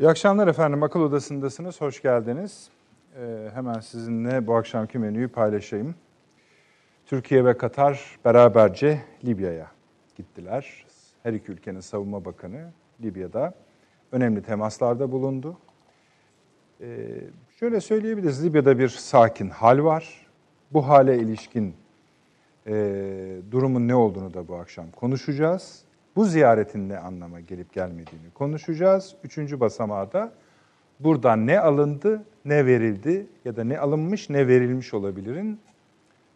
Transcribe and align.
İyi 0.00 0.08
akşamlar 0.08 0.48
efendim. 0.48 0.82
Akıl 0.82 1.00
Odası'ndasınız. 1.00 1.80
Hoş 1.80 2.02
geldiniz. 2.02 2.68
Ee, 3.16 3.48
hemen 3.54 3.80
sizinle 3.80 4.46
bu 4.46 4.54
akşamki 4.54 4.98
menüyü 4.98 5.28
paylaşayım. 5.28 5.94
Türkiye 7.06 7.44
ve 7.44 7.56
Katar 7.56 8.18
beraberce 8.24 9.00
Libya'ya 9.24 9.66
gittiler. 10.16 10.86
Her 11.22 11.32
iki 11.32 11.52
ülkenin 11.52 11.80
savunma 11.80 12.24
bakanı 12.24 12.72
Libya'da 13.02 13.54
önemli 14.12 14.42
temaslarda 14.42 15.12
bulundu. 15.12 15.58
Ee, 16.80 17.06
şöyle 17.58 17.80
söyleyebiliriz, 17.80 18.44
Libya'da 18.44 18.78
bir 18.78 18.88
sakin 18.88 19.48
hal 19.48 19.84
var. 19.84 20.26
Bu 20.72 20.88
hale 20.88 21.18
ilişkin 21.18 21.74
e, 22.66 22.72
durumun 23.50 23.88
ne 23.88 23.94
olduğunu 23.94 24.34
da 24.34 24.48
bu 24.48 24.56
akşam 24.56 24.90
konuşacağız. 24.90 25.84
Bu 26.16 26.24
ziyaretin 26.24 26.88
ne 26.88 26.98
anlama 26.98 27.40
gelip 27.40 27.72
gelmediğini 27.72 28.30
konuşacağız. 28.34 29.14
Üçüncü 29.24 29.60
basamağı 29.60 30.12
da 30.12 30.32
buradan 31.00 31.46
ne 31.46 31.60
alındı, 31.60 32.22
ne 32.44 32.66
verildi 32.66 33.26
ya 33.44 33.56
da 33.56 33.64
ne 33.64 33.78
alınmış, 33.78 34.30
ne 34.30 34.48
verilmiş 34.48 34.94
olabilirin 34.94 35.60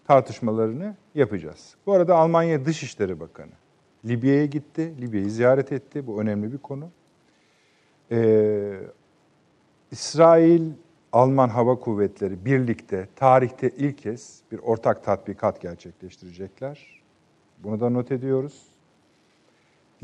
tartışmalarını 0.07 0.95
yapacağız. 1.15 1.75
Bu 1.87 1.93
arada 1.93 2.17
Almanya 2.17 2.65
Dışişleri 2.65 3.21
Bakanı 3.21 3.53
Libya'ya 4.05 4.47
gitti, 4.47 4.95
Libya'yı 5.01 5.31
ziyaret 5.31 5.73
etti. 5.73 6.07
Bu 6.07 6.21
önemli 6.21 6.53
bir 6.53 6.59
konu. 6.59 6.91
Ee, 8.11 8.81
İsrail, 9.91 10.71
Alman 11.13 11.49
Hava 11.49 11.79
Kuvvetleri 11.79 12.45
birlikte 12.45 13.09
tarihte 13.17 13.71
ilk 13.71 13.99
kez 13.99 14.41
bir 14.53 14.59
ortak 14.59 15.05
tatbikat 15.05 15.61
gerçekleştirecekler. 15.61 17.03
Bunu 17.59 17.81
da 17.81 17.91
not 17.91 18.13
ediyoruz. 18.13 18.74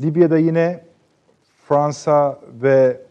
Libya'da 0.01 0.37
yine 0.37 0.83
Fransa 1.67 2.39
ve 2.61 3.01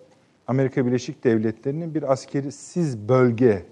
Amerika 0.46 0.86
Birleşik 0.86 1.24
Devletleri'nin 1.24 1.94
bir 1.94 2.12
askerisiz 2.12 3.08
bölgeyi 3.08 3.66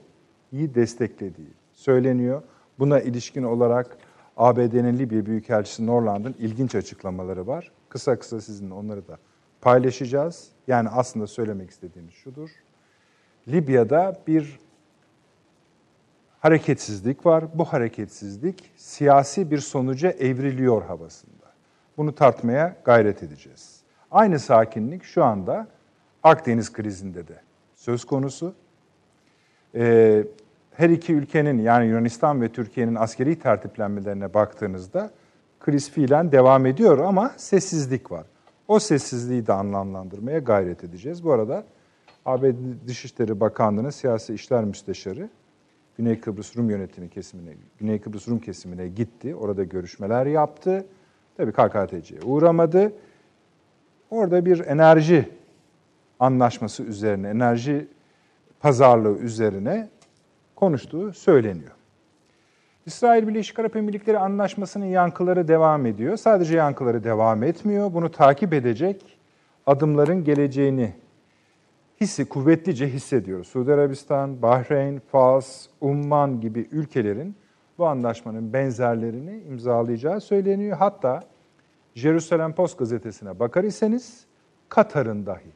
desteklediği 0.53 1.53
söyleniyor. 1.73 2.43
Buna 2.79 3.01
ilişkin 3.01 3.43
olarak 3.43 3.99
ABD'nin 4.37 4.99
Libya 4.99 5.27
Büyükelçisi 5.27 5.87
Norland'ın 5.87 6.35
ilginç 6.39 6.75
açıklamaları 6.75 7.47
var. 7.47 7.73
Kısa 7.89 8.19
kısa 8.19 8.41
sizinle 8.41 8.75
onları 8.75 9.09
da 9.09 9.19
paylaşacağız. 9.61 10.49
Yani 10.67 10.89
aslında 10.89 11.27
söylemek 11.27 11.71
istediğimiz 11.71 12.15
şudur. 12.15 12.51
Libya'da 13.49 14.23
bir 14.27 14.59
hareketsizlik 16.41 17.27
var. 17.27 17.45
Bu 17.55 17.65
hareketsizlik 17.65 18.73
siyasi 18.77 19.51
bir 19.51 19.59
sonuca 19.59 20.11
evriliyor 20.11 20.83
havasında. 20.83 21.38
Bunu 21.99 22.15
tartmaya 22.15 22.77
gayret 22.85 23.23
edeceğiz. 23.23 23.81
Aynı 24.11 24.39
sakinlik 24.39 25.05
şu 25.05 25.25
anda 25.25 25.67
Akdeniz 26.23 26.73
krizinde 26.73 27.29
de 27.29 27.41
söz 27.75 28.05
konusu. 28.05 28.55
Ee, 29.75 30.25
her 30.73 30.91
iki 30.91 31.15
ülkenin 31.15 31.59
yani 31.59 31.87
Yunanistan 31.87 32.43
ve 32.43 32.49
Türkiye'nin 32.49 32.95
askeri 32.95 33.39
tertiplenmelerine 33.39 34.35
baktığınızda 34.35 35.11
kriz 35.61 35.91
fiilen 35.91 36.33
devam 36.33 36.67
ediyor 36.67 36.99
ama 36.99 37.33
sessizlik 37.37 38.11
var. 38.11 38.27
O 38.69 38.79
sessizliği 38.79 39.47
de 39.47 39.53
anlamlandırmaya 39.53 40.39
gayret 40.39 40.85
edeceğiz. 40.85 41.25
Bu 41.25 41.33
arada 41.33 41.65
ABD 42.27 42.87
Dışişleri 42.87 43.41
Bakanlığı'nın 43.41 43.91
siyasi 43.91 44.35
işler 44.35 44.65
müsteşarı 44.65 45.29
Güney 45.99 46.21
Kıbrıs 46.21 46.57
Rum 46.57 46.71
yönetimi 46.71 47.09
kesimine, 47.09 47.51
Güney 47.79 48.01
Kıbrıs 48.01 48.29
Rum 48.29 48.39
kesimine 48.39 48.89
gitti. 48.89 49.35
Orada 49.35 49.65
görüşmeler 49.65 50.27
yaptı. 50.27 50.87
Tabii 51.39 51.53
KKTC'ye 51.53 52.21
uğramadı. 52.25 52.93
Orada 54.11 54.45
bir 54.45 54.67
enerji 54.67 55.29
anlaşması 56.21 56.83
üzerine, 56.83 57.29
enerji 57.29 57.89
pazarlığı 58.61 59.19
üzerine 59.19 59.89
konuştuğu 60.57 61.13
söyleniyor. 61.13 61.73
İsrail 62.87 63.29
Birleşik 63.29 63.59
Arap 63.59 63.77
Emirlikleri 63.77 64.19
Anlaşması'nın 64.19 64.85
yankıları 64.85 65.49
devam 65.49 65.87
ediyor. 65.87 66.17
Sadece 66.17 66.57
yankıları 66.57 67.05
devam 67.05 67.43
etmiyor. 67.43 67.93
Bunu 67.95 68.11
takip 68.11 68.53
edecek 68.53 69.19
adımların 69.67 70.25
geleceğini 70.25 70.93
hissi 72.01 72.29
kuvvetlice 72.29 72.89
hissediyor. 72.89 73.45
Suudi 73.45 73.73
Arabistan, 73.73 74.43
Bahreyn, 74.43 74.99
Fas, 75.13 75.67
Umman 75.81 76.41
gibi 76.41 76.69
ülkelerin 76.73 77.37
bu 77.79 77.87
anlaşmanın 77.87 78.53
benzerlerini 78.53 79.43
imzalayacağı 79.43 80.21
söyleniyor. 80.21 80.77
Hatta 80.77 81.23
Jerusalem 81.95 82.53
Post 82.53 82.79
gazetesine 82.79 83.39
bakar 83.39 83.65
iseniz 83.65 84.27
Katar'ın 84.69 85.27
dahi 85.27 85.51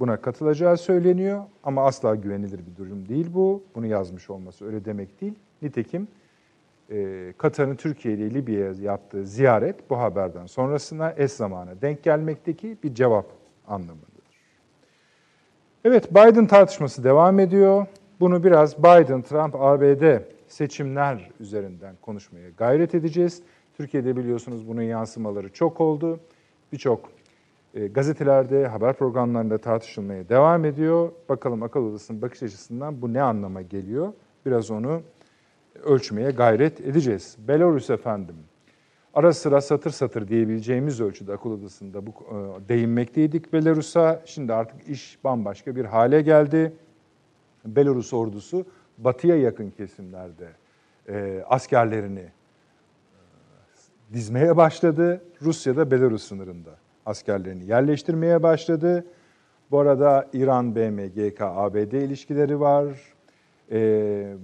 buna 0.00 0.16
katılacağı 0.16 0.76
söyleniyor 0.76 1.42
ama 1.64 1.86
asla 1.86 2.14
güvenilir 2.14 2.60
bir 2.66 2.76
durum 2.76 3.08
değil 3.08 3.26
bu. 3.34 3.62
Bunu 3.74 3.86
yazmış 3.86 4.30
olması 4.30 4.66
öyle 4.66 4.84
demek 4.84 5.20
değil. 5.20 5.34
Nitekim 5.62 6.08
e, 6.90 7.32
Katar'ın 7.38 7.76
Türkiye 7.76 8.14
ile 8.14 8.34
Libya'ya 8.34 8.72
yaptığı 8.80 9.26
ziyaret 9.26 9.90
bu 9.90 9.98
haberden 9.98 10.46
sonrasına 10.46 11.14
eş 11.16 11.32
zamana 11.32 11.82
denk 11.82 12.02
gelmekteki 12.02 12.76
bir 12.82 12.94
cevap 12.94 13.26
anlamındadır. 13.68 14.14
Evet 15.84 16.10
Biden 16.10 16.46
tartışması 16.46 17.04
devam 17.04 17.38
ediyor. 17.40 17.86
Bunu 18.20 18.44
biraz 18.44 18.78
Biden, 18.78 19.22
Trump, 19.22 19.54
ABD 19.54 20.18
seçimler 20.48 21.30
üzerinden 21.40 21.96
konuşmaya 22.02 22.50
gayret 22.50 22.94
edeceğiz. 22.94 23.42
Türkiye'de 23.74 24.16
biliyorsunuz 24.16 24.68
bunun 24.68 24.82
yansımaları 24.82 25.52
çok 25.52 25.80
oldu. 25.80 26.20
Birçok 26.72 27.10
e, 27.74 27.86
gazetelerde, 27.86 28.66
haber 28.66 28.92
programlarında 28.92 29.58
tartışılmaya 29.58 30.28
devam 30.28 30.64
ediyor. 30.64 31.12
Bakalım 31.28 31.62
akıl 31.62 31.80
odasının 31.80 32.22
bakış 32.22 32.42
açısından 32.42 33.02
bu 33.02 33.12
ne 33.12 33.22
anlama 33.22 33.62
geliyor? 33.62 34.12
Biraz 34.46 34.70
onu 34.70 35.02
ölçmeye 35.84 36.30
gayret 36.30 36.80
edeceğiz. 36.80 37.36
Belarus 37.48 37.90
efendim. 37.90 38.36
Ara 39.14 39.32
sıra 39.32 39.60
satır 39.60 39.90
satır 39.90 40.28
diyebileceğimiz 40.28 41.00
ölçüde 41.00 41.32
akıl 41.32 41.50
odasında 41.50 42.06
bu 42.06 42.10
e, 42.10 42.68
değinmekteydik 42.68 43.52
Belarus'a. 43.52 44.22
Şimdi 44.24 44.54
artık 44.54 44.88
iş 44.88 45.18
bambaşka 45.24 45.76
bir 45.76 45.84
hale 45.84 46.22
geldi. 46.22 46.72
Belarus 47.66 48.12
ordusu 48.12 48.66
batıya 48.98 49.36
yakın 49.36 49.70
kesimlerde 49.70 50.48
e, 51.08 51.44
askerlerini 51.46 52.20
e, 52.20 52.30
dizmeye 54.12 54.56
başladı. 54.56 55.22
Rusya 55.42 55.76
da 55.76 55.90
Belarus 55.90 56.24
sınırında 56.28 56.70
askerlerini 57.06 57.64
yerleştirmeye 57.64 58.42
başladı. 58.42 59.04
Bu 59.70 59.78
arada 59.78 60.28
İran, 60.32 60.76
BM, 60.76 61.06
GK, 61.06 61.40
ABD 61.40 61.92
ilişkileri 61.92 62.60
var. 62.60 63.14
E, 63.72 64.36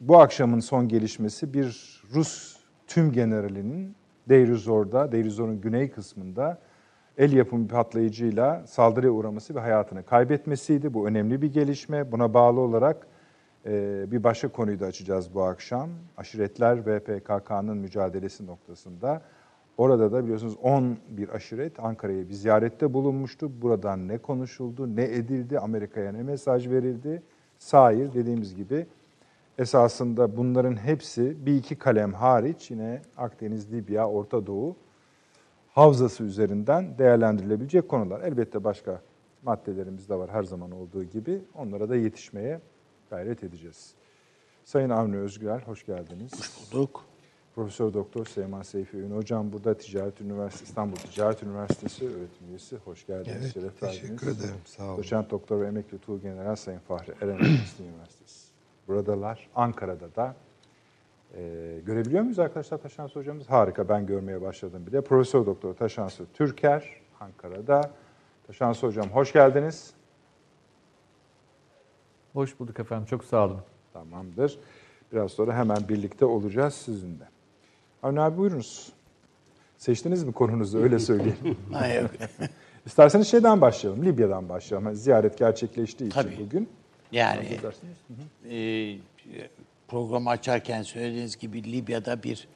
bu 0.00 0.18
akşamın 0.18 0.60
son 0.60 0.88
gelişmesi 0.88 1.54
bir 1.54 2.02
Rus 2.14 2.56
tüm 2.86 3.12
generalinin 3.12 3.94
Deirizor'da, 4.28 5.12
Deirizor'un 5.12 5.60
güney 5.60 5.90
kısmında 5.90 6.58
el 7.18 7.32
yapımı 7.32 7.64
bir 7.64 7.68
patlayıcıyla 7.68 8.66
saldırıya 8.66 9.12
uğraması 9.12 9.54
ve 9.54 9.60
hayatını 9.60 10.02
kaybetmesiydi. 10.02 10.94
Bu 10.94 11.08
önemli 11.08 11.42
bir 11.42 11.52
gelişme. 11.52 12.12
Buna 12.12 12.34
bağlı 12.34 12.60
olarak 12.60 13.06
e, 13.66 14.04
bir 14.10 14.24
başka 14.24 14.48
konuyu 14.48 14.80
da 14.80 14.86
açacağız 14.86 15.34
bu 15.34 15.42
akşam. 15.42 15.90
Aşiretler 16.16 16.86
ve 16.86 17.00
PKK'nın 17.00 17.76
mücadelesi 17.76 18.46
noktasında. 18.46 19.22
Orada 19.76 20.12
da 20.12 20.24
biliyorsunuz 20.24 20.56
11 20.62 21.28
aşiret 21.28 21.80
Ankara'ya 21.80 22.28
bir 22.28 22.34
ziyarette 22.34 22.92
bulunmuştu. 22.92 23.62
Buradan 23.62 24.08
ne 24.08 24.18
konuşuldu, 24.18 24.96
ne 24.96 25.04
edildi, 25.04 25.58
Amerika'ya 25.58 26.12
ne 26.12 26.22
mesaj 26.22 26.68
verildi? 26.68 27.22
Sair 27.58 28.14
dediğimiz 28.14 28.54
gibi 28.54 28.86
esasında 29.58 30.36
bunların 30.36 30.76
hepsi 30.76 31.46
bir 31.46 31.54
iki 31.54 31.76
kalem 31.76 32.12
hariç 32.12 32.70
yine 32.70 33.02
Akdeniz, 33.16 33.72
Libya, 33.72 34.08
Orta 34.08 34.46
Doğu 34.46 34.76
havzası 35.74 36.24
üzerinden 36.24 36.98
değerlendirilebilecek 36.98 37.88
konular. 37.88 38.20
Elbette 38.20 38.64
başka 38.64 39.02
maddelerimiz 39.42 40.08
de 40.08 40.14
var 40.14 40.30
her 40.30 40.42
zaman 40.42 40.70
olduğu 40.70 41.04
gibi. 41.04 41.40
Onlara 41.54 41.88
da 41.88 41.96
yetişmeye 41.96 42.60
gayret 43.10 43.44
edeceğiz. 43.44 43.94
Sayın 44.64 44.90
Avni 44.90 45.16
Özgürel, 45.16 45.60
hoş 45.62 45.86
geldiniz. 45.86 46.32
Hoş 46.38 46.72
bulduk. 46.72 47.04
Profesör 47.54 47.94
Doktor 47.94 48.26
Seyman 48.26 48.62
Seyfi 48.62 48.96
Ün 48.96 49.10
Hocam 49.16 49.52
burada 49.52 49.74
Ticaret 49.74 50.20
Üniversitesi 50.20 50.64
İstanbul 50.64 50.96
Ticaret 50.96 51.42
Üniversitesi 51.42 52.04
öğretim 52.06 52.48
üyesi. 52.48 52.76
Hoş 52.76 53.06
geldiniz. 53.06 53.36
Evet, 53.42 53.54
şeref 53.54 53.80
teşekkür 53.80 54.26
verdiniz. 54.26 54.44
ederim. 54.44 54.60
Sağ 54.64 54.84
olun. 54.84 54.96
Doçent 54.98 55.30
Doktor 55.30 55.60
ve 55.60 55.66
Emekli 55.66 55.98
Tuğ 55.98 56.20
General 56.20 56.56
Sayın 56.56 56.78
Fahri 56.78 57.12
Eren 57.20 57.28
Üniversitesi 57.38 57.82
Üniversitesi. 57.82 58.48
Buradalar. 58.88 59.48
Ankara'da 59.54 60.14
da 60.14 60.34
e, 61.34 61.40
görebiliyor 61.86 62.22
muyuz 62.22 62.38
arkadaşlar 62.38 62.78
Taşansı 62.78 63.18
hocamız? 63.18 63.50
Harika 63.50 63.88
ben 63.88 64.06
görmeye 64.06 64.42
başladım 64.42 64.86
bile. 64.86 65.00
Profesör 65.00 65.46
Doktor 65.46 65.74
Taşansı 65.74 66.24
Türker 66.34 66.88
Ankara'da. 67.20 67.90
Taşansı 68.46 68.86
hocam 68.86 69.08
hoş 69.08 69.32
geldiniz. 69.32 69.90
Hoş 72.32 72.60
bulduk 72.60 72.80
efendim. 72.80 73.06
Çok 73.06 73.24
sağ 73.24 73.44
olun. 73.46 73.60
Tamamdır. 73.92 74.58
Biraz 75.12 75.32
sonra 75.32 75.54
hemen 75.56 75.78
birlikte 75.88 76.24
olacağız 76.24 76.74
sizinle. 76.74 77.24
Avni 78.02 78.20
abi 78.20 78.36
buyurunuz. 78.38 78.92
Seçtiniz 79.76 80.24
mi 80.24 80.32
konunuzu 80.32 80.78
öyle 80.78 80.98
söyleyelim. 81.08 81.56
Ha, 81.72 81.86
yok. 81.88 82.10
İsterseniz 82.86 83.28
şeyden 83.28 83.60
başlayalım, 83.60 84.04
Libya'dan 84.04 84.48
başlayalım. 84.48 84.86
Hani 84.86 84.96
ziyaret 84.96 85.38
gerçekleştiği 85.38 86.10
için 86.10 86.22
Tabii. 86.22 86.38
bugün. 86.44 86.68
Yani 87.12 87.58
e, 88.50 88.98
programı 89.92 90.30
açarken 90.30 90.82
söylediğiniz 90.82 91.38
gibi 91.38 91.72
Libya'da 91.72 92.22
bir 92.22 92.48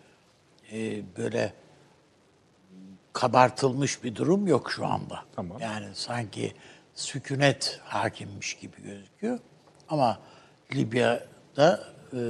e, 0.72 1.02
böyle 1.16 1.52
kabartılmış 3.12 4.04
bir 4.04 4.14
durum 4.14 4.46
yok 4.46 4.72
şu 4.72 4.86
anda. 4.86 5.24
Tamam. 5.36 5.58
Yani 5.60 5.86
sanki 5.94 6.52
sükunet 6.94 7.80
hakimmiş 7.84 8.54
gibi 8.54 8.82
gözüküyor. 8.82 9.38
Ama 9.88 10.18
Libya'da 10.74 11.84
e, 12.12 12.20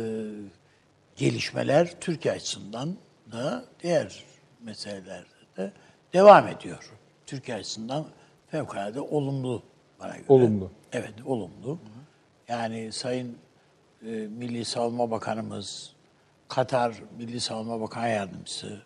gelişmeler 1.16 2.00
Türkiye 2.00 2.34
açısından 2.34 2.96
da 3.32 3.64
diğer 3.82 4.24
meselelerde 4.60 5.26
de 5.56 5.72
devam 6.12 6.48
ediyor. 6.48 6.90
Türkiye 7.26 7.56
açısından 7.56 8.06
fevkalade 8.50 9.00
olumlu 9.00 9.62
bana 10.00 10.16
göre. 10.16 10.24
Olumlu. 10.28 10.70
Evet, 10.92 11.14
olumlu. 11.26 11.78
Yani 12.48 12.92
Sayın 12.92 13.38
e, 14.06 14.10
Milli 14.10 14.64
Savunma 14.64 15.10
Bakanımız, 15.10 15.92
Katar 16.48 16.94
Milli 17.18 17.40
Savunma 17.40 17.80
Bakan 17.80 18.06
Yardımcısı, 18.06 18.82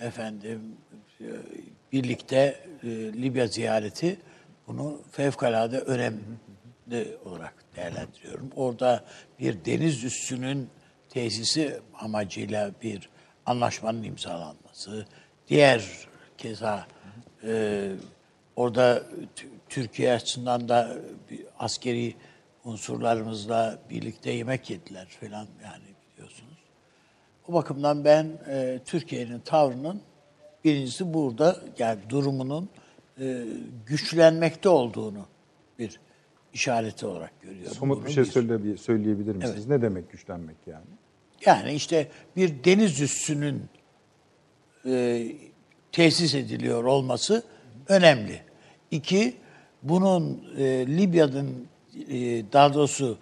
efendim 0.00 0.76
e, 1.20 1.26
birlikte 1.92 2.60
e, 2.82 2.88
Libya 2.88 3.46
ziyareti 3.46 4.16
bunu 4.66 5.00
fevkalade 5.10 5.78
önemli 5.78 7.16
olarak 7.24 7.54
değerlendiriyorum. 7.76 8.50
Orada 8.56 9.04
bir 9.40 9.64
deniz 9.64 10.04
üssünün 10.04 10.68
tesisi 11.08 11.80
amacıyla 11.94 12.70
bir 12.82 13.08
anlaşmanın 13.46 14.02
imzalanması, 14.02 15.06
diğer 15.48 16.08
keza 16.38 16.86
e, 17.44 17.90
orada 18.56 19.02
Türkiye 19.68 20.12
açısından 20.12 20.68
da 20.68 20.96
askeri 21.58 22.14
unsurlarımızla 22.66 23.78
birlikte 23.90 24.30
yemek 24.30 24.70
yediler 24.70 25.06
falan 25.20 25.46
yani 25.64 25.84
biliyorsunuz. 26.14 26.56
O 27.48 27.52
bakımdan 27.52 28.04
ben 28.04 28.38
e, 28.48 28.80
Türkiye'nin 28.84 29.38
tavrının 29.40 30.00
birincisi 30.64 31.14
burada 31.14 31.60
yani 31.78 32.00
durumunun 32.08 32.68
e, 33.20 33.44
güçlenmekte 33.86 34.68
olduğunu 34.68 35.26
bir 35.78 36.00
işareti 36.54 37.06
olarak 37.06 37.42
görüyorum. 37.42 37.74
Somut 37.74 38.06
bir 38.06 38.12
şey 38.12 38.24
bir- 38.24 38.30
söyle, 38.30 38.76
söyleyebilir 38.76 39.34
misiniz? 39.34 39.54
Evet. 39.56 39.68
Ne 39.68 39.82
demek 39.82 40.10
güçlenmek 40.12 40.56
yani? 40.66 40.84
Yani 41.46 41.72
işte 41.72 42.08
bir 42.36 42.64
deniz 42.64 43.00
üssünün 43.00 43.62
e, 44.86 45.26
tesis 45.92 46.34
ediliyor 46.34 46.84
olması 46.84 47.42
önemli. 47.88 48.40
İki, 48.90 49.36
bunun 49.82 50.44
e, 50.58 50.64
Libya'nın 50.86 51.66
daha 52.52 52.74
doğrusu 52.74 53.18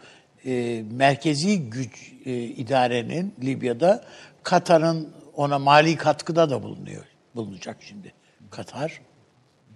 e, 0.47 0.83
merkezi 0.91 1.71
güç 1.71 2.13
e, 2.27 2.33
idarenin 2.43 3.35
Libya'da 3.43 4.05
Katar'ın 4.43 5.15
ona 5.35 5.59
mali 5.59 5.97
katkıda 5.97 6.51
da 6.51 6.63
bulunuyor. 6.63 7.05
Bulunacak 7.35 7.77
şimdi 7.81 8.13
Katar. 8.51 9.01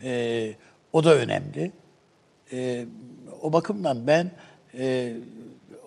E, 0.02 0.52
o 0.92 1.04
da 1.04 1.14
önemli. 1.14 1.72
E, 2.52 2.86
o 3.42 3.52
bakımdan 3.52 4.06
ben 4.06 4.30
e, 4.78 5.14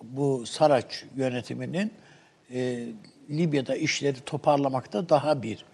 bu 0.02 0.46
Saraç 0.46 1.04
yönetiminin 1.16 1.92
e, 2.54 2.86
Libya'da 3.30 3.76
işleri 3.76 4.20
toparlamakta 4.20 5.08
daha 5.08 5.42
bir 5.42 5.64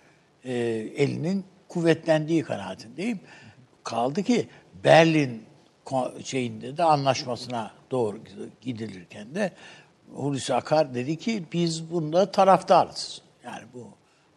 e, 0.45 0.55
elinin 0.97 1.45
kuvvetlendiği 1.69 2.43
kanaatindeyim. 2.43 3.21
Kaldı 3.85 4.23
ki 4.23 4.49
Berlin 4.85 5.43
şeyinde 6.25 6.77
de 6.77 6.85
anlaşmasına 6.85 7.71
doğru 7.91 8.19
gidilirken 8.61 9.35
de 9.35 9.53
Hulusi 10.15 10.55
Akar 10.55 10.95
dedi 10.95 11.17
ki 11.17 11.45
biz 11.53 11.91
bunda 11.91 12.33
taraftarız. 12.33 13.23
Yani 13.45 13.63
bu 13.75 13.89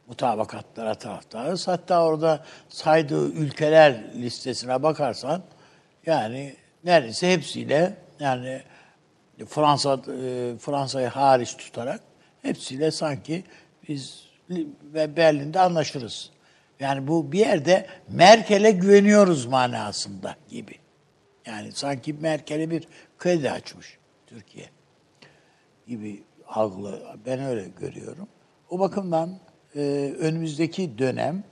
mutabakatlara 0.08 0.96
taraftarız. 0.96 1.68
Hatta 1.68 2.06
orada 2.06 2.44
saydığı 2.70 3.32
ülkeler 3.32 4.04
listesine 4.16 4.84
bakarsan 4.84 5.42
yani 6.06 6.56
neredeyse 6.84 7.34
hepsiyle 7.34 7.98
yani 8.20 8.62
Fransa 9.48 9.94
e, 9.94 10.58
Fransa'yı 10.60 11.08
hariç 11.08 11.58
tutarak 11.58 12.02
hepsiyle 12.42 12.92
sanki 12.92 13.44
biz 13.88 14.26
ve 14.84 15.18
Berlin'de 15.18 15.60
anlaşırız. 15.60 16.30
Yani 16.80 17.08
bu 17.08 17.32
bir 17.32 17.40
yerde 17.40 17.88
Merkel'e 18.08 18.72
güveniyoruz 18.72 19.46
manasında 19.46 20.36
gibi. 20.50 20.81
Yani 21.46 21.72
sanki 21.72 22.14
Merkel'e 22.14 22.70
bir 22.70 22.88
kredi 23.20 23.52
açmış 23.52 23.98
Türkiye 24.28 24.66
gibi 25.88 26.24
algılı. 26.48 27.18
Ben 27.26 27.40
öyle 27.40 27.68
görüyorum. 27.80 28.28
O 28.70 28.80
bakımdan 28.80 29.40
e, 29.76 30.14
önümüzdeki 30.20 30.98
dönem 30.98 31.44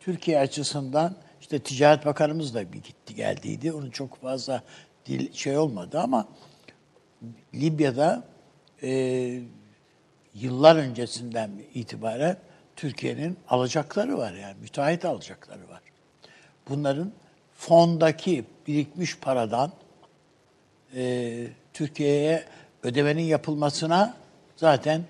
Türkiye 0.00 0.38
açısından 0.38 1.16
işte 1.40 1.58
Ticaret 1.58 2.06
Bakanımız 2.06 2.54
da 2.54 2.72
bir 2.72 2.82
gitti 2.82 3.14
geldiydi. 3.14 3.72
Onun 3.72 3.90
çok 3.90 4.20
fazla 4.20 4.62
dil 5.06 5.32
şey 5.32 5.58
olmadı 5.58 6.00
ama 6.00 6.28
Libya'da 7.54 8.24
e, 8.82 8.90
yıllar 10.34 10.76
öncesinden 10.76 11.50
itibaren 11.74 12.36
Türkiye'nin 12.76 13.38
alacakları 13.48 14.18
var 14.18 14.32
yani 14.32 14.54
müteahhit 14.60 15.04
alacakları 15.04 15.68
var. 15.68 15.80
Bunların 16.68 17.12
fondaki 17.60 18.44
birikmiş 18.66 19.18
paradan 19.18 19.72
e, 20.94 21.46
Türkiye'ye 21.72 22.44
ödemenin 22.82 23.22
yapılmasına 23.22 24.14
zaten 24.56 25.02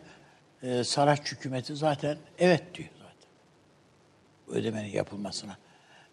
e, 0.63 0.85
Saraç 0.85 1.33
hükümeti 1.33 1.77
zaten 1.77 2.17
evet 2.39 2.75
diyor 2.75 2.89
zaten. 2.99 3.31
Ödemenin 4.59 4.89
yapılmasına. 4.89 5.57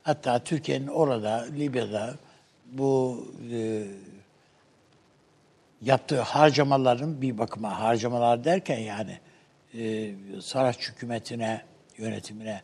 Hatta 0.03 0.43
Türkiye'nin 0.43 0.87
orada, 0.87 1.47
Libya'da 1.57 2.15
bu 2.65 3.25
e, 3.51 3.83
yaptığı 5.81 6.21
harcamaların 6.21 7.21
bir 7.21 7.37
bakıma 7.37 7.79
harcamalar 7.79 8.43
derken 8.43 8.79
yani 8.79 9.19
e, 9.73 10.11
Saraç 10.41 10.89
hükümetine, 10.89 11.61
yönetimine 11.97 12.61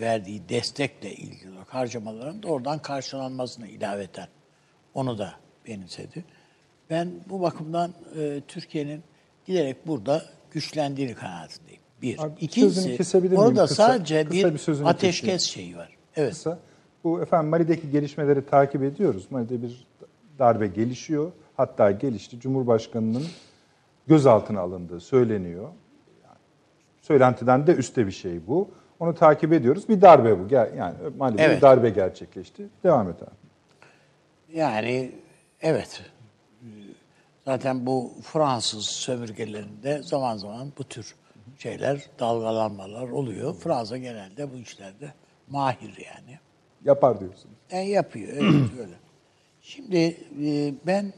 verdiği 0.00 0.48
destekle 0.48 1.12
ilgili 1.12 1.52
olarak 1.52 1.74
harcamaların 1.74 2.42
da 2.42 2.48
oradan 2.48 2.78
karşılanmasına 2.78 3.66
ilaveten 3.66 4.28
onu 4.94 5.18
da 5.18 5.34
benimsedi. 5.66 6.24
Ben 6.90 7.10
bu 7.30 7.40
bakımdan 7.40 7.92
e, 8.18 8.42
Türkiye'nin 8.48 9.02
giderek 9.46 9.86
burada 9.86 10.22
güçlendiğini 10.50 11.14
kanaatindeyim. 11.14 11.80
Bir. 12.02 12.18
Abi, 12.18 12.32
İkincisi, 12.40 13.16
orada 13.36 13.62
Kısa- 13.62 13.74
sadece 13.74 14.24
kısa 14.24 14.54
bir, 14.54 14.80
bir 14.80 14.84
ateşkes 14.86 15.46
keseyim. 15.46 15.68
şeyi 15.68 15.76
var. 15.76 15.96
Evet. 16.16 16.30
Kısa. 16.30 16.58
Bu 17.04 17.22
efendim 17.22 17.50
Mali'deki 17.50 17.90
gelişmeleri 17.90 18.46
takip 18.46 18.82
ediyoruz. 18.82 19.26
Mali'de 19.30 19.62
bir 19.62 19.86
darbe 20.38 20.66
gelişiyor. 20.66 21.32
Hatta 21.56 21.90
gelişti. 21.90 22.40
Cumhurbaşkanının 22.40 23.24
gözaltına 24.06 24.60
alındığı 24.60 25.00
söyleniyor. 25.00 25.68
Yani, 26.24 26.38
söylentiden 27.02 27.66
de 27.66 27.74
üstte 27.74 28.06
bir 28.06 28.12
şey 28.12 28.46
bu. 28.46 28.68
Onu 29.00 29.14
takip 29.14 29.52
ediyoruz. 29.52 29.88
Bir 29.88 30.00
darbe 30.00 30.38
bu. 30.38 30.54
Yani 30.54 30.94
Mali'de 31.18 31.42
Evet. 31.42 31.56
bir 31.56 31.62
darbe 31.62 31.90
gerçekleşti. 31.90 32.66
Devam 32.84 33.10
et 33.10 33.22
abi. 33.22 33.30
Yani 34.58 35.12
evet. 35.60 36.02
Zaten 37.44 37.86
bu 37.86 38.12
Fransız 38.22 38.84
sömürgelerinde 38.84 40.02
zaman 40.02 40.36
zaman 40.36 40.72
bu 40.78 40.84
tür 40.84 41.14
şeyler, 41.58 42.06
dalgalanmalar 42.18 43.08
oluyor. 43.08 43.54
Fransa 43.54 43.96
genelde 43.96 44.52
bu 44.52 44.56
işlerde 44.56 45.12
mahir 45.48 46.06
yani. 46.06 46.38
Yapar 46.84 47.20
diyorsunuz. 47.20 47.54
Yani 47.70 47.88
yapıyor, 47.88 48.28
evet 48.32 48.70
öyle. 48.80 48.94
Şimdi 49.62 50.16
e, 50.44 50.74
ben 50.86 51.12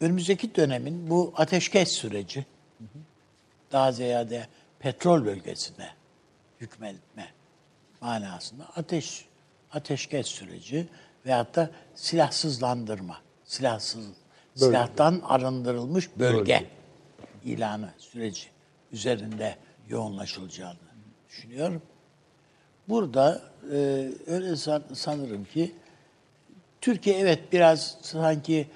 önümüzdeki 0.00 0.54
dönemin 0.54 1.10
bu 1.10 1.32
ateşkes 1.36 1.88
süreci, 1.88 2.46
daha 3.72 3.92
ziyade 3.92 4.46
petrol 4.78 5.24
bölgesine 5.24 5.97
hükmetme 6.60 7.28
manasında 8.00 8.64
ateş 8.76 9.24
ateşkes 9.72 10.26
süreci 10.26 10.86
veyahut 11.26 11.56
da 11.56 11.70
silahsızlandırma, 11.94 13.16
silahsız 13.44 14.06
silahtan 14.54 15.20
arındırılmış 15.24 16.08
bölge, 16.18 16.38
Bölge. 16.38 16.66
ilanı 17.44 17.90
süreci 17.98 18.46
üzerinde 18.92 19.56
yoğunlaşılacağını 19.88 20.76
düşünüyorum. 21.28 21.82
Burada 22.88 23.42
e, 23.72 23.76
öyle 24.26 24.56
san- 24.56 24.82
sanırım 24.94 25.44
ki 25.44 25.74
Türkiye 26.80 27.18
evet 27.18 27.52
biraz 27.52 27.96
sanki 28.02 28.68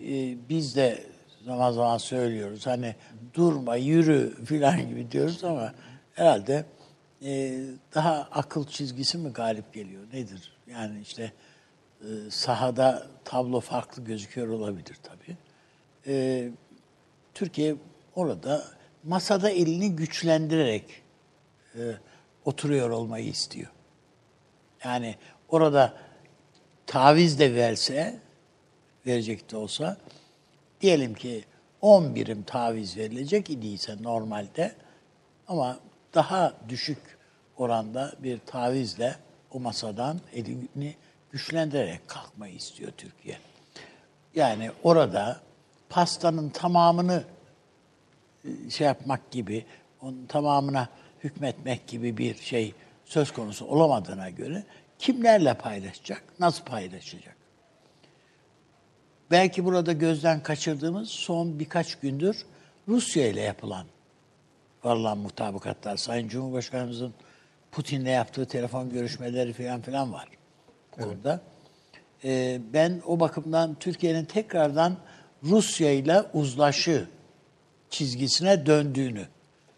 e, 0.00 0.36
biz 0.48 0.76
de 0.76 1.04
zaman 1.44 1.72
zaman 1.72 1.98
söylüyoruz 1.98 2.66
hani 2.66 2.94
durma 3.34 3.76
yürü 3.76 4.44
filan 4.44 4.88
gibi 4.88 5.10
diyoruz 5.10 5.44
ama 5.44 5.72
herhalde 6.14 6.64
e, 7.24 7.60
daha 7.94 8.28
akıl 8.32 8.66
çizgisi 8.66 9.18
mi 9.18 9.28
galip 9.28 9.74
geliyor 9.74 10.02
nedir? 10.12 10.52
Yani 10.66 11.00
işte 11.00 11.32
e, 12.00 12.06
sahada 12.30 13.06
tablo 13.24 13.60
farklı 13.60 14.04
gözüküyor 14.04 14.48
olabilir 14.48 14.96
tabii. 15.02 15.36
E, 16.06 16.48
Türkiye 17.34 17.76
orada 18.14 18.64
masada 19.04 19.50
elini 19.50 19.96
güçlendirerek 19.96 21.02
e, 21.74 21.80
oturuyor 22.44 22.90
olmayı 22.90 23.26
istiyor. 23.26 23.70
Yani 24.84 25.14
orada 25.48 25.94
taviz 26.86 27.38
de 27.38 27.54
verse, 27.54 28.20
verecek 29.06 29.50
de 29.50 29.56
olsa, 29.56 29.96
diyelim 30.80 31.14
ki 31.14 31.44
10 31.80 32.14
birim 32.14 32.42
taviz 32.42 32.96
verilecek 32.96 33.50
idiyse 33.50 34.02
normalde 34.02 34.74
ama 35.48 35.80
daha 36.14 36.54
düşük 36.68 37.18
oranda 37.56 38.12
bir 38.18 38.38
tavizle 38.38 39.16
o 39.50 39.60
masadan 39.60 40.20
elini 40.32 40.94
güçlendirerek 41.30 42.08
kalkmayı 42.08 42.54
istiyor 42.54 42.92
Türkiye. 42.96 43.38
Yani 44.34 44.70
orada 44.82 45.40
pastanın 45.88 46.48
tamamını 46.50 47.24
e, 48.44 48.70
şey 48.70 48.86
yapmak 48.86 49.30
gibi, 49.30 49.64
onun 50.00 50.26
tamamına 50.26 50.88
hükmetmek 51.24 51.86
gibi 51.86 52.18
bir 52.18 52.34
şey 52.34 52.74
söz 53.04 53.32
konusu 53.32 53.66
olamadığına 53.66 54.30
göre 54.30 54.64
kimlerle 54.98 55.54
paylaşacak, 55.54 56.22
nasıl 56.40 56.64
paylaşacak? 56.64 57.36
Belki 59.30 59.64
burada 59.64 59.92
gözden 59.92 60.42
kaçırdığımız 60.42 61.08
son 61.08 61.58
birkaç 61.58 61.94
gündür 61.94 62.46
Rusya 62.88 63.28
ile 63.28 63.40
yapılan 63.40 63.86
varılan 64.84 65.18
mutabakatlar. 65.18 65.96
Sayın 65.96 66.28
Cumhurbaşkanımızın 66.28 67.14
Putin'le 67.72 68.06
yaptığı 68.06 68.46
telefon 68.46 68.90
görüşmeleri 68.90 69.52
falan 69.52 69.80
filan 69.80 70.12
var. 70.12 70.28
Orada. 70.98 71.40
Ee, 72.24 72.60
ben 72.72 73.02
o 73.06 73.20
bakımdan 73.20 73.76
Türkiye'nin 73.80 74.24
tekrardan 74.24 74.96
Rusya 75.44 75.92
ile 75.92 76.22
uzlaşı 76.34 77.08
çizgisine 77.90 78.66
döndüğünü, 78.66 79.26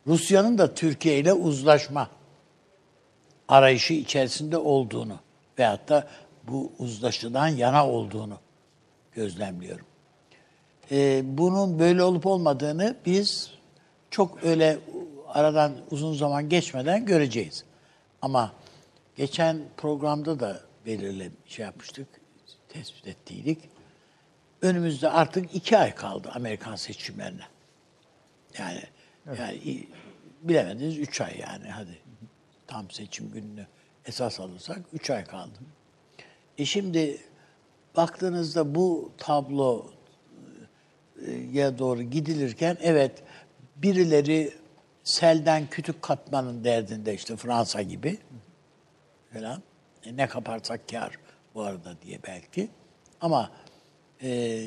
Rusya'nın 0.07 0.59
da 0.59 0.75
Türkiye 0.75 1.19
ile 1.19 1.33
uzlaşma 1.33 2.09
arayışı 3.49 3.95
içerisinde 3.95 4.57
olduğunu 4.59 5.17
veyahut 5.59 5.89
da 5.89 6.09
bu 6.49 6.73
uzlaşıdan 6.79 7.49
yana 7.49 7.89
olduğunu 7.89 8.39
gözlemliyorum. 9.15 9.87
Ee, 10.91 11.23
bunun 11.25 11.79
böyle 11.79 12.03
olup 12.03 12.27
olmadığını 12.27 12.97
biz 13.07 13.52
çok 14.13 14.45
öyle 14.45 14.79
aradan 15.29 15.73
uzun 15.91 16.15
zaman 16.15 16.49
geçmeden 16.49 17.07
göreceğiz. 17.07 17.65
Ama 18.23 18.53
geçen 19.17 19.61
programda 19.77 20.41
da 20.41 20.61
belirle 20.87 21.31
şey 21.47 21.65
yapmıştık, 21.65 22.09
tespit 22.69 23.09
ettiydik. 23.09 23.59
Önümüzde 24.63 25.11
artık 25.11 25.55
iki 25.55 25.79
ay 25.79 25.95
kaldı 25.95 26.31
Amerikan 26.35 26.77
seçimlerine. 26.77 27.43
Yani 28.59 28.83
yani 29.39 29.87
bilemediniz 30.43 30.99
üç 30.99 31.21
ay 31.21 31.39
yani 31.41 31.69
hadi 31.69 31.99
tam 32.67 32.91
seçim 32.91 33.31
gününü 33.33 33.67
esas 34.07 34.41
alırsak 34.41 34.79
üç 34.93 35.11
ay 35.11 35.25
kaldı. 35.25 35.59
E 36.59 36.65
şimdi 36.65 37.21
baktığınızda 37.97 38.75
bu 38.75 39.13
tabloya 39.19 39.89
doğru 41.79 42.03
gidilirken 42.03 42.77
evet 42.81 43.23
birileri 43.83 44.53
selden 45.05 45.67
kütük 45.67 46.03
katmanın 46.03 46.65
derdinde 46.65 47.15
işte 47.15 47.37
Fransa 47.37 47.83
gibi 47.83 48.19
falan. 49.33 49.63
E 50.05 50.17
ne 50.17 50.29
kaparsak 50.29 50.89
kar 50.89 51.19
bu 51.55 51.63
arada 51.63 51.97
diye 52.03 52.19
belki. 52.27 52.69
Ama 53.21 53.51
e, 54.23 54.63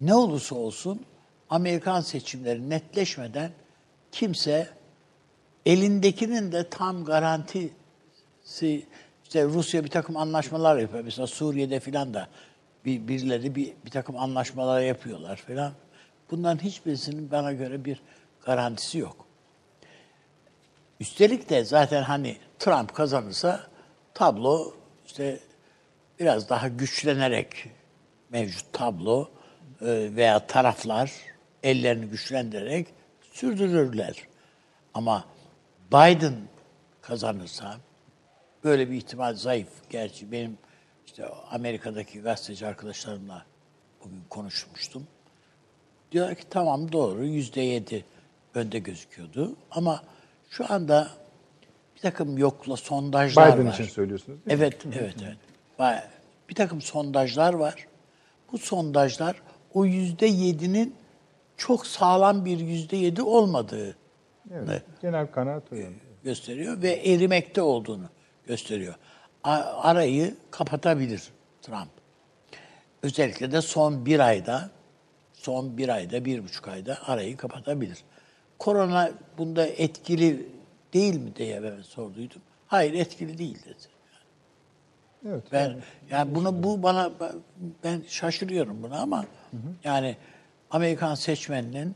ne 0.00 0.14
olursa 0.14 0.54
olsun 0.54 1.00
Amerikan 1.50 2.00
seçimleri 2.00 2.70
netleşmeden 2.70 3.50
kimse 4.12 4.68
elindekinin 5.66 6.52
de 6.52 6.68
tam 6.68 7.04
garantisi 7.04 7.72
işte 9.24 9.44
Rusya 9.44 9.84
bir 9.84 9.90
takım 9.90 10.16
anlaşmalar 10.16 10.78
yapıyor. 10.78 11.04
Mesela 11.04 11.26
Suriye'de 11.26 11.80
filan 11.80 12.14
da 12.14 12.28
bir, 12.84 13.08
birileri 13.08 13.54
bir, 13.54 13.72
bir 13.84 13.90
takım 13.90 14.16
anlaşmalar 14.16 14.80
yapıyorlar 14.80 15.36
filan. 15.36 15.72
Bunların 16.30 16.64
hiçbirisinin 16.64 17.30
bana 17.30 17.52
göre 17.52 17.84
bir 17.84 18.02
garantisi 18.44 18.98
yok. 18.98 19.26
Üstelik 21.00 21.50
de 21.50 21.64
zaten 21.64 22.02
hani 22.02 22.36
Trump 22.58 22.94
kazanırsa 22.94 23.66
tablo 24.14 24.74
işte 25.06 25.40
biraz 26.20 26.48
daha 26.48 26.68
güçlenerek 26.68 27.68
mevcut 28.30 28.72
tablo 28.72 29.28
e, 29.80 29.86
veya 30.16 30.46
taraflar 30.46 31.12
ellerini 31.62 32.06
güçlendirerek 32.06 32.88
sürdürürler. 33.32 34.16
Ama 34.94 35.24
Biden 35.92 36.34
kazanırsa 37.02 37.76
böyle 38.64 38.90
bir 38.90 38.96
ihtimal 38.96 39.34
zayıf. 39.34 39.68
Gerçi 39.90 40.32
benim 40.32 40.58
işte 41.06 41.26
Amerika'daki 41.50 42.20
gazeteci 42.20 42.66
arkadaşlarımla 42.66 43.44
bugün 44.04 44.22
konuşmuştum. 44.30 45.06
Diyor 46.12 46.34
ki 46.34 46.42
tamam 46.50 46.92
doğru 46.92 47.24
yüzde 47.24 47.60
yedi 47.60 48.04
önde 48.54 48.78
gözüküyordu. 48.78 49.56
Ama 49.70 50.02
şu 50.50 50.72
anda 50.72 51.08
bir 51.96 52.00
takım 52.00 52.38
yokla 52.38 52.76
sondajlar 52.76 53.54
Biden 53.54 53.66
var. 53.66 53.72
için 53.72 53.84
söylüyorsunuz 53.84 54.38
değil 54.46 54.58
mi? 54.58 54.64
Evet, 54.64 54.86
evet, 54.98 55.14
evet. 55.78 56.02
Bir 56.48 56.54
takım 56.54 56.80
sondajlar 56.80 57.54
var. 57.54 57.86
Bu 58.52 58.58
sondajlar 58.58 59.42
o 59.74 59.84
yüzde 59.84 60.26
yedinin 60.26 60.94
çok 61.56 61.86
sağlam 61.86 62.44
bir 62.44 62.58
yüzde 62.58 62.96
yedi 62.96 63.22
olmadığı 63.22 63.96
Evet, 64.54 64.82
genel 65.02 65.26
kanaat 65.26 65.72
yönde. 65.72 65.94
gösteriyor 66.24 66.82
ve 66.82 66.90
erimekte 66.90 67.62
olduğunu 67.62 68.04
gösteriyor. 68.46 68.94
Arayı 69.44 70.34
kapatabilir 70.50 71.22
Trump. 71.62 71.88
Özellikle 73.02 73.52
de 73.52 73.60
son 73.62 74.06
bir 74.06 74.20
ayda, 74.20 74.70
son 75.32 75.78
bir 75.78 75.88
ayda, 75.88 76.24
bir 76.24 76.44
buçuk 76.44 76.68
ayda 76.68 76.98
arayı 77.08 77.36
kapatabilir. 77.36 77.98
Korona 78.58 79.10
bunda 79.38 79.66
etkili 79.66 80.48
değil 80.92 81.20
mi 81.20 81.36
diye 81.36 81.62
ben 81.62 81.82
sorduydum. 81.82 82.42
Hayır 82.66 82.94
etkili 82.94 83.38
değil 83.38 83.58
dedi. 83.64 83.94
Evet. 85.28 85.42
Ben 85.52 85.76
yani 86.10 86.34
bunu 86.34 86.62
bu 86.62 86.82
bana 86.82 87.10
ben 87.84 88.02
şaşırıyorum 88.08 88.82
buna 88.82 88.98
ama 88.98 89.24
yani 89.84 90.16
Amerikan 90.70 91.14
seçmeninin 91.14 91.94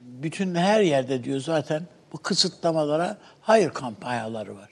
bütün 0.00 0.54
her 0.54 0.80
yerde 0.80 1.24
diyor 1.24 1.40
zaten 1.40 1.82
bu 2.12 2.18
kısıtlamalara 2.18 3.18
hayır 3.40 3.70
kampanyaları 3.70 4.56
var. 4.56 4.70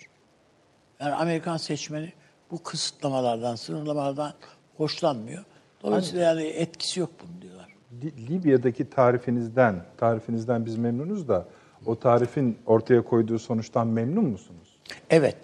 Yani 1.00 1.14
Amerikan 1.14 1.56
seçmeni 1.56 2.12
bu 2.50 2.62
kısıtlamalardan, 2.62 3.56
sınırlamalardan 3.56 4.32
hoşlanmıyor. 4.76 5.44
Dolayısıyla 5.82 6.24
yani 6.24 6.42
etkisi 6.42 7.00
yok 7.00 7.10
bunun 7.22 7.42
diyorlar. 7.42 7.63
Li- 8.02 8.28
Libya'daki 8.28 8.90
tarifinizden, 8.90 9.84
tarifinizden 9.96 10.66
biz 10.66 10.76
memnunuz 10.76 11.28
da 11.28 11.48
o 11.86 11.98
tarifin 11.98 12.58
ortaya 12.66 13.04
koyduğu 13.04 13.38
sonuçtan 13.38 13.86
memnun 13.86 14.24
musunuz? 14.24 14.68
Evet. 15.10 15.36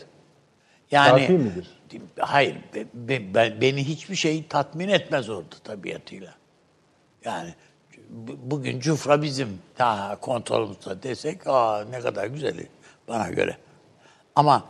Yani 0.90 1.20
Kafi 1.20 1.32
midir? 1.32 1.80
Hayır, 2.18 2.56
be- 2.74 2.86
be- 2.94 3.34
be- 3.34 3.60
beni 3.60 3.84
hiçbir 3.88 4.14
şey 4.14 4.46
tatmin 4.46 4.88
etmez 4.88 5.28
orada 5.28 5.56
tabiatıyla. 5.64 6.34
Yani 7.24 7.54
bu- 8.10 8.38
bugün 8.50 8.80
Cufra 8.80 9.22
bizim 9.22 9.48
ta 9.74 10.16
kontrolümüzde 10.20 11.02
desek, 11.02 11.46
aa 11.46 11.84
ne 11.90 12.00
kadar 12.00 12.26
güzeli 12.26 12.66
bana 13.08 13.30
göre. 13.30 13.56
Ama 14.36 14.68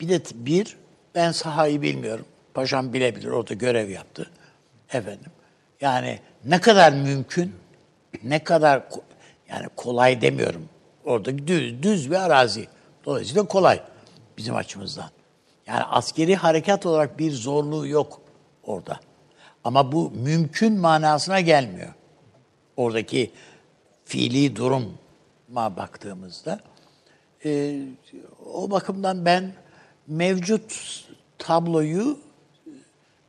bir 0.00 0.08
de 0.08 0.20
bir, 0.34 0.76
ben 1.14 1.32
sahayı 1.32 1.82
bilmiyorum. 1.82 2.24
Paşam 2.54 2.92
bilebilir, 2.92 3.28
orada 3.28 3.54
görev 3.54 3.88
yaptı. 3.90 4.30
Efendim, 4.92 5.30
yani 5.82 6.18
ne 6.44 6.60
kadar 6.60 6.92
mümkün, 6.92 7.54
ne 8.22 8.44
kadar 8.44 8.82
yani 9.48 9.66
kolay 9.76 10.20
demiyorum. 10.20 10.68
Orada 11.04 11.38
düz, 11.38 11.82
düz 11.82 12.10
bir 12.10 12.16
arazi. 12.16 12.68
Dolayısıyla 13.04 13.44
kolay 13.44 13.80
bizim 14.38 14.56
açımızdan. 14.56 15.10
Yani 15.66 15.84
askeri 15.84 16.36
harekat 16.36 16.86
olarak 16.86 17.18
bir 17.18 17.32
zorluğu 17.32 17.86
yok 17.86 18.20
orada. 18.64 19.00
Ama 19.64 19.92
bu 19.92 20.10
mümkün 20.10 20.80
manasına 20.80 21.40
gelmiyor. 21.40 21.92
Oradaki 22.76 23.30
fiili 24.04 24.56
duruma 24.56 25.76
baktığımızda. 25.76 26.60
Ee, 27.44 27.82
o 28.54 28.70
bakımdan 28.70 29.24
ben 29.24 29.52
mevcut 30.06 31.04
tabloyu, 31.38 32.18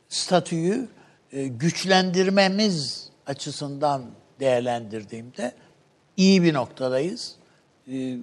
statüyü 0.09 0.73
e, 0.73 1.02
güçlendirmemiz 1.33 3.09
açısından 3.27 4.03
değerlendirdiğimde 4.39 5.51
iyi 6.17 6.43
bir 6.43 6.53
noktadayız. 6.53 7.35
Ee, 7.87 8.17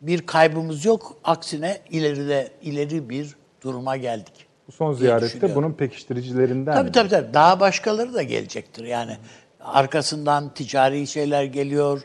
bir 0.00 0.26
kaybımız 0.26 0.84
yok. 0.84 1.16
Aksine 1.24 1.80
ileride 1.90 2.52
ileri 2.62 3.08
bir 3.08 3.36
duruma 3.62 3.96
geldik. 3.96 4.46
Bu 4.68 4.72
son 4.72 4.92
ziyarette 4.92 5.54
bunun 5.54 5.72
pekiştiricilerinden. 5.72 6.74
Tabii 6.74 6.86
mi? 6.86 6.92
tabii 6.92 7.08
tabii. 7.08 7.34
Daha 7.34 7.60
başkaları 7.60 8.14
da 8.14 8.22
gelecektir. 8.22 8.84
Yani 8.84 9.16
arkasından 9.60 10.54
ticari 10.54 11.06
şeyler 11.06 11.44
geliyor. 11.44 12.02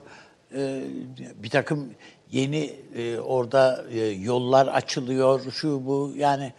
Ee, 0.55 0.83
bir 1.43 1.49
takım 1.49 1.89
yeni 2.31 2.73
e, 2.95 3.19
orada 3.19 3.85
e, 3.91 3.99
yollar 4.05 4.67
açılıyor. 4.67 5.51
Şu 5.51 5.85
bu 5.85 6.13
yani 6.15 6.53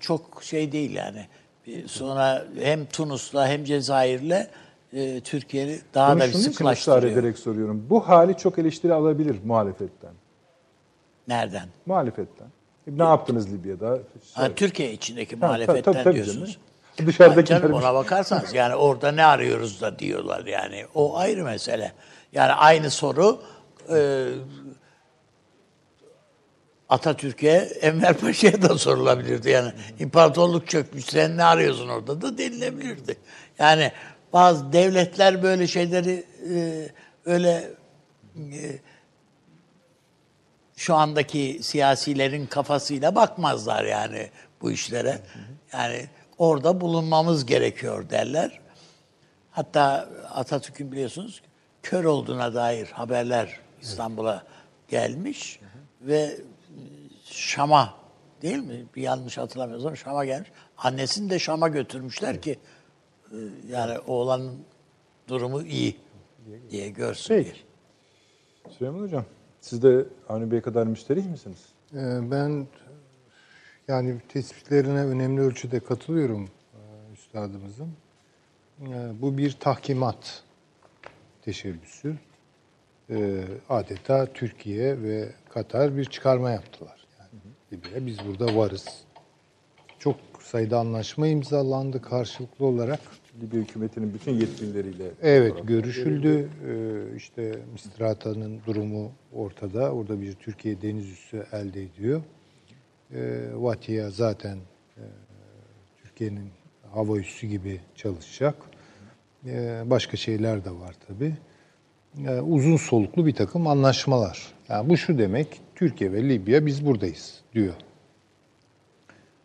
çok 0.00 0.42
şey 0.42 0.72
değil 0.72 0.90
yani. 0.90 1.26
Bir 1.66 1.88
Sonra 1.88 2.44
hem 2.62 2.86
Tunus'la 2.86 3.48
hem 3.48 3.64
Cezayir'le 3.64 4.46
e, 4.92 5.20
Türkiye'yi 5.20 5.80
daha 5.94 6.12
Bunu 6.12 6.20
da 6.20 6.24
bir 6.26 6.30
şunun 6.32 6.40
için 6.42 6.50
ısrar 6.50 6.74
sıklaştırıyor. 6.74 7.12
ederek 7.18 7.38
soruyorum. 7.38 7.86
Bu 7.90 8.08
hali 8.08 8.36
çok 8.36 8.58
eleştiri 8.58 8.94
alabilir 8.94 9.36
muhalefetten. 9.44 10.10
Nereden? 11.28 11.68
Muhalefetten. 11.86 12.46
Ne 12.86 13.02
yaptınız 13.02 13.52
Libya'da? 13.52 13.98
Ha, 14.34 14.48
Türkiye 14.56 14.92
içindeki 14.92 15.30
tabii, 15.30 15.44
muhalefetten 15.44 15.92
tabii, 15.92 16.04
tabii 16.04 16.14
diyorsunuz. 16.14 16.58
canım. 16.98 17.10
Dışarıdakiler- 17.12 17.34
Ha, 17.40 17.44
canım, 17.62 17.72
ona 17.72 17.94
bakarsanız 17.94 18.54
yani 18.54 18.74
orada 18.74 19.12
ne 19.12 19.24
arıyoruz 19.24 19.80
da 19.80 19.98
diyorlar 19.98 20.44
yani. 20.46 20.84
O 20.94 21.16
ayrı 21.16 21.44
mesele. 21.44 21.92
Yani 22.32 22.52
aynı 22.52 22.90
soru 22.90 23.42
e, 23.94 24.26
Atatürk'e, 26.92 27.68
Enver 27.80 28.18
Paşa'ya 28.18 28.62
da 28.62 28.78
sorulabilirdi. 28.78 29.50
Yani 29.50 29.72
imparatorluk 29.98 30.68
çökmüş, 30.68 31.04
sen 31.04 31.36
ne 31.36 31.44
arıyorsun 31.44 31.88
orada 31.88 32.22
da 32.22 32.38
denilebilirdi. 32.38 33.16
Yani 33.58 33.92
bazı 34.32 34.72
devletler 34.72 35.42
böyle 35.42 35.66
şeyleri 35.66 36.24
e, 36.54 36.88
öyle 37.24 37.70
e, 38.36 38.78
şu 40.76 40.94
andaki 40.94 41.58
siyasilerin 41.62 42.46
kafasıyla 42.46 43.14
bakmazlar 43.14 43.84
yani 43.84 44.30
bu 44.60 44.70
işlere. 44.70 45.18
Yani 45.72 46.06
orada 46.38 46.80
bulunmamız 46.80 47.46
gerekiyor 47.46 48.10
derler. 48.10 48.60
Hatta 49.50 50.08
Atatürk'ün 50.34 50.92
biliyorsunuz 50.92 51.42
kör 51.82 52.04
olduğuna 52.04 52.54
dair 52.54 52.86
haberler 52.86 53.60
İstanbul'a 53.82 54.42
gelmiş 54.88 55.60
ve 56.00 56.36
Şam'a 57.32 57.94
değil 58.42 58.58
mi? 58.58 58.86
Bir 58.96 59.02
yanlış 59.02 59.38
hatırlamıyorsam 59.38 59.96
Şam'a 59.96 60.24
gelmiş. 60.24 60.50
Annesini 60.78 61.30
de 61.30 61.38
Şam'a 61.38 61.68
götürmüşler 61.68 62.42
ki 62.42 62.58
e, 63.32 63.36
yani 63.68 63.98
oğlanın 63.98 64.58
durumu 65.28 65.62
iyi 65.62 65.96
diye 66.70 66.88
görsün. 66.88 67.34
Peki. 67.34 67.52
Süleyman 68.70 69.00
Hocam, 69.02 69.24
siz 69.60 69.82
de 69.82 70.04
Avni 70.28 70.50
Bey 70.50 70.60
kadar 70.60 70.86
müsterih 70.86 71.26
misiniz? 71.26 71.58
Ee, 71.94 72.30
Ben 72.30 72.66
yani 73.88 74.20
tespitlerine 74.28 75.00
önemli 75.04 75.40
ölçüde 75.40 75.80
katılıyorum 75.80 76.44
e, 76.74 77.12
üstadımızın. 77.12 77.88
Ee, 78.80 78.86
Bu 79.22 79.38
bir 79.38 79.52
tahkimat 79.52 80.42
teşebbüsü. 81.42 82.16
Ee, 83.10 83.44
Adeta 83.68 84.32
Türkiye 84.32 85.02
ve 85.02 85.32
Katar 85.48 85.96
bir 85.96 86.04
çıkarma 86.04 86.50
yaptılar. 86.50 87.01
Libya'ya 87.72 88.06
biz 88.06 88.18
burada 88.26 88.56
varız. 88.56 88.84
Çok 89.98 90.16
sayıda 90.42 90.78
anlaşma 90.78 91.26
imzalandı 91.26 92.02
karşılıklı 92.02 92.66
olarak. 92.66 93.00
Libya 93.42 93.60
hükümetinin 93.60 94.14
bütün 94.14 94.32
yetkilileriyle. 94.32 95.10
Evet 95.22 95.54
görüşüldü. 95.64 96.48
Ee, 96.68 97.16
işte 97.16 97.58
Misrata'nın 97.72 98.60
durumu 98.66 99.12
ortada. 99.32 99.92
Orada 99.92 100.20
bir 100.20 100.32
Türkiye 100.32 100.82
deniz 100.82 101.10
üssü 101.10 101.46
elde 101.52 101.82
ediyor. 101.82 102.22
Ee, 103.14 103.40
Vatia 103.54 104.10
zaten 104.10 104.56
e, 104.96 105.02
Türkiye'nin 106.02 106.50
hava 106.94 107.18
üssü 107.18 107.46
gibi 107.46 107.80
çalışacak. 107.96 108.54
Ee, 109.46 109.82
başka 109.86 110.16
şeyler 110.16 110.64
de 110.64 110.70
var 110.70 110.94
tabii. 111.08 111.34
Ee, 112.26 112.40
uzun 112.40 112.76
soluklu 112.76 113.26
bir 113.26 113.34
takım 113.34 113.66
anlaşmalar. 113.66 114.52
Yani 114.68 114.88
bu 114.88 114.96
şu 114.96 115.18
demek, 115.18 115.60
Türkiye 115.82 116.12
ve 116.12 116.28
Libya 116.28 116.66
biz 116.66 116.86
buradayız 116.86 117.40
diyor. 117.54 117.74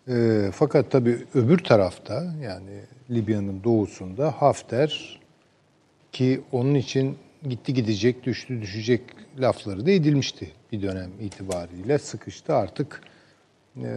E, 0.07 0.49
fakat 0.53 0.91
tabii 0.91 1.17
öbür 1.33 1.57
tarafta 1.57 2.33
yani 2.43 2.81
Libya'nın 3.11 3.63
doğusunda 3.63 4.31
Hafter 4.31 5.19
ki 6.11 6.41
onun 6.51 6.75
için 6.75 7.17
gitti 7.49 7.73
gidecek, 7.73 8.23
düştü 8.23 8.61
düşecek 8.61 9.01
lafları 9.39 9.85
da 9.85 9.91
edilmişti 9.91 10.51
bir 10.71 10.81
dönem 10.81 11.11
itibariyle. 11.21 11.97
Sıkıştı 11.97 12.55
artık 12.55 13.01
e, 13.83 13.89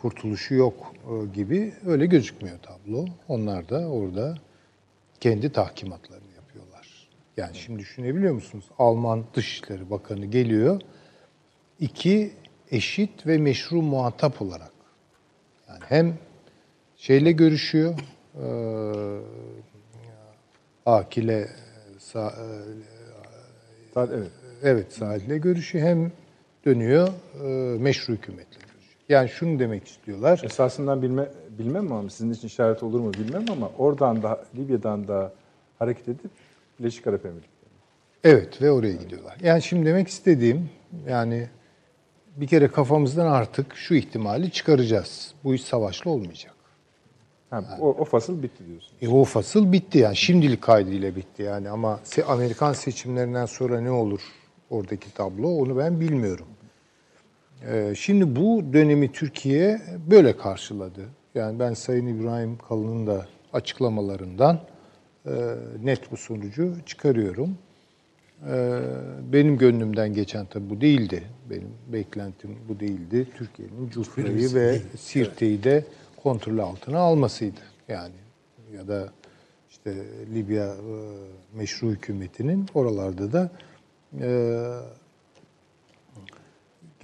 kurtuluşu 0.00 0.54
yok 0.54 0.92
e, 1.06 1.34
gibi 1.34 1.72
öyle 1.86 2.06
gözükmüyor 2.06 2.58
tablo. 2.58 3.06
Onlar 3.28 3.68
da 3.68 3.88
orada 3.88 4.34
kendi 5.20 5.52
tahkimatlarını 5.52 6.32
yapıyorlar. 6.36 7.08
Yani 7.36 7.56
şimdi 7.56 7.78
düşünebiliyor 7.78 8.34
musunuz? 8.34 8.64
Alman 8.78 9.24
Dışişleri 9.34 9.90
Bakanı 9.90 10.26
geliyor. 10.26 10.80
İki 11.84 12.32
eşit 12.70 13.26
ve 13.26 13.38
meşru 13.38 13.82
muhatap 13.82 14.42
olarak 14.42 14.72
yani 15.68 15.80
hem 15.88 16.14
şeyle 16.96 17.32
görüşüyor, 17.32 17.94
e, 18.42 18.46
Akil'e, 20.86 21.48
Sa- 21.98 22.30
e, 22.32 22.46
Zaten- 23.94 24.16
Evet. 24.18 24.30
evet 24.62 24.92
Salih'le 24.92 25.40
görüşüyor 25.42 25.86
hem 25.86 26.12
dönüyor 26.66 27.08
e, 27.44 27.78
meşru 27.78 28.12
hükümetle 28.12 28.58
görüşüyor. 28.60 28.94
Yani 29.08 29.28
şunu 29.28 29.58
demek 29.58 29.86
istiyorlar. 29.88 30.40
Esasından 30.44 31.02
bilme, 31.02 31.28
bilmem 31.58 31.92
ama 31.92 32.10
sizin 32.10 32.32
için 32.32 32.46
işaret 32.48 32.82
olur 32.82 33.00
mu 33.00 33.12
bilmem 33.14 33.44
ama 33.50 33.70
oradan 33.78 34.22
da 34.22 34.44
Libya'dan 34.56 35.08
da 35.08 35.32
hareket 35.78 36.08
edip 36.08 36.30
Birleşik 36.78 37.06
Arap 37.06 37.24
Emirlikleri. 37.26 37.50
Evet 38.24 38.62
ve 38.62 38.70
oraya 38.70 38.92
gidiyorlar. 38.92 39.36
Yani 39.42 39.62
şimdi 39.62 39.86
demek 39.86 40.08
istediğim 40.08 40.70
yani 41.08 41.48
bir 42.36 42.46
kere 42.46 42.68
kafamızdan 42.68 43.26
artık 43.26 43.76
şu 43.76 43.94
ihtimali 43.94 44.50
çıkaracağız. 44.50 45.34
Bu 45.44 45.54
iş 45.54 45.64
savaşlı 45.64 46.10
olmayacak. 46.10 46.54
Ha, 47.50 47.78
o, 47.80 47.88
o 47.88 48.04
fasıl 48.04 48.42
bitti 48.42 48.66
diyorsun. 48.66 48.92
E 49.02 49.08
o 49.08 49.24
fasıl 49.24 49.72
bitti 49.72 49.98
yani 49.98 50.16
şimdilik 50.16 50.62
kaydıyla 50.62 51.16
bitti 51.16 51.42
yani 51.42 51.70
ama 51.70 52.00
se- 52.04 52.24
Amerikan 52.24 52.72
seçimlerinden 52.72 53.46
sonra 53.46 53.80
ne 53.80 53.90
olur 53.90 54.20
oradaki 54.70 55.14
tablo 55.14 55.48
onu 55.48 55.78
ben 55.78 56.00
bilmiyorum. 56.00 56.46
Ee, 57.68 57.94
şimdi 57.96 58.36
bu 58.36 58.64
dönemi 58.72 59.12
Türkiye 59.12 59.82
böyle 60.10 60.36
karşıladı. 60.36 61.00
Yani 61.34 61.58
ben 61.58 61.74
Sayın 61.74 62.06
İbrahim 62.06 62.58
Kalın'ın 62.68 63.06
da 63.06 63.26
açıklamalarından 63.52 64.60
e, 65.26 65.32
net 65.82 66.10
bu 66.12 66.16
sonucu 66.16 66.74
çıkarıyorum. 66.86 67.58
Ee, 68.48 68.80
benim 69.32 69.58
gönlümden 69.58 70.14
geçen 70.14 70.46
tabii 70.46 70.70
bu 70.70 70.80
değildi. 70.80 71.22
Benim 71.50 71.68
beklentim 71.92 72.58
bu 72.68 72.80
değildi. 72.80 73.28
Türkiye'nin 73.36 73.90
Cufra'yı 73.90 74.54
ve 74.54 74.80
Sirte'yi 74.98 75.64
de 75.64 75.84
kontrol 76.22 76.58
altına 76.58 76.98
almasıydı. 76.98 77.60
Yani 77.88 78.14
ya 78.74 78.88
da 78.88 79.12
işte 79.70 79.94
Libya 80.34 80.66
e, 80.66 80.94
meşru 81.54 81.90
hükümetinin 81.90 82.66
oralarda 82.74 83.32
da 83.32 83.50
e, 84.20 84.28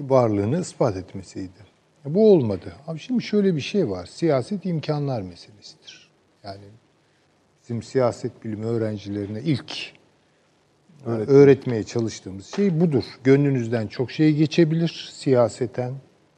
varlığını 0.00 0.60
ispat 0.60 0.96
etmesiydi. 0.96 1.70
Bu 2.04 2.32
olmadı. 2.32 2.72
Abi 2.86 2.98
şimdi 2.98 3.22
şöyle 3.22 3.56
bir 3.56 3.60
şey 3.60 3.90
var. 3.90 4.06
Siyaset 4.06 4.66
imkanlar 4.66 5.22
meselesidir. 5.22 6.10
Yani 6.44 6.64
bizim 7.62 7.82
siyaset 7.82 8.44
bilimi 8.44 8.66
öğrencilerine 8.66 9.40
ilk 9.40 9.99
öğretmeye 11.06 11.84
çalıştığımız 11.84 12.46
şey 12.46 12.80
budur. 12.80 13.04
Gönlünüzden 13.24 13.86
çok 13.86 14.10
şey 14.10 14.34
geçebilir 14.34 15.10
siyaseten. 15.12 15.94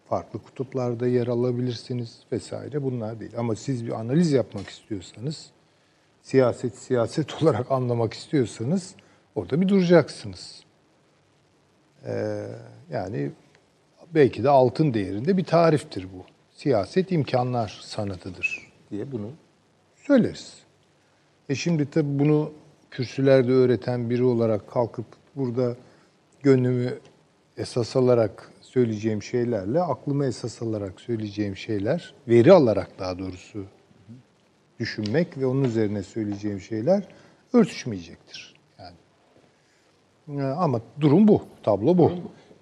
Farklı 0.09 0.43
kutuplarda 0.43 1.07
yer 1.07 1.27
alabilirsiniz 1.27 2.19
vesaire 2.33 2.83
bunlar 2.83 3.21
değil. 3.21 3.33
Ama 3.39 3.57
siz 3.57 3.87
bir 3.87 3.93
analiz 3.93 4.33
yapmak 4.33 4.69
istiyorsanız, 4.69 5.51
siyaset 6.23 6.79
siyaset 6.79 7.43
olarak 7.43 7.71
anlamak 7.71 8.15
istiyorsanız 8.15 8.95
orada 9.35 9.61
bir 9.61 9.69
duracaksınız. 9.69 10.65
Ee, 12.07 12.47
yani 12.91 13.31
belki 14.15 14.45
de 14.45 14.49
altın 14.49 14.95
değerinde 14.95 15.37
bir 15.37 15.45
tariftir 15.45 16.05
bu. 16.05 16.25
Siyaset 16.51 17.13
imkanlar 17.13 17.81
sanatıdır 17.83 18.73
diye 18.91 19.13
bunu 19.13 19.31
söyleriz. 19.97 20.55
E 21.49 21.55
şimdi 21.55 21.91
tabii 21.91 22.19
bunu 22.19 22.53
kürsülerde 22.93 23.53
öğreten 23.53 24.11
biri 24.11 24.25
olarak 24.25 24.71
kalkıp 24.71 25.07
burada 25.37 25.77
gönlümü 26.43 26.99
esas 27.57 27.97
alarak 27.97 28.51
söyleyeceğim 28.61 29.23
şeylerle 29.23 29.81
aklımı 29.81 30.27
esas 30.27 30.63
alarak 30.63 31.01
söyleyeceğim 31.01 31.57
şeyler, 31.57 32.15
veri 32.29 32.53
alarak 32.53 32.99
daha 32.99 33.19
doğrusu 33.19 33.65
düşünmek 34.81 35.39
ve 35.39 35.47
onun 35.47 35.65
üzerine 35.65 36.03
söyleyeceğim 36.03 36.61
şeyler 36.61 37.09
örtüşmeyecektir. 37.53 38.55
Yani. 38.79 38.97
E, 40.41 40.43
Ama 40.43 40.81
durum 41.01 41.29
bu, 41.29 41.43
tablo 41.63 41.99
bu. 41.99 42.13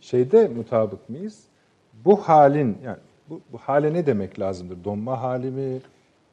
şeyde 0.00 0.48
mutabık 0.48 1.08
mıyız? 1.10 1.40
Bu 2.04 2.16
halin 2.16 2.78
yani 2.84 2.98
bu, 3.28 3.40
bu 3.52 3.58
hale 3.58 3.92
ne 3.94 4.06
demek 4.06 4.40
lazımdır? 4.40 4.84
Donma 4.84 5.22
hali 5.22 5.50
mi? 5.50 5.80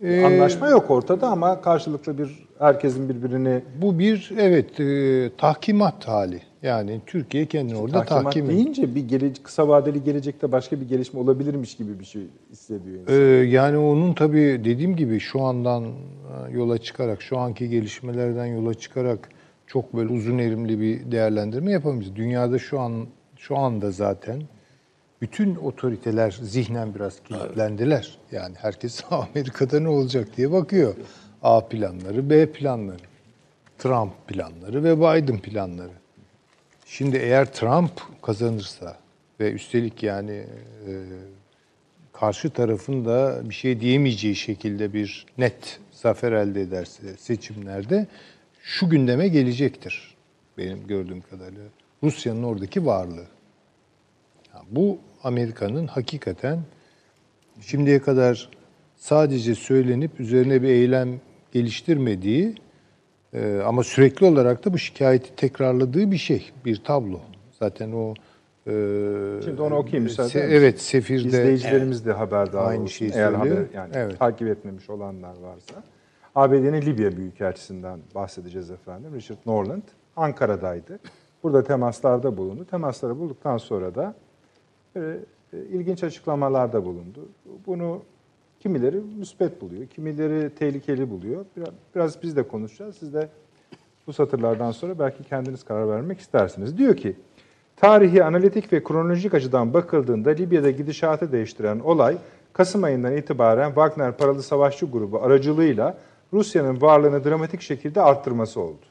Ee, 0.03 0.25
Anlaşma 0.25 0.69
yok 0.69 0.91
ortada 0.91 1.27
ama 1.27 1.61
karşılıklı 1.61 2.17
bir 2.17 2.47
herkesin 2.59 3.09
birbirini 3.09 3.61
Bu 3.81 3.99
bir 3.99 4.31
evet 4.37 4.79
e, 4.79 5.31
tahkimat 5.37 6.07
hali. 6.07 6.41
Yani 6.63 7.01
Türkiye 7.05 7.45
kendini 7.45 7.77
orada 7.77 7.99
tahkimat 7.99 8.23
tahkim 8.23 8.47
deyince 8.47 8.95
bir 8.95 9.07
gele, 9.07 9.33
kısa 9.43 9.67
vadeli 9.67 10.03
gelecekte 10.03 10.51
başka 10.51 10.81
bir 10.81 10.87
gelişme 10.87 11.19
olabilirmiş 11.19 11.75
gibi 11.75 11.99
bir 11.99 12.05
şey 12.05 12.21
hissediyor 12.51 13.01
insan. 13.01 13.15
Ee, 13.15 13.23
yani 13.49 13.77
onun 13.77 14.13
tabii 14.13 14.61
dediğim 14.65 14.95
gibi 14.95 15.19
şu 15.19 15.41
andan 15.41 15.83
e, 15.83 16.51
yola 16.51 16.77
çıkarak, 16.77 17.21
şu 17.21 17.37
anki 17.37 17.69
gelişmelerden 17.69 18.45
yola 18.45 18.73
çıkarak 18.73 19.29
çok 19.67 19.93
böyle 19.95 20.13
uzun 20.13 20.37
erimli 20.37 20.79
bir 20.79 21.11
değerlendirme 21.11 21.71
yapamayız. 21.71 22.15
Dünyada 22.15 22.59
şu 22.59 22.79
an 22.79 23.07
şu 23.37 23.57
anda 23.57 23.91
zaten 23.91 24.41
bütün 25.21 25.55
otoriteler 25.55 26.31
zihnen 26.41 26.95
biraz 26.95 27.23
kilitlendiler. 27.23 28.17
Yani 28.31 28.55
herkes 28.57 29.01
Amerika'da 29.11 29.79
ne 29.79 29.87
olacak 29.87 30.37
diye 30.37 30.51
bakıyor. 30.51 30.95
A 31.43 31.67
planları, 31.67 32.29
B 32.29 32.51
planları, 32.51 33.03
Trump 33.77 34.27
planları 34.27 34.83
ve 34.83 34.97
Biden 34.97 35.39
planları. 35.39 35.93
Şimdi 36.85 37.17
eğer 37.17 37.53
Trump 37.53 37.91
kazanırsa 38.21 38.97
ve 39.39 39.51
üstelik 39.51 40.03
yani 40.03 40.31
e, 40.87 40.91
karşı 42.13 42.49
tarafın 42.49 43.05
da 43.05 43.41
bir 43.43 43.53
şey 43.53 43.81
diyemeyeceği 43.81 44.35
şekilde 44.35 44.93
bir 44.93 45.25
net 45.37 45.79
zafer 45.91 46.31
elde 46.31 46.61
ederse 46.61 47.17
seçimlerde 47.17 48.07
şu 48.61 48.89
gündeme 48.89 49.27
gelecektir. 49.27 50.15
Benim 50.57 50.87
gördüğüm 50.87 51.21
kadarıyla 51.21 51.63
Rusya'nın 52.03 52.43
oradaki 52.43 52.85
varlığı. 52.85 53.36
Bu 54.71 54.97
Amerika'nın 55.23 55.87
hakikaten 55.87 56.59
şimdiye 57.61 57.99
kadar 58.01 58.49
sadece 58.95 59.55
söylenip 59.55 60.19
üzerine 60.19 60.61
bir 60.61 60.67
eylem 60.67 61.09
geliştirmediği 61.51 62.55
e, 63.33 63.61
ama 63.65 63.83
sürekli 63.83 64.25
olarak 64.25 64.65
da 64.65 64.73
bu 64.73 64.77
şikayeti 64.77 65.35
tekrarladığı 65.35 66.11
bir 66.11 66.17
şey, 66.17 66.51
bir 66.65 66.83
tablo. 66.83 67.19
Zaten 67.59 67.91
o 67.91 68.13
e, 68.67 68.71
Şimdi 69.45 69.61
onu 69.61 69.75
okuyayım 69.75 70.03
müsaade 70.03 70.29
se- 70.29 70.39
Evet? 70.39 70.81
Sefir'de 70.81 71.27
İzleyicilerimiz 71.27 72.05
de 72.05 72.11
haberdar 72.11 72.65
Aynı 72.69 72.83
olsun. 72.83 72.93
şeyi 72.93 73.11
Eğer 73.11 73.31
söylüyor. 73.31 73.57
haber, 73.57 73.73
yani 73.73 73.91
Evet. 73.93 74.19
takip 74.19 74.47
etmemiş 74.47 74.89
olanlar 74.89 75.37
varsa. 75.37 75.83
ABD'nin 76.35 76.81
Libya 76.81 77.17
Büyükelçisi'nden 77.17 77.99
bahsedeceğiz 78.15 78.71
efendim. 78.71 79.15
Richard 79.15 79.37
Norland 79.45 79.83
Ankara'daydı. 80.15 80.99
Burada 81.43 81.63
temaslarda 81.63 82.37
bulundu. 82.37 82.65
Temasları 82.65 83.19
bulduktan 83.19 83.57
sonra 83.57 83.95
da 83.95 84.13
e, 85.53 85.57
ilginç 85.57 86.03
açıklamalarda 86.03 86.85
bulundu. 86.85 87.29
Bunu 87.67 88.01
kimileri 88.59 89.01
müspet 89.19 89.61
buluyor, 89.61 89.87
kimileri 89.87 90.55
tehlikeli 90.55 91.09
buluyor. 91.09 91.45
Biraz, 91.57 91.69
biraz 91.95 92.23
biz 92.23 92.35
de 92.35 92.43
konuşacağız. 92.43 92.95
Siz 92.97 93.13
de 93.13 93.29
bu 94.07 94.13
satırlardan 94.13 94.71
sonra 94.71 94.99
belki 94.99 95.23
kendiniz 95.23 95.63
karar 95.63 95.89
vermek 95.89 96.19
istersiniz. 96.19 96.77
Diyor 96.77 96.95
ki, 96.95 97.15
tarihi, 97.75 98.23
analitik 98.23 98.73
ve 98.73 98.83
kronolojik 98.83 99.33
açıdan 99.33 99.73
bakıldığında 99.73 100.29
Libya'da 100.29 100.71
gidişatı 100.71 101.31
değiştiren 101.31 101.79
olay, 101.79 102.17
Kasım 102.53 102.83
ayından 102.83 103.17
itibaren 103.17 103.67
Wagner 103.67 104.17
paralı 104.17 104.43
savaşçı 104.43 104.85
grubu 104.85 105.21
aracılığıyla 105.21 105.97
Rusya'nın 106.33 106.81
varlığını 106.81 107.23
dramatik 107.23 107.61
şekilde 107.61 108.01
arttırması 108.01 108.59
oldu. 108.61 108.85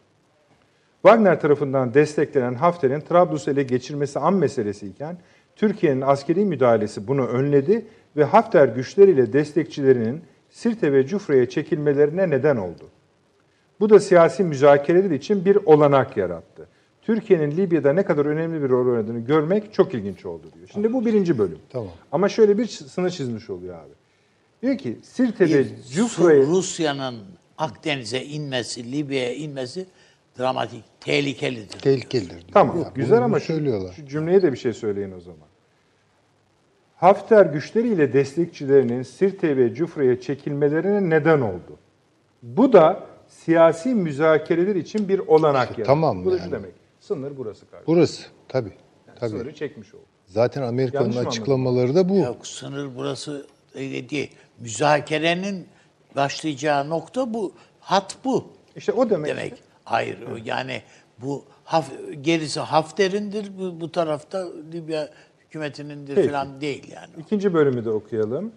Wagner 1.03 1.41
tarafından 1.41 1.95
desteklenen 1.95 2.55
Hafter'in 2.55 3.01
Trablus'u 3.01 3.51
ele 3.51 3.63
geçirmesi 3.63 4.19
an 4.19 4.35
meselesiyken 4.35 5.17
Türkiye'nin 5.57 6.01
askeri 6.01 6.45
müdahalesi 6.45 7.09
bunu 7.09 7.27
önledi 7.27 7.87
ve 8.17 8.25
Hafter 8.25 8.69
güçleriyle 8.69 9.33
destekçilerinin 9.33 10.21
Sirte 10.51 10.93
ve 10.93 11.07
Cufra'ya 11.07 11.49
çekilmelerine 11.49 12.31
neden 12.31 12.57
oldu. 12.57 12.91
Bu 13.81 13.91
da 13.91 14.01
siyasi 14.01 14.43
müzakereler 14.45 15.11
için 15.11 15.45
bir 15.45 15.57
olanak 15.57 16.17
yarattı. 16.17 16.69
Türkiye'nin 17.03 17.51
Libya'da 17.57 17.93
ne 17.93 18.03
kadar 18.03 18.27
önemli 18.27 18.63
bir 18.63 18.69
rol 18.69 18.87
oynadığını 18.93 19.19
görmek 19.19 19.73
çok 19.73 19.95
ilginç 19.95 20.27
oldu 20.27 20.47
diyor. 20.55 20.69
Şimdi 20.73 20.93
bu 20.93 21.07
birinci 21.07 21.39
bölüm. 21.39 21.59
Tamam. 21.71 21.91
Ama 22.13 22.29
şöyle 22.29 22.59
bir 22.59 22.67
sınır 22.67 23.11
çizmiş 23.11 23.51
oluyor 23.51 23.75
abi. 23.75 23.93
Diyor 24.63 24.79
ki 24.79 24.99
Sirte 25.03 25.45
ve 25.45 25.59
Bir 25.59 25.69
Cufra'ya... 25.95 26.43
Rusya'nın 26.43 27.17
Akdeniz'e 27.59 28.25
inmesi, 28.25 28.93
Libya'ya 28.93 29.35
inmesi 29.35 29.87
dramatik, 30.39 30.85
tehlikelidir. 31.01 31.79
tehlikelidir. 31.79 32.45
Tamam 32.53 32.77
Yani 32.77 32.95
güzel 32.95 33.23
ama 33.23 33.41
şu, 33.41 33.47
söylüyorlar. 33.47 33.93
şu 33.93 34.07
cümleye 34.07 34.43
de 34.43 34.53
bir 34.53 34.59
şey 34.59 34.73
söyleyin 34.73 35.13
o 35.13 35.21
zaman. 35.21 35.46
Hafter 37.07 37.47
güçleriyle 37.47 38.13
destekçilerinin 38.13 39.03
Sirte 39.03 39.57
ve 39.57 39.75
Cufra'ya 39.75 40.21
çekilmelerine 40.21 41.11
neden 41.11 41.41
oldu. 41.41 41.79
Bu 42.43 42.73
da 42.73 43.07
siyasi 43.29 43.95
müzakereler 43.95 44.77
için 44.77 45.09
bir 45.09 45.19
olanak 45.19 45.71
yarattı. 45.71 45.83
tamam 45.83 46.25
Bu 46.25 46.33
da 46.33 46.37
şu 46.39 46.43
yani. 46.43 46.53
demek. 46.53 46.73
Sınır 47.01 47.37
burası 47.37 47.71
kardeşim. 47.71 47.95
Burası 47.95 48.23
tabii. 48.49 48.73
Tabii. 49.21 49.31
Sınırı 49.31 49.55
çekmiş 49.55 49.95
oldu. 49.95 50.03
Zaten 50.27 50.63
Amerika'nın 50.63 51.25
açıklamaları 51.27 51.95
da 51.95 52.09
bu. 52.09 52.17
Yok 52.17 52.47
sınır 52.47 52.97
burası 52.97 53.47
öyle 53.75 54.11
değil. 54.11 54.31
Müzakerenin 54.59 55.67
başlayacağı 56.17 56.91
nokta 56.91 57.35
bu. 57.35 57.53
Hat 57.81 58.17
bu. 58.25 58.45
İşte 58.77 58.93
o 58.93 59.11
demek. 59.11 59.31
Demek. 59.31 59.55
Hayır 59.85 60.19
o 60.33 60.37
yani 60.45 60.83
bu 61.19 61.45
haf, 61.65 61.91
gerisi 62.21 62.61
Hafter'indir 62.61 63.59
bu, 63.59 63.81
bu 63.81 63.93
tarafta 63.93 64.49
Libya 64.73 65.09
hükümetinindir 65.57 66.15
Peki. 66.15 66.29
falan 66.29 66.61
değil 66.61 66.93
yani. 66.95 67.09
İkinci 67.19 67.55
bölümü 67.55 67.85
de 67.85 67.91
okuyalım. 67.91 68.53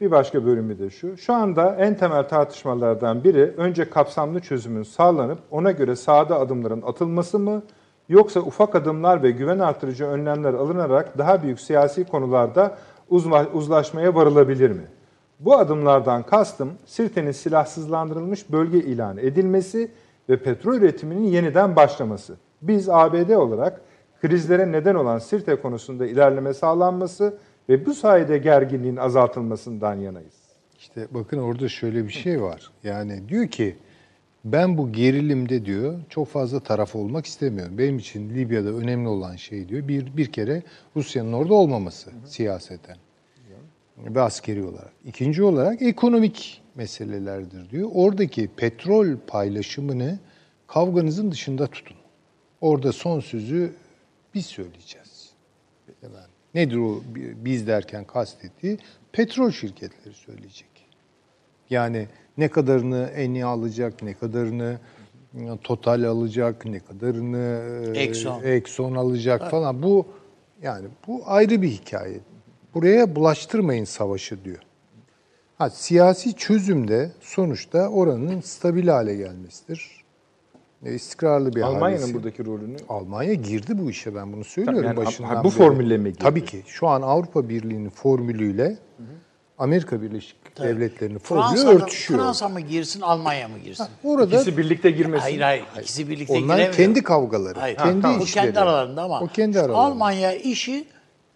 Bir 0.00 0.10
başka 0.10 0.44
bölümü 0.46 0.78
de 0.78 0.90
şu. 0.90 1.16
Şu 1.16 1.34
anda 1.34 1.74
en 1.74 1.96
temel 1.96 2.28
tartışmalardan 2.28 3.24
biri 3.24 3.54
önce 3.56 3.90
kapsamlı 3.90 4.40
çözümün 4.40 4.82
sağlanıp 4.82 5.38
ona 5.50 5.70
göre 5.70 5.96
sağda 5.96 6.40
adımların 6.40 6.82
atılması 6.82 7.38
mı 7.38 7.62
yoksa 8.08 8.40
ufak 8.40 8.74
adımlar 8.74 9.22
ve 9.22 9.30
güven 9.30 9.58
artırıcı 9.58 10.04
önlemler 10.04 10.54
alınarak 10.54 11.18
daha 11.18 11.42
büyük 11.42 11.60
siyasi 11.60 12.04
konularda 12.04 12.76
uzma- 13.10 13.50
uzlaşmaya 13.52 14.14
varılabilir 14.14 14.70
mi? 14.70 14.84
Bu 15.40 15.56
adımlardan 15.58 16.22
kastım 16.22 16.72
Sirte'nin 16.86 17.32
silahsızlandırılmış 17.32 18.52
bölge 18.52 18.78
ilan 18.78 19.18
edilmesi 19.18 19.90
ve 20.28 20.36
petrol 20.36 20.74
üretiminin 20.74 21.24
yeniden 21.28 21.76
başlaması. 21.76 22.36
Biz 22.62 22.88
ABD 22.88 23.30
olarak 23.30 23.80
krizlere 24.22 24.72
neden 24.72 24.94
olan 24.94 25.18
Sirte 25.18 25.56
konusunda 25.56 26.06
ilerleme 26.06 26.54
sağlanması 26.54 27.34
ve 27.68 27.86
bu 27.86 27.94
sayede 27.94 28.38
gerginliğin 28.38 28.96
azaltılmasından 28.96 29.94
yanayız. 29.94 30.34
İşte 30.78 31.06
bakın 31.10 31.38
orada 31.38 31.68
şöyle 31.68 32.04
bir 32.06 32.12
şey 32.12 32.42
var. 32.42 32.70
Yani 32.84 33.28
diyor 33.28 33.48
ki 33.48 33.76
ben 34.44 34.78
bu 34.78 34.92
gerilimde 34.92 35.64
diyor 35.64 36.00
çok 36.08 36.28
fazla 36.28 36.60
taraf 36.60 36.96
olmak 36.96 37.26
istemiyorum. 37.26 37.78
Benim 37.78 37.98
için 37.98 38.30
Libya'da 38.30 38.68
önemli 38.68 39.08
olan 39.08 39.36
şey 39.36 39.68
diyor 39.68 39.88
bir 39.88 40.16
bir 40.16 40.32
kere 40.32 40.62
Rusya'nın 40.96 41.32
orada 41.32 41.54
olmaması 41.54 42.10
siyaseten 42.24 42.96
ve 43.98 44.20
askeri 44.20 44.64
olarak. 44.64 44.92
İkinci 45.06 45.42
olarak 45.42 45.82
ekonomik 45.82 46.62
meselelerdir 46.74 47.70
diyor. 47.70 47.90
Oradaki 47.94 48.48
petrol 48.56 49.16
paylaşımını 49.26 50.18
kavganızın 50.66 51.30
dışında 51.30 51.66
tutun. 51.66 51.96
Orada 52.60 52.92
son 52.92 53.20
sözü 53.20 53.72
biz 54.34 54.46
söyleyeceğiz. 54.46 55.30
Yani 56.02 56.14
nedir 56.54 56.76
o 56.76 57.02
biz 57.44 57.66
derken 57.66 58.04
kastettiği? 58.04 58.78
Petrol 59.12 59.50
şirketleri 59.50 60.14
söyleyecek. 60.14 60.68
Yani 61.70 62.08
ne 62.38 62.48
kadarını 62.48 63.10
Eni 63.14 63.44
alacak, 63.44 64.02
ne 64.02 64.14
kadarını 64.14 64.78
Total 65.64 66.02
alacak, 66.02 66.66
ne 66.66 66.80
kadarını 66.80 67.62
e, 67.94 68.00
Exxon. 68.00 68.42
Exxon 68.42 68.94
alacak 68.94 69.50
falan. 69.50 69.82
Bu 69.82 70.06
yani 70.62 70.88
bu 71.06 71.22
ayrı 71.26 71.62
bir 71.62 71.68
hikaye. 71.68 72.20
Buraya 72.74 73.16
bulaştırmayın 73.16 73.84
savaşı 73.84 74.44
diyor. 74.44 74.58
Ha, 75.58 75.70
siyasi 75.70 76.34
çözümde 76.34 77.12
sonuçta 77.20 77.88
oranın 77.88 78.40
stabil 78.40 78.88
hale 78.88 79.16
gelmesidir. 79.16 79.99
E, 80.84 80.94
istikrarlı 80.94 81.54
bir 81.54 81.62
Almanya'nın 81.62 82.00
halesi. 82.00 82.14
buradaki 82.14 82.44
rolünü 82.46 82.76
Almanya 82.88 83.34
girdi 83.34 83.78
bu 83.78 83.90
işe 83.90 84.14
ben 84.14 84.32
bunu 84.32 84.44
söylüyorum 84.44 84.82
Tabii 84.88 84.98
yani 84.98 85.06
başından 85.06 85.28
ha- 85.34 85.44
bu 85.44 85.48
beri. 85.48 85.54
formülle 85.56 85.96
mi 85.98 86.08
girdi? 86.08 86.18
Tabii 86.22 86.44
ki. 86.44 86.62
Şu 86.66 86.88
an 86.88 87.02
Avrupa 87.02 87.48
Birliği'nin 87.48 87.88
formülüyle 87.90 88.76
Amerika 89.58 90.02
Birleşik 90.02 90.36
Devletleri'nin 90.58 91.18
formülü 91.18 91.46
Fransa, 91.46 91.68
örtüşüyor. 91.70 92.20
Fransa 92.20 92.48
mı 92.48 92.60
girsin, 92.60 93.00
Almanya 93.00 93.48
mı 93.48 93.58
girsin? 93.64 93.86
Orada 94.04 94.36
ikisi 94.36 94.58
birlikte 94.58 94.90
girmesin. 94.90 95.22
Hayır 95.22 95.40
hayır, 95.40 95.64
ikisi 95.80 96.08
birlikte 96.08 96.32
onlar 96.32 96.56
giremiyor. 96.56 96.74
kendi 96.74 97.02
kavgaları, 97.02 97.58
Hayır, 97.58 97.76
kendi 97.76 98.02
tamam. 98.02 98.20
O 98.20 98.24
işleri. 98.24 98.44
kendi 98.44 98.60
aralarında 98.60 99.02
ama 99.02 99.20
O 99.20 99.26
kendi 99.26 99.58
aralarında. 99.58 99.78
Almanya 99.78 100.34
işi 100.34 100.84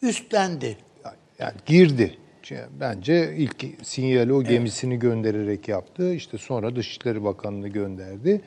üstlendi. 0.03 0.77
Yani 1.39 1.53
girdi. 1.67 2.19
Bence 2.81 3.35
ilk 3.37 3.65
sinyali 3.83 4.33
o 4.33 4.43
gemisini 4.43 4.99
göndererek 4.99 5.69
yaptı. 5.69 6.15
İşte 6.15 6.39
sonra 6.39 6.77
Dışişleri 6.77 7.25
Bakanı'nı 7.25 7.69
gönderdi. 7.69 8.41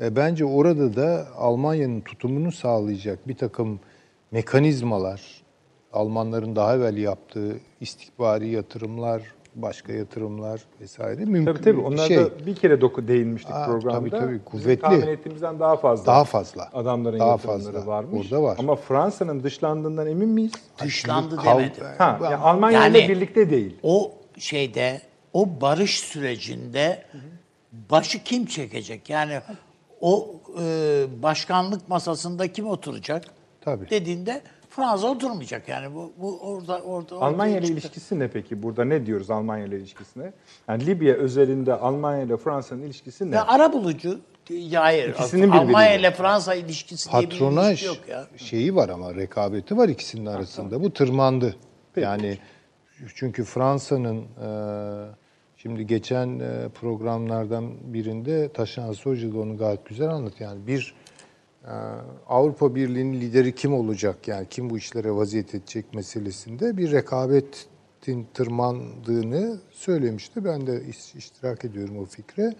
E, 0.00 0.16
Bence 0.16 0.44
orada 0.44 0.96
da 0.96 1.26
Almanya'nın 1.36 2.00
tutumunu 2.00 2.52
sağlayacak 2.52 3.28
bir 3.28 3.36
takım 3.36 3.80
mekanizmalar, 4.30 5.42
Almanların 5.92 6.56
daha 6.56 6.76
evvel 6.76 6.96
yaptığı 6.96 7.56
istikbari 7.80 8.48
yatırımlar, 8.48 9.22
başka 9.54 9.92
yatırımlar 9.92 10.60
vesaire 10.80 11.24
mümkün 11.24 11.52
Tabii 11.52 11.64
tabii. 11.64 11.80
Onlar 11.80 12.06
şey. 12.08 12.16
da 12.16 12.46
bir 12.46 12.54
kere 12.54 12.80
doku 12.80 13.08
değinmiştik 13.08 13.52
Aa, 13.54 13.66
programda. 13.66 13.98
tabii, 13.98 14.10
tabii, 14.10 14.22
Bizim 14.32 14.44
kuvvetli. 14.44 14.80
tahmin 14.82 15.06
ettiğimizden 15.06 15.60
daha 15.60 15.76
fazla. 15.76 16.06
Daha 16.06 16.24
fazla. 16.24 16.70
Adamların 16.74 17.18
Daha 17.18 17.28
yatırımları 17.28 17.72
fazla. 17.72 17.86
varmış. 17.86 18.32
Orada 18.32 18.42
var. 18.42 18.56
Ama 18.60 18.76
Fransa'nın 18.76 19.42
dışlandığından 19.42 20.06
emin 20.06 20.28
miyiz? 20.28 20.52
Dışlandı 20.82 21.34
Kav- 21.36 21.58
demedim. 21.58 21.84
Ha, 21.98 22.18
yani 22.22 22.36
Almanya 22.36 22.86
ile 22.86 22.98
Yani- 22.98 23.08
birlikte 23.10 23.50
değil. 23.50 23.76
O 23.82 24.12
şeyde, 24.38 25.00
o 25.32 25.48
barış 25.60 26.00
sürecinde 26.00 27.02
başı 27.90 28.24
kim 28.24 28.46
çekecek? 28.46 29.10
Yani 29.10 29.40
o 30.02 30.34
e, 30.60 31.04
başkanlık 31.22 31.88
masasında 31.88 32.52
kim 32.52 32.66
oturacak? 32.66 33.24
Tabii. 33.60 33.90
Dediğinde 33.90 34.42
Fransa 34.70 35.06
oturmayacak 35.06 35.68
yani 35.68 35.94
bu, 35.94 36.12
bu 36.20 36.40
orada 36.40 36.80
orada 36.80 37.16
Almanya 37.16 37.58
ile 37.58 37.66
ilişkisi 37.66 38.18
ne 38.18 38.28
peki? 38.28 38.62
Burada 38.62 38.84
ne 38.84 39.06
diyoruz 39.06 39.30
Almanya 39.30 39.64
ile 39.66 39.76
ilişkisine? 39.78 40.32
Yani 40.68 40.86
Libya 40.86 41.14
özelinde 41.14 41.74
Almanya 41.74 42.22
ile 42.22 42.36
Fransa'nın 42.36 42.82
ilişkisi 42.82 43.30
ne? 43.30 43.32
Ve 43.32 43.40
ara 43.40 43.72
bulucu 43.72 44.20
ya 44.50 44.82
hayır. 44.82 45.08
İkisinin 45.08 45.50
Almanya 45.50 45.68
birbiriyle. 45.68 46.00
ile 46.00 46.10
Fransa 46.10 46.54
ilişkisi 46.54 47.12
diye 47.12 47.22
bir 47.22 47.30
patronaj 47.30 47.68
ilişki 47.68 47.86
yok 47.86 48.08
ya. 48.08 48.26
şeyi 48.36 48.74
var 48.76 48.88
ama 48.88 49.14
rekabeti 49.14 49.76
var 49.76 49.88
ikisinin 49.88 50.26
arasında. 50.26 50.82
Bu 50.82 50.92
tırmandı. 50.92 51.56
Yani 51.96 52.38
çünkü 53.14 53.44
Fransa'nın 53.44 54.18
e, 54.18 54.48
şimdi 55.62 55.86
geçen 55.86 56.38
e, 56.38 56.68
programlardan 56.68 57.92
birinde 57.94 58.48
Taşan 58.52 58.94
Hoca 59.04 59.32
da 59.32 59.38
onu 59.38 59.56
gayet 59.56 59.86
güzel 59.86 60.08
anlattı. 60.08 60.42
Yani 60.42 60.66
bir 60.66 60.94
e, 61.64 61.72
Avrupa 62.28 62.74
Birliği'nin 62.74 63.20
lideri 63.20 63.54
kim 63.54 63.74
olacak? 63.74 64.28
Yani 64.28 64.46
kim 64.50 64.70
bu 64.70 64.78
işlere 64.78 65.12
vaziyet 65.12 65.54
edecek 65.54 65.94
meselesinde 65.94 66.76
bir 66.76 66.92
rekabetin 66.92 68.26
tırmandığını 68.34 69.60
söylemişti. 69.70 70.44
Ben 70.44 70.66
de 70.66 70.84
iş- 70.84 71.14
iştirak 71.14 71.64
ediyorum 71.64 71.98
o 71.98 72.04
fikre. 72.04 72.54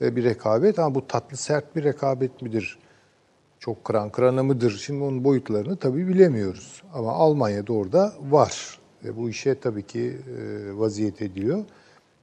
E, 0.00 0.16
bir 0.16 0.24
rekabet 0.24 0.78
ama 0.78 0.94
bu 0.94 1.06
tatlı 1.06 1.36
sert 1.36 1.76
bir 1.76 1.84
rekabet 1.84 2.42
midir? 2.42 2.78
çok 3.58 3.84
kıran 3.84 4.10
kırana 4.10 4.42
mıdır? 4.42 4.82
Şimdi 4.86 5.04
onun 5.04 5.24
boyutlarını 5.24 5.76
tabii 5.76 6.08
bilemiyoruz. 6.08 6.82
Ama 6.94 7.12
Almanya'da 7.12 7.72
orada 7.72 8.12
var. 8.30 8.78
Ve 9.04 9.16
bu 9.16 9.30
işe 9.30 9.60
tabii 9.60 9.86
ki 9.86 10.18
vaziyet 10.74 11.22
ediyor. 11.22 11.64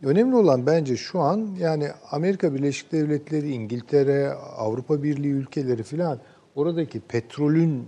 Önemli 0.03 0.35
olan 0.35 0.65
bence 0.65 0.97
şu 0.97 1.19
an 1.19 1.55
yani 1.59 1.87
Amerika 2.11 2.53
Birleşik 2.53 2.91
Devletleri, 2.91 3.51
İngiltere, 3.51 4.29
Avrupa 4.57 5.03
Birliği 5.03 5.31
ülkeleri 5.31 5.83
filan 5.83 6.19
oradaki 6.55 6.99
petrolün 6.99 7.87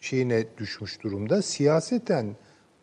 şeyine 0.00 0.44
düşmüş 0.58 1.02
durumda. 1.02 1.42
Siyaseten 1.42 2.26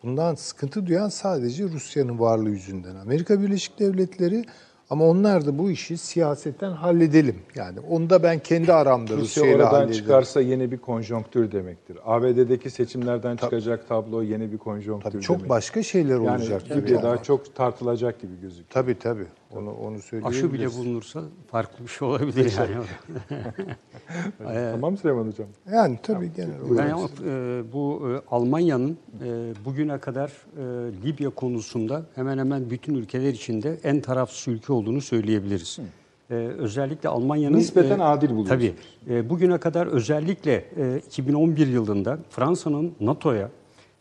bundan 0.03 0.35
sıkıntı 0.35 0.87
duyan 0.87 1.09
sadece 1.09 1.63
Rusya'nın 1.63 2.19
varlığı 2.19 2.49
yüzünden. 2.49 2.95
Amerika 2.95 3.41
Birleşik 3.41 3.79
Devletleri 3.79 4.45
ama 4.89 5.05
onlar 5.05 5.45
da 5.45 5.57
bu 5.57 5.71
işi 5.71 5.97
siyasetten 5.97 6.71
halledelim. 6.71 7.35
Yani 7.55 7.79
onu 7.89 8.09
da 8.09 8.23
ben 8.23 8.39
kendi 8.39 8.73
aramda 8.73 9.13
Rusya 9.13 9.43
Rusya 9.43 9.45
ile 9.45 9.55
oradan 9.55 9.71
hallederim. 9.71 9.93
çıkarsa 9.93 10.41
yeni 10.41 10.71
bir 10.71 10.77
konjonktür 10.77 11.51
demektir. 11.51 11.97
ABD'deki 12.05 12.69
seçimlerden 12.69 13.35
çıkacak 13.35 13.87
tablo 13.89 14.21
yeni 14.21 14.51
bir 14.51 14.57
konjonktür 14.57 15.11
Tabii 15.11 15.21
çok 15.21 15.37
demek. 15.37 15.49
başka 15.49 15.83
şeyler 15.83 16.15
yani 16.15 16.29
olacak. 16.29 16.65
Gibi 16.73 16.93
daha 17.03 17.23
çok 17.23 17.55
tartılacak 17.55 18.21
gibi 18.21 18.41
gözüküyor. 18.41 18.69
Tabii 18.69 18.99
tabii. 18.99 19.25
Onu 19.55 19.71
onu 19.71 20.01
söyleyebiliriz. 20.01 20.43
Aşı 20.43 20.53
bile 20.53 20.73
bulunursa 20.73 21.21
farklı 21.47 21.83
bir 21.85 21.89
şey 21.89 22.07
olabilir 22.07 22.53
yani. 22.57 22.85
Tamam 24.71 24.97
Süleyman 24.97 25.27
Hocam. 25.27 25.47
Yani 25.71 25.99
tabii 26.03 26.33
genel 26.33 26.61
olarak. 26.61 26.85
Ben 26.85 26.91
ama, 26.91 27.09
e, 27.25 27.63
bu 27.73 28.09
e, 28.09 28.35
Almanya'nın 28.35 28.97
e, 29.23 29.53
bugüne 29.65 29.97
kadar 29.97 30.29
e, 30.29 30.63
Libya 31.05 31.29
konusunda 31.29 32.05
hemen 32.15 32.37
hemen 32.37 32.69
bütün 32.69 32.95
ülkeler 32.95 33.33
içinde 33.33 33.77
en 33.83 34.01
tarafsız 34.01 34.53
ülke 34.53 34.73
olduğunu 34.73 35.01
söyleyebiliriz. 35.01 35.79
E, 36.31 36.33
özellikle 36.35 37.09
Almanya'nın... 37.09 37.57
Nispeten 37.57 37.99
adil 37.99 38.29
buluyorsunuz. 38.29 38.49
Tabii. 39.05 39.13
E, 39.13 39.29
bugüne 39.29 39.57
kadar 39.57 39.87
özellikle 39.87 40.65
e, 40.77 41.01
2011 41.07 41.67
yılında 41.67 42.19
Fransa'nın 42.29 42.93
NATO'ya 42.99 43.49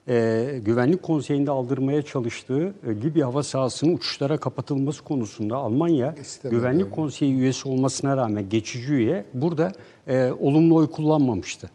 e, 0.08 0.60
Güvenlik 0.64 1.02
Konseyi'nde 1.02 1.50
aldırmaya 1.50 2.02
çalıştığı 2.02 2.74
e, 2.86 3.02
Libya 3.02 3.26
hava 3.26 3.42
sahasının 3.42 3.94
uçuşlara 3.96 4.36
kapatılması 4.36 5.04
konusunda 5.04 5.56
Almanya 5.56 6.14
İstemedi. 6.20 6.56
Güvenlik 6.56 6.92
Konseyi 6.92 7.34
üyesi 7.34 7.68
olmasına 7.68 8.16
rağmen 8.16 8.48
geçici 8.48 8.92
üye 8.92 9.24
burada 9.34 9.72
e, 10.06 10.30
olumlu 10.40 10.74
oy 10.74 10.90
kullanmamıştı. 10.90 11.70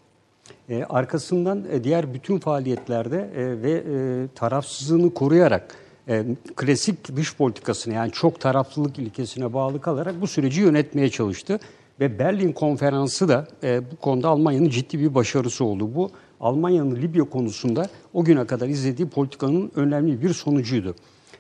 E, 0.70 0.84
arkasından 0.84 1.66
e, 1.72 1.84
diğer 1.84 2.14
bütün 2.14 2.40
faaliyetlerde 2.40 3.30
e, 3.36 3.62
ve 3.62 3.72
e, 3.72 4.28
tarafsızlığını 4.36 5.14
koruyarak 5.14 5.76
e, 6.08 6.26
klasik 6.56 7.16
dış 7.16 7.36
politikasına 7.36 7.94
yani 7.94 8.12
çok 8.12 8.40
taraflılık 8.40 9.00
ilkesine 9.00 9.54
bağlı 9.54 9.82
kalarak 9.82 10.22
bu 10.22 10.28
süreci 10.28 10.62
yönetmeye 10.62 11.10
çalıştı. 11.10 11.60
Ve 12.00 12.20
Berlin 12.20 12.52
konferansı 12.52 13.28
da 13.28 13.48
e, 13.64 13.92
bu 13.92 13.96
konuda 13.96 14.30
Almanya'nın 14.30 14.70
ciddi 14.70 15.00
bir 15.00 15.16
başarısı 15.16 15.66
oldu. 15.66 15.96
Bu 15.96 16.12
Almanya'nın 16.44 16.96
Libya 16.96 17.24
konusunda 17.24 17.90
o 18.14 18.24
güne 18.24 18.46
kadar 18.46 18.68
izlediği 18.68 19.10
politikanın 19.10 19.72
önemli 19.76 20.22
bir 20.22 20.34
sonucuydu. 20.34 20.96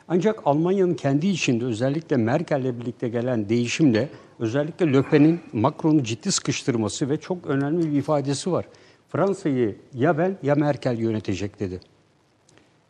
Ancak 0.07 0.39
Almanya'nın 0.45 0.93
kendi 0.93 1.27
içinde 1.27 1.65
özellikle 1.65 2.17
Merkel'le 2.17 2.79
birlikte 2.79 3.09
gelen 3.09 3.49
değişimle 3.49 4.09
özellikle 4.39 4.93
Le 4.93 5.39
Macron'u 5.53 6.03
ciddi 6.03 6.31
sıkıştırması 6.31 7.09
ve 7.09 7.17
çok 7.17 7.47
önemli 7.47 7.91
bir 7.91 7.97
ifadesi 7.97 8.51
var. 8.51 8.65
Fransa'yı 9.09 9.75
ya 9.93 10.17
ben 10.17 10.37
ya 10.43 10.55
Merkel 10.55 10.97
yönetecek 10.97 11.59
dedi. 11.59 11.79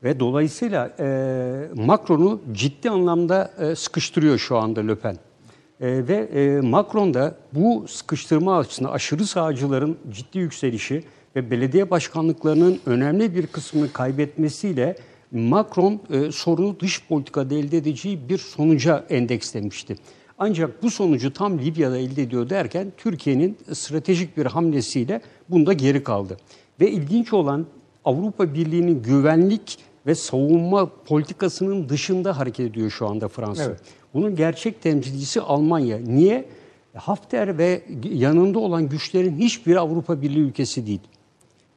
Ve 0.04 0.20
dolayısıyla 0.20 0.96
e, 1.00 1.70
Macron'u 1.76 2.42
ciddi 2.52 2.90
anlamda 2.90 3.54
e, 3.60 3.76
sıkıştırıyor 3.76 4.38
şu 4.38 4.58
anda 4.58 4.82
Le. 4.82 4.94
E, 4.94 6.08
ve 6.08 6.16
e, 6.16 6.62
Macron 6.62 7.14
da 7.14 7.36
bu 7.54 7.86
sıkıştırma 7.88 8.58
açısından 8.58 8.92
aşırı 8.92 9.26
sağcıların 9.26 9.98
ciddi 10.12 10.40
yükselişi 10.40 11.04
ve 11.36 11.52
belediye 11.52 11.90
başkanlıklarının 11.90 12.80
önemli 12.86 13.36
bir 13.36 13.48
kısmını 13.48 13.94
kaybetmesiyle 13.94 14.96
Macron 15.32 16.00
e, 16.10 16.32
sorunu 16.32 16.80
dış 16.80 17.08
politikada 17.08 17.56
elde 17.56 17.78
edeceği 17.78 18.30
bir 18.30 18.38
sonuca 18.38 19.06
endekslemişti. 19.10 19.96
Ancak 20.38 20.84
bu 20.84 20.92
sonucu 20.92 21.34
tam 21.34 21.60
Libya'da 21.60 21.98
elde 21.98 22.22
ediyor 22.22 22.50
derken 22.50 22.94
Türkiye'nin 22.98 23.58
stratejik 23.74 24.38
bir 24.38 24.46
hamlesiyle 24.46 25.22
bunda 25.50 25.74
geri 25.74 26.04
kaldı. 26.04 26.38
Ve 26.82 26.92
ilginç 26.92 27.34
olan 27.34 27.66
Avrupa 28.06 28.54
Birliği'nin 28.54 29.04
güvenlik 29.04 29.78
ve 30.06 30.16
savunma 30.16 30.90
politikasının 31.06 31.90
dışında 31.90 32.38
hareket 32.38 32.72
ediyor 32.72 32.90
şu 32.90 33.08
anda 33.08 33.28
Fransa. 33.28 33.64
Evet. 33.64 33.80
Bunun 34.14 34.36
gerçek 34.36 34.82
temsilcisi 34.82 35.42
Almanya. 35.42 35.98
Niye? 35.98 36.46
Hafter 36.94 37.58
ve 37.58 37.82
yanında 38.04 38.60
olan 38.60 38.90
güçlerin 38.90 39.38
hiçbir 39.38 39.76
Avrupa 39.76 40.22
Birliği 40.22 40.40
ülkesi 40.40 40.88
değil. 40.88 41.02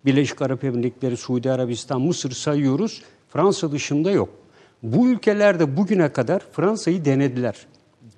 Birleşik 0.07 0.42
Arap 0.42 0.64
Emirlikleri, 0.64 1.16
Suudi 1.16 1.51
Arabistan, 1.51 2.01
Mısır 2.01 2.31
sayıyoruz. 2.31 3.03
Fransa 3.29 3.73
dışında 3.73 4.11
yok. 4.11 4.29
Bu 4.83 5.09
ülkelerde 5.09 5.77
bugüne 5.77 6.12
kadar 6.12 6.42
Fransa'yı 6.53 7.05
denediler. 7.05 7.66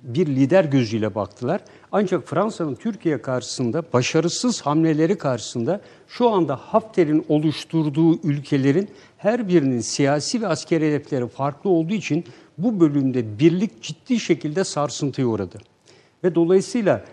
Bir 0.02 0.26
lider 0.26 0.64
gözüyle 0.64 1.14
baktılar. 1.14 1.60
Ancak 1.92 2.28
Fransa'nın 2.28 2.74
Türkiye 2.74 3.22
karşısında 3.22 3.82
başarısız 3.92 4.60
hamleleri 4.60 5.18
karşısında 5.18 5.80
şu 6.08 6.30
anda 6.30 6.56
Hafter'in 6.56 7.24
oluşturduğu 7.28 8.28
ülkelerin 8.28 8.88
her 9.16 9.48
birinin 9.48 9.80
siyasi 9.80 10.42
ve 10.42 10.46
askeri 10.46 10.88
hedefleri 10.88 11.28
farklı 11.28 11.70
olduğu 11.70 11.94
için 11.94 12.24
bu 12.58 12.80
bölümde 12.80 13.38
birlik 13.38 13.82
ciddi 13.82 14.20
şekilde 14.20 14.64
sarsıntıya 14.64 15.26
uğradı. 15.26 15.58
Ve 16.24 16.34
dolayısıyla 16.34 17.04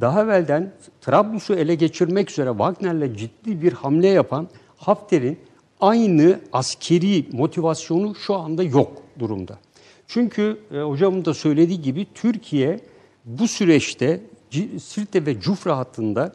daha 0.00 0.22
evvelden 0.22 0.72
Trablus'u 1.00 1.54
ele 1.54 1.74
geçirmek 1.74 2.30
üzere 2.30 2.50
Wagner'le 2.50 3.16
ciddi 3.16 3.62
bir 3.62 3.72
hamle 3.72 4.08
yapan 4.08 4.48
Hafter'in 4.76 5.38
aynı 5.80 6.40
askeri 6.52 7.26
motivasyonu 7.32 8.14
şu 8.14 8.34
anda 8.34 8.62
yok 8.62 9.02
durumda. 9.18 9.58
Çünkü 10.06 10.58
e, 10.72 10.78
hocamın 10.78 11.24
da 11.24 11.34
söylediği 11.34 11.82
gibi 11.82 12.06
Türkiye 12.14 12.80
bu 13.24 13.48
süreçte 13.48 14.20
Sirte 14.82 15.26
ve 15.26 15.40
Cufra 15.40 15.78
hattında 15.78 16.32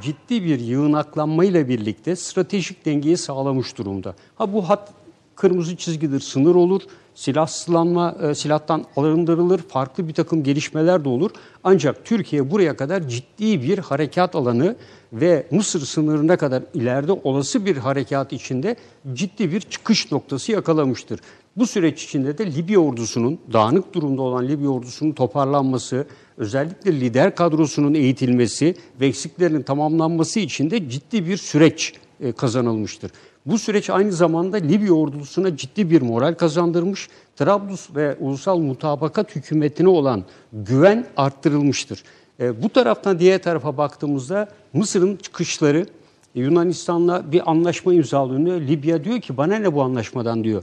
ciddi 0.00 0.44
bir 0.44 0.60
yığınaklanmayla 0.60 1.68
birlikte 1.68 2.16
stratejik 2.16 2.86
dengeyi 2.86 3.16
sağlamış 3.16 3.78
durumda. 3.78 4.14
Ha 4.34 4.52
bu 4.52 4.68
hat 4.68 4.92
kırmızı 5.36 5.76
çizgidir, 5.76 6.20
sınır 6.20 6.54
olur, 6.54 6.82
silahsızlanma, 7.14 8.16
e, 8.22 8.34
silahtan 8.34 8.84
arındırılır, 8.96 9.58
farklı 9.58 10.08
bir 10.08 10.14
takım 10.14 10.42
gelişmeler 10.42 11.04
de 11.04 11.08
olur. 11.08 11.30
Ancak 11.64 12.04
Türkiye 12.04 12.50
buraya 12.50 12.76
kadar 12.76 13.08
ciddi 13.08 13.62
bir 13.62 13.78
harekat 13.78 14.34
alanı 14.34 14.76
ve 15.12 15.46
Mısır 15.50 15.80
sınırına 15.80 16.36
kadar 16.36 16.62
ileride 16.74 17.12
olası 17.12 17.66
bir 17.66 17.76
harekat 17.76 18.32
içinde 18.32 18.76
ciddi 19.12 19.52
bir 19.52 19.60
çıkış 19.60 20.12
noktası 20.12 20.52
yakalamıştır. 20.52 21.20
Bu 21.56 21.66
süreç 21.66 22.04
içinde 22.04 22.38
de 22.38 22.54
Libya 22.54 22.78
ordusunun, 22.78 23.38
dağınık 23.52 23.94
durumda 23.94 24.22
olan 24.22 24.48
Libya 24.48 24.68
ordusunun 24.68 25.12
toparlanması, 25.12 26.06
özellikle 26.36 27.00
lider 27.00 27.34
kadrosunun 27.34 27.94
eğitilmesi 27.94 28.74
ve 29.00 29.06
eksiklerinin 29.06 29.62
tamamlanması 29.62 30.40
için 30.40 30.70
de 30.70 30.90
ciddi 30.90 31.26
bir 31.26 31.36
süreç 31.36 31.94
kazanılmıştır. 32.36 33.10
Bu 33.46 33.58
süreç 33.58 33.90
aynı 33.90 34.12
zamanda 34.12 34.56
Libya 34.56 34.92
ordusuna 34.92 35.56
ciddi 35.56 35.90
bir 35.90 36.02
moral 36.02 36.34
kazandırmış, 36.34 37.08
Trablus 37.36 37.94
ve 37.96 38.16
Ulusal 38.20 38.58
Mutabakat 38.58 39.36
Hükümeti'ne 39.36 39.88
olan 39.88 40.24
güven 40.52 41.06
arttırılmıştır. 41.16 42.02
E, 42.40 42.62
bu 42.62 42.68
taraftan 42.68 43.18
diğer 43.18 43.42
tarafa 43.42 43.76
baktığımızda 43.76 44.48
Mısır'ın 44.72 45.16
çıkışları 45.16 45.86
Yunanistan'la 46.34 47.32
bir 47.32 47.50
anlaşma 47.50 47.94
imzalanıyor. 47.94 48.60
Libya 48.60 49.04
diyor 49.04 49.20
ki 49.20 49.36
bana 49.36 49.56
ne 49.56 49.74
bu 49.74 49.82
anlaşmadan 49.82 50.44
diyor. 50.44 50.62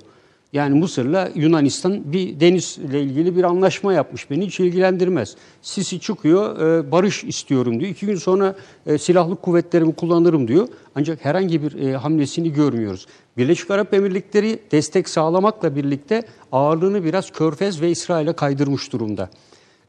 Yani 0.54 0.80
Mısır'la 0.80 1.30
Yunanistan 1.36 2.14
bir 2.14 2.40
denizle 2.40 3.02
ilgili 3.02 3.36
bir 3.36 3.44
anlaşma 3.44 3.94
yapmış. 3.94 4.30
Beni 4.30 4.46
hiç 4.46 4.60
ilgilendirmez. 4.60 5.36
Sisi 5.62 6.00
çıkıyor, 6.00 6.60
e, 6.60 6.92
barış 6.92 7.24
istiyorum 7.24 7.80
diyor. 7.80 7.92
İki 7.92 8.06
gün 8.06 8.16
sonra 8.16 8.56
e, 8.86 8.98
silahlı 8.98 9.36
kuvvetlerimi 9.36 9.94
kullanırım 9.94 10.48
diyor. 10.48 10.68
Ancak 10.96 11.26
herhangi 11.26 11.64
bir 11.64 11.80
e, 11.80 11.98
hamlesini 11.98 12.54
görmüyoruz. 12.54 13.08
Birleşik 13.38 13.72
Arap 13.72 13.94
Emirlikleri 13.94 14.60
destek 14.72 15.10
sağlamakla 15.10 15.76
birlikte 15.76 16.24
ağırlığını 16.52 17.04
biraz 17.04 17.32
Körfez 17.32 17.82
ve 17.82 17.90
İsrail'e 17.90 18.34
kaydırmış 18.34 18.94
durumda. 18.94 19.30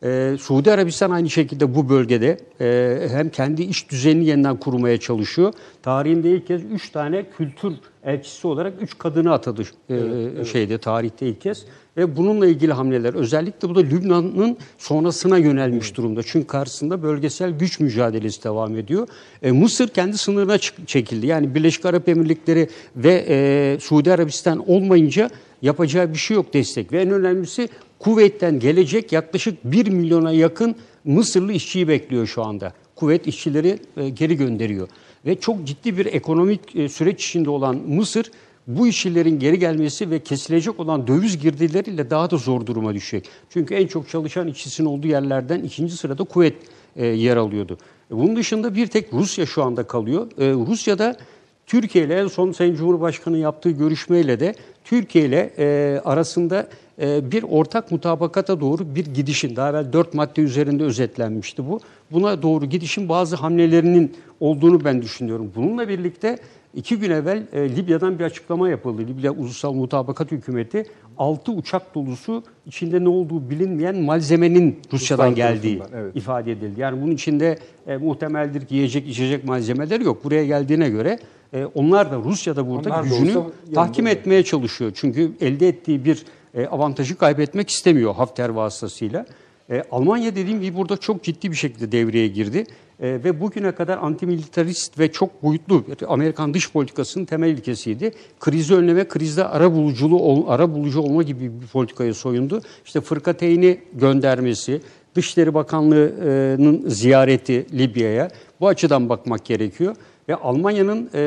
Ee, 0.04 0.36
Suudi 0.40 0.72
Arabistan 0.72 1.10
aynı 1.10 1.30
şekilde 1.30 1.74
bu 1.74 1.88
bölgede 1.88 2.38
e, 2.60 3.08
hem 3.12 3.30
kendi 3.30 3.62
iş 3.62 3.90
düzenini 3.90 4.24
yeniden 4.24 4.56
kurmaya 4.56 5.00
çalışıyor. 5.00 5.52
Tarihinde 5.82 6.30
ilk 6.30 6.46
kez 6.46 6.62
3 6.64 6.90
tane 6.90 7.24
kültür 7.36 7.72
elçisi 8.04 8.46
olarak 8.46 8.74
3 8.80 8.98
kadını 8.98 9.32
atadı 9.32 9.62
e, 9.90 10.44
şeyde 10.44 10.78
tarihte 10.78 11.26
ilk 11.26 11.40
kez. 11.40 11.64
Ve 11.96 12.16
bununla 12.16 12.46
ilgili 12.46 12.72
hamleler 12.72 13.14
özellikle 13.14 13.68
bu 13.68 13.74
da 13.74 13.80
Lübnan'ın 13.80 14.56
sonrasına 14.78 15.38
yönelmiş 15.38 15.96
durumda. 15.96 16.22
Çünkü 16.26 16.46
karşısında 16.46 17.02
bölgesel 17.02 17.50
güç 17.50 17.80
mücadelesi 17.80 18.44
devam 18.44 18.76
ediyor. 18.76 19.08
E, 19.42 19.52
Mısır 19.52 19.88
kendi 19.88 20.18
sınırına 20.18 20.58
çekildi. 20.86 21.26
Yani 21.26 21.54
Birleşik 21.54 21.86
Arap 21.86 22.08
Emirlikleri 22.08 22.68
ve 22.96 23.24
e, 23.28 23.76
Suudi 23.80 24.12
Arabistan 24.12 24.70
olmayınca 24.70 25.30
yapacağı 25.62 26.12
bir 26.12 26.18
şey 26.18 26.34
yok 26.34 26.54
destek. 26.54 26.92
Ve 26.92 27.02
en 27.02 27.10
önemlisi 27.10 27.68
Kuveyt'ten 28.02 28.58
gelecek 28.58 29.12
yaklaşık 29.12 29.64
1 29.64 29.88
milyona 29.88 30.32
yakın 30.32 30.76
Mısırlı 31.04 31.52
işçiyi 31.52 31.88
bekliyor 31.88 32.26
şu 32.26 32.42
anda. 32.44 32.72
Kuvvet 32.96 33.26
işçileri 33.26 33.78
e, 33.96 34.08
geri 34.08 34.36
gönderiyor. 34.36 34.88
Ve 35.26 35.40
çok 35.40 35.64
ciddi 35.64 35.98
bir 35.98 36.06
ekonomik 36.06 36.76
e, 36.76 36.88
süreç 36.88 37.28
içinde 37.28 37.50
olan 37.50 37.76
Mısır 37.76 38.30
bu 38.66 38.86
işçilerin 38.86 39.38
geri 39.38 39.58
gelmesi 39.58 40.10
ve 40.10 40.18
kesilecek 40.18 40.80
olan 40.80 41.06
döviz 41.06 41.38
girdileriyle 41.38 42.10
daha 42.10 42.30
da 42.30 42.36
zor 42.36 42.66
duruma 42.66 42.94
düşecek. 42.94 43.28
Çünkü 43.50 43.74
en 43.74 43.86
çok 43.86 44.08
çalışan 44.08 44.48
işçisinin 44.48 44.88
olduğu 44.88 45.06
yerlerden 45.06 45.62
ikinci 45.62 45.96
sırada 45.96 46.24
kuvvet 46.24 46.54
e, 46.96 47.06
yer 47.06 47.36
alıyordu. 47.36 47.78
Bunun 48.10 48.36
dışında 48.36 48.74
bir 48.74 48.86
tek 48.86 49.12
Rusya 49.12 49.46
şu 49.46 49.62
anda 49.62 49.86
kalıyor. 49.86 50.30
Rusya'da 50.38 51.16
Türkiye 51.66 52.04
ile 52.04 52.14
en 52.14 52.26
son 52.26 52.52
Sayın 52.52 52.74
Cumhurbaşkanı 52.74 53.38
yaptığı 53.38 53.70
görüşmeyle 53.70 54.40
de 54.40 54.54
Türkiye 54.84 55.24
ile 55.24 55.50
e, 55.58 56.00
arasında 56.04 56.68
e, 57.00 57.32
bir 57.32 57.42
ortak 57.42 57.90
mutabakata 57.90 58.60
doğru 58.60 58.94
bir 58.94 59.06
gidişin, 59.06 59.56
daha 59.56 59.70
evvel 59.70 59.92
dört 59.92 60.14
madde 60.14 60.40
üzerinde 60.40 60.84
özetlenmişti 60.84 61.68
bu. 61.68 61.80
Buna 62.10 62.42
doğru 62.42 62.66
gidişin 62.66 63.08
bazı 63.08 63.36
hamlelerinin 63.36 64.12
olduğunu 64.40 64.84
ben 64.84 65.02
düşünüyorum. 65.02 65.52
Bununla 65.56 65.88
birlikte 65.88 66.38
iki 66.74 66.96
gün 66.96 67.10
evvel 67.10 67.46
e, 67.52 67.76
Libya'dan 67.76 68.18
bir 68.18 68.24
açıklama 68.24 68.68
yapıldı. 68.68 69.02
Libya 69.06 69.32
Ulusal 69.32 69.72
Mutabakat 69.72 70.32
Hükümeti 70.32 70.86
6 71.18 71.52
uçak 71.52 71.94
dolusu 71.94 72.42
içinde 72.66 73.04
ne 73.04 73.08
olduğu 73.08 73.50
bilinmeyen 73.50 73.96
malzemenin 73.96 74.80
Rusya'dan 74.92 75.30
Ruslar 75.30 75.36
geldiği 75.36 75.82
evet. 75.94 76.16
ifade 76.16 76.52
edildi. 76.52 76.80
Yani 76.80 77.02
bunun 77.02 77.12
içinde 77.12 77.58
e, 77.86 77.96
muhtemeldir 77.96 78.66
ki 78.66 78.74
yiyecek 78.74 79.08
içecek 79.08 79.44
malzemeleri 79.44 80.04
yok. 80.04 80.24
Buraya 80.24 80.46
geldiğine 80.46 80.90
göre 80.90 81.18
e, 81.52 81.64
onlar 81.64 82.12
da 82.12 82.16
Rusya'da 82.16 82.68
burada 82.68 82.88
Onlar 82.88 83.04
da 83.04 83.08
gücünü 83.08 83.28
yanında 83.30 83.50
tahkim 83.74 84.06
etmeye 84.06 84.42
çalışıyor. 84.42 84.92
Çünkü 84.94 85.32
elde 85.40 85.68
ettiği 85.68 86.04
bir 86.04 86.24
e, 86.54 86.66
avantajı 86.66 87.16
kaybetmek 87.16 87.70
istemiyor 87.70 88.14
Hafter 88.14 88.48
vasıtasıyla. 88.48 89.26
E, 89.70 89.82
Almanya 89.90 90.36
dediğim 90.36 90.60
gibi 90.60 90.76
burada 90.76 90.96
çok 90.96 91.22
ciddi 91.22 91.50
bir 91.50 91.56
şekilde 91.56 91.92
devreye 91.92 92.28
girdi. 92.28 92.64
E, 93.00 93.08
ve 93.24 93.40
bugüne 93.40 93.72
kadar 93.72 93.98
antimilitarist 93.98 94.98
ve 94.98 95.12
çok 95.12 95.42
boyutlu 95.42 95.84
Amerikan 96.08 96.54
dış 96.54 96.72
politikasının 96.72 97.24
temel 97.24 97.48
ilkesiydi. 97.50 98.10
Krizi 98.40 98.74
önleme, 98.74 99.08
krizde 99.08 99.44
ara 99.44 99.72
buluculuğu 99.72 100.20
ol- 100.22 100.44
ara 100.48 100.74
bulucu 100.74 101.00
olma 101.00 101.22
gibi 101.22 101.60
bir 101.60 101.66
politikaya 101.66 102.14
soyundu. 102.14 102.60
İşte 102.84 103.00
fırkateyni 103.00 103.78
göndermesi, 103.92 104.80
Dışişleri 105.14 105.54
Bakanlığı'nın 105.54 106.88
ziyareti 106.88 107.66
Libya'ya 107.78 108.30
bu 108.60 108.68
açıdan 108.68 109.08
bakmak 109.08 109.44
gerekiyor. 109.44 109.96
Ve 110.28 110.34
Almanya'nın 110.36 111.10
e, 111.14 111.20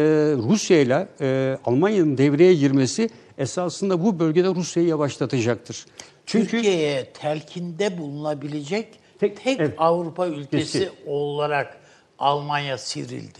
Rusya 0.49 0.81
ile 0.81 1.08
e, 1.21 1.58
Almanya'nın 1.65 2.17
devreye 2.17 2.53
girmesi 2.53 3.10
esasında 3.38 4.03
bu 4.03 4.19
bölgede 4.19 4.47
Rusya'yı 4.47 4.89
yavaşlatacaktır. 4.89 5.86
Çünkü 6.25 6.47
Türkiye'ye 6.49 7.05
telkinde 7.05 7.97
bulunabilecek 7.97 8.88
Tek- 9.19 9.43
tek, 9.43 9.60
evet. 9.60 9.73
Avrupa 9.77 10.27
ülkesi 10.27 10.77
Ülkesi. 10.77 10.91
olarak 11.05 11.77
Almanya 12.19 12.77
sivrildi. 12.77 13.39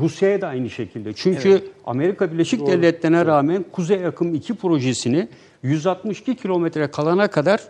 Rusya'ya 0.00 0.40
da 0.40 0.48
aynı 0.48 0.70
şekilde. 0.70 1.12
Çünkü 1.12 1.64
Amerika 1.86 2.32
Birleşik 2.32 2.66
Devletleri'ne 2.66 3.26
rağmen 3.26 3.64
Kuzey 3.72 4.06
Akım 4.06 4.34
2 4.34 4.54
projesini 4.54 5.28
162 5.62 6.34
kilometre 6.36 6.90
kalana 6.90 7.28
kadar 7.28 7.60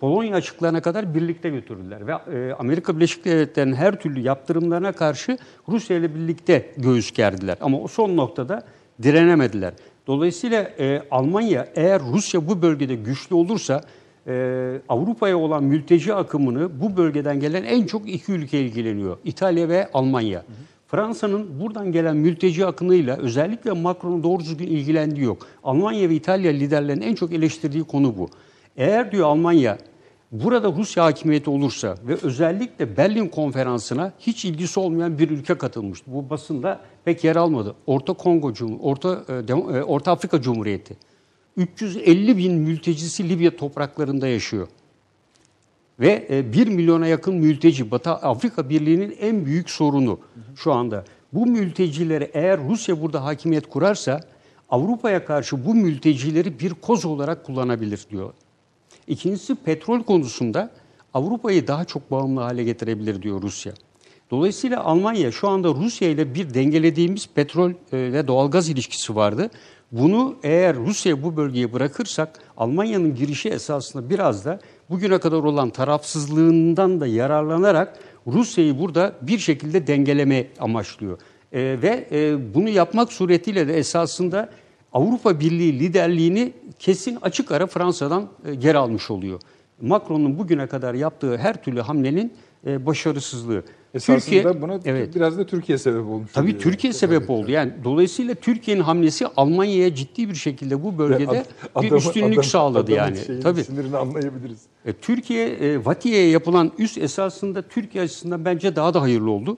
Polonya 0.00 0.36
açıklarına 0.36 0.82
kadar 0.82 1.14
birlikte 1.14 1.50
götürdüler. 1.50 2.06
Ve 2.06 2.12
e, 2.12 2.52
Amerika 2.52 2.96
Birleşik 2.96 3.24
Devletleri'nin 3.24 3.74
her 3.74 4.00
türlü 4.00 4.20
yaptırımlarına 4.20 4.92
karşı 4.92 5.38
Rusya 5.68 5.96
ile 5.96 6.14
birlikte 6.14 6.72
göğüs 6.76 7.12
gerdiler. 7.12 7.56
Ama 7.60 7.80
o 7.80 7.88
son 7.88 8.16
noktada 8.16 8.62
direnemediler. 9.02 9.72
Dolayısıyla 10.06 10.62
e, 10.62 11.02
Almanya 11.10 11.68
eğer 11.74 12.02
Rusya 12.12 12.48
bu 12.48 12.62
bölgede 12.62 12.94
güçlü 12.94 13.34
olursa 13.34 13.84
e, 14.26 14.80
Avrupa'ya 14.88 15.38
olan 15.38 15.64
mülteci 15.64 16.14
akımını 16.14 16.80
bu 16.80 16.96
bölgeden 16.96 17.40
gelen 17.40 17.64
en 17.64 17.86
çok 17.86 18.08
iki 18.08 18.32
ülke 18.32 18.60
ilgileniyor. 18.60 19.16
İtalya 19.24 19.68
ve 19.68 19.88
Almanya. 19.94 20.44
Fransa'nın 20.88 21.60
buradan 21.60 21.92
gelen 21.92 22.16
mülteci 22.16 22.66
akınıyla 22.66 23.16
özellikle 23.16 23.72
Macron'un 23.72 24.22
doğru 24.22 24.40
düzgün 24.40 24.66
ilgilendiği 24.66 25.26
yok. 25.26 25.46
Almanya 25.64 26.08
ve 26.08 26.14
İtalya 26.14 26.52
liderlerinin 26.52 27.06
en 27.06 27.14
çok 27.14 27.32
eleştirdiği 27.32 27.84
konu 27.84 28.18
bu. 28.18 28.28
Eğer 28.76 29.12
diyor 29.12 29.26
Almanya 29.26 29.78
burada 30.32 30.72
Rusya 30.72 31.04
hakimiyeti 31.04 31.50
olursa 31.50 31.94
ve 32.06 32.16
özellikle 32.22 32.96
Berlin 32.96 33.28
konferansına 33.28 34.12
hiç 34.18 34.44
ilgisi 34.44 34.80
olmayan 34.80 35.18
bir 35.18 35.30
ülke 35.30 35.54
katılmıştı. 35.54 36.12
Bu 36.12 36.30
basında 36.30 36.80
pek 37.04 37.24
yer 37.24 37.36
almadı. 37.36 37.74
Orta 37.86 38.12
Kongo 38.12 38.52
Cum 38.52 38.80
Orta 38.80 39.24
e, 39.28 39.52
e, 39.52 39.82
Orta 39.82 40.12
Afrika 40.12 40.42
Cumhuriyeti. 40.42 40.96
350 41.56 42.36
bin 42.36 42.54
mültecisi 42.54 43.28
Libya 43.28 43.56
topraklarında 43.56 44.28
yaşıyor. 44.28 44.68
Ve 46.00 46.26
e, 46.30 46.52
1 46.52 46.68
milyona 46.68 47.06
yakın 47.06 47.34
mülteci 47.34 47.90
Batı 47.90 48.10
Afrika 48.10 48.68
Birliği'nin 48.68 49.16
en 49.20 49.46
büyük 49.46 49.70
sorunu 49.70 50.18
şu 50.56 50.72
anda. 50.72 51.04
Bu 51.32 51.46
mültecileri 51.46 52.30
eğer 52.32 52.60
Rusya 52.68 53.02
burada 53.02 53.24
hakimiyet 53.24 53.68
kurarsa 53.68 54.20
Avrupa'ya 54.68 55.24
karşı 55.24 55.66
bu 55.66 55.74
mültecileri 55.74 56.60
bir 56.60 56.74
koz 56.74 57.04
olarak 57.04 57.44
kullanabilir 57.44 58.06
diyor. 58.10 58.32
İkincisi 59.06 59.54
petrol 59.54 60.02
konusunda 60.02 60.70
Avrupa'yı 61.14 61.66
daha 61.66 61.84
çok 61.84 62.10
bağımlı 62.10 62.40
hale 62.40 62.64
getirebilir 62.64 63.22
diyor 63.22 63.42
Rusya. 63.42 63.72
Dolayısıyla 64.30 64.84
Almanya 64.84 65.32
şu 65.32 65.48
anda 65.48 65.68
Rusya 65.68 66.08
ile 66.08 66.34
bir 66.34 66.54
dengelediğimiz 66.54 67.28
petrol 67.34 67.70
e, 67.70 67.74
ve 67.92 68.28
doğalgaz 68.28 68.68
ilişkisi 68.68 69.16
vardı. 69.16 69.50
Bunu 69.92 70.36
eğer 70.42 70.76
Rusya 70.76 71.22
bu 71.22 71.36
bölgeye 71.36 71.72
bırakırsak 71.72 72.40
Almanya'nın 72.56 73.14
girişi 73.14 73.48
esasında 73.48 74.10
biraz 74.10 74.44
da 74.44 74.60
bugüne 74.90 75.18
kadar 75.18 75.38
olan 75.38 75.70
tarafsızlığından 75.70 77.00
da 77.00 77.06
yararlanarak 77.06 77.98
Rusya'yı 78.26 78.78
burada 78.78 79.12
bir 79.22 79.38
şekilde 79.38 79.86
dengeleme 79.86 80.46
amaçlıyor. 80.58 81.18
E, 81.52 81.60
ve 81.60 82.08
e, 82.12 82.54
bunu 82.54 82.68
yapmak 82.68 83.12
suretiyle 83.12 83.68
de 83.68 83.78
esasında 83.78 84.50
Avrupa 84.96 85.40
Birliği 85.40 85.80
liderliğini 85.80 86.52
kesin 86.78 87.18
açık 87.22 87.52
ara 87.52 87.66
Fransa'dan 87.66 88.28
e, 88.44 88.54
geri 88.54 88.78
almış 88.78 89.10
oluyor. 89.10 89.40
Macron'un 89.80 90.38
bugüne 90.38 90.66
kadar 90.66 90.94
yaptığı 90.94 91.36
her 91.36 91.62
türlü 91.62 91.80
hamlenin 91.80 92.32
e, 92.66 92.86
başarısızlığı. 92.86 93.62
Esasında 93.94 94.62
buna 94.62 94.80
evet. 94.84 95.14
biraz 95.14 95.38
da 95.38 95.46
Türkiye 95.46 95.78
sebep 95.78 96.06
olmuş. 96.06 96.32
Tabii 96.32 96.44
oluyor. 96.46 96.60
Türkiye 96.60 96.92
sebep 96.92 97.30
oldu. 97.30 97.50
Yani 97.50 97.72
dolayısıyla 97.84 98.34
Türkiye'nin 98.34 98.82
hamlesi 98.82 99.26
Almanya'ya 99.36 99.94
ciddi 99.94 100.28
bir 100.28 100.34
şekilde 100.34 100.84
bu 100.84 100.98
bölgede 100.98 101.44
Ad- 101.74 101.82
bir 101.82 101.92
üstünlük 101.92 102.32
adam- 102.32 102.44
sağladı 102.44 102.78
adamın 102.78 102.96
yani. 102.96 103.18
şeyini, 103.26 103.42
Tabii. 103.42 103.64
Sinirini 103.64 103.96
anlayabiliriz. 103.96 104.60
E, 104.86 104.92
Türkiye, 104.92 105.48
e, 105.48 105.84
Vatiye'ye 105.84 106.28
yapılan 106.28 106.72
üst 106.78 106.98
esasında 106.98 107.62
Türkiye 107.62 108.04
açısından 108.04 108.44
bence 108.44 108.76
daha 108.76 108.94
da 108.94 109.02
hayırlı 109.02 109.30
oldu. 109.30 109.56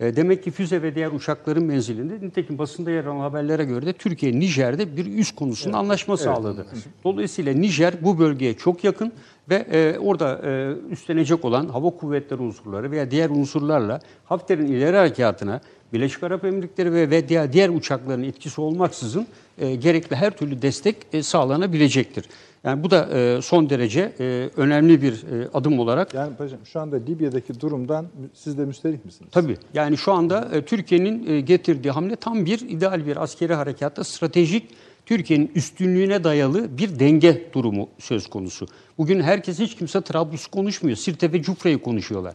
E, 0.00 0.16
demek 0.16 0.44
ki 0.44 0.50
füze 0.50 0.82
ve 0.82 0.94
diğer 0.94 1.12
uçakların 1.12 1.64
menzilinde 1.64 2.26
nitekim 2.26 2.58
basında 2.58 2.90
yer 2.90 3.04
alan 3.04 3.20
haberlere 3.20 3.64
göre 3.64 3.86
de 3.86 3.92
Türkiye 3.92 4.38
Nijer'de 4.38 4.96
bir 4.96 5.06
üst 5.06 5.36
konusunda 5.36 5.78
anlaşma 5.78 6.16
sağladı. 6.16 6.66
Dolayısıyla 7.04 7.52
Nijer 7.52 7.94
bu 8.02 8.18
bölgeye 8.18 8.54
çok 8.54 8.84
yakın 8.84 9.12
ve 9.50 9.54
e, 9.54 9.98
orada 9.98 10.40
e, 10.44 10.74
üstlenecek 10.90 11.44
olan 11.44 11.68
hava 11.68 11.90
kuvvetleri 11.90 12.42
unsurları 12.42 12.90
veya 12.90 13.10
diğer 13.10 13.30
unsurlarla 13.30 14.00
Hafter'in 14.24 14.66
ileri 14.66 14.96
harekatına 14.96 15.60
Birleşik 15.92 16.22
Arap 16.22 16.44
Emirlikleri 16.44 16.92
ve, 16.92 17.10
ve 17.10 17.28
diğer, 17.28 17.52
diğer 17.52 17.68
uçakların 17.68 18.22
etkisi 18.22 18.60
olmaksızın 18.60 19.26
e, 19.58 19.74
gerekli 19.74 20.16
her 20.16 20.36
türlü 20.36 20.62
destek 20.62 20.96
e, 21.12 21.22
sağlanabilecektir. 21.22 22.24
Yani 22.66 22.84
bu 22.84 22.90
da 22.90 23.08
e, 23.18 23.42
son 23.42 23.70
derece 23.70 24.12
e, 24.20 24.50
önemli 24.56 25.02
bir 25.02 25.12
e, 25.12 25.48
adım 25.54 25.78
olarak 25.78 26.14
Yani 26.14 26.36
paşam 26.36 26.58
şu 26.64 26.80
anda 26.80 26.96
Libya'daki 26.96 27.60
durumdan 27.60 28.06
siz 28.34 28.58
de 28.58 28.64
müsterih 28.64 28.98
misiniz? 29.04 29.30
Tabii. 29.32 29.56
Yani 29.74 29.96
şu 29.96 30.12
anda 30.12 30.48
e, 30.52 30.64
Türkiye'nin 30.64 31.26
e, 31.26 31.40
getirdiği 31.40 31.90
hamle 31.90 32.16
tam 32.16 32.46
bir 32.46 32.60
ideal 32.60 33.06
bir 33.06 33.22
askeri 33.22 33.54
harekatta 33.54 34.04
stratejik 34.04 34.68
Türkiye'nin 35.06 35.50
üstünlüğüne 35.54 36.24
dayalı 36.24 36.78
bir 36.78 36.98
denge 36.98 37.52
durumu 37.52 37.88
söz 37.98 38.26
konusu. 38.26 38.66
Bugün 38.98 39.20
herkes 39.20 39.58
hiç 39.58 39.74
kimse 39.74 40.00
Trablus'u 40.00 40.50
konuşmuyor. 40.50 40.96
Sirte 40.96 41.32
ve 41.32 41.42
Cufra'yı 41.42 41.78
konuşuyorlar. 41.78 42.34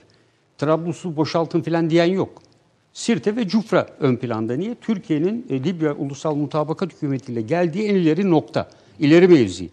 Trablus'u 0.57 1.15
boşaltın 1.15 1.61
falan 1.61 1.89
diyen 1.89 2.05
yok. 2.05 2.41
Sirte 2.93 3.35
ve 3.35 3.47
Cufra 3.47 3.87
ön 3.99 4.15
planda. 4.15 4.55
Niye? 4.55 4.75
Türkiye'nin 4.75 5.45
e, 5.49 5.63
Libya 5.63 5.95
Ulusal 5.95 6.35
Mutabakat 6.35 6.93
Hükümeti'yle 6.93 7.41
geldiği 7.41 7.87
en 7.87 7.95
ileri 7.95 8.31
nokta, 8.31 8.69
ileri 8.99 9.27
mevzi. 9.27 9.69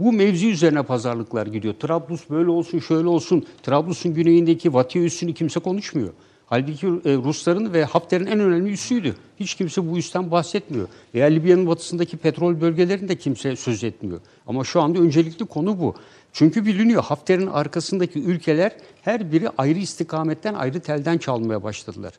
Bu 0.00 0.12
mevzi 0.12 0.50
üzerine 0.50 0.82
pazarlıklar 0.82 1.46
gidiyor. 1.46 1.74
Trablus 1.74 2.30
böyle 2.30 2.50
olsun, 2.50 2.78
şöyle 2.78 3.08
olsun. 3.08 3.46
Trablus'un 3.62 4.14
güneyindeki 4.14 4.74
Vatiye 4.74 5.04
üssünü 5.04 5.34
kimse 5.34 5.60
konuşmuyor. 5.60 6.10
Halbuki 6.46 6.86
e, 6.86 7.16
Rusların 7.16 7.72
ve 7.72 7.84
Hafter'in 7.84 8.26
en 8.26 8.40
önemli 8.40 8.72
üssüydü. 8.72 9.14
Hiç 9.40 9.54
kimse 9.54 9.90
bu 9.90 9.98
üstten 9.98 10.30
bahsetmiyor. 10.30 10.88
Veya 11.14 11.26
Libya'nın 11.26 11.66
batısındaki 11.66 12.16
petrol 12.16 12.60
bölgelerinde 12.60 13.16
kimse 13.16 13.56
söz 13.56 13.84
etmiyor. 13.84 14.20
Ama 14.46 14.64
şu 14.64 14.80
anda 14.80 14.98
öncelikli 14.98 15.46
konu 15.46 15.80
bu. 15.80 15.94
Çünkü 16.32 16.66
biliniyor 16.66 17.02
Hafter'in 17.02 17.46
arkasındaki 17.46 18.18
ülkeler 18.22 18.72
her 19.02 19.32
biri 19.32 19.48
ayrı 19.58 19.78
istikametten, 19.78 20.54
ayrı 20.54 20.80
telden 20.80 21.18
çalmaya 21.18 21.62
başladılar. 21.62 22.12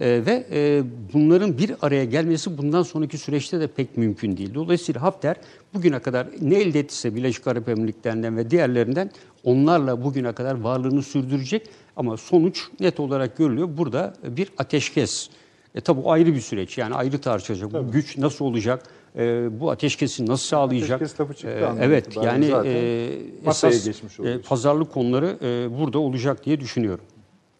Ee, 0.00 0.22
ve 0.26 0.46
e, 0.52 0.82
bunların 1.12 1.58
bir 1.58 1.72
araya 1.82 2.04
gelmesi 2.04 2.58
bundan 2.58 2.82
sonraki 2.82 3.18
süreçte 3.18 3.60
de 3.60 3.66
pek 3.66 3.96
mümkün 3.96 4.36
değil. 4.36 4.54
Dolayısıyla 4.54 5.02
Hafter 5.02 5.36
bugüne 5.74 5.98
kadar 5.98 6.26
ne 6.40 6.54
elde 6.54 6.80
ettiyse 6.80 7.14
Birleşik 7.14 7.46
Arap 7.46 7.68
Emirlikleri'nden 7.68 8.36
ve 8.36 8.50
diğerlerinden 8.50 9.10
onlarla 9.44 10.04
bugüne 10.04 10.32
kadar 10.32 10.60
varlığını 10.60 11.02
sürdürecek. 11.02 11.68
Ama 11.96 12.16
sonuç 12.16 12.68
net 12.80 13.00
olarak 13.00 13.36
görülüyor. 13.36 13.68
Burada 13.76 14.14
bir 14.28 14.48
ateşkes. 14.58 15.28
E, 15.74 15.80
tabi 15.80 16.00
o 16.00 16.10
ayrı 16.10 16.34
bir 16.34 16.40
süreç 16.40 16.78
yani 16.78 16.94
ayrı 16.94 17.18
tartışacak. 17.18 17.72
Bu 17.72 17.92
güç 17.92 18.18
nasıl 18.18 18.44
olacak? 18.44 18.82
E, 19.16 19.48
bu 19.60 19.70
ateşkesi 19.70 20.26
nasıl 20.26 20.46
sağlayacak? 20.46 21.02
Ateşkes 21.02 21.20
lafı 21.20 21.34
çıktı 21.34 21.48
E, 21.48 21.84
evet 21.84 22.16
yani 22.16 22.52
e, 22.64 23.08
esas 23.46 23.84
geçmiş 23.84 24.20
e, 24.20 24.40
pazarlık 24.40 24.92
konuları 24.92 25.38
e, 25.42 25.78
burada 25.78 25.98
olacak 25.98 26.44
diye 26.44 26.60
düşünüyorum. 26.60 27.04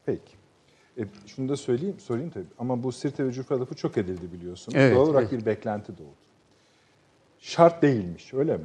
Peki. 0.06 0.37
Şunu 1.38 1.48
da 1.48 1.56
söyleyeyim, 1.56 1.96
sorayım 2.06 2.30
tabii. 2.30 2.44
Ama 2.58 2.82
bu 2.82 2.92
Sirte 2.92 3.26
ve 3.26 3.32
Cufra 3.32 3.60
lafı 3.60 3.74
çok 3.74 3.98
edildi 3.98 4.32
biliyorsunuz. 4.32 4.76
Evet, 4.78 4.96
Doğal 4.96 5.08
olarak 5.08 5.28
evet. 5.32 5.40
bir 5.40 5.46
beklenti 5.46 5.92
doğdu. 5.92 6.14
Şart 7.40 7.82
değilmiş, 7.82 8.34
öyle 8.34 8.56
mi? 8.56 8.64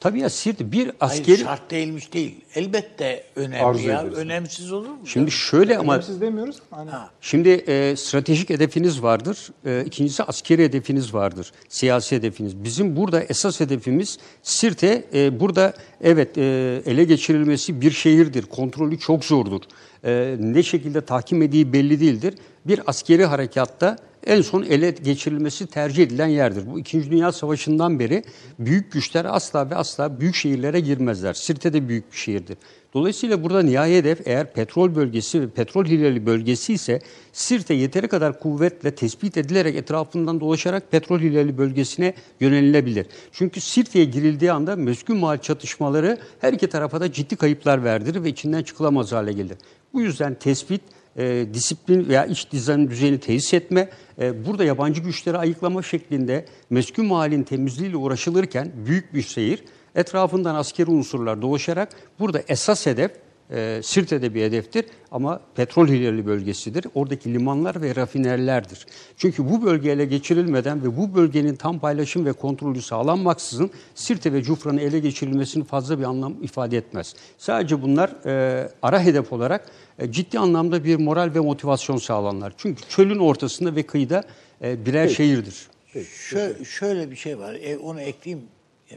Tabii 0.00 0.20
ya 0.20 0.30
Sirte 0.30 0.72
bir 0.72 0.78
Hayır, 0.78 0.94
askeri... 1.00 1.38
şart 1.38 1.70
değilmiş 1.70 2.12
değil. 2.12 2.44
Elbette 2.54 3.24
önemli 3.36 3.64
Arzu 3.64 3.88
ya. 3.88 4.00
ederiz. 4.00 4.18
Önemsiz 4.18 4.72
olur 4.72 4.88
mu? 4.88 4.98
Şimdi 5.04 5.30
şöyle 5.30 5.78
ama 5.78 6.02
Siz 6.02 6.20
demiyoruz. 6.20 6.56
Hani 6.70 6.90
Şimdi 7.20 7.48
e, 7.48 7.96
stratejik 7.96 8.50
hedefiniz 8.50 9.02
vardır. 9.02 9.48
E, 9.66 9.84
ikincisi 9.84 10.22
askeri 10.22 10.64
hedefiniz 10.64 11.14
vardır. 11.14 11.52
Siyasi 11.68 12.16
hedefiniz. 12.16 12.64
Bizim 12.64 12.96
burada 12.96 13.22
esas 13.22 13.60
hedefimiz 13.60 14.18
Sirte. 14.42 15.04
E, 15.14 15.40
burada 15.40 15.72
evet 16.00 16.38
e, 16.38 16.42
ele 16.86 17.04
geçirilmesi 17.04 17.80
bir 17.80 17.90
şehirdir. 17.90 18.42
Kontrolü 18.42 18.98
çok 18.98 19.24
zordur. 19.24 19.60
E, 20.04 20.36
ne 20.40 20.62
şekilde 20.62 21.00
tahkim 21.00 21.42
ettiği 21.42 21.72
belli 21.72 22.00
değildir. 22.00 22.34
Bir 22.66 22.80
askeri 22.86 23.24
harekatta 23.24 23.96
en 24.26 24.42
son 24.42 24.62
ele 24.62 24.90
geçirilmesi 24.90 25.66
tercih 25.66 26.02
edilen 26.02 26.26
yerdir. 26.26 26.66
Bu 26.66 26.78
İkinci 26.78 27.10
Dünya 27.10 27.32
Savaşı'ndan 27.32 27.98
beri 27.98 28.24
büyük 28.58 28.92
güçler 28.92 29.24
asla 29.24 29.70
ve 29.70 29.74
asla 29.74 30.20
büyük 30.20 30.34
şehirlere 30.34 30.80
girmezler. 30.80 31.34
Sirte 31.34 31.72
de 31.72 31.88
büyük 31.88 32.12
bir 32.12 32.16
şehirdir. 32.16 32.56
Dolayısıyla 32.94 33.42
burada 33.42 33.62
nihai 33.62 33.94
hedef 33.94 34.26
eğer 34.26 34.52
petrol 34.52 34.94
bölgesi 34.94 35.40
ve 35.40 35.48
petrol 35.48 35.84
hilali 35.84 36.26
bölgesi 36.26 36.72
ise 36.72 37.00
Sirte 37.32 37.74
yeteri 37.74 38.08
kadar 38.08 38.40
kuvvetle 38.40 38.94
tespit 38.94 39.36
edilerek 39.36 39.76
etrafından 39.76 40.40
dolaşarak 40.40 40.90
petrol 40.90 41.20
hilali 41.20 41.58
bölgesine 41.58 42.14
yönelilebilir. 42.40 43.06
Çünkü 43.32 43.60
Sirte'ye 43.60 44.04
girildiği 44.04 44.52
anda 44.52 44.76
meskun 44.76 45.16
mahal 45.16 45.38
çatışmaları 45.38 46.18
her 46.40 46.52
iki 46.52 46.66
tarafa 46.66 47.00
da 47.00 47.12
ciddi 47.12 47.36
kayıplar 47.36 47.84
verdirir 47.84 48.24
ve 48.24 48.28
içinden 48.28 48.62
çıkılamaz 48.62 49.12
hale 49.12 49.32
gelir. 49.32 49.56
Bu 49.92 50.00
yüzden 50.00 50.34
tespit, 50.34 50.80
e, 51.18 51.46
disiplin 51.54 52.08
veya 52.08 52.26
iç 52.26 52.52
dizayn 52.52 52.90
düzeni 52.90 53.20
tesis 53.20 53.54
etme, 53.54 53.88
e, 54.20 54.46
burada 54.46 54.64
yabancı 54.64 55.00
güçleri 55.00 55.38
ayıklama 55.38 55.82
şeklinde 55.82 56.44
meskun 56.70 57.06
mahallin 57.06 57.42
temizliğiyle 57.42 57.96
uğraşılırken 57.96 58.72
büyük 58.86 59.14
bir 59.14 59.22
şehir 59.22 59.64
etrafından 59.94 60.54
askeri 60.54 60.90
unsurlar 60.90 61.42
dolaşarak 61.42 61.88
burada 62.18 62.42
esas 62.48 62.86
hedef 62.86 63.10
e, 63.50 63.80
Sirte'de 63.82 64.34
bir 64.34 64.42
hedeftir 64.42 64.84
ama 65.10 65.40
petrol 65.54 65.88
hilali 65.88 66.26
bölgesidir. 66.26 66.84
Oradaki 66.94 67.34
limanlar 67.34 67.82
ve 67.82 67.96
rafinerilerdir. 67.96 68.86
Çünkü 69.16 69.50
bu 69.50 69.62
bölge 69.64 69.90
ele 69.90 70.04
geçirilmeden 70.04 70.82
ve 70.82 70.96
bu 70.96 71.14
bölgenin 71.14 71.56
tam 71.56 71.78
paylaşım 71.78 72.26
ve 72.26 72.32
kontrolü 72.32 72.82
sağlanmaksızın 72.82 73.70
Sirte 73.94 74.32
ve 74.32 74.42
Cufra'nın 74.42 74.78
ele 74.78 74.98
geçirilmesinin 74.98 75.64
fazla 75.64 75.98
bir 75.98 76.04
anlam 76.04 76.42
ifade 76.42 76.76
etmez. 76.76 77.14
Sadece 77.38 77.82
bunlar 77.82 78.26
e, 78.26 78.68
ara 78.82 79.00
hedef 79.02 79.32
olarak 79.32 79.66
e, 79.98 80.12
ciddi 80.12 80.38
anlamda 80.38 80.84
bir 80.84 80.96
moral 80.96 81.34
ve 81.34 81.40
motivasyon 81.40 81.96
sağlanlar. 81.96 82.52
Çünkü 82.56 82.82
çölün 82.88 83.18
ortasında 83.18 83.76
ve 83.76 83.82
kıyıda 83.82 84.24
e, 84.62 84.86
birer 84.86 85.08
şehirdir. 85.08 85.68
Şö- 85.94 86.64
şöyle 86.64 87.10
bir 87.10 87.16
şey 87.16 87.38
var. 87.38 87.54
E, 87.54 87.78
onu 87.78 88.00
ekleyeyim 88.00 88.44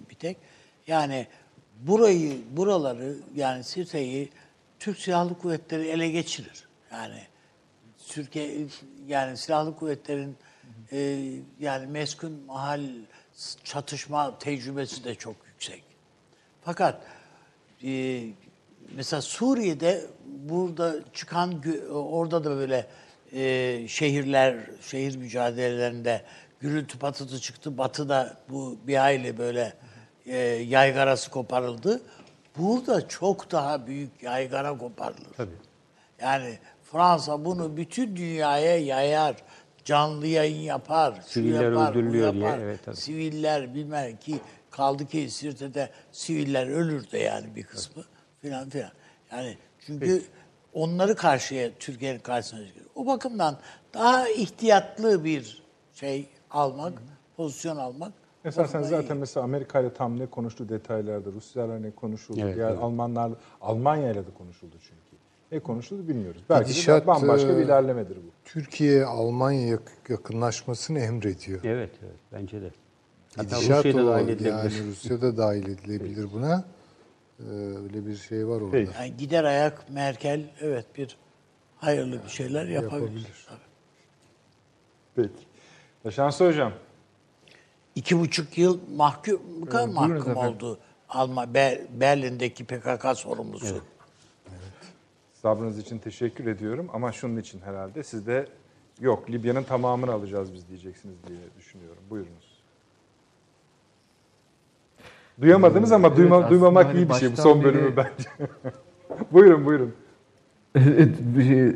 bir 0.10 0.16
tek. 0.16 0.38
Yani 0.88 1.28
burayı, 1.80 2.38
buraları 2.52 3.18
yani 3.36 3.64
Sirte'yi 3.64 4.30
Türk 4.80 5.00
Silahlı 5.00 5.38
Kuvvetleri 5.38 5.88
ele 5.88 6.10
geçirir. 6.10 6.64
Yani 6.92 7.22
Türkiye 8.08 8.68
yani 9.08 9.38
Silahlı 9.38 9.76
Kuvvetlerin 9.76 10.38
e, 10.92 11.20
yani 11.60 11.88
meskun 11.88 12.32
mahal 12.48 12.82
çatışma 13.64 14.40
tecrübesi 14.40 15.04
de 15.04 15.16
çok 15.16 15.36
yüksek. 15.48 15.84
Fakat 16.62 17.02
e, 17.84 18.24
mesela 18.96 19.22
Suriye'de 19.22 20.06
burada 20.26 20.96
çıkan 21.14 21.64
orada 21.92 22.44
da 22.44 22.50
böyle 22.50 22.88
e, 23.34 23.88
şehirler, 23.88 24.58
şehir 24.82 25.16
mücadelelerinde 25.16 26.22
gürültü 26.60 27.00
patırtı 27.00 27.40
çıktı. 27.40 27.78
Batı'da 27.78 28.38
bu 28.50 28.78
bir 28.88 28.96
hayli 28.96 29.38
böyle 29.38 29.74
e, 30.26 30.38
yaygarası 30.48 31.32
koparıldı. 31.32 32.02
Burada 32.58 33.08
çok 33.08 33.52
daha 33.52 33.88
büyük 33.88 34.24
yaygara 34.24 34.78
koparılır. 34.78 35.28
Tabii. 35.38 35.56
Yani 36.22 36.60
Fransa 36.92 37.46
bunu 37.46 37.78
bütün 37.78 38.16
dünyaya 38.16 38.78
yayar. 38.78 39.36
Canlı 39.86 40.28
yayın 40.28 40.62
yapar. 40.62 41.22
şu 41.26 41.30
Siviller 41.30 41.72
yapar, 41.72 41.92
öldürülüyor 41.92 42.34
diye, 42.34 42.44
yapar. 42.44 42.60
evet, 42.60 42.80
tabii. 42.86 42.96
Siviller 42.96 43.76
bilmem 43.76 44.18
ki 44.18 44.40
kaldı 44.72 45.08
ki 45.08 45.30
Sirte'de 45.30 45.90
siviller 46.12 46.68
ölür 46.68 47.12
de 47.12 47.18
yani 47.18 47.56
bir 47.56 47.64
kısmı 47.64 48.04
filan 48.42 48.70
filan. 48.70 48.92
Yani 49.32 49.58
çünkü 49.86 50.24
onları 50.74 51.16
karşıya 51.16 51.72
Türkiye'nin 51.80 52.20
karşısına 52.20 52.68
çıkıyor. 52.68 52.86
O 52.96 53.06
bakımdan 53.06 53.58
daha 53.94 54.30
ihtiyatlı 54.30 55.24
bir 55.24 55.64
şey 55.94 56.26
almak, 56.52 57.02
pozisyon 57.38 57.78
almak. 57.78 58.14
Esasen 58.46 58.82
zaten 58.82 59.16
iyi. 59.16 59.20
mesela 59.20 59.44
Amerika 59.44 59.80
ile 59.80 59.94
tam 59.94 60.20
ne 60.20 60.26
konuştu 60.26 60.70
detaylarda, 60.70 61.32
Ruslarla 61.32 61.80
ne 61.80 61.92
konuşuldu, 61.92 62.40
Evet, 62.44 62.56
diğer 62.56 62.70
evet. 62.70 62.80
Almanlar, 62.82 63.32
Almanya 63.62 64.12
ile 64.12 64.28
de 64.28 64.32
konuşuldu 64.38 64.76
çünkü. 64.82 65.24
Ne 65.52 65.60
konuşuldu 65.60 66.08
bilmiyoruz. 66.08 66.42
Belki 66.50 66.66
de 66.66 66.70
Gidişat, 66.70 67.08
bambaşka 67.08 67.50
bir 67.50 67.62
e, 67.62 67.64
ilerlemedir 67.64 68.16
bu. 68.16 68.30
Türkiye 68.46 69.06
Almanya 69.06 69.68
yak- 69.68 70.10
yakınlaşmasını 70.10 71.00
emrediyor. 71.00 71.64
Evet, 71.64 71.92
evet 72.04 72.16
bence 72.32 72.62
de. 72.62 72.72
Hatta 73.36 73.44
Gidişat 73.56 73.86
Rusya'yı 73.86 73.98
da 73.98 74.04
o, 74.10 74.14
dahil 74.14 74.28
edilebilir. 74.28 74.50
yani 74.52 74.88
Rusya 74.88 75.22
da 75.22 75.38
dahil 75.38 75.64
edilebilir 75.68 76.28
buna. 76.34 76.64
Ee, 77.40 77.44
öyle 77.84 78.06
bir 78.06 78.16
şey 78.16 78.48
var 78.48 78.62
orada. 78.62 78.78
Yani 78.78 79.18
gider 79.18 79.44
ayak 79.44 79.90
Merkel 79.90 80.50
evet 80.62 80.86
bir 80.98 81.18
hayırlı 81.78 82.24
bir 82.24 82.30
şeyler 82.30 82.66
yapabilir. 82.66 83.02
Yapabilir. 83.02 83.48
Tabii. 83.50 83.60
Peki. 85.16 85.46
Taşansı 86.04 86.48
Hocam, 86.48 86.74
İki 87.96 88.20
buçuk 88.20 88.58
yıl 88.58 88.80
mahkum, 88.96 89.40
Evet, 89.74 89.94
mahkum 89.94 90.36
oldu 90.38 90.78
Alman, 91.10 91.50
Ber- 91.54 91.82
Berlin'deki 92.00 92.66
PKK 92.66 93.16
sorumlusu. 93.18 93.76
sabrınız 95.34 95.78
için 95.80 95.98
teşekkür 96.00 96.46
ediyorum 96.48 96.88
ama 96.94 97.12
şunun 97.12 97.38
için 97.38 97.62
herhalde 97.62 98.04
siz 98.04 98.28
de 98.28 98.48
Yok, 99.02 99.30
Libya'nın 99.30 99.64
tamamını 99.64 100.12
alacağız 100.12 100.54
biz 100.54 100.68
diyeceksiniz 100.70 101.16
diye 101.28 101.40
düşünüyorum. 101.60 102.04
Buyurunuz. 102.10 102.60
Duyamadınız 105.42 105.92
ama 105.92 106.08
Evet, 106.08 106.18
duyma, 106.18 106.50
duymamak 106.50 106.86
hani 106.86 106.98
iyi 107.00 107.10
bir 107.10 107.14
şey 107.14 107.32
bu 107.32 107.36
son 107.36 107.64
bölümü 107.64 107.98
bence. 107.98 108.30
buyurun 109.32 109.66
buyurun. 109.66 109.94
Evet, 110.76 111.16
bir- 111.22 111.76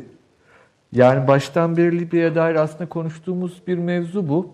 yani 0.92 1.28
baştan 1.28 1.76
beri 1.76 2.00
Libya'ya 2.00 2.34
dair 2.34 2.54
aslında 2.54 2.88
konuştuğumuz 2.88 3.62
bir 3.66 3.78
mevzu 3.78 4.28
bu. 4.28 4.50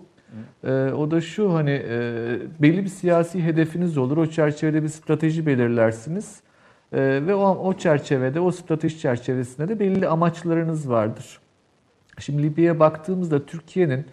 Ee, 0.64 0.70
o 0.70 1.10
da 1.10 1.20
şu 1.20 1.54
hani 1.54 1.70
e, 1.70 2.38
belli 2.62 2.84
bir 2.84 2.88
siyasi 2.88 3.42
hedefiniz 3.44 3.98
olur. 3.98 4.16
O 4.16 4.26
çerçevede 4.26 4.82
bir 4.82 4.88
strateji 4.88 5.46
belirlersiniz. 5.46 6.40
Ee, 6.92 6.98
ve 7.26 7.34
o, 7.34 7.68
o 7.68 7.74
çerçevede, 7.74 8.40
o 8.40 8.50
strateji 8.50 8.98
çerçevesinde 8.98 9.68
de 9.68 9.80
belli 9.80 10.08
amaçlarınız 10.08 10.90
vardır. 10.90 11.40
Şimdi 12.18 12.42
Libya'ya 12.42 12.80
baktığımızda 12.80 13.46
Türkiye'nin 13.46 14.04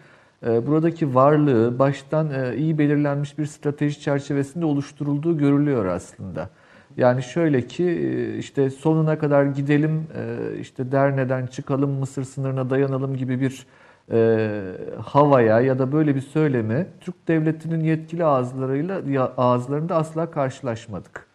e, 0.45 0.67
buradaki 0.67 1.15
varlığı 1.15 1.79
baştan 1.79 2.31
e, 2.31 2.57
iyi 2.57 2.77
belirlenmiş 2.77 3.37
bir 3.37 3.45
strateji 3.45 4.01
çerçevesinde 4.01 4.65
oluşturulduğu 4.65 5.37
görülüyor 5.37 5.85
aslında. 5.85 6.49
Yani 6.97 7.23
şöyle 7.23 7.61
ki 7.61 7.83
e, 7.83 8.37
işte 8.37 8.69
sonuna 8.69 9.19
kadar 9.19 9.45
gidelim, 9.45 10.07
e, 10.15 10.59
işte 10.59 10.91
Derne'den 10.91 11.45
çıkalım, 11.47 11.89
Mısır 11.89 12.23
sınırına 12.23 12.69
dayanalım 12.69 13.17
gibi 13.17 13.41
bir 13.41 13.65
e, 14.11 14.61
havaya 15.05 15.59
ya 15.61 15.79
da 15.79 15.91
böyle 15.91 16.15
bir 16.15 16.21
söyleme 16.21 16.87
Türk 17.01 17.27
devletinin 17.27 17.83
yetkili 17.83 18.25
ağızlarıyla 18.25 19.01
ağızlarında 19.37 19.95
asla 19.95 20.31
karşılaşmadık. 20.31 21.27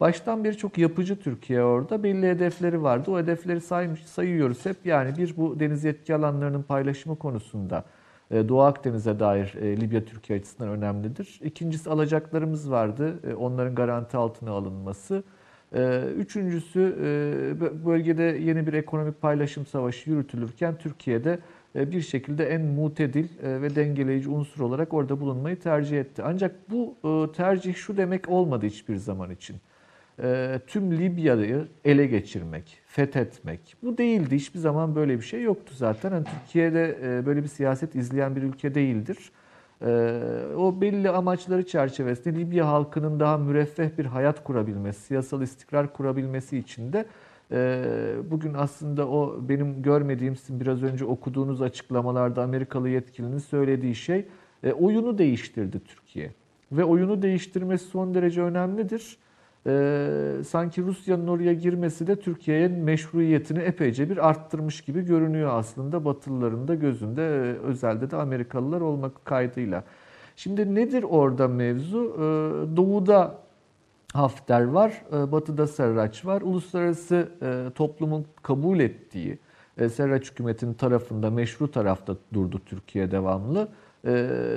Baştan 0.00 0.44
beri 0.44 0.56
çok 0.56 0.78
yapıcı 0.78 1.20
Türkiye 1.20 1.62
orada. 1.62 2.02
Belli 2.02 2.28
hedefleri 2.28 2.82
vardı. 2.82 3.10
O 3.10 3.18
hedefleri 3.18 3.60
saymış, 3.60 4.06
sayıyoruz 4.06 4.66
hep. 4.66 4.76
Yani 4.84 5.16
bir 5.16 5.36
bu 5.36 5.60
deniz 5.60 5.84
yetki 5.84 6.14
alanlarının 6.14 6.62
paylaşımı 6.62 7.18
konusunda 7.18 7.84
e, 8.30 8.48
Doğu 8.48 8.60
Akdeniz'e 8.62 9.20
dair 9.20 9.54
e, 9.60 9.80
Libya 9.80 10.04
Türkiye 10.04 10.38
açısından 10.38 10.70
önemlidir. 10.70 11.40
İkincisi 11.44 11.90
alacaklarımız 11.90 12.70
vardı. 12.70 13.14
E, 13.30 13.34
Onların 13.34 13.74
garanti 13.74 14.16
altına 14.16 14.50
alınması. 14.50 15.22
E, 15.74 16.02
Üçüncüsü 16.16 16.80
e, 16.80 17.04
bö- 17.64 17.84
bölgede 17.86 18.22
yeni 18.22 18.66
bir 18.66 18.72
ekonomik 18.72 19.22
paylaşım 19.22 19.66
savaşı 19.66 20.10
yürütülürken 20.10 20.74
Türkiye'de 20.78 21.38
bir 21.74 22.00
şekilde 22.00 22.44
en 22.44 22.60
mutedil 22.60 23.28
e, 23.42 23.62
ve 23.62 23.76
dengeleyici 23.76 24.28
unsur 24.28 24.60
olarak 24.60 24.94
orada 24.94 25.20
bulunmayı 25.20 25.60
tercih 25.60 26.00
etti. 26.00 26.22
Ancak 26.24 26.70
bu 26.70 26.96
e, 27.04 27.32
tercih 27.32 27.74
şu 27.74 27.96
demek 27.96 28.28
olmadı 28.28 28.66
hiçbir 28.66 28.96
zaman 28.96 29.30
için 29.30 29.56
e, 30.22 30.60
tüm 30.66 30.98
Libya'yı 30.98 31.66
ele 31.84 32.06
geçirmek, 32.06 32.80
fethetmek. 32.86 33.76
Bu 33.82 33.98
değildi. 33.98 34.36
Hiçbir 34.36 34.58
zaman 34.58 34.94
böyle 34.94 35.16
bir 35.16 35.24
şey 35.24 35.42
yoktu 35.42 35.74
zaten. 35.76 36.10
Yani 36.10 36.24
Türkiye'de 36.24 36.98
e, 37.02 37.26
böyle 37.26 37.42
bir 37.42 37.48
siyaset 37.48 37.94
izleyen 37.94 38.36
bir 38.36 38.42
ülke 38.42 38.74
değildir. 38.74 39.32
E, 39.82 39.88
o 40.56 40.80
belli 40.80 41.10
amaçları 41.10 41.66
çerçevesinde 41.66 42.38
Libya 42.38 42.68
halkının 42.68 43.20
daha 43.20 43.38
müreffeh 43.38 43.98
bir 43.98 44.04
hayat 44.04 44.44
kurabilmesi, 44.44 45.00
siyasal 45.00 45.42
istikrar 45.42 45.92
kurabilmesi 45.92 46.58
için 46.58 46.92
de 46.92 46.98
e, 46.98 47.04
bugün 48.30 48.54
aslında 48.54 49.08
o 49.08 49.38
benim 49.48 49.82
görmediğim 49.82 50.34
biraz 50.50 50.82
önce 50.82 51.04
okuduğunuz 51.04 51.62
açıklamalarda 51.62 52.42
Amerikalı 52.42 52.88
yetkilinin 52.88 53.38
söylediği 53.38 53.94
şey 53.94 54.26
e, 54.62 54.72
oyunu 54.72 55.18
değiştirdi 55.18 55.80
Türkiye. 55.80 56.30
Ve 56.72 56.84
oyunu 56.84 57.22
değiştirmesi 57.22 57.84
son 57.84 58.14
derece 58.14 58.42
önemlidir. 58.42 59.18
Ee, 59.66 60.32
sanki 60.48 60.82
Rusya'nın 60.82 61.28
oraya 61.28 61.52
girmesi 61.52 62.06
de 62.06 62.16
Türkiye'nin 62.16 62.78
meşruiyetini 62.78 63.58
epeyce 63.58 64.10
bir 64.10 64.28
arttırmış 64.28 64.80
gibi 64.80 65.04
görünüyor 65.04 65.50
aslında 65.52 66.04
Batılıların 66.04 66.68
da 66.68 66.74
gözünde, 66.74 67.22
e, 67.22 67.58
özelde 67.58 68.10
de 68.10 68.16
Amerikalılar 68.16 68.80
olmak 68.80 69.24
kaydıyla. 69.24 69.84
Şimdi 70.36 70.74
nedir 70.74 71.02
orada 71.02 71.48
mevzu? 71.48 72.14
Ee, 72.16 72.76
doğuda 72.76 73.38
Hafter 74.14 74.64
var, 74.64 75.02
e, 75.12 75.32
batıda 75.32 75.66
Sarraç 75.66 76.26
var. 76.26 76.42
Uluslararası 76.42 77.28
e, 77.42 77.70
toplumun 77.74 78.26
kabul 78.42 78.80
ettiği 78.80 79.38
e, 79.78 79.88
Sarraç 79.88 80.30
hükümetinin 80.30 80.74
tarafında, 80.74 81.30
meşru 81.30 81.70
tarafta 81.70 82.16
durdu 82.32 82.60
Türkiye 82.66 83.10
devamlı. 83.10 83.68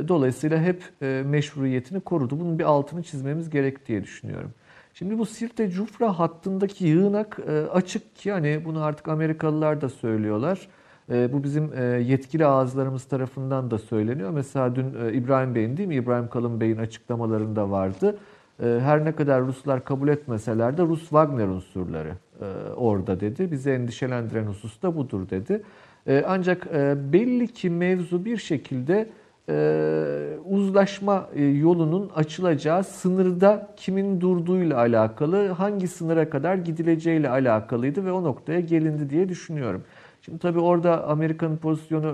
Dolayısıyla 0.07 0.61
hep 0.61 0.83
meşruiyetini 1.25 1.99
korudu. 1.99 2.39
Bunun 2.39 2.59
bir 2.59 2.63
altını 2.63 3.03
çizmemiz 3.03 3.49
gerek 3.49 3.87
diye 3.87 4.03
düşünüyorum. 4.03 4.51
Şimdi 4.93 5.17
bu 5.17 5.25
Sirte 5.25 5.69
Cufra 5.69 6.19
hattındaki 6.19 6.87
yığınak 6.87 7.39
açık 7.73 8.15
ki 8.15 8.31
hani 8.31 8.61
bunu 8.65 8.83
artık 8.83 9.07
Amerikalılar 9.07 9.81
da 9.81 9.89
söylüyorlar. 9.89 10.67
Bu 11.09 11.43
bizim 11.43 11.73
yetkili 12.01 12.45
ağızlarımız 12.45 13.03
tarafından 13.03 13.71
da 13.71 13.77
söyleniyor. 13.77 14.29
Mesela 14.29 14.75
dün 14.75 15.13
İbrahim 15.13 15.55
Bey'in 15.55 15.77
değil 15.77 15.89
mi? 15.89 15.95
İbrahim 15.95 16.29
Kalın 16.29 16.61
Bey'in 16.61 16.77
açıklamalarında 16.77 17.71
vardı. 17.71 18.17
E, 18.59 18.79
Her 18.83 19.05
ne 19.05 19.11
kadar 19.11 19.41
Ruslar 19.41 19.83
kabul 19.85 20.07
etmeseler 20.07 20.77
de 20.77 20.81
Rus 20.81 21.01
Wagner 21.01 21.47
unsurları 21.47 22.13
e, 22.41 22.45
orada 22.75 23.19
dedi. 23.19 23.51
Bizi 23.51 23.69
endişelendiren 23.69 24.45
husus 24.45 24.81
da 24.81 24.95
budur 24.95 25.29
dedi. 25.29 25.61
E, 26.07 26.23
Ancak 26.27 26.67
e, 26.73 27.13
belli 27.13 27.47
ki 27.47 27.69
mevzu 27.69 28.25
bir 28.25 28.37
şekilde 28.37 29.09
e, 29.49 30.37
uzlaşma 30.45 31.29
yolunun 31.61 32.11
açılacağı 32.15 32.83
sınırda 32.83 33.73
kimin 33.77 34.21
durduğuyla 34.21 34.77
alakalı, 34.77 35.47
hangi 35.47 35.87
sınıra 35.87 36.29
kadar 36.29 36.55
gidileceğiyle 36.55 37.29
alakalıydı 37.29 38.05
ve 38.05 38.11
o 38.11 38.23
noktaya 38.23 38.59
gelindi 38.59 39.09
diye 39.09 39.29
düşünüyorum. 39.29 39.83
Şimdi 40.21 40.39
tabii 40.39 40.59
orada 40.59 41.07
Amerika'nın 41.07 41.57
pozisyonu 41.57 42.07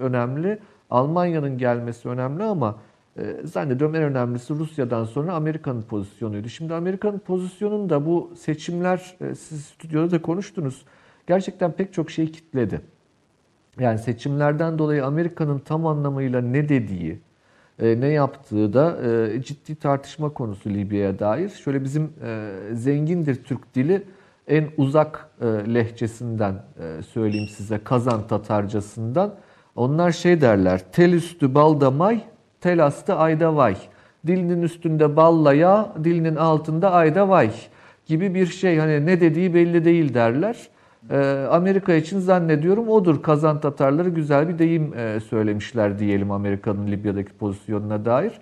önemli, 0.00 0.58
Almanya'nın 0.90 1.58
gelmesi 1.58 2.08
önemli 2.08 2.42
ama 2.42 2.76
zannediyorum 3.44 3.96
en 3.96 4.02
önemlisi 4.02 4.54
Rusya'dan 4.54 5.04
sonra 5.04 5.34
Amerika'nın 5.34 5.82
pozisyonuydu. 5.82 6.48
Şimdi 6.48 6.74
Amerika'nın 6.74 7.18
pozisyonunu 7.18 7.90
da 7.90 8.06
bu 8.06 8.32
seçimler, 8.38 9.16
e, 9.20 9.34
siz 9.34 9.64
stüdyoda 9.64 10.10
da 10.10 10.22
konuştunuz, 10.22 10.84
gerçekten 11.26 11.72
pek 11.72 11.92
çok 11.92 12.10
şey 12.10 12.32
kitledi. 12.32 12.80
Yani 13.80 13.98
seçimlerden 13.98 14.78
dolayı 14.78 15.04
Amerika'nın 15.04 15.58
tam 15.58 15.86
anlamıyla 15.86 16.40
ne 16.40 16.68
dediği, 16.68 17.20
e, 17.78 18.00
ne 18.00 18.08
yaptığı 18.08 18.72
da 18.72 18.98
e, 19.06 19.42
ciddi 19.42 19.76
tartışma 19.76 20.28
konusu 20.28 20.70
Libya'ya 20.70 21.18
dair. 21.18 21.48
Şöyle 21.48 21.84
bizim 21.84 22.12
zengindir 22.72 23.44
Türk 23.44 23.74
dili 23.74 24.02
en 24.48 24.68
uzak 24.76 25.30
lehçesinden 25.74 26.54
söyleyeyim 27.08 27.48
size 27.48 27.78
Kazan 27.78 28.26
Tatarcasından. 28.26 29.34
Onlar 29.76 30.12
şey 30.12 30.40
derler, 30.40 30.92
tel 30.92 31.12
üstü 31.12 31.54
balda 31.54 31.90
may, 31.90 32.24
tel 32.60 32.84
astı 32.84 33.14
ayda 33.14 33.56
vay. 33.56 33.76
Dilinin 34.26 34.62
üstünde 34.62 35.16
balla 35.16 35.54
yağ, 35.54 35.92
dilinin 36.04 36.36
altında 36.36 36.92
ayda 36.92 37.28
vay 37.28 37.50
gibi 38.06 38.34
bir 38.34 38.46
şey. 38.46 38.78
Hani 38.78 39.06
ne 39.06 39.20
dediği 39.20 39.54
belli 39.54 39.84
değil 39.84 40.14
derler. 40.14 40.68
Ee, 41.10 41.46
Amerika 41.50 41.94
için 41.94 42.18
zannediyorum 42.18 42.88
odur. 42.88 43.22
Kazan 43.22 43.60
Tatarları 43.60 44.08
güzel 44.08 44.48
bir 44.48 44.58
deyim 44.58 44.94
e, 44.98 45.20
söylemişler 45.20 45.98
diyelim 45.98 46.30
Amerika'nın 46.30 46.86
Libya'daki 46.86 47.32
pozisyonuna 47.32 48.04
dair. 48.04 48.32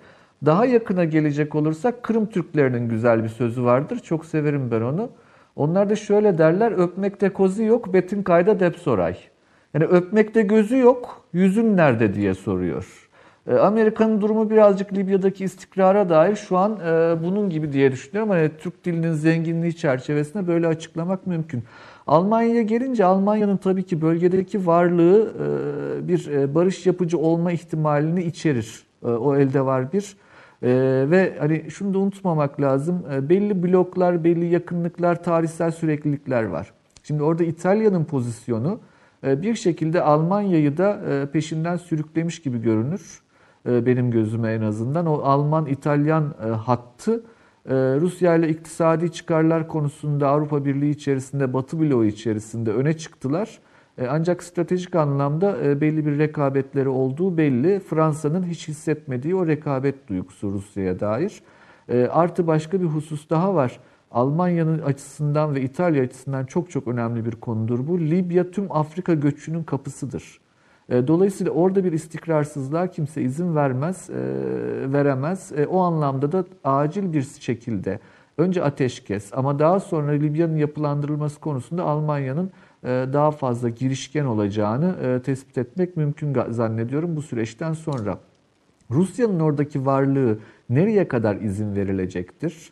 Daha 0.45 0.65
yakına 0.65 1.05
gelecek 1.05 1.55
olursak 1.55 2.03
Kırım 2.03 2.25
Türklerinin 2.25 2.89
güzel 2.89 3.23
bir 3.23 3.29
sözü 3.29 3.63
vardır. 3.63 3.99
Çok 3.99 4.25
severim 4.25 4.71
ben 4.71 4.81
onu. 4.81 5.09
Onlar 5.55 5.89
da 5.89 5.95
şöyle 5.95 6.37
derler, 6.37 6.71
öpmekte 6.71 7.29
kozu 7.29 7.63
yok, 7.63 7.93
betin 7.93 8.23
kayda 8.23 8.59
dep 8.59 8.75
soray. 8.75 9.17
Yani 9.73 9.85
öpmekte 9.85 10.41
gözü 10.41 10.77
yok, 10.77 11.21
yüzün 11.33 11.77
nerede 11.77 12.13
diye 12.13 12.33
soruyor. 12.33 13.04
Ee, 13.47 13.53
Amerika'nın 13.55 14.21
durumu 14.21 14.49
birazcık 14.49 14.93
Libya'daki 14.93 15.43
istikrara 15.43 16.09
dair 16.09 16.35
şu 16.35 16.57
an 16.57 16.79
e, 16.79 17.15
bunun 17.23 17.49
gibi 17.49 17.73
diye 17.73 17.91
düşünüyorum. 17.91 18.29
Hani 18.29 18.51
Türk 18.57 18.85
dilinin 18.85 19.13
zenginliği 19.13 19.75
çerçevesinde 19.75 20.47
böyle 20.47 20.67
açıklamak 20.67 21.27
mümkün. 21.27 21.63
Almanya'ya 22.07 22.61
gelince 22.61 23.05
Almanya'nın 23.05 23.57
tabii 23.57 23.83
ki 23.83 24.01
bölgedeki 24.01 24.67
varlığı 24.67 25.33
e, 26.03 26.07
bir 26.07 26.27
e, 26.27 26.55
barış 26.55 26.85
yapıcı 26.85 27.17
olma 27.17 27.51
ihtimalini 27.51 28.23
içerir. 28.23 28.83
E, 29.03 29.07
O 29.07 29.35
elde 29.35 29.65
var 29.65 29.93
bir. 29.93 30.15
E, 30.63 30.69
ve 31.11 31.33
hani 31.39 31.71
şunu 31.71 31.93
da 31.93 31.99
unutmamak 31.99 32.61
lazım. 32.61 33.03
E, 33.13 33.29
belli 33.29 33.63
bloklar, 33.63 34.23
belli 34.23 34.45
yakınlıklar, 34.45 35.23
tarihsel 35.23 35.71
süreklilikler 35.71 36.43
var. 36.43 36.71
Şimdi 37.03 37.23
orada 37.23 37.43
İtalya'nın 37.43 38.05
pozisyonu 38.05 38.79
e, 39.27 39.41
bir 39.41 39.55
şekilde 39.55 40.01
Almanya'yı 40.01 40.77
da 40.77 40.99
e, 41.09 41.25
peşinden 41.31 41.77
sürüklemiş 41.77 42.41
gibi 42.41 42.61
görünür. 42.61 43.24
E, 43.65 43.85
benim 43.85 44.11
gözüme 44.11 44.53
en 44.53 44.61
azından. 44.61 45.05
O 45.05 45.13
Alman-İtalyan 45.13 46.35
e, 46.45 46.49
hattı 46.49 47.23
e, 47.65 47.73
Rusya 47.75 48.35
ile 48.35 48.49
iktisadi 48.49 49.11
çıkarlar 49.11 49.67
konusunda 49.67 50.27
Avrupa 50.27 50.65
Birliği 50.65 50.91
içerisinde, 50.91 51.53
Batı 51.53 51.79
bloğu 51.79 52.05
içerisinde 52.05 52.71
öne 52.71 52.97
çıktılar. 52.97 53.59
Ancak 54.09 54.43
stratejik 54.43 54.95
anlamda 54.95 55.81
belli 55.81 56.05
bir 56.05 56.17
rekabetleri 56.17 56.89
olduğu 56.89 57.37
belli. 57.37 57.79
Fransa'nın 57.79 58.43
hiç 58.43 58.67
hissetmediği 58.67 59.35
o 59.35 59.47
rekabet 59.47 60.07
duygusu 60.07 60.51
Rusya'ya 60.51 60.99
dair. 60.99 61.41
Artı 62.09 62.47
başka 62.47 62.81
bir 62.81 62.85
husus 62.85 63.29
daha 63.29 63.55
var. 63.55 63.79
Almanya'nın 64.11 64.79
açısından 64.79 65.55
ve 65.55 65.61
İtalya 65.61 66.03
açısından 66.03 66.45
çok 66.45 66.69
çok 66.69 66.87
önemli 66.87 67.25
bir 67.25 67.31
konudur 67.31 67.87
bu. 67.87 67.99
Libya 67.99 68.51
tüm 68.51 68.71
Afrika 68.71 69.13
göçünün 69.13 69.63
kapısıdır. 69.63 70.39
E, 70.89 71.07
dolayısıyla 71.07 71.51
orada 71.51 71.83
bir 71.83 71.91
istikrarsızlığa 71.91 72.87
kimse 72.87 73.21
izin 73.21 73.55
vermez, 73.55 74.09
e, 74.09 74.13
veremez. 74.93 75.51
E, 75.51 75.67
o 75.67 75.79
anlamda 75.79 76.31
da 76.31 76.45
acil 76.63 77.13
bir 77.13 77.21
şekilde 77.39 77.99
önce 78.37 78.63
ateşkes 78.63 79.29
ama 79.33 79.59
daha 79.59 79.79
sonra 79.79 80.11
Libya'nın 80.11 80.57
yapılandırılması 80.57 81.39
konusunda 81.39 81.83
Almanya'nın 81.83 82.51
daha 83.13 83.31
fazla 83.31 83.69
girişken 83.69 84.25
olacağını 84.25 85.21
tespit 85.23 85.57
etmek 85.57 85.97
mümkün 85.97 86.37
zannediyorum 86.49 87.15
bu 87.15 87.21
süreçten 87.21 87.73
sonra. 87.73 88.19
Rusya'nın 88.91 89.39
oradaki 89.39 89.85
varlığı 89.85 90.39
nereye 90.69 91.07
kadar 91.07 91.35
izin 91.35 91.75
verilecektir? 91.75 92.71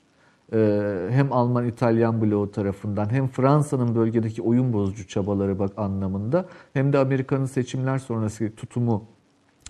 Hem 1.09 1.31
Alman-İtalyan 1.31 2.21
bloğu 2.21 2.51
tarafından 2.51 3.09
hem 3.09 3.27
Fransa'nın 3.27 3.95
bölgedeki 3.95 4.41
oyun 4.41 4.73
bozucu 4.73 5.07
çabaları 5.07 5.59
bak 5.59 5.71
anlamında 5.77 6.45
hem 6.73 6.93
de 6.93 6.97
Amerika'nın 6.97 7.45
seçimler 7.45 7.97
sonrası 7.97 8.55
tutumu 8.55 9.05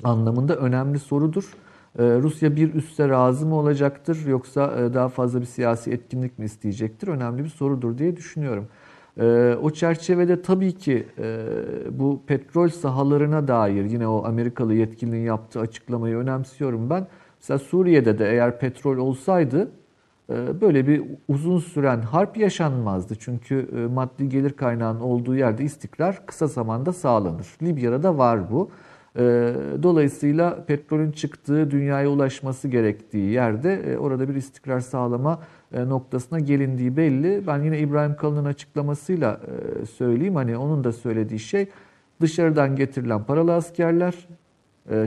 anlamında 0.03 0.55
önemli 0.55 0.99
sorudur. 0.99 1.53
Rusya 1.99 2.55
bir 2.55 2.73
üste 2.73 3.09
razı 3.09 3.45
mı 3.45 3.55
olacaktır 3.55 4.25
yoksa 4.27 4.93
daha 4.93 5.09
fazla 5.09 5.41
bir 5.41 5.45
siyasi 5.45 5.91
etkinlik 5.91 6.39
mi 6.39 6.45
isteyecektir? 6.45 7.07
Önemli 7.07 7.43
bir 7.43 7.49
sorudur 7.49 7.97
diye 7.97 8.17
düşünüyorum. 8.17 8.67
O 9.61 9.69
çerçevede 9.69 10.41
tabii 10.41 10.71
ki 10.71 11.07
bu 11.91 12.21
petrol 12.27 12.69
sahalarına 12.69 13.47
dair 13.47 13.85
yine 13.85 14.07
o 14.07 14.25
Amerikalı 14.25 14.73
yetkilinin 14.73 15.25
yaptığı 15.25 15.59
açıklamayı 15.59 16.15
önemsiyorum 16.15 16.89
ben. 16.89 17.07
Mesela 17.39 17.59
Suriye'de 17.59 18.19
de 18.19 18.29
eğer 18.29 18.59
petrol 18.59 18.97
olsaydı 18.97 19.71
böyle 20.29 20.87
bir 20.87 21.03
uzun 21.27 21.59
süren 21.59 22.01
harp 22.01 22.37
yaşanmazdı. 22.37 23.15
Çünkü 23.15 23.67
maddi 23.93 24.29
gelir 24.29 24.53
kaynağının 24.53 24.99
olduğu 24.99 25.35
yerde 25.35 25.63
istikrar 25.63 26.25
kısa 26.25 26.47
zamanda 26.47 26.93
sağlanır. 26.93 27.47
Libya'da 27.61 28.03
da 28.03 28.17
var 28.17 28.51
bu. 28.51 28.69
Dolayısıyla 29.83 30.65
petrolün 30.65 31.11
çıktığı, 31.11 31.71
dünyaya 31.71 32.09
ulaşması 32.09 32.67
gerektiği 32.67 33.31
yerde 33.31 33.97
orada 33.99 34.29
bir 34.29 34.35
istikrar 34.35 34.79
sağlama 34.79 35.39
noktasına 35.73 36.39
gelindiği 36.39 36.97
belli. 36.97 37.47
Ben 37.47 37.63
yine 37.63 37.79
İbrahim 37.79 38.15
Kalın'ın 38.15 38.45
açıklamasıyla 38.45 39.39
söyleyeyim. 39.97 40.35
Hani 40.35 40.57
onun 40.57 40.83
da 40.83 40.91
söylediği 40.91 41.39
şey 41.39 41.67
dışarıdan 42.21 42.75
getirilen 42.75 43.23
paralı 43.23 43.53
askerler, 43.53 44.27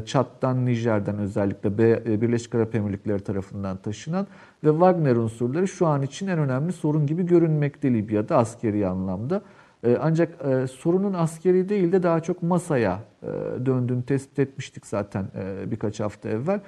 Çat'tan, 0.06 0.66
Nijer'den 0.66 1.18
özellikle 1.18 1.78
Birleşik 2.20 2.54
Arap 2.54 2.74
Emirlikleri 2.74 3.20
tarafından 3.20 3.76
taşınan 3.76 4.26
ve 4.64 4.70
Wagner 4.70 5.16
unsurları 5.16 5.68
şu 5.68 5.86
an 5.86 6.02
için 6.02 6.26
en 6.26 6.38
önemli 6.38 6.72
sorun 6.72 7.06
gibi 7.06 7.26
görünmekte 7.26 7.94
Libya'da 7.94 8.36
askeri 8.36 8.86
anlamda. 8.86 9.42
Ee, 9.86 9.96
ancak 10.00 10.44
e, 10.44 10.66
sorunun 10.66 11.12
askeri 11.12 11.68
değil 11.68 11.92
de 11.92 12.02
daha 12.02 12.20
çok 12.20 12.42
masaya 12.42 13.00
e, 13.22 13.26
döndüğünü 13.66 14.02
tespit 14.02 14.38
etmiştik 14.38 14.86
zaten 14.86 15.24
e, 15.36 15.70
birkaç 15.70 16.00
hafta 16.00 16.28
evvel. 16.28 16.60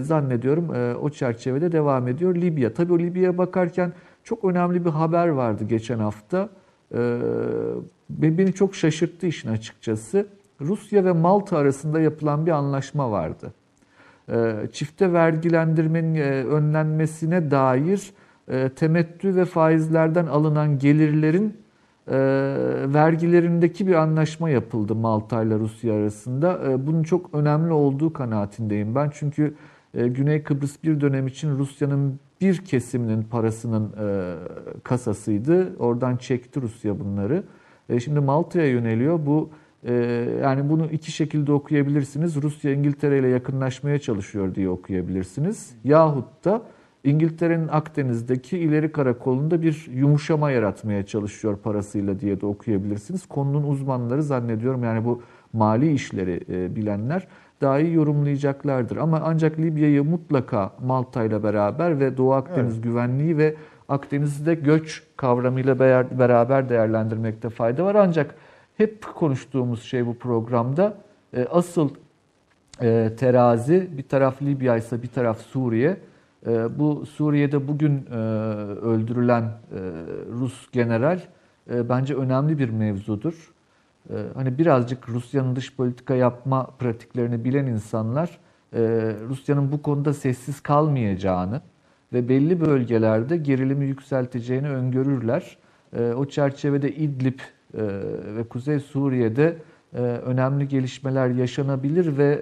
Zannediyorum 0.00 0.68
o 1.02 1.10
çerçevede 1.10 1.72
devam 1.72 2.08
ediyor 2.08 2.34
Libya. 2.34 2.74
Tabii 2.74 2.92
o 2.92 2.98
Libya'ya 2.98 3.38
bakarken 3.38 3.92
çok 4.24 4.44
önemli 4.44 4.84
bir 4.84 4.90
haber 4.90 5.28
vardı 5.28 5.64
geçen 5.64 5.98
hafta. 5.98 6.48
Beni 8.10 8.52
çok 8.52 8.74
şaşırttı 8.74 9.26
işin 9.26 9.48
açıkçası. 9.48 10.26
Rusya 10.60 11.04
ve 11.04 11.12
Malta 11.12 11.56
arasında 11.58 12.00
yapılan 12.00 12.46
bir 12.46 12.50
anlaşma 12.50 13.10
vardı. 13.10 13.52
Çifte 14.72 15.12
vergilendirmenin 15.12 16.14
önlenmesine 16.50 17.50
dair 17.50 18.12
temettü 18.76 19.36
ve 19.36 19.44
faizlerden 19.44 20.26
alınan 20.26 20.78
gelirlerin 20.78 21.54
e, 22.10 22.16
vergilerindeki 22.94 23.86
bir 23.86 23.94
anlaşma 23.94 24.50
yapıldı 24.50 24.94
Malta 24.94 25.42
ile 25.42 25.58
Rusya 25.58 25.94
arasında. 25.94 26.60
E, 26.70 26.86
bunun 26.86 27.02
çok 27.02 27.34
önemli 27.34 27.72
olduğu 27.72 28.12
kanaatindeyim 28.12 28.94
ben. 28.94 29.10
Çünkü 29.14 29.54
e, 29.94 30.08
Güney 30.08 30.42
Kıbrıs 30.42 30.84
bir 30.84 31.00
dönem 31.00 31.26
için 31.26 31.58
Rusya'nın 31.58 32.20
bir 32.40 32.64
kesiminin 32.64 33.22
parasının 33.22 33.92
e, 34.00 34.34
kasasıydı. 34.82 35.76
Oradan 35.78 36.16
çekti 36.16 36.62
Rusya 36.62 37.00
bunları. 37.00 37.42
E, 37.88 38.00
şimdi 38.00 38.20
Malta'ya 38.20 38.66
yöneliyor. 38.66 39.26
Bu 39.26 39.50
e, 39.50 39.69
yani 40.42 40.70
bunu 40.70 40.86
iki 40.86 41.12
şekilde 41.12 41.52
okuyabilirsiniz. 41.52 42.42
Rusya 42.42 42.72
İngiltere 42.72 43.18
ile 43.18 43.28
yakınlaşmaya 43.28 43.98
çalışıyor 43.98 44.54
diye 44.54 44.68
okuyabilirsiniz. 44.68 45.76
Yahut 45.84 46.44
da 46.44 46.62
İngiltere'nin 47.04 47.68
Akdeniz'deki 47.68 48.58
ileri 48.58 48.92
karakolunda 48.92 49.62
bir 49.62 49.88
yumuşama 49.94 50.50
yaratmaya 50.50 51.06
çalışıyor 51.06 51.58
parasıyla 51.58 52.20
diye 52.20 52.40
de 52.40 52.46
okuyabilirsiniz. 52.46 53.26
Konunun 53.26 53.62
uzmanları 53.62 54.22
zannediyorum 54.22 54.84
yani 54.84 55.04
bu 55.04 55.22
mali 55.52 55.92
işleri 55.92 56.40
e, 56.48 56.76
bilenler 56.76 57.28
daha 57.60 57.78
iyi 57.78 57.94
yorumlayacaklardır. 57.94 58.96
Ama 58.96 59.20
ancak 59.24 59.58
Libya'yı 59.58 60.04
mutlaka 60.04 60.72
Malta 60.82 61.24
ile 61.24 61.42
beraber 61.42 62.00
ve 62.00 62.16
Doğu 62.16 62.32
Akdeniz 62.32 62.74
evet. 62.74 62.84
güvenliği 62.84 63.38
ve 63.38 63.54
Akdeniz'de 63.88 64.54
göç 64.54 65.02
kavramıyla 65.16 65.78
beraber 66.18 66.68
değerlendirmekte 66.68 67.48
fayda 67.48 67.84
var. 67.84 67.94
Ancak 67.94 68.34
hep 68.80 69.14
konuştuğumuz 69.14 69.82
şey 69.82 70.06
bu 70.06 70.14
programda 70.14 70.94
e, 71.36 71.44
asıl 71.44 71.90
e, 72.82 73.12
terazi 73.18 73.88
bir 73.96 74.02
taraf 74.02 74.42
Libya 74.42 74.76
ise 74.76 75.02
bir 75.02 75.08
taraf 75.08 75.40
Suriye 75.40 75.96
ee, 76.46 76.78
bu 76.78 77.06
Suriye'de 77.06 77.68
bugün 77.68 78.06
e, 78.10 78.14
öldürülen 78.82 79.42
e, 79.42 79.78
Rus 80.32 80.70
general 80.72 81.20
e, 81.70 81.88
bence 81.88 82.14
önemli 82.14 82.58
bir 82.58 82.70
mevzudur. 82.70 83.52
Hani 84.34 84.58
birazcık 84.58 85.08
Rusya'nın 85.08 85.56
dış 85.56 85.76
politika 85.76 86.14
yapma 86.14 86.66
pratiklerini 86.66 87.44
bilen 87.44 87.66
insanlar 87.66 88.38
Rusya'nın 89.28 89.72
bu 89.72 89.82
konuda 89.82 90.14
sessiz 90.14 90.60
kalmayacağını 90.60 91.60
ve 92.12 92.28
belli 92.28 92.60
bölgelerde 92.60 93.36
gerilimi 93.36 93.86
yükselteceğini 93.86 94.70
öngörürler. 94.70 95.58
O 96.16 96.24
çerçevede 96.24 96.94
İdlib 96.94 97.38
ve 98.36 98.44
Kuzey 98.48 98.80
Suriye'de 98.80 99.56
önemli 100.26 100.68
gelişmeler 100.68 101.28
yaşanabilir 101.28 102.18
ve 102.18 102.40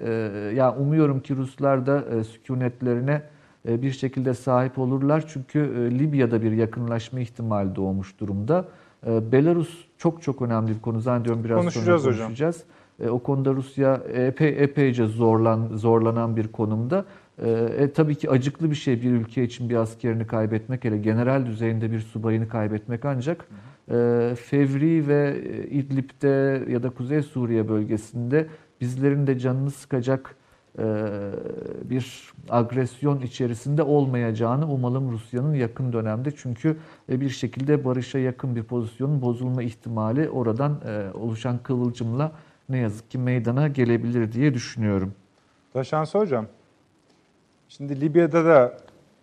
ya 0.55 0.75
umuyorum 0.75 1.19
ki 1.19 1.35
Ruslar 1.35 1.85
da 1.85 2.23
sükunetlerine 2.23 3.21
e, 3.67 3.81
bir 3.81 3.91
şekilde 3.91 4.33
sahip 4.33 4.79
olurlar. 4.79 5.23
Çünkü 5.27 5.59
e, 5.59 5.99
Libya'da 5.99 6.41
bir 6.41 6.51
yakınlaşma 6.51 7.19
ihtimali 7.19 7.75
doğmuş 7.75 8.19
durumda. 8.19 8.65
E, 9.07 9.31
Belarus 9.31 9.85
çok 9.97 10.21
çok 10.21 10.41
önemli 10.41 10.75
bir 10.75 10.81
konu. 10.81 11.01
Zannediyorum 11.01 11.43
biraz 11.43 11.59
konuşacağız 11.59 12.03
sonra 12.03 12.15
konuşacağız. 12.15 12.55
Hocam. 12.55 13.13
O 13.13 13.19
konuda 13.19 13.53
Rusya 13.53 13.95
epey, 14.13 14.63
epeyce 14.63 15.05
zorlan, 15.05 15.69
zorlanan 15.73 16.37
bir 16.37 16.47
konumda. 16.47 17.05
E, 17.45 17.89
tabii 17.95 18.15
ki 18.15 18.29
acıklı 18.29 18.69
bir 18.69 18.75
şey 18.75 19.01
bir 19.01 19.11
ülke 19.11 19.43
için 19.43 19.69
bir 19.69 19.75
askerini 19.75 20.27
kaybetmek, 20.27 20.83
hele 20.83 20.97
general 20.97 21.45
düzeyinde 21.45 21.91
bir 21.91 21.99
subayını 21.99 22.47
kaybetmek 22.47 23.05
ancak 23.05 23.45
e, 23.47 23.78
Fevri 24.35 25.07
ve 25.07 25.41
İdlib'de 25.69 26.63
ya 26.71 26.83
da 26.83 26.89
Kuzey 26.89 27.21
Suriye 27.21 27.69
bölgesinde 27.69 28.47
bizlerin 28.81 29.27
de 29.27 29.39
canını 29.39 29.71
sıkacak 29.71 30.35
e, 30.79 30.83
bir 31.83 32.33
agresyon 32.49 33.21
içerisinde 33.21 33.83
olmayacağını 33.83 34.71
umalım 34.71 35.11
Rusya'nın 35.11 35.53
yakın 35.53 35.93
dönemde. 35.93 36.31
Çünkü 36.31 36.77
e, 37.09 37.21
bir 37.21 37.29
şekilde 37.29 37.85
barışa 37.85 38.19
yakın 38.19 38.55
bir 38.55 38.63
pozisyonun 38.63 39.21
bozulma 39.21 39.63
ihtimali 39.63 40.29
oradan 40.29 40.81
e, 40.85 41.17
oluşan 41.17 41.57
kıvılcımla 41.57 42.31
ne 42.69 42.77
yazık 42.77 43.11
ki 43.11 43.17
meydana 43.17 43.67
gelebilir 43.67 44.31
diye 44.31 44.53
düşünüyorum. 44.53 45.13
Taşansı 45.73 46.17
Hocam, 46.17 46.45
şimdi 47.67 48.01
Libya'da 48.01 48.45
da 48.45 48.77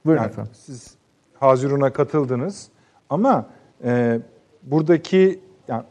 Buyurun 0.07 0.23
yani 0.23 0.31
efendim. 0.31 0.53
siz 0.55 0.95
Hazirun'a 1.41 1.93
katıldınız 1.93 2.69
ama 3.11 3.47
e, 3.85 4.21
buradaki 4.67 5.41
yani 5.69 5.83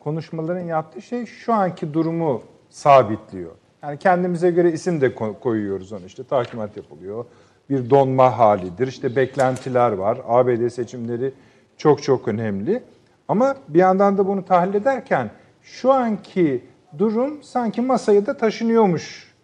konuşmaların 0.00 0.64
yaptığı 0.64 1.02
şey 1.02 1.26
şu 1.26 1.52
anki 1.52 1.94
durumu 1.94 2.42
sabitliyor. 2.70 3.50
Yani 3.82 3.98
kendimize 3.98 4.50
göre 4.50 4.72
isim 4.72 5.00
de 5.00 5.14
koyuyoruz 5.14 5.92
onu 5.92 6.04
işte 6.06 6.24
takimat 6.24 6.76
yapılıyor. 6.76 7.24
Bir 7.70 7.90
donma 7.90 8.38
halidir. 8.38 8.86
İşte 8.86 9.16
beklentiler 9.16 9.92
var. 9.92 10.18
ABD 10.28 10.68
seçimleri 10.68 11.32
çok 11.76 12.02
çok 12.02 12.28
önemli. 12.28 12.82
Ama 13.28 13.56
bir 13.68 13.78
yandan 13.78 14.18
da 14.18 14.26
bunu 14.26 14.44
tahlil 14.44 14.74
ederken 14.74 15.30
şu 15.62 15.92
anki 15.92 16.64
durum 16.98 17.42
sanki 17.42 17.80
masaya 17.80 18.26
da 18.26 18.36
taşınıyormuş 18.36 19.34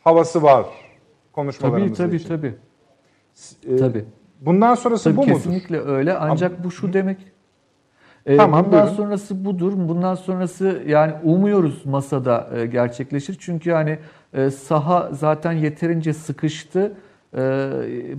havası 0.00 0.42
var 0.42 0.66
konuşmalarımız 1.32 1.98
tabii, 1.98 2.16
için. 2.16 2.28
Tabii 2.28 2.54
tabii. 3.64 3.74
Ee, 3.74 3.76
tabii. 3.76 4.04
Bundan 4.40 4.74
sonrası 4.74 5.04
tabii, 5.04 5.16
bu 5.16 5.20
kesinlikle 5.20 5.46
mudur? 5.50 5.62
Kesinlikle 5.62 5.92
öyle 5.92 6.14
ancak 6.14 6.64
bu 6.64 6.70
şu 6.70 6.92
demek 6.92 7.33
ee, 8.26 8.36
tamam, 8.36 8.64
bundan 8.64 8.82
buyurun. 8.82 8.96
sonrası 8.96 9.44
budur. 9.44 9.72
Bundan 9.76 10.14
sonrası 10.14 10.82
yani 10.86 11.12
umuyoruz 11.22 11.86
masada 11.86 12.48
e, 12.56 12.66
gerçekleşir. 12.66 13.36
Çünkü 13.40 13.70
yani 13.70 13.98
e, 14.32 14.50
saha 14.50 15.08
zaten 15.12 15.52
yeterince 15.52 16.12
sıkıştı. 16.12 16.92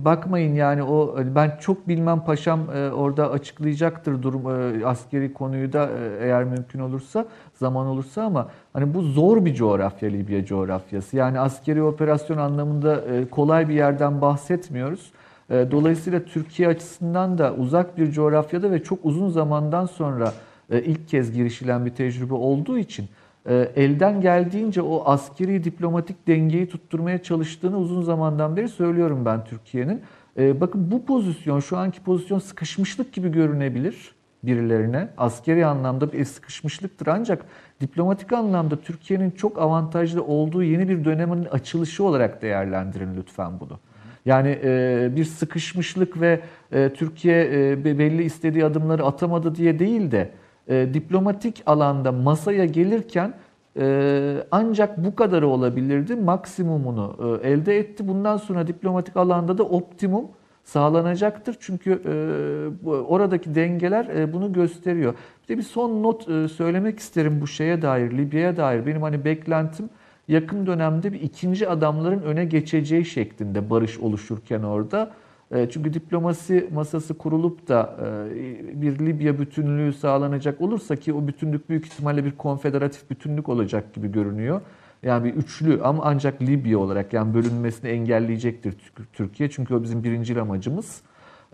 Bakmayın 0.04 0.54
yani 0.54 0.82
o 0.82 1.16
ben 1.34 1.56
çok 1.60 1.88
bilmem 1.88 2.20
paşam 2.20 2.60
e, 2.74 2.90
orada 2.90 3.30
açıklayacaktır 3.30 4.22
durum 4.22 4.42
e, 4.50 4.86
askeri 4.86 5.32
konuyu 5.32 5.72
da 5.72 5.84
e, 5.84 6.24
eğer 6.24 6.44
mümkün 6.44 6.80
olursa 6.80 7.26
zaman 7.54 7.86
olursa 7.86 8.22
ama 8.22 8.48
hani 8.72 8.94
bu 8.94 9.02
zor 9.02 9.44
bir 9.44 9.54
coğrafya 9.54 10.10
Libya 10.10 10.44
coğrafyası. 10.44 11.16
Yani 11.16 11.40
askeri 11.40 11.82
operasyon 11.82 12.38
anlamında 12.38 13.00
e, 13.00 13.28
kolay 13.28 13.68
bir 13.68 13.74
yerden 13.74 14.20
bahsetmiyoruz. 14.20 15.12
E, 15.50 15.66
Dolayısıyla 15.70 16.24
Türkiye 16.24 16.68
açısından 16.68 17.38
da 17.38 17.54
uzak 17.54 17.98
bir 17.98 18.12
coğrafyada 18.12 18.70
ve 18.70 18.82
çok 18.82 18.98
uzun 19.02 19.28
zamandan 19.28 19.86
sonra 19.86 20.32
e, 20.70 20.82
ilk 20.82 21.08
kez 21.08 21.32
girişilen 21.32 21.86
bir 21.86 21.90
tecrübe 21.90 22.34
olduğu 22.34 22.78
için 22.78 23.08
e, 23.46 23.54
elden 23.76 24.20
geldiğince 24.20 24.82
o 24.82 25.02
askeri 25.04 25.64
diplomatik 25.64 26.26
dengeyi 26.26 26.68
tutturmaya 26.68 27.22
çalıştığını 27.22 27.78
uzun 27.78 28.02
zamandan 28.02 28.56
beri 28.56 28.68
söylüyorum 28.68 29.24
ben 29.24 29.44
Türkiye'nin. 29.44 30.00
Bakın 30.36 30.90
bu 30.90 31.04
pozisyon, 31.04 31.60
şu 31.60 31.76
anki 31.76 32.02
pozisyon 32.02 32.38
sıkışmışlık 32.38 33.12
gibi 33.12 33.32
görünebilir 33.32 34.14
birilerine. 34.42 35.08
Askeri 35.16 35.66
anlamda 35.66 36.12
bir 36.12 36.24
sıkışmışlıktır 36.24 37.06
ancak 37.06 37.44
diplomatik 37.80 38.32
anlamda 38.32 38.76
Türkiye'nin 38.76 39.30
çok 39.30 39.58
avantajlı 39.58 40.24
olduğu 40.24 40.62
yeni 40.62 40.88
bir 40.88 41.04
dönemin 41.04 41.44
açılışı 41.44 42.04
olarak 42.04 42.42
değerlendirin 42.42 43.16
lütfen 43.16 43.60
bunu. 43.60 43.78
Yani 44.26 44.58
e, 44.64 45.10
bir 45.16 45.24
sıkışmışlık 45.24 46.20
ve 46.20 46.40
e, 46.72 46.92
Türkiye 46.92 47.70
e, 47.70 47.84
be- 47.84 47.98
belli 47.98 48.22
istediği 48.22 48.64
adımları 48.64 49.04
atamadı 49.04 49.54
diye 49.54 49.78
değil 49.78 50.10
de 50.10 50.30
e, 50.68 50.94
diplomatik 50.94 51.62
alanda 51.66 52.12
masaya 52.12 52.64
gelirken 52.64 53.34
e, 53.78 54.36
ancak 54.50 55.04
bu 55.04 55.14
kadarı 55.16 55.48
olabilirdi. 55.48 56.16
Maksimumunu 56.16 57.38
e, 57.42 57.48
elde 57.50 57.78
etti. 57.78 58.08
Bundan 58.08 58.36
sonra 58.36 58.66
diplomatik 58.66 59.16
alanda 59.16 59.58
da 59.58 59.62
optimum 59.62 60.24
sağlanacaktır. 60.64 61.56
Çünkü 61.60 61.90
e, 61.90 62.90
oradaki 62.90 63.54
dengeler 63.54 64.04
e, 64.04 64.32
bunu 64.32 64.52
gösteriyor. 64.52 65.14
Bir 65.42 65.54
de 65.54 65.58
bir 65.58 65.62
son 65.62 66.02
not 66.02 66.28
e, 66.28 66.48
söylemek 66.48 66.98
isterim 66.98 67.40
bu 67.40 67.46
şeye 67.46 67.82
dair, 67.82 68.10
Libya'ya 68.10 68.56
dair. 68.56 68.86
Benim 68.86 69.02
hani 69.02 69.24
beklentim 69.24 69.90
yakın 70.28 70.66
dönemde 70.66 71.12
bir 71.12 71.20
ikinci 71.20 71.68
adamların 71.68 72.22
öne 72.22 72.44
geçeceği 72.44 73.04
şeklinde 73.04 73.70
barış 73.70 73.98
oluşurken 73.98 74.62
orada. 74.62 75.10
E, 75.50 75.68
Çünkü 75.70 75.94
diplomasi 75.94 76.68
masası 76.74 77.18
kurulup 77.18 77.68
da 77.68 77.96
e, 78.34 78.80
bir 78.82 78.98
Libya 78.98 79.38
bütünlüğü 79.38 79.92
sağlanacak 79.92 80.60
olursa 80.60 80.96
ki 80.96 81.12
o 81.12 81.26
bütünlük 81.26 81.68
büyük 81.70 81.86
ihtimalle 81.86 82.24
bir 82.24 82.32
konfederatif 82.32 83.10
bütünlük 83.10 83.48
olacak 83.48 83.94
gibi 83.94 84.12
görünüyor. 84.12 84.60
Yani 85.02 85.24
bir 85.24 85.34
üçlü 85.34 85.82
ama 85.82 86.02
ancak 86.04 86.42
Libya 86.42 86.78
olarak 86.78 87.12
yani 87.12 87.34
bölünmesini 87.34 87.90
engelleyecektir 87.90 88.72
Tür- 88.72 89.06
Türkiye. 89.12 89.50
Çünkü 89.50 89.74
o 89.74 89.82
bizim 89.82 90.04
birinci 90.04 90.40
amacımız. 90.40 91.02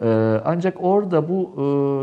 Ee, 0.03 0.40
Ancak 0.44 0.84
orada 0.84 1.28
bu 1.28 1.55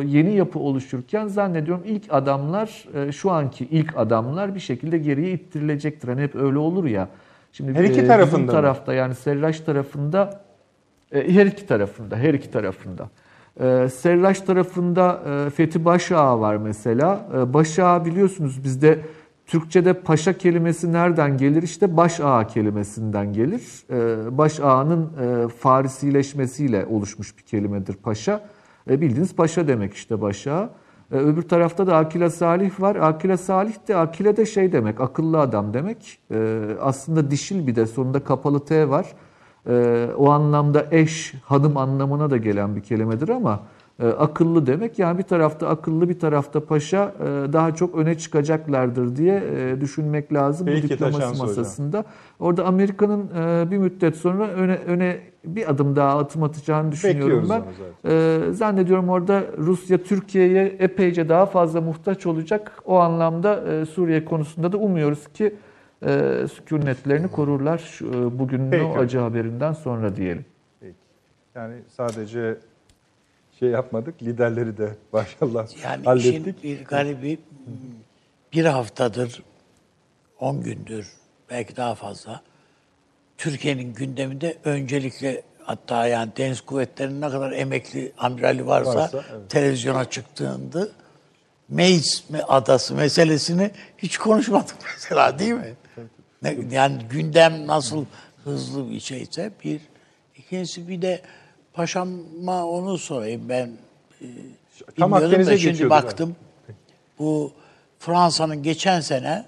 e, 0.03 0.07
yeni 0.07 0.35
yapı 0.35 0.59
oluşurken 0.59 1.27
zannediyorum 1.27 1.83
ilk 1.85 2.03
adamlar, 2.09 2.85
e, 2.95 3.11
şu 3.11 3.31
anki 3.31 3.65
ilk 3.65 3.97
adamlar 3.97 4.55
bir 4.55 4.59
şekilde 4.59 4.97
geriye 4.97 5.31
ittirilecektir. 5.31 6.07
Hani 6.07 6.21
hep 6.21 6.35
öyle 6.35 6.57
olur 6.57 6.85
ya. 6.85 7.07
Şimdi 7.53 7.73
Her 7.73 7.83
iki 7.83 8.01
e, 8.01 8.07
tarafında 8.07 8.51
tarafta 8.51 8.93
yani 8.93 9.15
Serraç 9.15 9.59
tarafında 9.59 10.41
her 11.11 11.45
iki 11.45 11.67
tarafında, 11.67 12.15
her 12.15 12.33
iki 12.33 12.51
tarafında. 12.51 13.09
Serraç 13.89 14.41
tarafında 14.41 15.19
Fethi 15.55 15.85
Başağa 15.85 16.39
var 16.39 16.55
mesela. 16.55 17.25
Başağa 17.53 18.05
biliyorsunuz 18.05 18.63
bizde 18.63 18.99
Türkçe'de 19.49 19.93
paşa 19.93 20.33
kelimesi 20.33 20.93
nereden 20.93 21.37
gelir? 21.37 21.63
İşte 21.63 21.97
başağa 21.97 22.47
kelimesinden 22.47 23.33
gelir. 23.33 23.61
E, 23.89 24.37
Başağa'nın 24.37 25.09
e, 25.21 25.47
Farisileşmesiyle 25.47 26.85
oluşmuş 26.85 27.37
bir 27.37 27.43
kelimedir 27.43 27.93
paşa. 27.93 28.41
E, 28.89 29.01
bildiğiniz 29.01 29.35
paşa 29.35 29.67
demek 29.67 29.93
işte 29.93 30.21
başağa. 30.21 30.69
E, 31.11 31.15
öbür 31.15 31.41
tarafta 31.41 31.87
da 31.87 31.97
Akila 31.97 32.29
Salih 32.29 32.81
var. 32.81 32.95
Akila 32.95 33.37
Salih 33.37 33.73
de 33.87 33.95
Akile 33.95 34.37
de 34.37 34.45
şey 34.45 34.71
demek, 34.71 35.01
akıllı 35.01 35.39
adam 35.39 35.73
demek. 35.73 36.19
Aslında 36.81 37.31
dişil 37.31 37.67
bir 37.67 37.75
de 37.75 37.85
sonunda 37.85 38.23
kapalı 38.23 38.65
T 38.65 38.89
var. 38.89 39.05
Ee, 39.67 40.09
o 40.17 40.29
anlamda 40.29 40.85
eş, 40.91 41.33
hanım 41.45 41.77
anlamına 41.77 42.29
da 42.29 42.37
gelen 42.37 42.75
bir 42.75 42.81
kelimedir 42.81 43.29
ama 43.29 43.59
akıllı 44.05 44.67
demek. 44.67 44.99
Yani 44.99 45.17
bir 45.17 45.23
tarafta 45.23 45.67
akıllı 45.67 46.09
bir 46.09 46.19
tarafta 46.19 46.65
paşa 46.65 47.13
e, 47.19 47.53
daha 47.53 47.75
çok 47.75 47.95
öne 47.95 48.17
çıkacaklardır 48.17 49.15
diye 49.15 49.43
e, 49.57 49.81
düşünmek 49.81 50.33
lazım 50.33 50.67
Peki, 50.67 50.83
bu 50.83 50.89
diplomasi 50.89 51.17
Taşans 51.17 51.33
Hocam. 51.33 51.47
masasında. 51.47 52.03
Orada 52.39 52.65
Amerika'nın 52.65 53.29
e, 53.37 53.71
bir 53.71 53.77
müddet 53.77 54.15
sonra 54.15 54.47
öne, 54.47 54.75
öne 54.75 55.17
bir 55.45 55.69
adım 55.71 55.95
daha 55.95 56.17
atım 56.19 56.43
atacağını 56.43 56.91
düşünüyorum 56.91 57.41
Bekliyoruz 57.41 57.49
ben. 58.03 58.09
onu 58.09 58.13
E, 58.49 58.53
zannediyorum 58.53 59.09
orada 59.09 59.43
Rusya 59.57 59.97
Türkiye'ye 60.03 60.65
epeyce 60.79 61.29
daha 61.29 61.45
fazla 61.45 61.81
muhtaç 61.81 62.25
olacak. 62.25 62.71
O 62.85 62.97
anlamda 62.97 63.63
e, 63.73 63.85
Suriye 63.85 64.25
konusunda 64.25 64.71
da 64.71 64.77
umuyoruz 64.77 65.27
ki 65.27 65.55
e, 66.05 66.45
sükunetlerini 66.53 67.27
korurlar 67.27 67.77
şu, 67.77 68.05
e, 68.07 68.39
bugünün 68.39 68.71
Peki. 68.71 68.83
o 68.83 68.97
acı 68.97 69.19
haberinden 69.19 69.73
sonra 69.73 70.15
diyelim. 70.15 70.45
Peki. 70.79 70.95
Yani 71.55 71.75
sadece 71.87 72.57
şey 73.59 73.69
yapmadık, 73.69 74.23
liderleri 74.23 74.77
de 74.77 74.95
maşallah 75.11 75.67
Yani 75.83 76.05
hallettik. 76.05 76.63
bir 76.63 76.85
garibi 76.85 77.39
bir 78.53 78.65
haftadır, 78.65 79.43
10 80.39 80.61
gündür, 80.63 81.07
belki 81.49 81.75
daha 81.75 81.95
fazla 81.95 82.41
Türkiye'nin 83.37 83.93
gündeminde 83.93 84.57
öncelikle 84.63 85.41
hatta 85.63 86.07
yani 86.07 86.31
deniz 86.37 86.61
kuvvetlerinin 86.61 87.21
ne 87.21 87.29
kadar 87.29 87.51
emekli 87.51 88.11
amirali 88.17 88.67
varsa, 88.67 88.95
Varsa, 88.95 89.23
evet. 89.31 89.49
televizyona 89.49 90.05
çıktığında 90.09 90.87
Meis 91.69 92.23
adası 92.47 92.95
meselesini 92.95 93.71
hiç 93.97 94.17
konuşmadık 94.17 94.75
mesela 94.95 95.39
değil 95.39 95.53
mi? 95.53 95.73
Ne- 96.41 96.57
Yani 96.71 96.97
gündem 97.09 97.67
nasıl 97.67 98.05
hızlı 98.43 98.91
bir 98.91 98.99
şeyse 98.99 99.51
bir. 99.63 99.81
İkincisi 100.37 100.87
bir 100.87 101.01
de 101.01 101.21
paşama 101.79 102.65
onu 102.65 102.97
sorayım 102.97 103.49
ben. 103.49 103.71
e, 104.21 104.25
Tam 104.97 105.13
Akdeniz'e 105.13 105.57
şimdi 105.57 105.89
baktım. 105.89 106.35
Bu 107.19 107.51
Fransa'nın 107.99 108.63
geçen 108.63 108.99
sene 108.99 109.45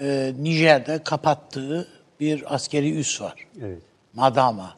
e, 0.00 0.32
Nijer'de 0.38 1.02
kapattığı 1.04 1.88
bir 2.20 2.54
askeri 2.54 2.98
üs 2.98 3.20
var. 3.20 3.34
Evet. 3.62 3.78
Madama 4.14 4.76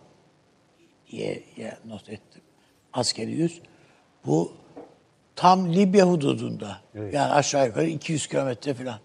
diye, 1.11 1.43
diye 1.57 1.77
not 1.87 2.09
ettim. 2.09 2.43
Askeri 2.93 3.43
üs. 3.43 3.61
Bu 4.27 4.53
tam 5.37 5.73
Libya 5.73 6.09
hududunda. 6.09 6.81
Evet. 6.95 7.15
Yani 7.15 7.33
aşağı 7.33 7.67
yukarı 7.67 7.87
200 7.87 8.27
kilometre 8.27 8.75
falan. 8.75 8.99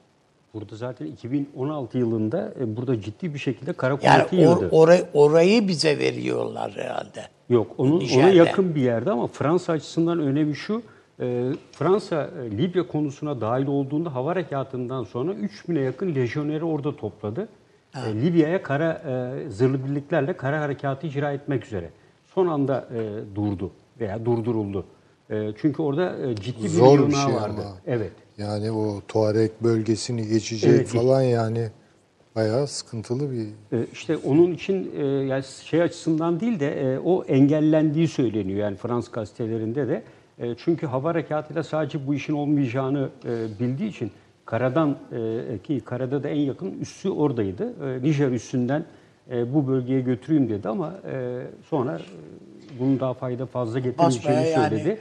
Burada 0.53 0.75
zaten 0.75 1.05
2016 1.05 1.97
yılında 1.97 2.53
e, 2.59 2.75
burada 2.77 3.01
ciddi 3.01 3.33
bir 3.33 3.39
şekilde 3.39 3.73
kara 3.73 3.97
Yani 4.01 4.27
kuvveti 4.27 4.47
or, 4.47 4.55
yığdı. 4.63 4.69
orayı, 4.71 5.05
orayı 5.13 5.67
bize 5.67 5.99
veriyorlar 5.99 6.71
herhalde. 6.75 7.27
Yok, 7.51 7.67
onun, 7.77 8.01
ona 8.17 8.29
yakın 8.29 8.75
bir 8.75 8.81
yerde 8.81 9.11
ama 9.11 9.27
Fransa 9.27 9.73
açısından 9.73 10.19
önemi 10.19 10.55
şu. 10.55 10.81
e, 11.19 11.51
Fransa 11.71 12.29
e, 12.45 12.57
Libya 12.57 12.87
konusuna 12.87 13.41
dahil 13.41 13.67
olduğunda 13.67 14.15
hava 14.15 14.29
harekatından 14.29 15.03
sonra 15.03 15.31
3000'e 15.31 15.81
yakın 15.81 16.15
lejyoneri 16.15 16.63
orada 16.63 16.95
topladı. 16.95 17.47
E, 17.95 18.15
Libya'ya 18.21 18.63
kara 18.63 18.91
e, 19.45 19.49
zırhlı 19.49 19.85
birliklerle 19.85 20.33
kara 20.37 20.61
harekatı 20.61 21.07
icra 21.07 21.31
etmek 21.31 21.65
üzere. 21.65 21.89
Son 22.35 22.47
anda 22.47 22.87
e, 22.95 23.35
durdu 23.35 23.71
veya 23.99 24.25
durduruldu. 24.25 24.85
E, 25.29 25.51
çünkü 25.61 25.81
orada 25.81 26.15
e, 26.27 26.35
ciddi 26.35 26.63
bir 26.63 26.69
Zor 26.69 27.07
bir 27.07 27.13
şey 27.13 27.33
vardı. 27.33 27.61
ama. 27.61 27.77
Evet. 27.87 28.11
Yani 28.37 28.71
o 28.71 29.01
Tuareg 29.07 29.51
bölgesini 29.63 30.27
geçecek 30.27 30.71
Evet. 30.73 30.87
falan 30.87 31.21
yani 31.21 31.69
bayağı 32.35 32.67
sıkıntılı 32.67 33.31
bir 33.31 33.77
E, 33.77 33.85
İşte 33.93 34.17
onun 34.17 34.51
için 34.53 34.91
e, 34.97 35.05
yani 35.05 35.43
şey 35.63 35.81
açısından 35.81 36.39
değil 36.39 36.59
de 36.59 36.81
e, 36.93 36.99
o 36.99 37.23
engellendiği 37.23 38.07
söyleniyor 38.07 38.59
yani 38.59 38.77
Fransız 38.77 39.11
gazetelerinde 39.11 39.87
de. 39.87 40.03
E, 40.39 40.55
çünkü 40.57 40.87
hava 40.87 41.09
harekatıyla 41.09 41.63
sadece 41.63 42.07
bu 42.07 42.13
işin 42.13 42.33
olmayacağını 42.33 43.09
e, 43.25 43.59
bildiği 43.59 43.89
için 43.89 44.11
karadan 44.45 44.97
e, 45.11 45.57
ki 45.63 45.79
karada 45.85 46.23
da 46.23 46.29
en 46.29 46.39
yakın 46.39 46.79
üssü 46.79 47.09
oradaydı. 47.09 47.73
E, 47.85 48.01
Nijer 48.03 48.31
üssünden 48.31 48.85
e, 49.31 49.53
bu 49.53 49.67
bölgeye 49.67 50.01
götüreyim 50.01 50.49
dedi 50.49 50.69
ama 50.69 50.93
e, 51.11 51.41
sonra 51.69 51.95
e, 51.99 52.79
bunun 52.79 52.99
daha 52.99 53.13
fayda 53.13 53.45
fazla 53.45 53.79
getirmeyeceğini 53.79 54.25
Basmaya 54.27 54.49
yani 54.49 54.79
söyledi. 54.79 54.99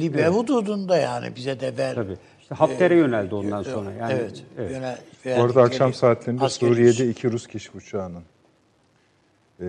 Libya 0.00 0.30
hududunda 0.34 0.96
yani 0.96 1.36
bize 1.36 1.60
de 1.60 1.76
ver. 1.78 1.94
Tabii. 1.94 2.16
İşte 2.46 2.54
Hafter'e 2.54 2.94
yöneldi 2.96 3.34
ondan 3.34 3.62
sonra. 3.62 3.92
Yani, 3.92 4.12
evet. 4.12 4.44
evet. 4.58 4.70
Yöne, 4.70 4.96
Bu 5.38 5.42
arada 5.42 5.62
akşam 5.62 5.94
saatlerinde 5.94 6.44
askeri 6.44 6.70
Suriye'de 6.70 7.08
iki 7.10 7.32
Rus 7.32 7.46
keşif 7.46 7.74
uçağının, 7.74 8.22
e, 9.60 9.66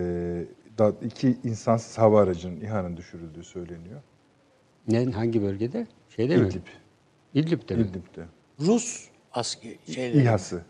da, 0.78 0.92
iki 1.02 1.36
insansız 1.44 1.98
hava 1.98 2.22
aracının 2.22 2.60
İHA'nın 2.60 2.96
düşürüldüğü 2.96 3.44
söyleniyor. 3.44 4.00
Ne, 4.88 5.04
hangi 5.04 5.42
bölgede? 5.42 5.86
Şeyde 6.16 6.36
mi? 6.36 6.48
İdlib. 6.48 6.66
İdlib'de 7.34 7.74
mi? 7.74 7.82
İdlib'de. 7.82 8.24
Rus 8.60 9.08
askeri 9.32 9.78
şeyleri. 9.92 10.22
İHA'sı. 10.22 10.62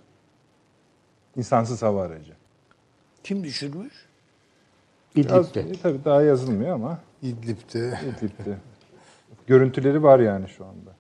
İnsansız 1.37 1.83
hava 1.83 2.03
aracı. 2.03 2.33
Kim 3.25 3.45
düşürmüş? 3.45 4.07
İdlib'de. 5.15 5.61
Yaz- 5.61 5.83
tabii 5.83 6.05
daha 6.05 6.23
yazılmıyor 6.23 6.75
ama 6.75 7.01
İdlib'de 7.23 7.99
İdlib'de. 8.09 8.59
Görüntüleri 9.47 10.03
var 10.03 10.19
yani 10.19 10.49
şu 10.49 10.65
anda. 10.65 10.98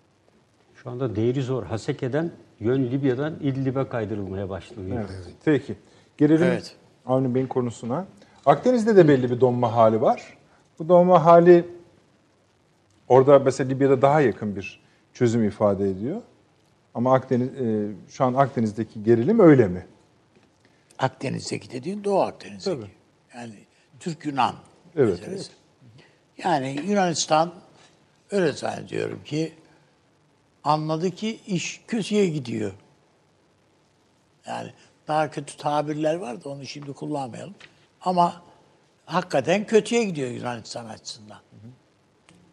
Şu 0.82 0.90
anda 0.90 1.16
değeri 1.16 1.42
zor. 1.42 1.62
Haseke'den 1.64 2.30
yön 2.60 2.90
Libya'dan 2.90 3.34
İdlib'e 3.40 3.88
kaydırılmaya 3.88 4.48
başlanıyor. 4.48 4.96
Evet. 4.98 5.34
Peki. 5.44 5.74
Gelelim 6.18 6.46
Evet. 6.46 6.76
Avni 7.06 7.34
Bey'in 7.34 7.46
konusuna. 7.46 8.06
Akdeniz'de 8.46 8.96
de 8.96 9.08
belli 9.08 9.30
bir 9.30 9.40
donma 9.40 9.72
hali 9.72 10.00
var. 10.00 10.38
Bu 10.78 10.88
donma 10.88 11.24
hali 11.24 11.64
orada 13.08 13.38
mesela 13.38 13.68
Libya'da 13.68 14.02
daha 14.02 14.20
yakın 14.20 14.56
bir 14.56 14.80
çözüm 15.12 15.44
ifade 15.44 15.90
ediyor. 15.90 16.22
Ama 16.94 17.14
Akdeniz 17.14 17.48
e, 17.48 17.88
şu 18.08 18.24
an 18.24 18.34
Akdeniz'deki 18.34 19.02
gerilim 19.02 19.40
öyle 19.40 19.68
mi? 19.68 19.86
Akdeniz'deki 20.98 21.70
dediğin 21.70 22.04
Doğu 22.04 22.20
Akdeniz'deki. 22.20 22.80
Tabii. 22.80 22.90
Yani 23.34 23.54
Türk-Yunan 24.00 24.54
Evet. 24.96 25.20
meselesi. 25.20 25.50
Yani 26.44 26.80
Yunanistan 26.88 27.52
öyle 28.30 28.52
zannediyorum 28.52 29.20
ki 29.24 29.52
anladı 30.64 31.10
ki 31.10 31.40
iş 31.46 31.80
kötüye 31.86 32.28
gidiyor. 32.28 32.72
Yani 34.46 34.72
daha 35.08 35.30
kötü 35.30 35.56
tabirler 35.56 36.14
var 36.14 36.44
da 36.44 36.48
onu 36.48 36.66
şimdi 36.66 36.92
kullanmayalım. 36.92 37.54
Ama 38.00 38.42
hakikaten 39.06 39.66
kötüye 39.66 40.04
gidiyor 40.04 40.30
Yunanistan 40.30 40.86
açısından. 40.86 41.38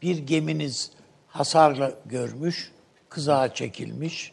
Bir 0.01 0.17
geminiz 0.17 0.91
hasarla 1.27 1.91
görmüş, 2.05 2.71
kızağa 3.09 3.53
çekilmiş. 3.53 4.31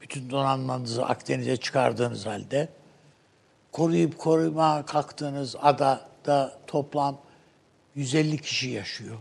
Bütün 0.00 0.30
donanmanızı 0.30 1.06
Akdeniz'e 1.06 1.56
çıkardığınız 1.56 2.26
halde 2.26 2.68
koruyup 3.72 4.18
koruma 4.18 4.86
kalktığınız 4.86 5.56
adada 5.62 6.58
toplam 6.66 7.18
150 7.94 8.38
kişi 8.38 8.68
yaşıyor. 8.68 9.16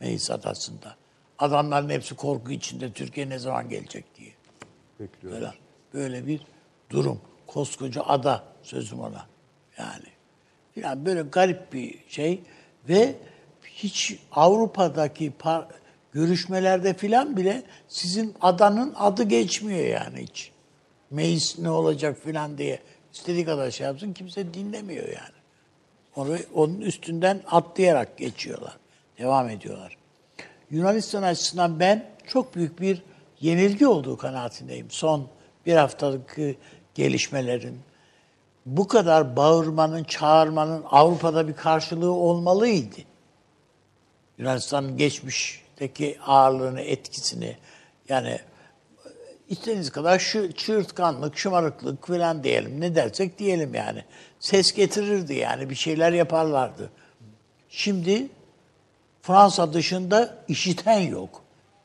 Meis 0.00 0.30
Adası'nda. 0.30 0.96
Adamların 1.44 1.90
hepsi 1.90 2.14
korku 2.14 2.52
içinde 2.52 2.92
Türkiye 2.92 3.28
ne 3.28 3.38
zaman 3.38 3.68
gelecek 3.68 4.04
diye. 4.16 4.30
Bekliyoruz. 5.00 5.40
Böyle, 5.40 5.54
böyle 5.94 6.26
bir 6.26 6.40
durum. 6.90 7.20
Koskoca 7.46 8.02
ada 8.02 8.44
sözüm 8.62 9.00
ona. 9.00 9.26
Yani. 9.78 10.06
Yani 10.76 11.06
böyle 11.06 11.22
garip 11.22 11.72
bir 11.72 11.98
şey 12.08 12.42
ve 12.88 13.14
hiç 13.64 14.18
Avrupa'daki 14.32 15.32
par- 15.40 15.66
görüşmelerde 16.12 16.94
filan 16.94 17.36
bile 17.36 17.62
sizin 17.88 18.34
adanın 18.40 18.94
adı 18.96 19.22
geçmiyor 19.22 19.86
yani 19.86 20.22
hiç. 20.22 20.52
Meis 21.10 21.58
ne 21.58 21.70
olacak 21.70 22.18
filan 22.24 22.58
diye 22.58 22.80
istediği 23.12 23.44
kadar 23.44 23.70
şey 23.70 23.86
yapsın 23.86 24.12
kimse 24.12 24.54
dinlemiyor 24.54 25.06
yani. 25.06 25.34
Onu, 26.16 26.36
onun 26.54 26.80
üstünden 26.80 27.42
atlayarak 27.46 28.18
geçiyorlar. 28.18 28.76
Devam 29.18 29.48
ediyorlar. 29.48 29.96
Yunanistan 30.74 31.22
açısından 31.22 31.80
ben 31.80 32.10
çok 32.26 32.54
büyük 32.54 32.80
bir 32.80 33.02
yenilgi 33.40 33.86
olduğu 33.86 34.16
kanaatindeyim. 34.16 34.90
Son 34.90 35.28
bir 35.66 35.74
haftalık 35.74 36.38
e, 36.38 36.54
gelişmelerin. 36.94 37.78
Bu 38.66 38.88
kadar 38.88 39.36
bağırmanın, 39.36 40.04
çağırmanın 40.04 40.82
Avrupa'da 40.90 41.48
bir 41.48 41.54
karşılığı 41.54 42.12
olmalıydı. 42.12 42.96
Yunanistan'ın 44.38 44.96
geçmişteki 44.96 46.18
ağırlığını, 46.26 46.80
etkisini 46.80 47.56
yani 48.08 48.38
istediğiniz 49.48 49.90
kadar 49.90 50.18
şu 50.18 50.52
çığırtkanlık, 50.52 51.38
şımarıklık 51.38 52.06
falan 52.06 52.44
diyelim. 52.44 52.80
Ne 52.80 52.94
dersek 52.94 53.38
diyelim 53.38 53.74
yani. 53.74 54.04
Ses 54.40 54.72
getirirdi 54.72 55.34
yani 55.34 55.70
bir 55.70 55.74
şeyler 55.74 56.12
yaparlardı. 56.12 56.90
Şimdi 57.68 58.28
Fransa 59.24 59.72
dışında 59.72 60.38
işiten 60.48 61.00
yok. 61.00 61.42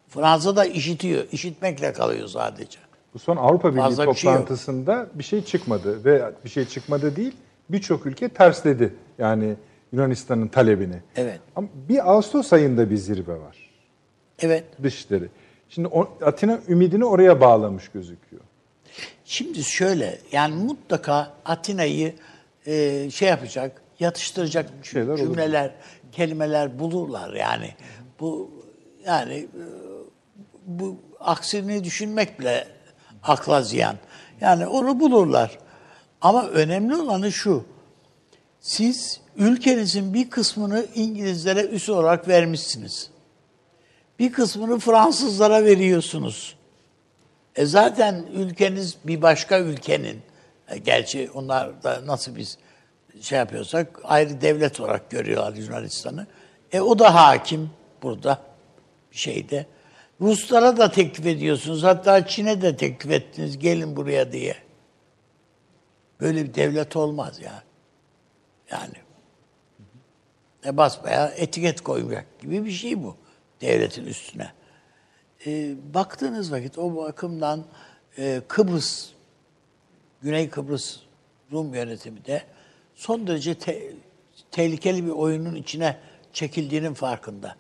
Fransa 0.08 0.56
da 0.56 0.66
işitiyor. 0.66 1.28
İşitmekle 1.32 1.94
kalıyor 1.94 2.28
sadece. 2.28 2.80
Bu 3.14 3.20
son 3.20 3.38
Avrupa 3.38 3.72
Birliği 3.72 3.82
Fazla 3.82 4.08
bir 4.08 4.14
şey 4.14 4.32
toplantısında 4.32 5.08
bir 5.14 5.24
şey 5.24 5.46
çıkmadı 5.46 6.06
ve 6.06 6.32
bir 6.46 6.50
şey 6.50 6.66
çıkmadı 6.66 7.16
değil 7.16 7.36
birçok 7.70 8.06
ülke 8.06 8.30
tersledi 8.30 8.94
yani 9.18 9.56
Yunanistan'ın 9.92 10.48
talebini. 10.48 10.96
Evet. 11.16 11.40
Ama 11.56 11.68
bir 11.90 12.12
Ağustos 12.12 12.54
ayında 12.54 12.90
bir 12.90 12.98
zirve 12.98 13.40
var 13.40 13.70
Evet. 14.40 14.64
dışişleri. 14.84 15.30
Şimdi 15.70 15.90
Atina 16.26 16.60
ümidini 16.68 17.06
oraya 17.06 17.42
bağlamış 17.42 17.88
gözüküyor. 17.88 18.42
Şimdi 19.26 19.64
şöyle 19.64 20.20
yani 20.32 20.56
mutlaka 20.56 21.34
Atina'yı 21.46 22.16
e, 22.66 23.10
şey 23.10 23.30
yapacak, 23.30 23.82
yatıştıracak 24.00 24.70
şeyler 24.84 25.14
olur. 25.14 25.38
Kelimeler 26.12 26.80
bulurlar 26.80 27.34
yani. 27.34 27.74
Bu 28.20 28.52
yani 29.06 29.48
bu 30.66 30.98
aksini 31.20 31.84
düşünmek 31.84 32.40
bile 32.40 32.68
akla 33.24 33.62
ziyan. 33.62 33.96
Yani 34.42 34.68
onu 34.68 35.00
bulurlar. 35.00 35.58
Ama 36.22 36.48
önemli 36.48 36.96
olanı 36.96 37.32
şu. 37.32 37.66
Siz 38.60 39.22
ülkenizin 39.36 40.14
bir 40.14 40.30
kısmını 40.30 40.86
İngilizlere 40.96 41.66
üs 41.66 41.90
olarak 41.90 42.28
vermişsiniz. 42.28 43.10
Bir 44.20 44.32
kısmını 44.32 44.80
Fransızlara 44.80 45.66
veriyorsunuz. 45.66 46.56
E 47.56 47.66
zaten 47.66 48.26
ülkeniz 48.34 48.98
bir 49.06 49.22
başka 49.22 49.60
ülkenin, 49.60 50.22
e 50.68 50.78
gerçi 50.78 51.30
onlar 51.34 51.84
da 51.84 52.02
nasıl 52.06 52.36
biz 52.36 52.58
şey 53.22 53.38
yapıyorsak 53.38 54.00
ayrı 54.04 54.42
devlet 54.42 54.80
olarak 54.80 55.10
görüyorlar 55.10 55.54
Yunanistan'ı. 55.54 56.28
E 56.72 56.82
o 56.82 57.00
da 57.00 57.16
hakim 57.16 57.72
burada 58.04 58.42
bir 59.12 59.18
şeyde. 59.18 59.66
Ruslara 60.22 60.78
da 60.78 60.92
teklif 60.92 61.26
ediyorsunuz. 61.26 61.84
Hatta 61.84 62.28
Çin'e 62.28 62.62
de 62.62 62.78
teklif 62.78 63.12
ettiniz 63.12 63.60
gelin 63.60 63.96
buraya 63.96 64.32
diye. 64.32 64.56
Böyle 66.22 66.44
bir 66.44 66.54
devlet 66.54 66.96
olmaz 66.96 67.40
ya. 67.40 67.64
Yani. 68.72 68.96
E 70.66 70.78
basmaya 70.78 71.28
etiket 71.28 71.82
koyacak 71.82 72.40
gibi 72.40 72.66
bir 72.66 72.72
şey 72.72 73.04
bu 73.04 73.16
devletin 73.62 74.06
üstüne. 74.06 74.52
E, 75.46 75.76
baktığınız 75.94 76.52
vakit 76.52 76.78
o 76.78 76.96
bakımdan 76.96 77.66
e, 78.18 78.42
Kıbrıs, 78.48 79.10
Güney 80.22 80.50
Kıbrıs 80.50 81.00
Rum 81.52 81.74
yönetimi 81.74 82.26
de 82.26 82.44
son 83.00 83.28
derece 83.28 83.56
te- 83.56 83.92
tehlikeli 84.52 85.06
bir 85.06 85.12
oyunun 85.12 85.56
içine 85.56 85.98
çekildiğinin 86.34 86.94
farkında. 86.94 87.56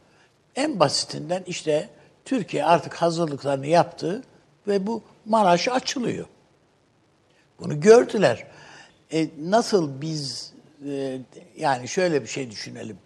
En 0.55 0.79
basitinden 0.79 1.43
işte 1.47 1.89
Türkiye 2.25 2.65
artık 2.65 2.93
hazırlıklarını 2.93 3.67
yaptı 3.67 4.23
ve 4.67 4.87
bu 4.87 5.03
Maraş 5.25 5.67
açılıyor. 5.67 6.25
Bunu 7.59 7.81
gördüler. 7.81 8.47
E, 9.13 9.27
nasıl 9.39 10.01
biz 10.01 10.53
e, 10.89 11.19
yani 11.57 11.87
şöyle 11.87 12.21
bir 12.21 12.27
şey 12.27 12.51
düşünelim. 12.51 12.97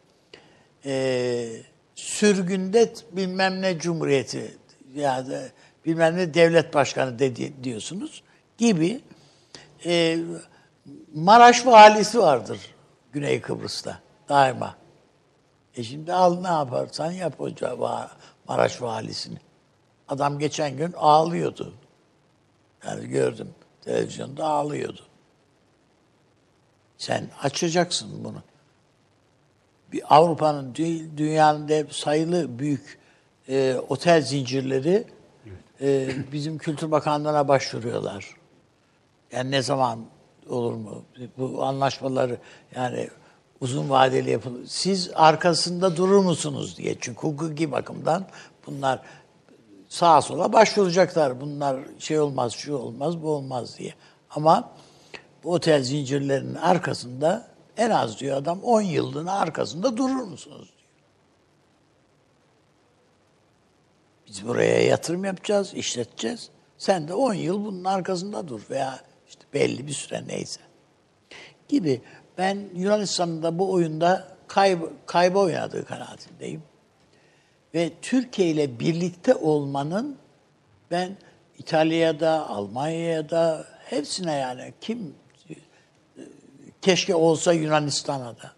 E, 0.85 1.47
sürgünde 1.95 2.93
bilmem 3.11 3.61
ne 3.61 3.79
cumhuriyeti 3.79 4.57
ya 4.95 5.27
da 5.27 5.43
bilmem 5.85 6.17
ne 6.17 6.33
devlet 6.33 6.73
başkanı 6.73 7.19
dedi 7.19 7.53
diyorsunuz 7.63 8.23
gibi 8.57 9.01
e, 9.85 10.19
Maraş 11.13 11.65
valisi 11.65 12.19
vardır 12.19 12.75
Güney 13.11 13.41
Kıbrıs'ta 13.41 13.99
daima. 14.29 14.75
E 15.75 15.83
şimdi 15.83 16.13
al 16.13 16.39
ne 16.41 16.47
yaparsan 16.47 17.11
yap 17.11 17.41
o 17.41 17.47
va- 17.49 18.09
Maraş 18.47 18.81
valisini. 18.81 19.37
Adam 20.07 20.39
geçen 20.39 20.77
gün 20.77 20.93
ağlıyordu. 20.97 21.73
Yani 22.85 23.07
gördüm 23.07 23.49
televizyonda 23.81 24.45
ağlıyordu. 24.45 25.01
Sen 26.97 27.29
açacaksın 27.43 28.23
bunu. 28.23 28.43
Bir 29.91 30.15
Avrupa'nın 30.15 30.75
değil, 30.75 31.17
dünyanın 31.17 31.69
da 31.69 31.83
sayılı 31.91 32.59
büyük 32.59 32.99
e, 33.49 33.75
otel 33.89 34.21
zincirleri 34.21 35.07
e, 35.81 36.09
bizim 36.31 36.57
Kültür 36.57 36.91
Bakanlığı'na 36.91 37.47
başvuruyorlar. 37.47 38.35
Yani 39.31 39.51
ne 39.51 39.61
zaman 39.61 40.05
olur 40.49 40.73
mu? 40.73 41.03
Bu 41.37 41.63
anlaşmaları 41.63 42.37
yani 42.75 43.09
uzun 43.61 43.89
vadeli 43.89 44.29
yapılır. 44.29 44.65
Siz 44.67 45.11
arkasında 45.15 45.97
durur 45.97 46.19
musunuz 46.19 46.77
diye. 46.77 46.95
Çünkü 46.99 47.21
hukuki 47.21 47.71
bakımdan 47.71 48.25
bunlar 48.67 49.01
sağa 49.89 50.21
sola 50.21 50.53
başvuracaklar. 50.53 51.41
Bunlar 51.41 51.79
şey 51.99 52.19
olmaz, 52.19 52.53
şu 52.53 52.75
olmaz, 52.75 53.23
bu 53.23 53.29
olmaz 53.29 53.77
diye. 53.77 53.93
Ama 54.29 54.71
bu 55.43 55.53
otel 55.53 55.83
zincirlerinin 55.83 56.55
arkasında 56.55 57.47
en 57.77 57.89
az 57.89 58.19
diyor 58.19 58.37
adam 58.37 58.63
10 58.63 58.81
yıllığına 58.81 59.33
arkasında 59.33 59.97
durur 59.97 60.23
musunuz 60.23 60.73
diyor. 60.77 60.89
Biz 64.27 64.47
buraya 64.47 64.83
yatırım 64.83 65.25
yapacağız, 65.25 65.73
işleteceğiz. 65.73 66.49
Sen 66.77 67.07
de 67.07 67.13
10 67.13 67.33
yıl 67.33 67.65
bunun 67.65 67.83
arkasında 67.83 68.47
dur 68.47 68.61
veya 68.69 68.99
belli 69.53 69.87
bir 69.87 69.91
süre 69.91 70.23
neyse. 70.27 70.61
Gibi 71.67 72.01
ben 72.37 72.57
Yunanistan'ın 72.75 73.43
da 73.43 73.59
bu 73.59 73.71
oyunda 73.71 74.27
kayb 74.47 74.81
kayba 75.05 75.39
oynadığı 75.39 75.85
kanaatindeyim. 75.85 76.63
Ve 77.73 77.91
Türkiye 78.01 78.47
ile 78.47 78.79
birlikte 78.79 79.35
olmanın 79.35 80.17
ben 80.91 81.17
İtalya'da, 81.57 82.49
Almanya'da 82.49 83.65
hepsine 83.85 84.33
yani 84.33 84.73
kim 84.81 85.15
keşke 86.81 87.15
olsa 87.15 87.53
Yunanistan'a 87.53 88.37
da 88.37 88.51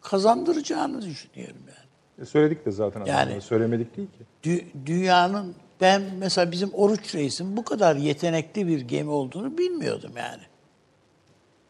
kazandıracağını 0.00 1.02
düşünüyorum 1.02 1.62
yani. 1.66 2.22
E, 2.22 2.24
söyledik 2.24 2.66
de 2.66 2.70
zaten 2.70 3.04
Yani-. 3.04 3.40
Söylemedik 3.40 3.96
değil 3.96 4.08
ki. 4.08 4.24
Dü- 4.44 4.86
dünyanın 4.86 5.54
ben 5.80 6.02
mesela 6.18 6.52
bizim 6.52 6.70
Oruç 6.74 7.14
Reis'in 7.14 7.56
bu 7.56 7.64
kadar 7.64 7.96
yetenekli 7.96 8.66
bir 8.68 8.80
gemi 8.80 9.10
olduğunu 9.10 9.58
bilmiyordum 9.58 10.12
yani. 10.16 10.42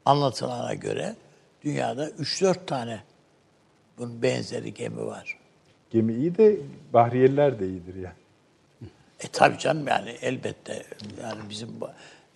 Anlatılana 0.05 0.75
göre 0.75 1.17
dünyada 1.65 2.11
3-4 2.11 2.67
tane 2.67 3.01
bunun 3.99 4.23
benzeri 4.23 4.75
gemi 4.75 5.07
var. 5.07 5.39
Gemi 5.91 6.15
iyi 6.15 6.37
de 6.39 6.57
Bahriyeliler 6.93 7.59
de 7.61 7.69
iyidir 7.69 7.95
yani. 7.95 8.15
E 9.21 9.29
tabii 9.33 9.59
canım 9.59 9.87
yani 9.87 10.11
elbette 10.23 10.83
yani 11.23 11.41
bizim 11.51 11.69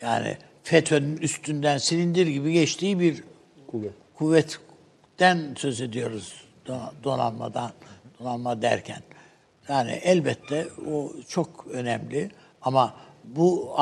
yani 0.01 0.37
FETÖ'nün 0.63 1.17
üstünden 1.17 1.79
silindir 1.79 2.27
gibi 2.27 2.53
geçtiği 2.53 3.01
bir 3.01 3.25
Kuvvet. 3.67 3.93
kuvvetten 4.15 5.55
söz 5.57 5.81
ediyoruz 5.81 6.35
don- 6.67 6.93
donanmadan 7.05 7.71
donanma 8.21 8.63
derken. 8.63 9.03
Yani 9.73 9.91
elbette 9.91 10.69
o 10.93 11.13
çok 11.29 11.67
önemli 11.73 12.31
ama 12.63 12.95
bu 13.25 13.77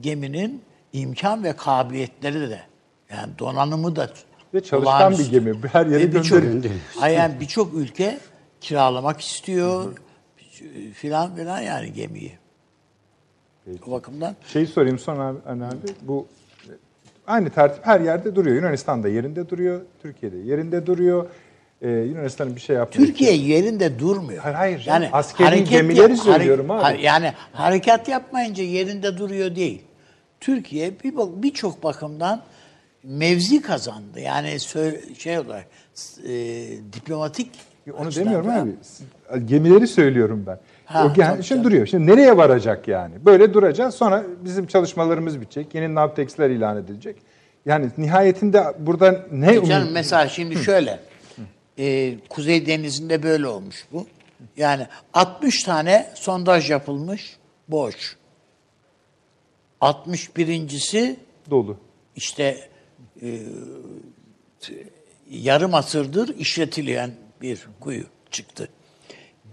geminin 0.00 0.62
imkan 0.92 1.44
ve 1.44 1.52
kabiliyetleri 1.52 2.50
de 2.50 2.60
yani 3.10 3.38
donanımı 3.38 3.96
da 3.96 4.10
Ve 4.54 4.62
çalışkan 4.62 5.18
bir 5.18 5.30
gemi. 5.30 5.54
Her 5.72 5.86
yere. 5.86 6.70
Hayır, 6.96 7.18
yani 7.18 7.40
birçok 7.40 7.74
ülke 7.74 8.18
kiralamak 8.60 9.20
istiyor 9.20 9.92
filan 10.94 11.36
filan 11.36 11.60
yani 11.60 11.92
gemiyi. 11.92 12.32
O 13.86 13.90
bakımdan 13.90 14.36
Şeyi 14.46 14.66
sorayım 14.66 14.98
son 14.98 15.16
abi. 15.16 15.76
Bu 16.02 16.26
e, 16.64 16.72
aynı 17.26 17.50
tertip 17.50 17.86
her 17.86 18.00
yerde 18.00 18.34
duruyor. 18.34 18.56
Yunanistan'da 18.56 19.08
yerinde 19.08 19.48
duruyor. 19.48 19.80
Türkiye'de 20.02 20.36
yerinde 20.36 20.86
duruyor. 20.86 21.26
Ee, 21.82 21.88
Yunanistan'ın 21.88 22.56
bir 22.56 22.60
şey 22.60 22.76
yapmıyor. 22.76 23.06
Türkiye 23.08 23.32
yerinde 23.32 23.98
durmuyor. 23.98 24.42
Hayır, 24.42 24.54
hayır 24.56 24.80
canım. 24.80 25.08
Askeri 25.12 25.64
gemileri 25.64 26.16
söylüyorum 26.16 26.70
abi. 26.70 26.82
ha- 26.82 26.92
Yani 26.92 27.32
harekat 27.52 28.08
yapmayınca 28.08 28.64
yerinde 28.64 29.18
duruyor 29.18 29.56
değil. 29.56 29.82
Türkiye 30.40 30.92
bir 31.04 31.16
bak- 31.16 31.42
birçok 31.42 31.82
bakımdan 31.82 32.42
mevzi 33.04 33.62
kazandı. 33.62 34.20
Yani 34.20 34.56
şey 35.18 35.38
olarak 35.38 35.66
e, 36.28 36.32
diplomatik 36.92 37.50
Onu 37.98 38.14
demiyorum 38.14 38.50
abi. 38.50 38.70
Gemileri 39.46 39.86
söylüyorum 39.86 40.44
ben. 40.46 40.58
Ha, 40.84 41.06
o 41.06 41.12
tabii 41.12 41.42
şimdi 41.42 41.64
duruyor. 41.64 41.86
Şimdi 41.86 42.10
nereye 42.12 42.36
varacak 42.36 42.88
yani? 42.88 43.14
Böyle 43.26 43.54
duracak. 43.54 43.94
Sonra 43.94 44.22
bizim 44.44 44.66
çalışmalarımız 44.66 45.40
bitecek. 45.40 45.74
Yeni 45.74 45.94
Navtex'ler 45.94 46.50
ilan 46.50 46.76
edilecek. 46.76 47.16
Yani 47.66 47.86
nihayetinde 47.98 48.64
burada 48.78 49.26
ne 49.32 49.52
E 49.54 49.64
Canım 49.64 49.88
mesela 49.92 50.28
şimdi 50.28 50.56
şöyle. 50.56 50.98
E, 51.78 52.16
Kuzey 52.28 52.66
Denizi'nde 52.66 53.22
böyle 53.22 53.46
olmuş 53.46 53.86
bu. 53.92 54.06
Yani 54.56 54.86
60 55.14 55.62
tane 55.62 56.12
sondaj 56.14 56.70
yapılmış 56.70 57.36
boş. 57.68 58.16
61.si 59.80 61.16
dolu. 61.50 61.78
işte 62.16 62.68
e, 63.22 63.40
yarım 65.30 65.74
asırdır 65.74 66.36
işletilen 66.38 67.10
bir 67.42 67.68
kuyu 67.80 68.04
çıktı. 68.30 68.68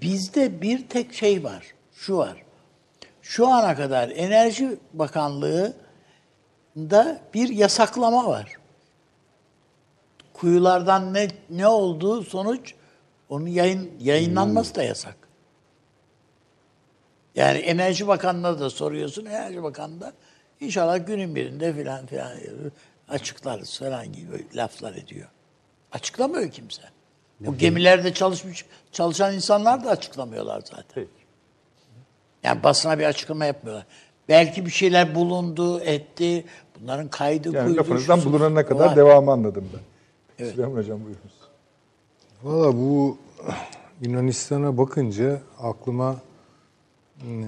Bizde 0.02 0.62
bir 0.62 0.88
tek 0.88 1.14
şey 1.14 1.44
var. 1.44 1.66
Şu 1.96 2.18
var. 2.18 2.44
Şu 3.22 3.48
ana 3.48 3.76
kadar 3.76 4.10
Enerji 4.10 4.78
Bakanlığı'nda 4.94 5.74
bir 7.34 7.50
yasaklama 7.50 8.28
var. 8.28 8.58
Kuyulardan 10.44 11.14
ne 11.14 11.28
ne 11.50 11.68
olduğu 11.68 12.24
sonuç 12.24 12.74
onun 13.30 13.48
yayın 13.48 13.92
yayınlanması 14.00 14.76
da 14.76 14.84
yasak. 14.84 15.16
Yani 17.36 17.58
Enerji 17.58 18.08
Bakanlığı'na 18.08 18.60
da 18.60 18.70
soruyorsun. 18.70 19.26
Enerji 19.26 19.64
Bakanı 19.64 20.02
da 20.02 20.14
inşallah 20.60 21.08
günün 21.08 21.36
birinde 21.36 21.74
filan 21.74 22.06
filan 22.06 22.32
açıklarız 23.10 23.80
falan 23.80 24.14
gibi 24.14 24.46
laflar 24.56 24.94
ediyor. 24.94 25.28
Açıklamıyor 25.92 26.52
kimse. 26.52 26.82
Bu 27.40 27.58
gemilerde 27.58 28.14
çalışmış 28.14 28.66
çalışan 28.92 29.34
insanlar 29.34 29.84
da 29.84 29.90
açıklamıyorlar 29.90 30.62
zaten. 30.62 30.86
Peki. 30.96 31.10
Yani 32.44 32.64
basına 32.64 33.00
bir 33.00 33.04
açıklama 33.04 33.46
yapmıyorlar. 33.46 33.86
Belki 34.30 34.66
bir 34.66 34.72
şeyler 34.72 35.16
bulundu, 35.16 35.80
etti. 35.80 36.46
Bunların 36.80 37.08
kaydı 37.08 37.56
Yani 37.56 37.66
kuydu. 37.66 37.80
lafınızdan 37.80 38.26
bulunana 38.26 38.66
kadar 38.66 38.86
var. 38.86 38.96
devamı 38.96 39.32
anladım 39.32 39.70
ben. 39.74 39.93
Süleyman 40.38 40.76
Hocam 40.78 41.00
buyurunuz. 41.00 41.34
Valla 42.44 42.76
bu 42.78 43.18
Yunanistan'a 44.02 44.78
bakınca 44.78 45.42
aklıma 45.60 46.22
eee, 47.22 47.46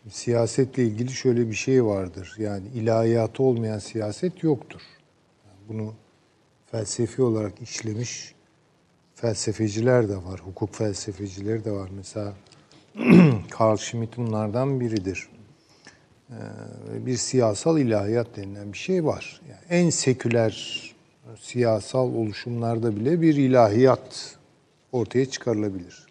şimdi 0.00 0.14
siyasetle 0.14 0.84
ilgili 0.84 1.10
şöyle 1.10 1.48
bir 1.48 1.54
şey 1.54 1.84
vardır. 1.84 2.34
Yani 2.38 2.68
ilahiyatı 2.74 3.42
olmayan 3.42 3.78
siyaset 3.78 4.42
yoktur. 4.42 4.80
Yani 5.46 5.58
bunu 5.68 5.94
felsefi 6.70 7.22
olarak 7.22 7.62
işlemiş 7.62 8.34
felsefeciler 9.14 10.08
de 10.08 10.16
var. 10.16 10.40
Hukuk 10.40 10.74
felsefecileri 10.74 11.64
de 11.64 11.70
var. 11.72 11.90
Mesela 11.96 12.32
Carl 13.60 13.76
Schmitt 13.76 14.16
bunlardan 14.16 14.80
biridir. 14.80 15.28
Eee, 16.30 16.36
bir 17.06 17.16
siyasal 17.16 17.78
ilahiyat 17.78 18.36
denilen 18.36 18.72
bir 18.72 18.78
şey 18.78 19.04
var. 19.04 19.40
Yani 19.48 19.60
en 19.82 19.90
seküler 19.90 20.82
siyasal 21.40 22.14
oluşumlarda 22.14 22.96
bile 22.96 23.20
bir 23.20 23.36
ilahiyat 23.36 24.36
ortaya 24.92 25.26
çıkarılabilir. 25.26 26.06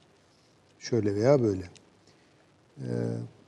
Şöyle 0.79 1.15
veya 1.15 1.41
böyle. 1.41 1.63
Eee, 2.77 2.85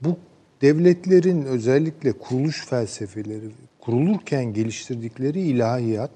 bu 0.02 0.18
devletlerin 0.62 1.46
özellikle 1.46 2.12
kuruluş 2.12 2.66
felsefeleri, 2.66 3.50
kurulurken 3.80 4.54
geliştirdikleri 4.54 5.42
ilahiyat 5.42 6.12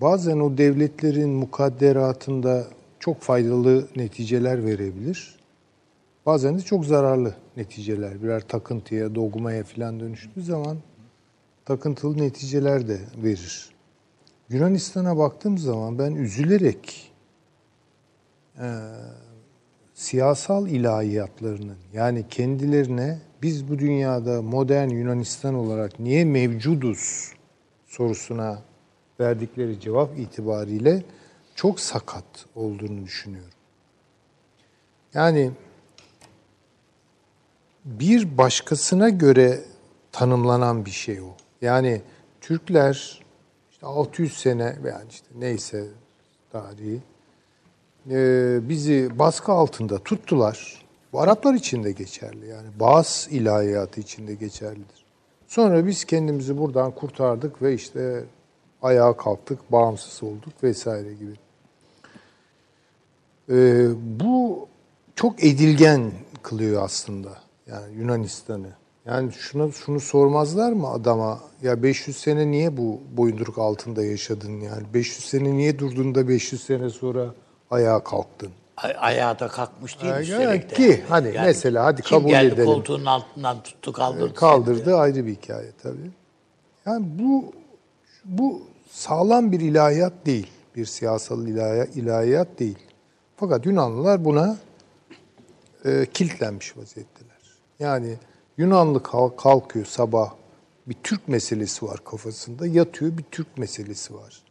bazen 0.00 0.40
o 0.40 0.58
devletlerin 0.58 1.30
mukadderatında 1.30 2.66
çok 3.00 3.20
faydalı 3.20 3.88
neticeler 3.96 4.64
verebilir. 4.64 5.36
Bazen 6.26 6.58
de 6.58 6.62
çok 6.62 6.84
zararlı 6.84 7.34
neticeler. 7.56 8.22
Birer 8.22 8.48
takıntıya, 8.48 9.14
dogmaya 9.14 9.64
falan 9.64 10.00
dönüştüğü 10.00 10.42
zaman 10.42 10.76
takıntılı 11.64 12.18
neticeler 12.18 12.88
de 12.88 13.00
verir. 13.16 13.70
Yunanistan'a 14.48 15.18
baktığım 15.18 15.58
zaman 15.58 15.98
ben 15.98 16.12
üzülerek 16.12 17.12
eee, 18.58 18.64
siyasal 19.94 20.68
ilahiyatlarının 20.68 21.78
yani 21.92 22.28
kendilerine 22.28 23.18
biz 23.42 23.68
bu 23.68 23.78
dünyada 23.78 24.42
modern 24.42 24.88
Yunanistan 24.88 25.54
olarak 25.54 26.00
niye 26.00 26.24
mevcuduz 26.24 27.32
sorusuna 27.86 28.62
verdikleri 29.20 29.80
cevap 29.80 30.18
itibariyle 30.18 31.02
çok 31.54 31.80
sakat 31.80 32.46
olduğunu 32.54 33.04
düşünüyorum. 33.04 33.50
Yani 35.14 35.50
bir 37.84 38.38
başkasına 38.38 39.08
göre 39.08 39.60
tanımlanan 40.12 40.84
bir 40.86 40.90
şey 40.90 41.20
o. 41.20 41.39
Yani 41.62 42.02
Türkler 42.40 43.22
işte 43.70 43.86
600 43.86 44.38
sene 44.38 44.76
yani 44.84 45.08
işte 45.10 45.26
neyse 45.38 45.86
tarihi 46.52 47.00
e, 48.10 48.68
bizi 48.68 49.18
baskı 49.18 49.52
altında 49.52 49.98
tuttular. 49.98 50.82
Bu 51.12 51.20
Araplar 51.20 51.54
için 51.54 51.84
de 51.84 51.92
geçerli 51.92 52.46
yani. 52.46 52.68
Bağız 52.80 53.28
ilahiyatı 53.30 54.00
için 54.00 54.26
de 54.26 54.34
geçerlidir. 54.34 55.04
Sonra 55.46 55.86
biz 55.86 56.04
kendimizi 56.04 56.58
buradan 56.58 56.90
kurtardık 56.90 57.62
ve 57.62 57.74
işte 57.74 58.24
ayağa 58.82 59.16
kalktık, 59.16 59.72
bağımsız 59.72 60.22
olduk 60.22 60.62
vesaire 60.62 61.14
gibi. 61.14 61.34
Ee, 63.50 63.88
bu 64.20 64.68
çok 65.14 65.44
edilgen 65.44 66.12
kılıyor 66.42 66.82
aslında 66.82 67.38
yani 67.66 67.96
Yunanistan'ı. 67.96 68.79
Yani 69.06 69.32
şuna 69.32 69.72
şunu 69.72 70.00
sormazlar 70.00 70.72
mı 70.72 70.88
adama? 70.88 71.40
Ya 71.62 71.82
500 71.82 72.16
sene 72.16 72.50
niye 72.50 72.76
bu 72.76 73.00
boyunduruk 73.16 73.58
altında 73.58 74.04
yaşadın 74.04 74.60
yani? 74.60 74.82
500 74.94 75.24
sene 75.24 75.52
niye 75.54 75.78
durdun 75.78 76.14
da 76.14 76.28
500 76.28 76.62
sene 76.62 76.90
sonra 76.90 77.34
ayağa 77.70 78.04
kalktın? 78.04 78.50
Ay- 78.76 78.96
ayağa 78.98 79.38
da 79.38 79.48
kalkmış 79.48 80.02
değil 80.02 80.12
Ha, 80.12 80.20
üstelik 80.20 80.70
de. 80.70 80.74
ki, 80.74 81.04
hani 81.08 81.32
mesela 81.44 81.84
hadi 81.84 82.02
kim 82.02 82.18
kabul 82.18 82.28
geldi 82.28 82.46
edelim. 82.54 82.64
koltuğunun 82.64 83.06
altından 83.06 83.62
tuttu 83.62 83.92
kaldırdı. 83.92 84.34
kaldırdı 84.34 84.96
ayrı 84.96 85.26
bir 85.26 85.32
hikaye 85.34 85.70
tabii. 85.82 86.10
Yani 86.86 87.06
bu 87.18 87.52
bu 88.24 88.62
sağlam 88.90 89.52
bir 89.52 89.60
ilahiyat 89.60 90.12
değil. 90.26 90.46
Bir 90.76 90.84
siyasal 90.84 91.46
ilahi- 91.46 91.90
ilahiyat 92.00 92.48
değil. 92.58 92.78
Fakat 93.36 93.66
Yunanlılar 93.66 94.24
buna 94.24 94.56
e, 95.84 96.06
kilitlenmiş 96.14 96.76
vaziyetteler. 96.76 97.40
Yani 97.78 98.14
Yunanlı 98.60 99.02
kalk- 99.02 99.38
kalkıyor 99.38 99.86
sabah 99.86 100.34
bir 100.86 100.96
Türk 101.02 101.28
meselesi 101.28 101.86
var 101.86 102.04
kafasında. 102.04 102.66
Yatıyor 102.66 103.18
bir 103.18 103.24
Türk 103.30 103.58
meselesi 103.58 104.14
var. 104.14 104.42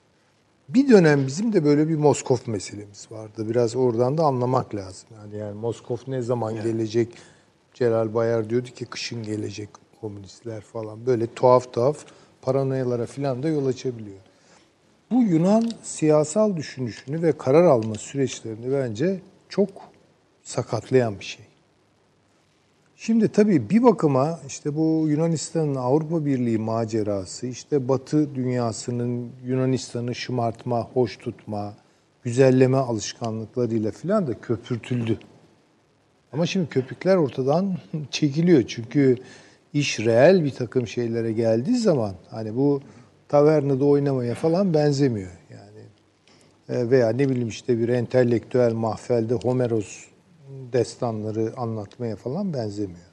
Bir 0.69 0.89
dönem 0.89 1.27
bizim 1.27 1.53
de 1.53 1.65
böyle 1.65 1.89
bir 1.89 1.95
Moskov 1.95 2.37
meselemiz 2.45 3.11
vardı. 3.11 3.49
Biraz 3.49 3.75
oradan 3.75 4.17
da 4.17 4.23
anlamak 4.23 4.75
lazım. 4.75 5.09
Yani, 5.21 5.37
yani 5.37 5.59
Moskov 5.59 5.97
ne 6.07 6.21
zaman 6.21 6.55
gelecek? 6.63 7.17
Celal 7.73 8.13
Bayar 8.13 8.49
diyordu 8.49 8.67
ki 8.67 8.85
kışın 8.85 9.23
gelecek 9.23 9.69
komünistler 10.01 10.61
falan. 10.61 11.05
Böyle 11.05 11.33
tuhaf 11.33 11.73
tuhaf 11.73 12.05
paranoyalara 12.41 13.05
falan 13.05 13.43
da 13.43 13.49
yol 13.49 13.65
açabiliyor. 13.65 14.19
Bu 15.11 15.23
Yunan 15.23 15.71
siyasal 15.83 16.55
düşünüşünü 16.55 17.21
ve 17.21 17.37
karar 17.37 17.63
alma 17.63 17.95
süreçlerini 17.95 18.71
bence 18.71 19.21
çok 19.49 19.69
sakatlayan 20.43 21.19
bir 21.19 21.25
şey. 21.25 21.48
Şimdi 23.01 23.27
tabii 23.27 23.69
bir 23.69 23.83
bakıma 23.83 24.39
işte 24.47 24.75
bu 24.75 25.05
Yunanistan'ın 25.09 25.75
Avrupa 25.75 26.25
Birliği 26.25 26.57
macerası, 26.57 27.47
işte 27.47 27.87
Batı 27.87 28.35
dünyasının 28.35 29.31
Yunanistan'ı 29.45 30.15
şımartma, 30.15 30.81
hoş 30.93 31.17
tutma, 31.17 31.73
güzelleme 32.23 32.77
alışkanlıklarıyla 32.77 33.91
filan 33.91 34.27
da 34.27 34.41
köpürtüldü. 34.41 35.19
Ama 36.33 36.45
şimdi 36.45 36.69
köpükler 36.69 37.15
ortadan 37.15 37.77
çekiliyor. 38.11 38.63
Çünkü 38.67 39.17
iş 39.73 39.99
reel 39.99 40.43
bir 40.43 40.51
takım 40.51 40.87
şeylere 40.87 41.31
geldiği 41.31 41.77
zaman 41.77 42.13
hani 42.29 42.55
bu 42.55 42.81
tavernada 43.27 43.85
oynamaya 43.85 44.35
falan 44.35 44.73
benzemiyor. 44.73 45.31
Yani 45.49 45.81
e, 46.69 46.89
veya 46.89 47.09
ne 47.09 47.29
bileyim 47.29 47.47
işte 47.47 47.79
bir 47.79 47.89
entelektüel 47.89 48.73
mahfelde 48.73 49.33
Homeros 49.33 50.08
destanları 50.73 51.53
anlatmaya 51.57 52.15
falan 52.15 52.53
benzemiyor. 52.53 53.09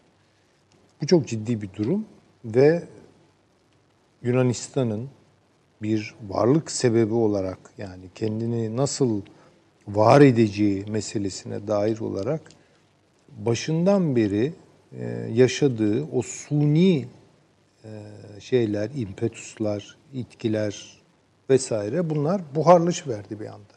Bu 1.03 1.07
çok 1.07 1.29
ciddi 1.29 1.63
bir 1.63 1.73
durum 1.73 2.07
ve 2.45 2.83
Yunanistan'ın 4.23 5.09
bir 5.83 6.15
varlık 6.29 6.71
sebebi 6.71 7.15
olarak 7.15 7.59
yani 7.79 8.05
kendini 8.15 8.77
nasıl 8.77 9.23
var 9.89 10.21
edeceği 10.21 10.85
meselesine 10.89 11.69
dair 11.69 12.01
olarak 12.01 12.41
başından 13.39 14.17
beri 14.17 14.53
e, 14.93 15.05
yaşadığı 15.33 16.05
o 16.05 16.23
suni 16.23 17.07
e, 17.85 17.91
şeyler, 18.41 18.91
impetuslar, 18.95 19.97
itkiler 20.13 21.03
vesaire 21.51 22.11
bunlar 22.11 22.43
buharlaşıverdi 22.55 23.41
bir 23.41 23.47
anda. 23.47 23.76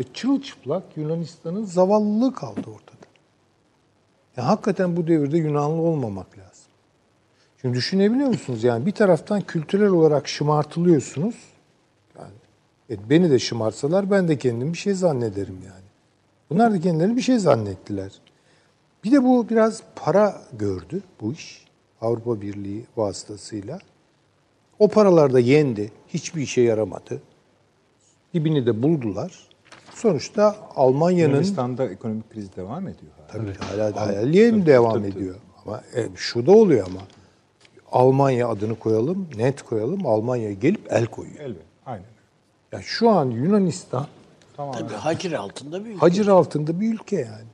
Ve 0.00 0.04
çırılçıplak 0.14 0.96
Yunanistan'ın 0.96 1.64
zavallılığı 1.64 2.34
kaldı 2.34 2.60
ortada. 2.60 3.04
Ya 4.36 4.46
hakikaten 4.46 4.96
bu 4.96 5.06
devirde 5.06 5.38
Yunanlı 5.38 5.82
olmamak 5.82 6.38
lazım. 6.38 6.64
Şimdi 7.60 7.76
düşünebiliyor 7.76 8.28
musunuz? 8.28 8.64
Yani 8.64 8.86
bir 8.86 8.92
taraftan 8.92 9.40
kültürel 9.40 9.88
olarak 9.88 10.28
şımartılıyorsunuz. 10.28 11.34
Yani 12.18 12.34
e, 12.90 13.10
beni 13.10 13.30
de 13.30 13.38
şımartsalar 13.38 14.10
ben 14.10 14.28
de 14.28 14.38
kendimi 14.38 14.72
bir 14.72 14.78
şey 14.78 14.94
zannederim 14.94 15.58
yani. 15.66 15.84
Bunlar 16.50 16.72
da 16.72 16.80
kendilerini 16.80 17.16
bir 17.16 17.22
şey 17.22 17.38
zannettiler. 17.38 18.12
Bir 19.04 19.12
de 19.12 19.24
bu 19.24 19.48
biraz 19.48 19.82
para 19.96 20.42
gördü 20.52 21.02
bu 21.20 21.32
iş. 21.32 21.64
Avrupa 22.00 22.40
Birliği 22.40 22.86
vasıtasıyla. 22.96 23.78
O 24.78 24.88
paralar 24.88 25.32
da 25.32 25.40
yendi. 25.40 25.92
Hiçbir 26.08 26.42
işe 26.42 26.60
yaramadı. 26.60 27.22
Dibini 28.34 28.66
de 28.66 28.82
buldular. 28.82 29.48
Sonuçta 29.94 30.56
Almanya'nın 30.76 31.30
Yunanistan'da 31.30 31.88
ekonomik 31.88 32.30
kriz 32.30 32.56
devam 32.56 32.88
ediyor. 32.88 33.12
hala. 33.16 33.26
Tabii 33.28 33.54
hala 33.54 34.06
hayaliye 34.06 34.50
mi 34.50 34.66
devam 34.66 35.04
ediyor? 35.04 35.34
Ama 35.66 35.82
e, 35.96 36.08
şu 36.16 36.46
da 36.46 36.52
oluyor 36.52 36.86
ama. 36.86 37.00
Almanya 37.92 38.48
adını 38.48 38.78
koyalım, 38.78 39.28
net 39.36 39.62
koyalım. 39.62 40.06
Almanya 40.06 40.52
gelip 40.52 40.92
el 40.92 41.06
koyuyor. 41.06 41.40
Elbette. 41.40 41.64
Aynen. 41.86 42.04
Ya 42.72 42.82
şu 42.82 43.10
an 43.10 43.30
Yunanistan 43.30 44.06
Tamamen. 44.56 44.78
Tabii 44.78 44.94
hacir 44.94 45.32
altında 45.32 45.84
bir 45.84 45.90
ülke. 45.90 45.98
hacir 45.98 46.26
altında 46.26 46.80
bir 46.80 46.94
ülke 46.94 47.16
yani. 47.16 47.48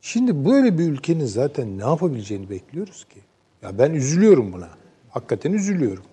Şimdi 0.00 0.44
böyle 0.44 0.78
bir 0.78 0.84
ülkenin 0.88 1.24
zaten 1.26 1.78
ne 1.78 1.82
yapabileceğini 1.82 2.50
bekliyoruz 2.50 3.04
ki. 3.04 3.20
Ya 3.62 3.78
ben 3.78 3.90
üzülüyorum 3.90 4.52
buna. 4.52 4.68
Hakikaten 5.10 5.52
üzülüyorum. 5.52 6.04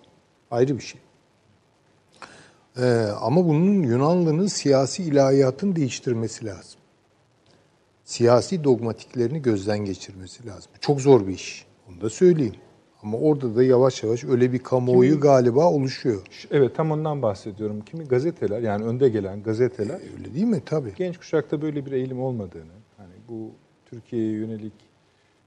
Ayrı 0.51 0.77
bir 0.77 0.83
şey. 0.83 1.01
Ee, 2.77 3.07
ama 3.21 3.47
bunun 3.47 3.83
Yunanlı'nın 3.83 4.47
siyasi 4.47 5.03
ilahiyatını 5.03 5.75
değiştirmesi 5.75 6.45
lazım. 6.45 6.79
Siyasi 8.03 8.63
dogmatiklerini 8.63 9.41
gözden 9.41 9.79
geçirmesi 9.79 10.47
lazım. 10.47 10.71
Çok 10.79 11.01
zor 11.01 11.27
bir 11.27 11.33
iş. 11.33 11.65
Onu 11.89 12.01
da 12.01 12.09
söyleyeyim. 12.09 12.55
Ama 13.03 13.17
orada 13.17 13.55
da 13.55 13.63
yavaş 13.63 14.03
yavaş 14.03 14.23
öyle 14.23 14.53
bir 14.53 14.59
kamuoyu 14.59 15.19
galiba 15.19 15.65
oluşuyor. 15.71 16.21
Evet 16.51 16.75
tam 16.75 16.91
ondan 16.91 17.21
bahsediyorum. 17.21 17.81
Kimi 17.81 18.03
gazeteler 18.03 18.61
yani 18.61 18.85
önde 18.85 19.09
gelen 19.09 19.43
gazeteler 19.43 19.99
Öyle 20.17 20.33
değil 20.33 20.45
mi? 20.45 20.61
Tabii. 20.65 20.93
genç 20.97 21.17
kuşakta 21.17 21.61
böyle 21.61 21.85
bir 21.85 21.91
eğilim 21.91 22.21
olmadığını, 22.21 22.71
hani 22.97 23.13
bu 23.29 23.51
Türkiye'ye 23.85 24.31
yönelik 24.31 24.73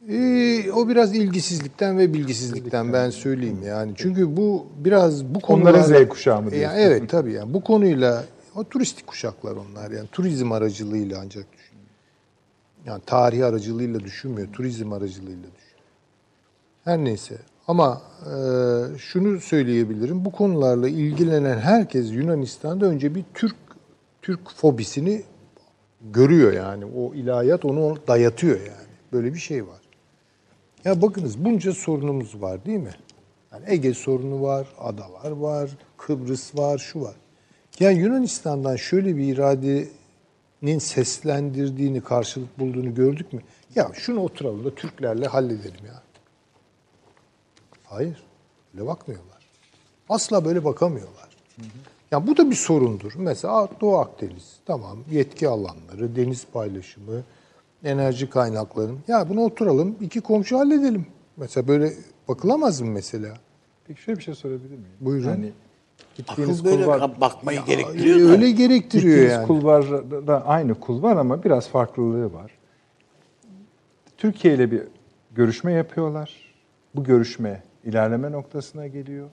Ee, 0.09 0.71
o 0.73 0.89
biraz 0.89 1.17
ilgisizlikten 1.17 1.99
ve 1.99 2.15
bilgisizlikten 2.15 2.93
ben 2.93 3.11
söyleyeyim 3.11 3.63
yani. 3.67 3.93
Çünkü 3.97 4.37
bu 4.37 4.67
biraz 4.77 5.25
bu 5.25 5.41
konular... 5.41 5.75
Onların 5.75 6.05
Z 6.05 6.09
kuşağı 6.09 6.43
mı 6.43 6.55
Yani 6.55 6.61
diyorsun? 6.61 6.79
evet 6.79 7.11
tabii 7.11 7.33
yani 7.33 7.55
bu 7.55 7.61
konuyla 7.61 8.25
o 8.55 8.65
turistik 8.65 9.07
kuşaklar 9.07 9.53
onlar 9.53 9.91
yani 9.91 10.09
turizm 10.13 10.53
aracılığıyla 10.53 11.19
ancak 11.23 11.53
düşünüyor. 11.53 11.87
Yani 12.87 13.03
tarih 13.07 13.47
aracılığıyla 13.47 14.01
düşünmüyor, 14.01 14.49
turizm 14.53 14.93
aracılığıyla 14.93 15.37
düşünüyor. 15.37 15.89
Her 16.85 16.99
neyse 16.99 17.39
ama 17.69 18.03
e, 18.23 18.35
şunu 18.99 19.41
söyleyebilirim. 19.41 20.25
Bu 20.25 20.33
konularla 20.33 20.89
ilgilenen 20.89 21.59
herkes 21.59 22.13
Yunanistan'da 22.13 22.87
önce 22.87 23.15
bir 23.15 23.25
Türk 23.35 23.57
Türk 24.23 24.51
fobisini 24.51 25.23
görüyor 26.13 26.53
yani. 26.53 26.85
O 26.85 27.15
ilahiyat 27.15 27.65
onu 27.65 27.97
dayatıyor 28.09 28.57
yani. 28.61 28.89
Böyle 29.13 29.35
bir 29.35 29.39
şey 29.39 29.67
var. 29.67 29.81
Ya 30.85 31.03
bakınız 31.03 31.45
bunca 31.45 31.73
sorunumuz 31.73 32.43
var 32.43 32.65
değil 32.67 32.79
mi? 32.79 32.95
Yani 33.53 33.65
Ege 33.69 33.95
sorunu 33.95 34.43
var, 34.43 34.67
adalar 34.79 35.31
var, 35.31 35.71
Kıbrıs 35.97 36.57
var, 36.57 36.79
şu 36.79 37.01
var. 37.01 37.15
Ya 37.81 37.91
Yunanistan'dan 37.91 38.77
şöyle 38.77 39.17
bir 39.17 39.35
iradenin 39.35 40.79
seslendirdiğini, 40.79 42.01
karşılık 42.01 42.59
bulduğunu 42.59 42.95
gördük 42.95 43.33
mü? 43.33 43.41
Ya 43.75 43.91
şunu 43.95 44.21
oturalım 44.21 44.65
da 44.65 44.75
Türklerle 44.75 45.27
halledelim 45.27 45.87
ya. 45.87 46.03
Hayır. 47.85 48.23
Öyle 48.75 48.87
bakmıyorlar. 48.87 49.49
Asla 50.09 50.45
böyle 50.45 50.65
bakamıyorlar. 50.65 51.29
Ya 52.11 52.27
bu 52.27 52.37
da 52.37 52.51
bir 52.51 52.57
sorundur. 52.57 53.13
Mesela 53.17 53.69
Doğu 53.81 53.99
Akdeniz. 53.99 54.57
Tamam 54.67 54.99
yetki 55.11 55.49
alanları, 55.49 56.17
deniz 56.17 56.47
paylaşımı, 56.53 57.23
enerji 57.85 58.31
kaynakları. 58.31 58.93
Ya 59.09 59.29
bunu 59.29 59.41
oturalım 59.41 59.97
iki 60.01 60.21
komşu 60.21 60.59
halledelim. 60.59 61.07
Mesela 61.37 61.69
böyle 61.69 61.93
bakılamaz 62.29 62.81
mı 62.81 62.91
mesela? 62.91 63.35
Peki 63.87 64.03
şöyle 64.03 64.19
bir 64.19 64.25
şey 64.25 64.35
sorabilir 64.35 64.71
miyim? 64.71 64.85
Buyurun. 65.01 65.29
Yani 65.29 65.53
gittiğiniz 66.17 66.61
Akıl 66.61 66.71
böyle 66.71 66.85
kulvar, 66.85 67.21
bakmayı 67.21 67.61
Ee, 67.61 67.65
gerektiriyor 67.67 68.29
da. 68.29 68.33
öyle 68.33 68.51
gerektiriyor 68.51 69.15
gittiğiniz 69.15 69.33
yani. 69.33 69.47
kulvarda 69.47 70.47
aynı 70.47 70.75
kulvar 70.75 71.17
ama 71.17 71.45
biraz 71.45 71.69
farklılığı 71.69 72.33
var. 72.33 72.51
Türkiye 74.17 74.55
ile 74.55 74.71
bir 74.71 74.83
görüşme 75.35 75.73
yapıyorlar. 75.73 76.55
Bu 76.95 77.05
görüşme 77.05 77.63
ilerleme 77.85 78.33
noktasına 78.33 78.87
geliyor. 78.87 79.29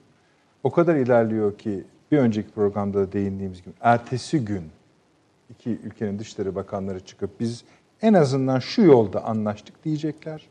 O 0.62 0.70
kadar 0.70 0.96
ilerliyor 0.96 1.58
ki 1.58 1.84
bir 2.12 2.18
önceki 2.18 2.50
programda 2.50 2.98
da 2.98 3.12
değindiğimiz 3.12 3.62
gibi 3.62 3.74
ertesi 3.80 4.44
gün 4.44 4.62
iki 5.50 5.70
ülkenin 5.70 6.18
dışişleri 6.18 6.54
bakanları 6.54 7.00
çıkıp 7.00 7.40
biz 7.40 7.64
en 8.02 8.14
azından 8.14 8.58
şu 8.58 8.82
yolda 8.82 9.24
anlaştık 9.24 9.84
diyecekler. 9.84 10.42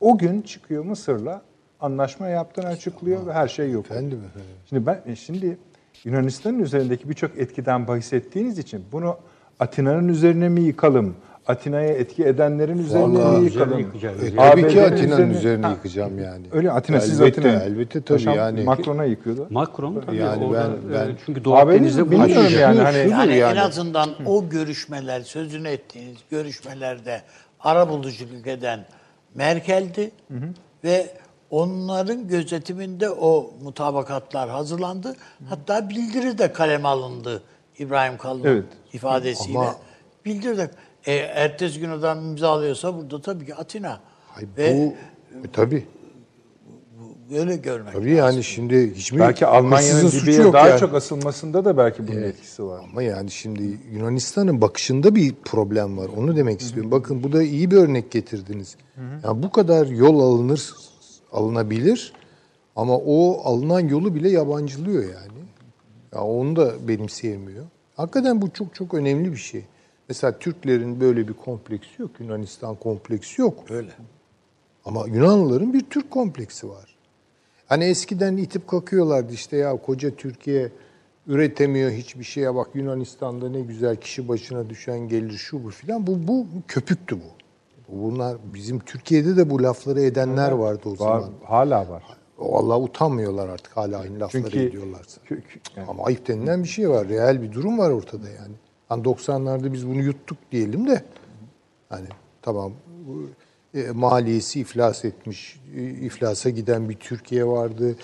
O 0.00 0.18
gün 0.18 0.42
çıkıyor 0.42 0.84
Mısır'la 0.84 1.42
anlaşma 1.80 2.28
yaptığını 2.28 2.66
açıklıyor 2.66 3.26
ve 3.26 3.32
her 3.32 3.48
şey 3.48 3.70
yok. 3.70 3.86
Efendim 3.86 4.18
efendim. 4.18 4.50
Şimdi 4.68 4.86
ben 4.86 5.02
e, 5.06 5.16
şimdi 5.16 5.58
Yunanistan'ın 6.04 6.58
üzerindeki 6.58 7.08
birçok 7.08 7.38
etkiden 7.38 7.88
bahsettiğiniz 7.88 8.58
için 8.58 8.84
bunu 8.92 9.16
Atina'nın 9.60 10.08
üzerine 10.08 10.48
mi 10.48 10.60
yıkalım? 10.60 11.16
Atina'ya 11.46 11.88
etki 11.88 12.24
edenlerin 12.24 12.78
üzerine 12.78 13.18
Vallahi 13.18 13.38
mi 13.40 13.44
yıkalım? 13.44 13.78
E, 13.80 14.36
tabii 14.36 14.68
ki 14.68 14.82
Atina'nın 14.82 15.30
üzerine- 15.30 15.36
üzerine 15.36 15.66
Ha, 15.66 15.72
yıkacağım 15.72 16.18
yani. 16.18 16.46
Öyle 16.52 16.70
Atina 16.72 17.00
siz 17.00 17.20
elbette, 17.20 17.40
Atina. 17.40 17.62
Elbette 17.62 18.02
tabii 18.02 18.18
Paşam 18.18 18.34
yani. 18.36 18.64
Macron'a 18.64 19.04
yıkıyordu. 19.04 19.46
Macron 19.50 20.00
tabii 20.06 20.16
Yani 20.16 20.44
orada, 20.44 20.70
ben- 20.84 20.92
ben- 20.94 21.08
e, 21.08 21.16
çünkü 21.26 21.44
Doğu 21.44 21.54
Akdeniz'de 21.54 22.10
bilmiyorum 22.10 22.46
yani 22.60 22.80
hani 22.80 22.96
şudur 23.02 23.10
Yani, 23.12 23.32
en 23.32 23.36
yani. 23.36 23.60
azından 23.60 24.10
o 24.26 24.48
görüşmeler, 24.48 25.20
sözünü 25.20 25.68
ettiğiniz 25.68 26.16
görüşmelerde 26.30 27.22
ara 27.60 27.88
buluculuk 27.88 28.46
eden 28.46 28.84
Merkel'di 29.34 30.10
ve 30.84 31.06
onların 31.50 32.28
gözetiminde 32.28 33.10
o 33.10 33.50
mutabakatlar 33.62 34.50
hazırlandı. 34.50 35.16
Hatta 35.48 35.90
bildiri 35.90 36.38
de 36.38 36.52
kaleme 36.52 36.88
alındı 36.88 37.42
İbrahim 37.78 38.16
Kalın'ın 38.18 38.44
Evet. 38.48 38.64
ifadesiyle. 38.92 39.58
Ama- 39.58 39.74
Bildiri 40.24 40.58
de 40.58 40.70
e, 41.06 41.14
ertesi 41.14 41.80
gün 41.80 41.90
adam 41.90 42.18
imzalıyorsa 42.18 42.96
burada 42.96 43.20
tabii 43.20 43.46
ki 43.46 43.54
Atina. 43.54 44.00
Ay, 44.36 44.44
Ve 44.58 44.76
bu 44.76 44.94
e, 45.38 45.50
tabii 45.52 45.86
böyle 47.30 47.56
görmek 47.56 47.92
tabii 47.92 48.10
yani 48.10 48.44
şimdi 48.44 48.94
hiçbir 48.94 49.18
Belki 49.18 49.46
Almanya'nın 49.46 50.10
Libya'ya 50.10 50.52
daha 50.52 50.68
yani. 50.68 50.80
çok 50.80 50.94
asılmasında 50.94 51.64
da 51.64 51.76
belki 51.76 52.08
bunun 52.08 52.22
etkisi 52.22 52.64
var. 52.64 52.80
Ama 52.90 53.02
yani 53.02 53.30
şimdi 53.30 53.78
Yunanistan'ın 53.92 54.60
bakışında 54.60 55.14
bir 55.14 55.34
problem 55.44 55.98
var. 55.98 56.08
Onu 56.16 56.36
demek 56.36 56.60
istiyorum. 56.60 56.90
Bakın 56.90 57.22
bu 57.22 57.32
da 57.32 57.42
iyi 57.42 57.70
bir 57.70 57.76
örnek 57.76 58.10
getirdiniz. 58.10 58.76
Yani 59.24 59.42
bu 59.42 59.50
kadar 59.50 59.86
yol 59.86 60.20
alınır, 60.20 60.70
alınabilir 61.32 62.12
ama 62.76 62.96
o 62.96 63.40
alınan 63.44 63.80
yolu 63.80 64.14
bile 64.14 64.30
yabancılıyor 64.30 65.02
yani. 65.02 65.42
Ya 66.14 66.22
onu 66.22 66.56
da 66.56 66.88
benimseyemiyor. 66.88 67.64
Hakikaten 67.96 68.42
bu 68.42 68.50
çok 68.50 68.74
çok 68.74 68.94
önemli 68.94 69.32
bir 69.32 69.36
şey. 69.36 69.64
Mesela 70.08 70.38
Türklerin 70.38 71.00
böyle 71.00 71.28
bir 71.28 71.32
kompleksi 71.32 72.02
yok. 72.02 72.10
Yunanistan 72.20 72.74
kompleksi 72.76 73.40
yok. 73.42 73.64
Öyle. 73.70 73.90
Ama 74.84 75.04
Yunanlıların 75.06 75.72
bir 75.72 75.80
Türk 75.80 76.10
kompleksi 76.10 76.68
var. 76.68 76.96
Hani 77.66 77.84
eskiden 77.84 78.36
itip 78.36 78.68
kakıyorlardı 78.68 79.32
işte 79.32 79.56
ya 79.56 79.76
koca 79.76 80.10
Türkiye 80.16 80.72
üretemiyor 81.26 81.90
hiçbir 81.90 82.24
şeye 82.24 82.54
bak 82.54 82.68
Yunanistan'da 82.74 83.48
ne 83.48 83.60
güzel 83.60 83.96
kişi 83.96 84.28
başına 84.28 84.70
düşen 84.70 84.98
gelir 85.08 85.32
şu 85.32 85.64
bu 85.64 85.70
filan. 85.70 86.06
Bu, 86.06 86.28
bu 86.28 86.46
köpüktü 86.68 87.16
bu. 87.16 87.24
Bunlar 87.88 88.36
bizim 88.54 88.78
Türkiye'de 88.78 89.36
de 89.36 89.50
bu 89.50 89.62
lafları 89.62 90.00
edenler 90.00 90.52
vardı 90.52 90.80
o 90.86 90.90
Var, 90.90 90.96
zaman. 90.96 91.30
hala 91.44 91.88
var. 91.88 92.02
Vallahi 92.38 92.78
utanmıyorlar 92.80 93.48
artık 93.48 93.76
hala 93.76 93.98
aynı 93.98 94.20
lafları 94.20 94.42
Çünkü 94.44 94.60
ediyorlarsa. 94.60 95.20
kö- 95.28 95.40
yani 95.76 95.88
Ama 95.88 96.04
ayıp 96.04 96.28
denilen 96.28 96.62
bir 96.62 96.68
şey 96.68 96.90
var. 96.90 97.08
Reel 97.08 97.42
bir 97.42 97.52
durum 97.52 97.78
var 97.78 97.90
ortada 97.90 98.28
yani. 98.28 98.54
Hani 98.92 99.02
90'larda 99.04 99.72
biz 99.72 99.88
bunu 99.88 100.02
yuttuk 100.02 100.38
diyelim 100.52 100.86
de 100.86 101.04
hani 101.88 102.06
tamam 102.42 102.72
e, 103.74 103.90
maliyesi 103.90 104.60
iflas 104.60 105.04
etmiş, 105.04 105.60
e, 105.76 105.82
iflasa 105.82 106.50
giden 106.50 106.88
bir 106.88 106.94
Türkiye 106.96 107.46
vardı. 107.46 107.96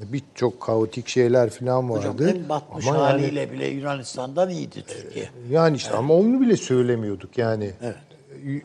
Birçok 0.00 0.60
kaotik 0.60 1.08
şeyler 1.08 1.50
falan 1.50 1.90
vardı. 1.90 2.08
Hocam 2.08 2.28
en 2.28 2.48
batmış 2.48 2.86
Ama 2.86 2.96
yani- 2.96 3.06
haliyle 3.06 3.52
bile 3.52 3.66
Yunanistan'dan 3.66 4.50
iyiydi 4.50 4.84
Türkiye. 4.86 5.28
yani 5.50 5.76
işte 5.76 5.90
ama 5.94 6.14
onu 6.14 6.40
bile 6.40 6.56
söylemiyorduk 6.56 7.38
yani. 7.38 7.70
Y- 8.44 8.62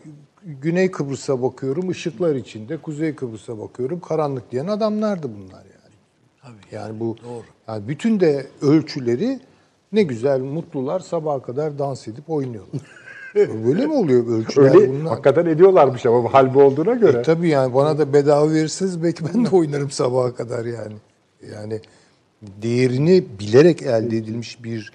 Güney 0.62 0.92
Kıbrıs'a 0.92 1.42
bakıyorum 1.42 1.90
ışıklar 1.90 2.36
içinde, 2.36 2.78
Kuzey 2.78 3.16
Kıbrıs'a 3.16 3.60
bakıyorum 3.60 4.00
karanlık 4.00 4.52
diyen 4.52 4.68
adamlardı 4.68 5.30
bunlar 5.36 5.64
yani. 5.64 6.56
Yani 6.72 7.00
bu 7.00 7.16
yani 7.68 7.88
bütün 7.88 8.20
de 8.20 8.48
ölçüleri 8.62 9.40
ne 9.96 10.04
güzel 10.04 10.40
mutlular 10.40 11.00
sabaha 11.00 11.42
kadar 11.42 11.80
dans 11.80 12.08
edip 12.08 12.30
oynuyorlar. 12.30 12.82
Böyle 13.36 13.86
mi 13.86 13.94
oluyor 13.94 14.28
ölçüler 14.28 14.76
öyle 14.76 14.90
bunlar? 14.90 15.10
hakikaten 15.10 15.46
ediyorlarmış 15.46 16.06
ama 16.06 16.34
hal 16.34 16.54
bu 16.54 16.62
olduğuna 16.64 16.94
göre. 16.94 17.18
E, 17.18 17.22
tabii 17.22 17.50
yani 17.50 17.74
bana 17.74 17.98
da 17.98 18.14
bedava 18.14 18.52
verirseniz 18.52 19.04
belki 19.04 19.24
ben 19.34 19.46
de 19.46 19.50
oynarım 19.50 19.92
sabaha 19.92 20.36
kadar 20.36 20.66
yani. 20.66 20.96
Yani 21.54 21.80
değerini 22.62 23.24
bilerek 23.40 23.82
elde 23.82 24.18
edilmiş 24.18 24.64
bir 24.64 24.92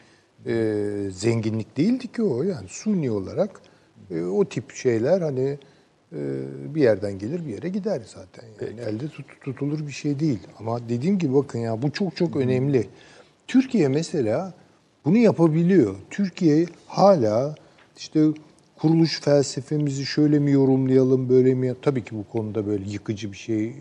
e, 0.46 0.74
zenginlik 1.10 1.76
değildi 1.76 2.08
ki 2.12 2.22
o 2.22 2.42
yani 2.42 2.68
suni 2.68 3.10
olarak 3.10 3.60
e, 4.10 4.22
o 4.22 4.44
tip 4.44 4.74
şeyler 4.74 5.20
hani 5.20 5.58
e, 6.12 6.18
bir 6.74 6.80
yerden 6.80 7.18
gelir 7.18 7.46
bir 7.46 7.52
yere 7.52 7.68
gider 7.68 8.02
zaten 8.06 8.44
yani 8.60 8.80
elde 8.80 9.08
tut- 9.08 9.40
tutulur 9.44 9.86
bir 9.86 9.92
şey 9.92 10.20
değil 10.20 10.38
ama 10.58 10.88
dediğim 10.88 11.18
gibi 11.18 11.34
bakın 11.34 11.58
ya 11.58 11.82
bu 11.82 11.90
çok 11.92 12.16
çok 12.16 12.36
önemli. 12.36 12.86
Türkiye 13.46 13.88
mesela 13.88 14.54
bunu 15.10 15.18
yapabiliyor. 15.18 15.94
Türkiye 16.10 16.66
hala 16.86 17.54
işte 17.96 18.26
kuruluş 18.78 19.20
felsefemizi 19.20 20.06
şöyle 20.06 20.38
mi 20.38 20.50
yorumlayalım, 20.50 21.28
böyle 21.28 21.54
mi? 21.54 21.74
Tabii 21.82 22.04
ki 22.04 22.16
bu 22.16 22.24
konuda 22.32 22.66
böyle 22.66 22.90
yıkıcı 22.90 23.32
bir 23.32 23.36
şey 23.36 23.72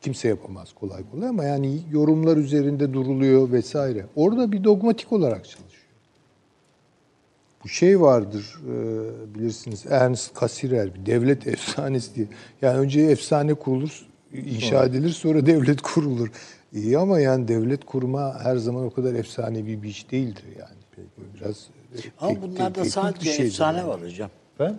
kimse 0.00 0.28
yapamaz 0.28 0.72
kolay 0.72 1.02
kolay 1.10 1.28
ama 1.28 1.44
yani 1.44 1.78
yorumlar 1.92 2.36
üzerinde 2.36 2.92
duruluyor 2.92 3.52
vesaire. 3.52 4.06
Orada 4.16 4.52
bir 4.52 4.64
dogmatik 4.64 5.12
olarak 5.12 5.44
çalışıyor. 5.44 5.86
Bu 7.64 7.68
şey 7.68 8.00
vardır 8.00 8.58
e, 8.68 9.34
bilirsiniz 9.34 9.84
Ernst 9.90 10.40
Cassirer 10.40 10.94
bir 10.94 11.06
devlet 11.06 11.46
efsanesi 11.46 12.14
diye. 12.14 12.26
Yani 12.62 12.78
önce 12.78 13.00
efsane 13.00 13.54
kurulur, 13.54 14.06
inşa 14.32 14.84
edilir 14.84 15.10
sonra 15.10 15.46
devlet 15.46 15.80
kurulur. 15.80 16.30
İyi 16.72 16.98
ama 16.98 17.20
yani 17.20 17.48
devlet 17.48 17.84
kurma 17.84 18.38
her 18.42 18.56
zaman 18.56 18.84
o 18.84 18.90
kadar 18.90 19.14
efsanevi 19.14 19.82
bir 19.82 19.88
iş 19.88 20.10
değildir 20.10 20.44
yani. 20.58 20.75
Biraz 21.34 21.56
e, 21.94 21.98
Ama 22.20 22.30
tek- 22.32 22.42
bunlarda 22.42 22.84
sadece 22.84 23.32
şeydir 23.32 23.48
efsane 23.50 23.78
yani. 23.78 23.88
var 23.88 24.02
hocam. 24.02 24.30
Ben 24.60 24.76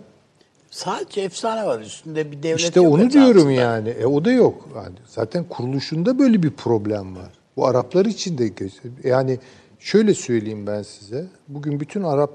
Sadece 0.70 1.20
efsane 1.20 1.66
var. 1.66 1.80
Üstünde 1.80 2.32
bir 2.32 2.42
devlet 2.42 2.60
İşte 2.60 2.80
yok 2.80 2.92
onu 2.94 3.02
etrafında. 3.04 3.34
diyorum 3.34 3.50
yani. 3.50 3.88
E, 3.88 4.06
o 4.06 4.24
da 4.24 4.32
yok. 4.32 4.68
Yani 4.76 4.94
zaten 5.06 5.44
kuruluşunda 5.44 6.18
böyle 6.18 6.42
bir 6.42 6.50
problem 6.50 7.16
var. 7.16 7.30
Bu 7.56 7.66
Araplar 7.66 8.06
için 8.06 8.38
de 8.38 8.48
göster- 8.48 8.90
yani 9.04 9.38
şöyle 9.78 10.14
söyleyeyim 10.14 10.66
ben 10.66 10.82
size. 10.82 11.26
Bugün 11.48 11.80
bütün 11.80 12.02
Arap 12.02 12.30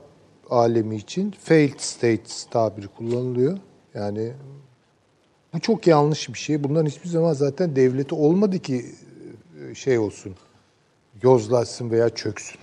alemi 0.49 0.95
için 0.95 1.31
failed 1.31 1.79
states 1.79 2.43
tabiri 2.51 2.87
kullanılıyor. 2.87 3.57
Yani 3.93 4.33
bu 5.53 5.59
çok 5.59 5.87
yanlış 5.87 6.29
bir 6.33 6.39
şey. 6.39 6.63
Bunların 6.63 6.89
hiçbir 6.89 7.09
zaman 7.09 7.33
zaten 7.33 7.75
devleti 7.75 8.15
olmadı 8.15 8.59
ki 8.59 8.85
e, 9.71 9.75
şey 9.75 9.97
olsun. 9.99 10.35
Yozlaşsın 11.23 11.91
veya 11.91 12.09
çöksün. 12.09 12.57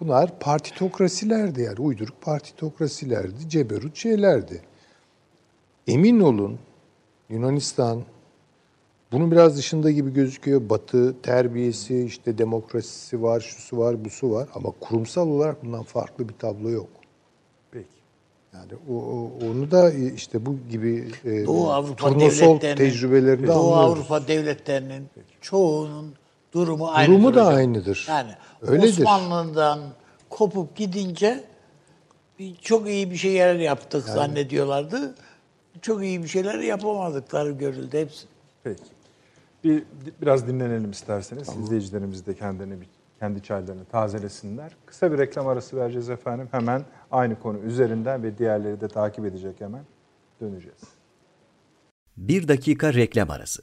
Bunlar 0.00 0.38
partitokrasilerdi 0.38 1.62
yani. 1.62 1.80
Uyduruk 1.80 2.22
partitokrasilerdi. 2.22 3.48
Ceberut 3.48 3.96
şeylerdi. 3.96 4.60
Emin 5.86 6.20
olun 6.20 6.58
Yunanistan 7.28 8.02
bunun 9.12 9.30
biraz 9.30 9.56
dışında 9.56 9.90
gibi 9.90 10.12
gözüküyor. 10.12 10.70
Batı 10.70 11.22
terbiyesi, 11.22 12.04
işte 12.04 12.38
demokrasisi 12.38 13.22
var, 13.22 13.40
şusu 13.40 13.78
var, 13.78 14.04
busu 14.04 14.30
var. 14.30 14.48
Ama 14.54 14.70
kurumsal 14.80 15.28
olarak 15.28 15.64
bundan 15.64 15.82
farklı 15.82 16.28
bir 16.28 16.34
tablo 16.34 16.70
yok. 16.70 16.88
peki. 17.70 17.86
Yani 18.54 18.72
o, 18.90 18.94
o- 18.94 19.30
onu 19.50 19.70
da 19.70 19.92
işte 19.92 20.46
bu 20.46 20.56
gibi 20.70 21.08
e, 21.24 21.46
Doğu 21.46 21.70
Avrupa 21.70 22.08
turnusol 22.08 22.48
devletlerinin, 22.60 22.76
tecrübelerinde 22.76 23.46
Doğu 23.46 23.72
anlıyoruz. 23.74 23.98
Avrupa 24.10 24.28
devletlerinin 24.28 25.06
çoğunun 25.40 26.14
durumu 26.52 26.88
aynı. 26.88 27.08
Durumu 27.12 27.34
da 27.34 27.46
aynıdır. 27.46 28.06
Yani 28.08 28.32
Öyledir. 28.62 28.88
Osmanlı'dan 29.02 29.80
kopup 30.30 30.76
gidince 30.76 31.44
bir- 32.38 32.56
çok 32.56 32.88
iyi 32.88 33.10
bir 33.10 33.16
şeyler 33.16 33.54
yaptık 33.54 34.04
zannediyorlardı. 34.08 35.14
Çok 35.82 36.02
iyi 36.02 36.22
bir 36.22 36.28
şeyler 36.28 36.58
yapamadıkları 36.58 37.50
görüldü 37.50 37.98
hepsi. 37.98 38.26
Peki. 38.64 38.82
Bir 39.64 39.82
biraz 40.22 40.46
dinlenelim 40.46 40.90
isterseniz. 40.90 41.48
İzleyicilerimiz 41.48 42.26
de 42.26 42.34
kendilerini 42.34 42.80
bir, 42.80 42.86
kendi 43.18 43.42
çaylarını 43.42 43.84
tazelesinler. 43.84 44.76
Kısa 44.86 45.12
bir 45.12 45.18
reklam 45.18 45.48
arası 45.48 45.76
vereceğiz 45.76 46.10
efendim. 46.10 46.48
Hemen 46.50 46.84
aynı 47.10 47.40
konu 47.40 47.58
üzerinden 47.58 48.22
ve 48.22 48.38
diğerleri 48.38 48.80
de 48.80 48.88
takip 48.88 49.24
edecek 49.24 49.60
hemen 49.60 49.82
döneceğiz. 50.40 50.80
Bir 52.16 52.48
dakika 52.48 52.94
reklam 52.94 53.30
arası. 53.30 53.62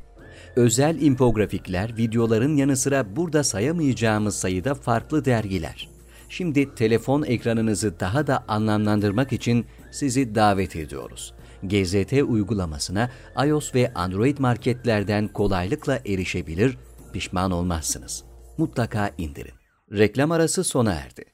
Özel 0.55 1.01
infografikler, 1.01 1.97
videoların 1.97 2.55
yanı 2.55 2.77
sıra 2.77 3.15
burada 3.15 3.43
sayamayacağımız 3.43 4.35
sayıda 4.35 4.75
farklı 4.75 5.25
dergiler. 5.25 5.89
Şimdi 6.29 6.75
telefon 6.75 7.23
ekranınızı 7.23 7.99
daha 7.99 8.27
da 8.27 8.43
anlamlandırmak 8.47 9.33
için 9.33 9.65
sizi 9.91 10.35
davet 10.35 10.75
ediyoruz. 10.75 11.33
GZT 11.63 12.13
uygulamasına 12.13 13.09
iOS 13.45 13.75
ve 13.75 13.93
Android 13.93 14.37
marketlerden 14.37 15.27
kolaylıkla 15.27 15.99
erişebilir, 16.05 16.77
pişman 17.13 17.51
olmazsınız. 17.51 18.23
Mutlaka 18.57 19.11
indirin. 19.17 19.53
Reklam 19.91 20.31
arası 20.31 20.63
sona 20.63 20.93
erdi. 20.93 21.25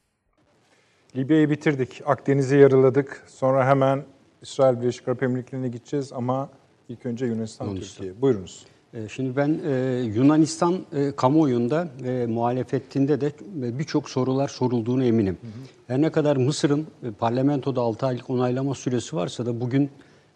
Libya'yı 1.16 1.50
bitirdik. 1.50 2.02
Akdeniz'i 2.06 2.58
yarıladık. 2.58 3.24
Sonra 3.28 3.68
hemen 3.68 4.06
İsrail 4.42 4.82
Birleşik 4.82 5.08
Arap 5.08 5.24
Emirlikleri'ne 5.24 5.68
gideceğiz 5.68 6.14
ama 6.14 6.50
ilk 6.90 7.06
önce 7.06 7.26
Yunanistan, 7.26 7.76
Türkiye. 7.76 8.22
Buyurunuz. 8.22 8.66
E, 8.94 9.10
Şimdi 9.10 9.36
ben 9.36 9.60
e, 9.70 10.02
Yunanistan 10.16 10.76
e, 10.94 11.12
kamuoyunda 11.16 11.88
e, 12.06 12.26
muhalefetinde 12.26 13.22
de 13.22 13.28
e, 13.28 13.80
birçok 13.80 14.10
sorular 14.10 14.48
sorulduğunu 14.48 15.04
eminim. 15.04 15.38
Her 15.88 16.02
ne 16.02 16.10
kadar 16.12 16.38
Mısır'ın 16.38 16.88
e, 17.04 17.12
parlamentoda 17.12 17.82
6 17.82 18.06
aylık 18.06 18.30
onaylama 18.30 18.76
süresi 18.76 19.16
varsa 19.16 19.46
da 19.46 19.62
bugün 19.62 19.90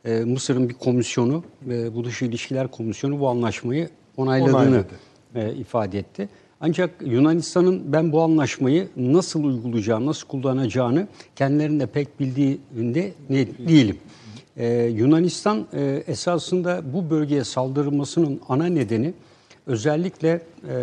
e, 0.06 0.20
Mısır'ın 0.20 0.70
bir 0.70 0.74
komisyonu, 0.74 1.44
e, 1.70 1.96
bu 1.96 2.06
dışı 2.06 2.26
ilişkiler 2.26 2.68
komisyonu 2.68 3.20
bu 3.20 3.30
anlaşmayı 3.30 3.90
onayladığını 4.18 4.56
Onayladı. 4.58 4.88
e, 5.36 5.54
ifade 5.54 6.00
etti. 6.00 6.30
Ancak 6.64 6.92
Yunanistan'ın 7.06 7.94
ben 7.94 8.12
bu 8.12 8.22
anlaşmayı 8.22 8.88
nasıl 8.98 9.44
uygulayacağını, 9.44 10.06
nasıl 10.06 10.28
kullanacağını 10.28 11.08
kendilerinde 11.36 11.86
pek 11.86 12.20
bildiğinde 12.20 13.12
ne, 13.30 13.48
değilim. 13.68 13.98
Ee, 14.58 14.84
Yunanistan 14.84 15.68
e, 15.74 16.04
esasında 16.08 16.82
bu 16.94 17.10
bölgeye 17.10 17.44
saldırılmasının 17.44 18.42
ana 18.50 18.66
nedeni 18.66 19.14
özellikle 19.68 20.42
e, 20.70 20.76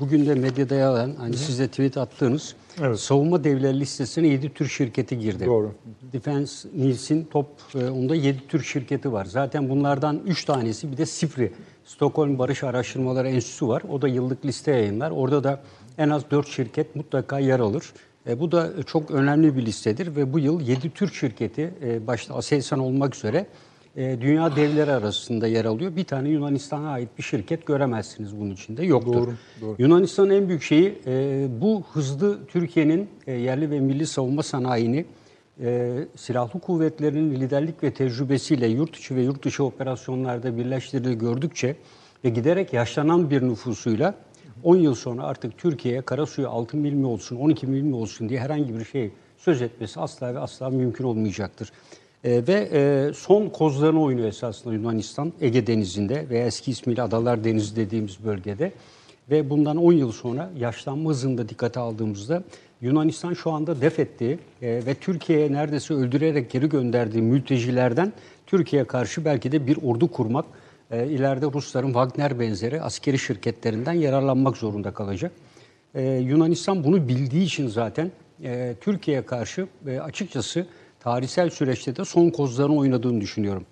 bugün 0.00 0.26
de 0.26 0.34
medyada 0.34 0.74
yer 0.74 0.86
alan, 0.86 1.12
hani 1.18 1.36
siz 1.36 1.58
de 1.58 1.68
tweet 1.68 1.96
attığınız 1.96 2.54
Evet. 2.80 3.00
savunma 3.00 3.44
devleri 3.44 3.80
listesine 3.80 4.28
7 4.28 4.54
Türk 4.54 4.70
şirketi 4.70 5.18
girdi. 5.18 5.46
Doğru. 5.46 5.72
Defense 6.12 6.68
News'in 6.76 7.24
top 7.24 7.46
e, 7.74 7.90
onda 7.90 8.14
7 8.14 8.38
Türk 8.48 8.64
şirketi 8.64 9.12
var. 9.12 9.24
Zaten 9.24 9.68
bunlardan 9.68 10.20
3 10.26 10.44
tanesi 10.44 10.92
bir 10.92 10.96
de 10.96 11.06
SIPRI, 11.06 11.52
Stockholm 11.84 12.38
Barış 12.38 12.64
Araştırmaları 12.64 13.28
Enstitüsü 13.28 13.68
var. 13.68 13.82
O 13.90 14.02
da 14.02 14.08
yıllık 14.08 14.44
liste 14.44 14.70
yayınlar. 14.70 15.10
Orada 15.10 15.44
da 15.44 15.60
en 15.98 16.08
az 16.08 16.30
4 16.30 16.48
şirket 16.48 16.96
mutlaka 16.96 17.38
yer 17.38 17.60
alır. 17.60 17.92
E, 18.26 18.40
bu 18.40 18.52
da 18.52 18.82
çok 18.82 19.10
önemli 19.10 19.56
bir 19.56 19.66
listedir 19.66 20.16
ve 20.16 20.32
bu 20.32 20.38
yıl 20.38 20.60
7 20.60 20.90
Türk 20.90 21.14
şirketi 21.14 21.74
e, 21.82 22.06
başta 22.06 22.34
Aselsan 22.34 22.78
olmak 22.78 23.16
üzere 23.16 23.46
e, 23.96 24.18
dünya 24.20 24.56
devleri 24.56 24.92
arasında 24.92 25.46
yer 25.46 25.64
alıyor. 25.64 25.96
Bir 25.96 26.04
tane 26.04 26.28
Yunanistan'a 26.28 26.90
ait 26.90 27.08
bir 27.18 27.22
şirket 27.22 27.66
göremezsiniz 27.66 28.40
bunun 28.40 28.50
içinde. 28.50 28.84
Yoktur. 28.84 29.14
Doğru, 29.14 29.34
doğru. 29.60 29.76
Yunanistan'ın 29.78 30.30
en 30.30 30.48
büyük 30.48 30.62
şeyi 30.62 30.98
e, 31.06 31.46
bu 31.60 31.84
hızlı 31.92 32.46
Türkiye'nin 32.46 33.08
e, 33.26 33.32
yerli 33.32 33.70
ve 33.70 33.80
milli 33.80 34.06
savunma 34.06 34.42
sanayini 34.42 35.04
e, 35.60 35.92
silahlı 36.16 36.60
kuvvetlerinin 36.60 37.40
liderlik 37.40 37.82
ve 37.82 37.94
tecrübesiyle 37.94 38.66
yurt 38.66 38.96
içi 38.96 39.16
ve 39.16 39.22
yurt 39.22 39.44
dışı 39.44 39.64
operasyonlarda 39.64 40.56
birleştirdiğini 40.56 41.18
gördükçe 41.18 41.76
ve 42.24 42.28
giderek 42.28 42.72
yaşlanan 42.72 43.30
bir 43.30 43.42
nüfusuyla 43.42 44.14
10 44.64 44.76
yıl 44.76 44.94
sonra 44.94 45.22
artık 45.22 45.58
Türkiye'ye 45.58 46.02
karasuyu 46.02 46.48
6 46.48 46.76
mil 46.76 46.92
mi 46.92 47.06
olsun, 47.06 47.36
12 47.36 47.66
mil 47.66 47.82
mi 47.82 47.94
olsun 47.94 48.28
diye 48.28 48.40
herhangi 48.40 48.78
bir 48.78 48.84
şey 48.84 49.10
söz 49.38 49.62
etmesi 49.62 50.00
asla 50.00 50.34
ve 50.34 50.38
asla 50.38 50.70
mümkün 50.70 51.04
olmayacaktır. 51.04 51.72
E, 52.24 52.46
ve 52.46 52.68
e, 52.72 53.12
son 53.14 53.48
kozlarını 53.48 54.02
oynuyor 54.02 54.28
esasında 54.28 54.74
Yunanistan 54.74 55.32
Ege 55.40 55.66
Denizi'nde 55.66 56.28
veya 56.30 56.46
eski 56.46 56.70
ismiyle 56.70 57.02
Adalar 57.02 57.44
Denizi 57.44 57.76
dediğimiz 57.76 58.24
bölgede. 58.24 58.72
Ve 59.30 59.50
bundan 59.50 59.76
10 59.76 59.92
yıl 59.92 60.12
sonra 60.12 60.50
yaşlanma 60.58 61.10
hızında 61.10 61.48
dikkate 61.48 61.80
aldığımızda 61.80 62.42
Yunanistan 62.80 63.34
şu 63.34 63.50
anda 63.50 63.80
def 63.80 63.98
ettiği 63.98 64.38
e, 64.62 64.82
ve 64.86 64.94
Türkiye'ye 64.94 65.52
neredeyse 65.52 65.94
öldürerek 65.94 66.50
geri 66.50 66.68
gönderdiği 66.68 67.22
mültecilerden 67.22 68.12
Türkiye'ye 68.46 68.86
karşı 68.86 69.24
belki 69.24 69.52
de 69.52 69.66
bir 69.66 69.78
ordu 69.82 70.10
kurmak, 70.10 70.44
e, 70.92 71.06
ileride 71.06 71.46
Rusların 71.46 71.86
Wagner 71.86 72.40
benzeri 72.40 72.82
askeri 72.82 73.18
şirketlerinden 73.18 73.92
yararlanmak 73.92 74.56
zorunda 74.56 74.90
kalacak. 74.90 75.32
E, 75.94 76.02
Yunanistan 76.02 76.84
bunu 76.84 77.08
bildiği 77.08 77.44
için 77.44 77.68
zaten 77.68 78.10
e, 78.44 78.74
Türkiye'ye 78.80 79.26
karşı 79.26 79.66
e, 79.86 80.00
açıkçası 80.00 80.66
tarihsel 81.00 81.50
süreçte 81.50 81.96
de 81.96 82.04
son 82.04 82.30
kozlarını 82.30 82.76
oynadığını 82.76 83.20
düşünüyorum. 83.20 83.66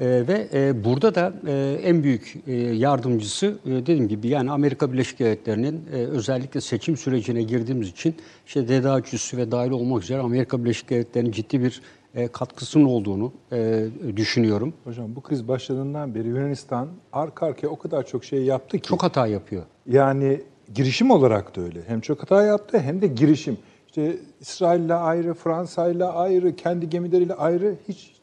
E, 0.00 0.06
ve 0.06 0.48
e, 0.52 0.84
burada 0.84 1.14
da 1.14 1.32
e, 1.46 1.78
en 1.82 2.02
büyük 2.02 2.34
e, 2.46 2.52
yardımcısı 2.54 3.58
e, 3.66 3.70
dediğim 3.70 4.08
gibi 4.08 4.28
yani 4.28 4.50
Amerika 4.50 4.92
Birleşik 4.92 5.18
Devletleri'nin 5.18 5.80
e, 5.92 5.96
özellikle 5.96 6.60
seçim 6.60 6.96
sürecine 6.96 7.42
girdiğimiz 7.42 7.88
için 7.88 8.14
işte 8.46 8.68
DDAC 8.68 9.36
ve 9.36 9.50
dahil 9.50 9.70
olmak 9.70 10.02
üzere 10.02 10.20
Amerika 10.20 10.64
Birleşik 10.64 10.90
Devletleri'nin 10.90 11.32
ciddi 11.32 11.62
bir 11.62 11.80
e, 12.14 12.28
katkısının 12.28 12.84
olduğunu 12.84 13.32
e, 13.52 13.86
düşünüyorum. 14.16 14.74
Hocam 14.84 15.16
bu 15.16 15.20
kriz 15.20 15.48
başladığından 15.48 16.14
beri 16.14 16.28
Yunanistan 16.28 16.88
arka 17.12 17.46
arkaya 17.46 17.68
o 17.68 17.78
kadar 17.78 18.06
çok 18.06 18.24
şey 18.24 18.42
yaptı 18.42 18.78
ki. 18.78 18.88
Çok 18.88 19.02
hata 19.02 19.26
yapıyor. 19.26 19.62
Yani 19.86 20.40
girişim 20.74 21.10
olarak 21.10 21.56
da 21.56 21.60
öyle. 21.60 21.82
Hem 21.86 22.00
çok 22.00 22.22
hata 22.22 22.42
yaptı 22.42 22.78
hem 22.78 23.02
de 23.02 23.06
girişim. 23.06 23.58
İşte 23.86 24.16
İsrail'le 24.40 24.90
ayrı, 24.90 25.34
Fransa'yla 25.34 26.12
ayrı, 26.14 26.56
kendi 26.56 26.90
gemileriyle 26.90 27.34
ayrı 27.34 27.74
hiç 27.88 28.14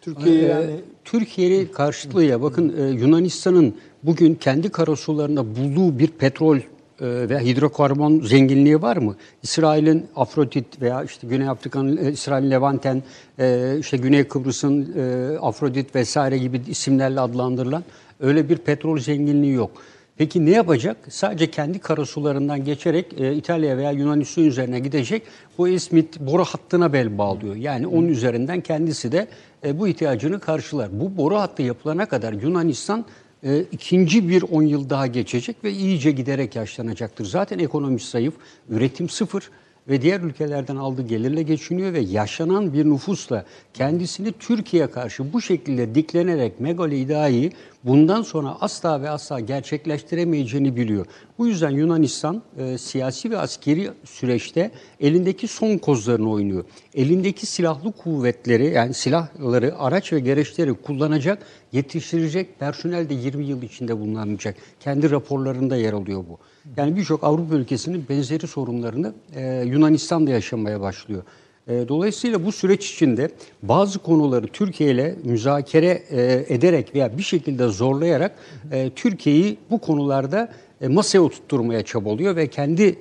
Türkiye'ye 0.00 0.42
Ee, 0.42 0.48
yani 0.48 0.80
Türkiye'nin 1.04 1.66
karşıtlığıya 1.66 2.42
bakın 2.42 2.74
e, 2.78 2.88
Yunanistan'ın 2.88 3.74
bugün 4.02 4.34
kendi 4.34 4.68
karasularında 4.68 5.56
bulduğu 5.56 5.98
bir 5.98 6.08
petrol 6.08 6.58
e, 7.02 7.28
ve 7.28 7.38
hidrokarbon 7.38 8.20
zenginliği 8.20 8.82
var 8.82 8.96
mı? 8.96 9.16
İsrail'in 9.42 10.06
Afrodit 10.16 10.82
veya 10.82 11.04
işte 11.04 11.26
Güney 11.26 11.48
Afrika'nın 11.48 11.96
e, 11.96 12.12
İsrail'in 12.12 12.50
Levanten, 12.50 13.02
e, 13.38 13.76
işte 13.80 13.96
Güney 13.96 14.24
Kıbrıs'ın 14.24 14.94
e, 14.96 15.38
Afrodit 15.38 15.94
vesaire 15.94 16.38
gibi 16.38 16.60
isimlerle 16.68 17.20
adlandırılan 17.20 17.84
öyle 18.20 18.48
bir 18.48 18.56
petrol 18.56 18.98
zenginliği 18.98 19.52
yok. 19.52 19.70
Peki 20.16 20.46
ne 20.46 20.50
yapacak? 20.50 20.96
Sadece 21.08 21.50
kendi 21.50 21.78
karasularından 21.78 22.64
geçerek 22.64 23.12
İtalya 23.36 23.76
veya 23.76 23.90
Yunanistan 23.90 24.44
üzerine 24.44 24.80
gidecek. 24.80 25.22
Bu 25.58 25.68
İsmit 25.68 26.20
boru 26.20 26.44
hattına 26.44 26.92
bel 26.92 27.18
bağlıyor. 27.18 27.56
Yani 27.56 27.86
onun 27.86 28.08
üzerinden 28.08 28.60
kendisi 28.60 29.12
de 29.12 29.28
bu 29.74 29.88
ihtiyacını 29.88 30.40
karşılar. 30.40 30.88
Bu 30.92 31.16
boru 31.16 31.36
hattı 31.36 31.62
yapılana 31.62 32.06
kadar 32.06 32.32
Yunanistan 32.32 33.04
e, 33.44 33.64
ikinci 33.72 34.28
bir 34.28 34.42
10 34.42 34.62
yıl 34.62 34.90
daha 34.90 35.06
geçecek 35.06 35.56
ve 35.64 35.72
iyice 35.72 36.10
giderek 36.10 36.56
yaşlanacaktır. 36.56 37.24
Zaten 37.24 37.58
ekonomisi 37.58 38.10
zayıf, 38.10 38.34
üretim 38.68 39.08
sıfır 39.08 39.50
ve 39.88 40.02
diğer 40.02 40.20
ülkelerden 40.20 40.76
aldığı 40.76 41.06
gelirle 41.06 41.42
geçiniyor 41.42 41.92
ve 41.92 42.00
yaşanan 42.00 42.72
bir 42.72 42.84
nüfusla 42.84 43.44
kendisini 43.74 44.32
Türkiye'ye 44.32 44.90
karşı 44.90 45.32
bu 45.32 45.40
şekilde 45.40 45.94
diklenerek 45.94 46.60
megalo 46.60 46.94
iddiayı 46.94 47.50
bundan 47.84 48.22
sonra 48.22 48.56
asla 48.60 49.02
ve 49.02 49.10
asla 49.10 49.40
gerçekleştiremeyeceğini 49.40 50.76
biliyor. 50.76 51.06
Bu 51.38 51.46
yüzden 51.46 51.70
Yunanistan 51.70 52.42
e, 52.58 52.78
siyasi 52.78 53.30
ve 53.30 53.38
askeri 53.38 53.90
süreçte 54.04 54.70
elindeki 55.00 55.48
son 55.48 55.78
kozlarını 55.78 56.30
oynuyor. 56.30 56.64
Elindeki 56.94 57.46
silahlı 57.46 57.92
kuvvetleri 57.92 58.66
yani 58.66 58.94
silahları, 58.94 59.78
araç 59.78 60.12
ve 60.12 60.20
gereçleri 60.20 60.74
kullanacak, 60.74 61.46
yetiştirecek 61.72 62.60
personel 62.60 63.08
de 63.08 63.14
20 63.14 63.44
yıl 63.44 63.62
içinde 63.62 63.98
bulunacak. 64.00 64.56
Kendi 64.80 65.10
raporlarında 65.10 65.76
yer 65.76 65.92
alıyor 65.92 66.24
bu. 66.28 66.38
Yani 66.76 66.96
birçok 66.96 67.24
Avrupa 67.24 67.54
ülkesinin 67.54 68.04
benzeri 68.08 68.46
sorunlarını 68.46 69.12
e, 69.34 69.62
Yunanistan'da 69.66 70.30
yaşamaya 70.30 70.80
başlıyor. 70.80 71.22
E, 71.68 71.88
dolayısıyla 71.88 72.44
bu 72.44 72.52
süreç 72.52 72.90
içinde 72.92 73.30
bazı 73.62 73.98
konuları 73.98 74.46
Türkiye 74.46 74.90
ile 74.90 75.14
müzakere 75.24 76.02
e, 76.10 76.44
ederek 76.48 76.94
veya 76.94 77.18
bir 77.18 77.22
şekilde 77.22 77.68
zorlayarak 77.68 78.32
e, 78.72 78.90
Türkiye'yi 78.96 79.58
bu 79.70 79.78
konularda 79.78 80.52
e, 80.80 80.88
masaya 80.88 81.20
oturtturmaya 81.20 81.82
çabalıyor 81.82 82.36
ve 82.36 82.46
kendi 82.46 82.98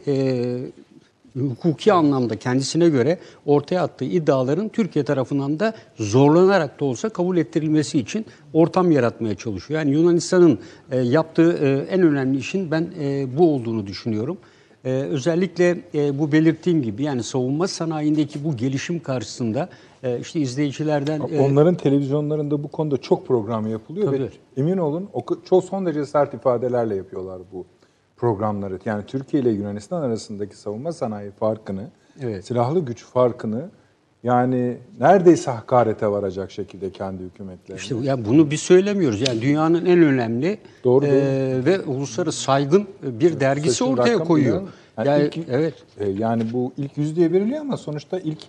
hukuki 1.59 1.93
anlamda 1.93 2.39
kendisine 2.39 2.89
göre 2.89 3.17
ortaya 3.45 3.83
attığı 3.83 4.05
iddiaların 4.05 4.69
Türkiye 4.69 5.05
tarafından 5.05 5.59
da 5.59 5.73
zorlanarak 5.95 6.79
da 6.79 6.85
olsa 6.85 7.09
kabul 7.09 7.37
ettirilmesi 7.37 7.99
için 7.99 8.25
ortam 8.53 8.91
yaratmaya 8.91 9.35
çalışıyor. 9.35 9.79
Yani 9.79 9.91
Yunanistan'ın 9.91 10.59
yaptığı 11.03 11.51
en 11.89 12.01
önemli 12.01 12.37
işin 12.37 12.71
ben 12.71 12.87
bu 13.37 13.53
olduğunu 13.53 13.87
düşünüyorum. 13.87 14.37
E, 14.85 14.89
özellikle 14.91 15.77
e, 15.93 16.19
bu 16.19 16.31
belirttiğim 16.31 16.81
gibi 16.81 17.03
yani 17.03 17.23
savunma 17.23 17.67
sanayindeki 17.67 18.43
bu 18.43 18.57
gelişim 18.57 18.99
karşısında 18.99 19.69
e, 20.03 20.19
işte 20.19 20.39
izleyicilerden 20.39 21.21
e, 21.31 21.39
onların 21.39 21.75
televizyonlarında 21.75 22.63
bu 22.63 22.67
konuda 22.67 22.97
çok 22.97 23.27
program 23.27 23.67
yapılıyor 23.67 24.11
ve 24.11 24.17
Tabii. 24.17 24.29
emin 24.57 24.77
olun 24.77 25.09
çok 25.49 25.63
son 25.63 25.85
derece 25.85 26.05
sert 26.05 26.33
ifadelerle 26.33 26.95
yapıyorlar 26.95 27.41
bu 27.53 27.65
programları. 28.17 28.79
Yani 28.85 29.03
Türkiye 29.05 29.43
ile 29.43 29.49
Yunanistan 29.49 30.01
arasındaki 30.01 30.57
savunma 30.57 30.91
sanayi 30.91 31.31
farkını, 31.31 31.89
Evet. 32.21 32.45
silahlı 32.45 32.79
güç 32.79 33.05
farkını 33.05 33.69
yani 34.23 34.77
neredeyse 34.99 35.51
hakarete 35.51 36.07
varacak 36.07 36.51
şekilde 36.51 36.91
kendi 36.91 37.23
hükümetlerine. 37.23 37.81
İşte 37.81 37.95
ya 38.03 38.25
bunu 38.25 38.51
biz 38.51 38.59
söylemiyoruz. 38.61 39.21
Yani 39.21 39.41
dünyanın 39.41 39.85
en 39.85 40.03
önemli 40.03 40.57
Doğru, 40.83 41.05
e, 41.05 41.11
ve 41.65 41.79
uluslararası 41.81 42.41
saygın 42.41 42.87
bir 43.03 43.39
dergisi 43.39 43.69
Seçim 43.75 43.87
ortaya 43.93 44.17
koyuyor. 44.19 44.55
yani- 44.61 44.67
yani 44.97 45.07
Yani, 45.07 45.23
ilk- 45.35 45.49
evet. 45.49 45.73
E, 45.99 46.09
yani 46.09 46.43
bu 46.53 46.73
ilk 46.77 46.97
yüz 46.97 47.15
diye 47.15 47.31
veriliyor 47.31 47.61
ama 47.61 47.77
sonuçta 47.77 48.19
ilk 48.19 48.39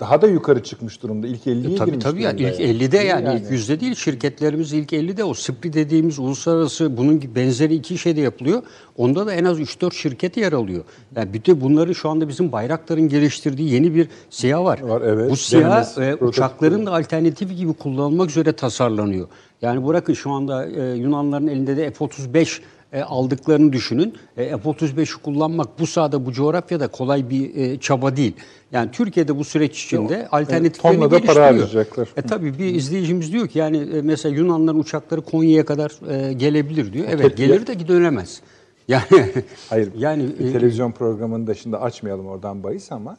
daha 0.00 0.22
da 0.22 0.26
yukarı 0.26 0.62
çıkmış 0.62 1.02
durumda. 1.02 1.26
İlk 1.26 1.46
50'ye 1.46 1.74
E, 1.74 1.76
Tabii 1.76 1.90
girmiş 1.90 2.04
tabii 2.04 2.22
yani 2.22 2.38
durumda 2.38 2.52
ilk 2.52 2.60
yani. 2.60 2.84
50'de 2.84 2.96
yani, 2.96 3.26
Yani. 3.26 3.40
ilk 3.40 3.50
yüzde 3.50 3.80
değil 3.80 3.94
şirketlerimiz 3.94 4.72
ilk 4.72 4.92
50'de 4.92 5.24
o 5.24 5.34
SIPRI 5.34 5.72
dediğimiz 5.72 6.18
uluslararası 6.18 6.96
bunun 6.96 7.22
benzeri 7.34 7.74
iki 7.74 7.98
şeyde 7.98 8.20
yapılıyor. 8.20 8.62
Onda 8.96 9.26
da 9.26 9.34
en 9.34 9.44
az 9.44 9.60
3-4 9.60 9.94
şirket 9.94 10.36
yer 10.36 10.52
alıyor. 10.52 10.84
Yani 11.16 11.32
bir 11.32 11.44
de 11.44 11.60
bunların 11.60 11.92
şu 11.92 12.08
anda 12.08 12.28
bizim 12.28 12.52
Bayraktar'ın 12.52 13.08
geliştirdiği 13.08 13.72
yeni 13.72 13.94
bir 13.94 14.08
SİHA 14.30 14.64
var. 14.64 14.80
Var, 14.80 15.02
evet. 15.04 15.30
Bu 15.30 15.36
SİHA 15.36 15.86
e, 15.98 16.14
uçakların 16.14 16.86
da 16.86 16.92
alternatifi 16.92 17.56
gibi 17.56 17.72
kullanılmak 17.72 18.30
üzere 18.30 18.52
tasarlanıyor. 18.52 19.28
Yani 19.62 19.86
bırakın 19.86 20.14
şu 20.14 20.30
anda 20.30 20.66
e, 20.66 20.96
Yunanların 20.96 21.46
elinde 21.46 21.76
de 21.76 21.90
F-35 21.90 22.60
e, 22.92 23.02
aldıklarını 23.02 23.72
düşünün. 23.72 24.14
E, 24.36 24.48
F-35'i 24.58 25.22
kullanmak 25.22 25.78
bu 25.78 25.86
sahada, 25.86 26.26
bu 26.26 26.32
coğrafyada 26.32 26.88
kolay 26.88 27.30
bir 27.30 27.56
e, 27.56 27.80
çaba 27.80 28.16
değil. 28.16 28.36
Yani 28.72 28.90
Türkiye'de 28.90 29.38
bu 29.38 29.44
süreç 29.44 29.84
içinde 29.84 30.28
alternatiflerini 30.28 30.98
tonla 30.98 31.04
da 31.04 31.08
para 31.08 31.18
geliştiriyor. 31.18 31.44
harcayacaklar. 31.44 32.08
E 32.16 32.22
tabii 32.22 32.58
bir 32.58 32.74
izleyicimiz 32.74 33.32
diyor 33.32 33.48
ki 33.48 33.58
yani 33.58 33.76
e, 33.76 34.02
mesela 34.02 34.34
Yunanların 34.34 34.78
uçakları 34.78 35.20
Konya'ya 35.20 35.64
kadar 35.64 35.92
e, 36.10 36.32
gelebilir 36.32 36.92
diyor. 36.92 37.06
Evet 37.10 37.36
gelir 37.36 37.66
de 37.66 37.88
dönemez. 37.88 38.40
Yani 38.88 39.32
Hayır. 39.68 39.88
yani 39.96 40.22
e, 40.40 40.52
televizyon 40.52 40.92
programını 40.92 41.46
da 41.46 41.54
şimdi 41.54 41.76
açmayalım 41.76 42.26
oradan 42.26 42.62
bahis 42.62 42.92
ama 42.92 43.16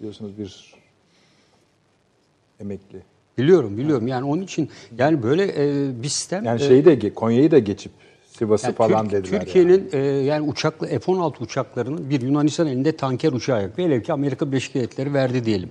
biliyorsunuz 0.00 0.38
bir 0.38 0.74
emekli. 2.60 3.02
biliyorum 3.38 3.76
biliyorum. 3.76 4.06
Yani 4.06 4.24
onun 4.24 4.42
için 4.42 4.70
yani 4.98 5.22
böyle 5.22 5.44
e, 5.44 6.02
bir 6.02 6.08
sistem 6.08 6.44
Yani 6.44 6.62
e, 6.62 6.68
şeyi 6.68 6.84
de 6.84 7.14
Konya'yı 7.14 7.50
da 7.50 7.58
geçip 7.58 7.92
Sivas'ı 8.38 8.66
Yani 8.66 8.74
falan 8.74 9.08
Türk- 9.08 9.12
dediler. 9.24 9.40
Türkiye'nin 9.40 9.88
e, 9.92 9.98
yani 9.98 10.50
uçaklı 10.50 10.86
F-16 10.86 11.42
uçaklarının 11.42 12.10
bir 12.10 12.20
Yunanistan 12.20 12.66
elinde 12.66 12.96
tanker 12.96 13.32
uçağı 13.32 13.62
yok. 13.62 13.78
Velev 13.78 14.02
ki 14.02 14.12
Amerika 14.12 14.48
Birleşik 14.50 14.74
Devletleri 14.74 15.14
verdi 15.14 15.44
diyelim. 15.44 15.70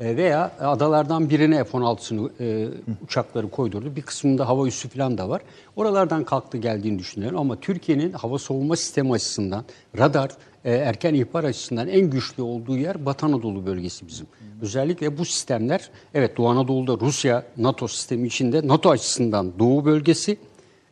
E, 0.00 0.16
veya 0.16 0.52
adalardan 0.60 1.30
birine 1.30 1.64
F-16'sını 1.64 2.30
e, 2.40 2.68
uçakları 3.04 3.50
koydurdu. 3.50 3.96
Bir 3.96 4.02
kısmında 4.02 4.48
hava 4.48 4.66
üssü 4.66 4.88
falan 4.88 5.18
da 5.18 5.28
var. 5.28 5.42
Oralardan 5.76 6.24
kalktı 6.24 6.58
geldiğini 6.58 6.98
düşünüyorum. 6.98 7.38
Ama 7.38 7.56
Türkiye'nin 7.60 8.12
hava 8.12 8.38
savunma 8.38 8.76
sistemi 8.76 9.12
açısından, 9.12 9.64
radar, 9.98 10.30
e, 10.64 10.72
erken 10.72 11.14
ihbar 11.14 11.44
açısından 11.44 11.88
en 11.88 12.10
güçlü 12.10 12.42
olduğu 12.42 12.76
yer 12.76 13.06
Batı 13.06 13.26
Anadolu 13.26 13.66
bölgesi 13.66 14.08
bizim. 14.08 14.26
Özellikle 14.62 15.18
bu 15.18 15.24
sistemler, 15.24 15.90
evet 16.14 16.36
Doğu 16.36 16.48
Anadolu'da 16.48 17.06
Rusya, 17.06 17.42
NATO 17.56 17.88
sistemi 17.88 18.26
içinde 18.26 18.68
NATO 18.68 18.90
açısından 18.90 19.52
Doğu 19.58 19.84
bölgesi, 19.84 20.36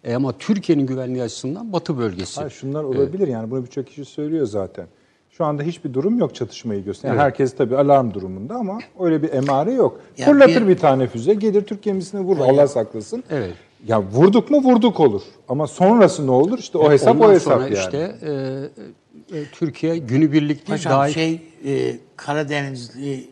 e, 0.05 0.15
ama 0.15 0.39
Türkiye'nin 0.39 0.87
güvenliği 0.87 1.23
açısından 1.23 1.73
Batı 1.73 1.99
bölgesi. 1.99 2.41
Hayır, 2.41 2.51
şunlar 2.51 2.85
olabilir 2.85 3.29
yani 3.29 3.51
bunu 3.51 3.63
birçok 3.65 3.87
kişi 3.87 4.05
söylüyor 4.05 4.47
zaten. 4.47 4.87
Şu 5.31 5.45
anda 5.45 5.63
hiçbir 5.63 5.95
durum 5.95 6.19
yok 6.19 6.35
çatışmayı 6.35 6.85
gösteren. 6.85 7.13
Yani 7.13 7.23
Herkes 7.23 7.57
tabii 7.57 7.77
alarm 7.77 8.15
durumunda 8.15 8.55
ama 8.55 8.79
öyle 9.01 9.23
bir 9.23 9.33
emare 9.33 9.73
yok. 9.73 10.01
Ya 10.19 10.27
Fırlatır 10.27 10.63
bir, 10.63 10.69
bir- 10.69 10.79
tane 10.79 11.07
füze, 11.07 11.35
gelir 11.35 11.63
Türk 11.63 11.83
gemisine 11.83 12.21
vurur. 12.21 12.41
Allah 12.41 12.69
saklasın. 12.69 13.25
Evet. 13.31 13.53
Ya 13.87 14.03
vurduk 14.03 14.51
mu 14.51 14.63
vurduk 14.63 15.01
olur. 15.01 15.23
Ama 15.49 15.67
sonrası 15.67 16.27
ne 16.27 16.31
olur? 16.31 16.59
İşte 16.59 16.79
o 16.79 16.91
hesap 16.91 17.17
Ondan 17.17 17.29
o 17.31 17.33
hesap 17.33 17.53
sonra 17.53 17.65
yani. 17.65 17.75
işte 17.79 18.17
e, 18.23 19.39
e, 19.39 19.45
Türkiye 19.53 19.99
günübirlikli 19.99 20.71
Paşam 20.71 20.93
dahil 20.93 21.13
şey 21.15 21.43
e, 21.67 21.97
Karadenizli 22.17 23.29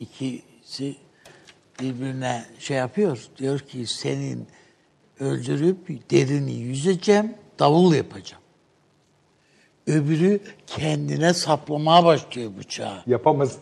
ikisi 0.00 0.96
birbirine 1.80 2.44
şey 2.58 2.76
yapıyor. 2.76 3.18
Diyor 3.38 3.58
ki 3.58 3.86
senin 3.86 4.46
öldürüp 5.20 6.10
derini 6.10 6.52
yüzeceğim, 6.52 7.34
davul 7.58 7.94
yapacağım. 7.94 8.42
Öbürü 9.86 10.40
kendine 10.66 11.34
saplamaya 11.34 12.04
başlıyor 12.04 12.50
bıçağı. 12.58 13.02
Yapamaz. 13.06 13.58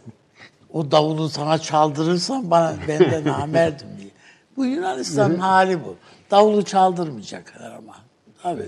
O 0.72 0.90
davulu 0.90 1.28
sana 1.28 1.58
çaldırırsan 1.58 2.50
bana 2.50 2.76
benden 2.88 3.24
namerdim 3.24 3.88
diye. 4.00 4.10
Bu 4.56 4.64
Yunanistan'ın 4.64 5.38
hali 5.38 5.84
bu. 5.84 5.96
Davulu 6.30 6.64
çaldırmayacaklar 6.64 7.70
ama. 7.70 7.96
Tabii. 8.42 8.64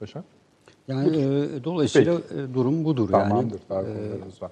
Paşa. 0.00 0.24
yani 0.88 1.16
e, 1.16 1.64
dolayısıyla 1.64 2.14
e, 2.14 2.54
durum 2.54 2.84
budur 2.84 3.10
Tamamdır. 3.10 3.60
yani. 3.70 3.86
Konularımız 3.86 4.42
var. 4.42 4.50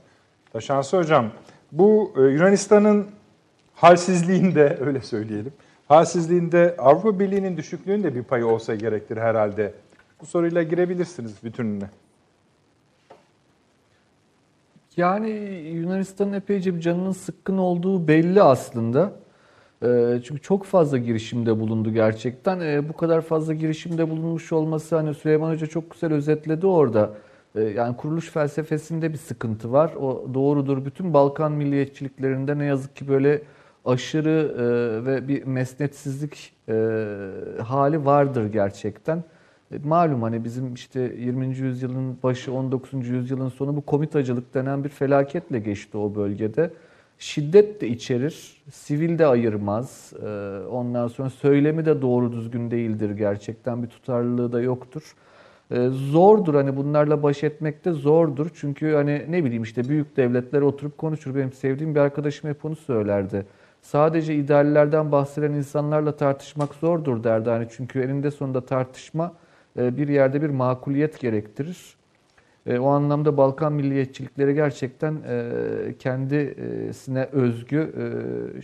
Taşansı 0.52 0.96
Hocam, 0.96 1.30
bu 1.72 2.12
e, 2.16 2.20
Yunanistan'ın 2.20 3.06
halsizliğinde, 3.74 4.78
öyle 4.86 5.00
söyleyelim, 5.00 5.52
halsizliğinde 5.88 6.74
Avrupa 6.78 7.18
Birliği'nin 7.18 7.56
düşüklüğünün 7.56 8.02
de 8.02 8.14
bir 8.14 8.22
payı 8.22 8.46
olsa 8.46 8.74
gerektir 8.74 9.16
herhalde. 9.16 9.72
Bu 10.20 10.26
soruyla 10.26 10.62
girebilirsiniz 10.62 11.34
bütününe. 11.44 11.90
Yani 14.96 15.30
Yunanistan'ın 15.74 16.32
epeyce 16.32 16.74
bir 16.74 16.80
canının 16.80 17.12
sıkkın 17.12 17.58
olduğu 17.58 18.08
belli 18.08 18.42
aslında. 18.42 19.12
Ee, 19.82 20.20
Çünkü 20.24 20.42
çok 20.42 20.64
fazla 20.64 20.98
girişimde 20.98 21.60
bulundu 21.60 21.92
gerçekten. 21.92 22.60
Ee, 22.60 22.88
Bu 22.88 22.92
kadar 22.92 23.20
fazla 23.20 23.54
girişimde 23.54 24.10
bulunmuş 24.10 24.52
olması 24.52 24.96
hani 24.96 25.14
Süleyman 25.14 25.50
Hoca 25.52 25.66
çok 25.66 25.90
güzel 25.90 26.12
özetledi 26.12 26.66
orada. 26.66 27.10
Ee, 27.56 27.60
Yani 27.60 27.96
kuruluş 27.96 28.30
felsefesinde 28.30 29.12
bir 29.12 29.18
sıkıntı 29.18 29.72
var. 29.72 29.94
O 29.94 30.26
doğrudur. 30.34 30.84
Bütün 30.84 31.14
Balkan 31.14 31.52
milliyetçiliklerinde 31.52 32.58
ne 32.58 32.64
yazık 32.64 32.96
ki 32.96 33.08
böyle 33.08 33.42
aşırı 33.84 34.54
e, 34.58 35.06
ve 35.06 35.28
bir 35.28 35.44
mesnetsizlik 35.44 36.52
e, 36.68 36.72
hali 37.62 38.04
vardır 38.04 38.46
gerçekten. 38.52 39.24
E, 39.72 39.78
Malum 39.84 40.22
hani 40.22 40.44
bizim 40.44 40.74
işte 40.74 41.00
20. 41.18 41.46
yüzyılın 41.56 42.18
başı 42.22 42.52
19. 42.52 43.08
yüzyılın 43.08 43.48
sonu 43.48 43.76
bu 43.76 43.80
komitacılık 43.86 44.54
denen 44.54 44.84
bir 44.84 44.88
felaketle 44.88 45.58
geçti 45.58 45.98
o 45.98 46.14
bölgede. 46.14 46.70
Şiddet 47.18 47.80
de 47.80 47.88
içerir, 47.88 48.62
sivil 48.72 49.18
de 49.18 49.26
ayırmaz. 49.26 50.12
E, 50.22 50.26
Ondan 50.70 51.08
sonra 51.08 51.30
söylemi 51.30 51.84
de 51.86 52.02
doğru 52.02 52.32
düzgün 52.32 52.70
değildir 52.70 53.10
gerçekten 53.10 53.82
bir 53.82 53.88
tutarlılığı 53.88 54.52
da 54.52 54.60
yoktur. 54.60 55.14
E, 55.70 55.88
Zordur 55.88 56.54
hani 56.54 56.76
bunlarla 56.76 57.22
baş 57.22 57.44
etmek 57.44 57.84
de 57.84 57.92
zordur. 57.92 58.46
Çünkü 58.54 58.92
hani 58.94 59.24
ne 59.28 59.44
bileyim 59.44 59.62
işte 59.62 59.88
büyük 59.88 60.16
devletler 60.16 60.60
oturup 60.60 60.98
konuşur. 60.98 61.34
Benim 61.34 61.52
sevdiğim 61.52 61.94
bir 61.94 62.00
arkadaşım 62.00 62.50
hep 62.50 62.64
onu 62.64 62.76
söylerdi. 62.76 63.46
Sadece 63.82 64.34
ideallerden 64.34 65.12
bahseden 65.12 65.52
insanlarla 65.52 66.16
tartışmak 66.16 66.74
zordur 66.74 67.24
derdi. 67.24 67.50
Hani 67.50 67.66
çünkü 67.70 68.00
eninde 68.00 68.30
sonunda 68.30 68.66
tartışma 68.66 69.32
e, 69.78 69.96
bir 69.96 70.08
yerde 70.08 70.42
bir 70.42 70.50
makuliyet 70.50 71.20
gerektirir. 71.20 71.96
E, 72.66 72.78
O 72.78 72.88
anlamda 72.88 73.36
Balkan 73.36 73.72
milliyetçilikleri 73.72 74.54
gerçekten 74.54 75.16
e, 75.28 75.94
kendisine 75.98 77.24
özgü 77.32 77.92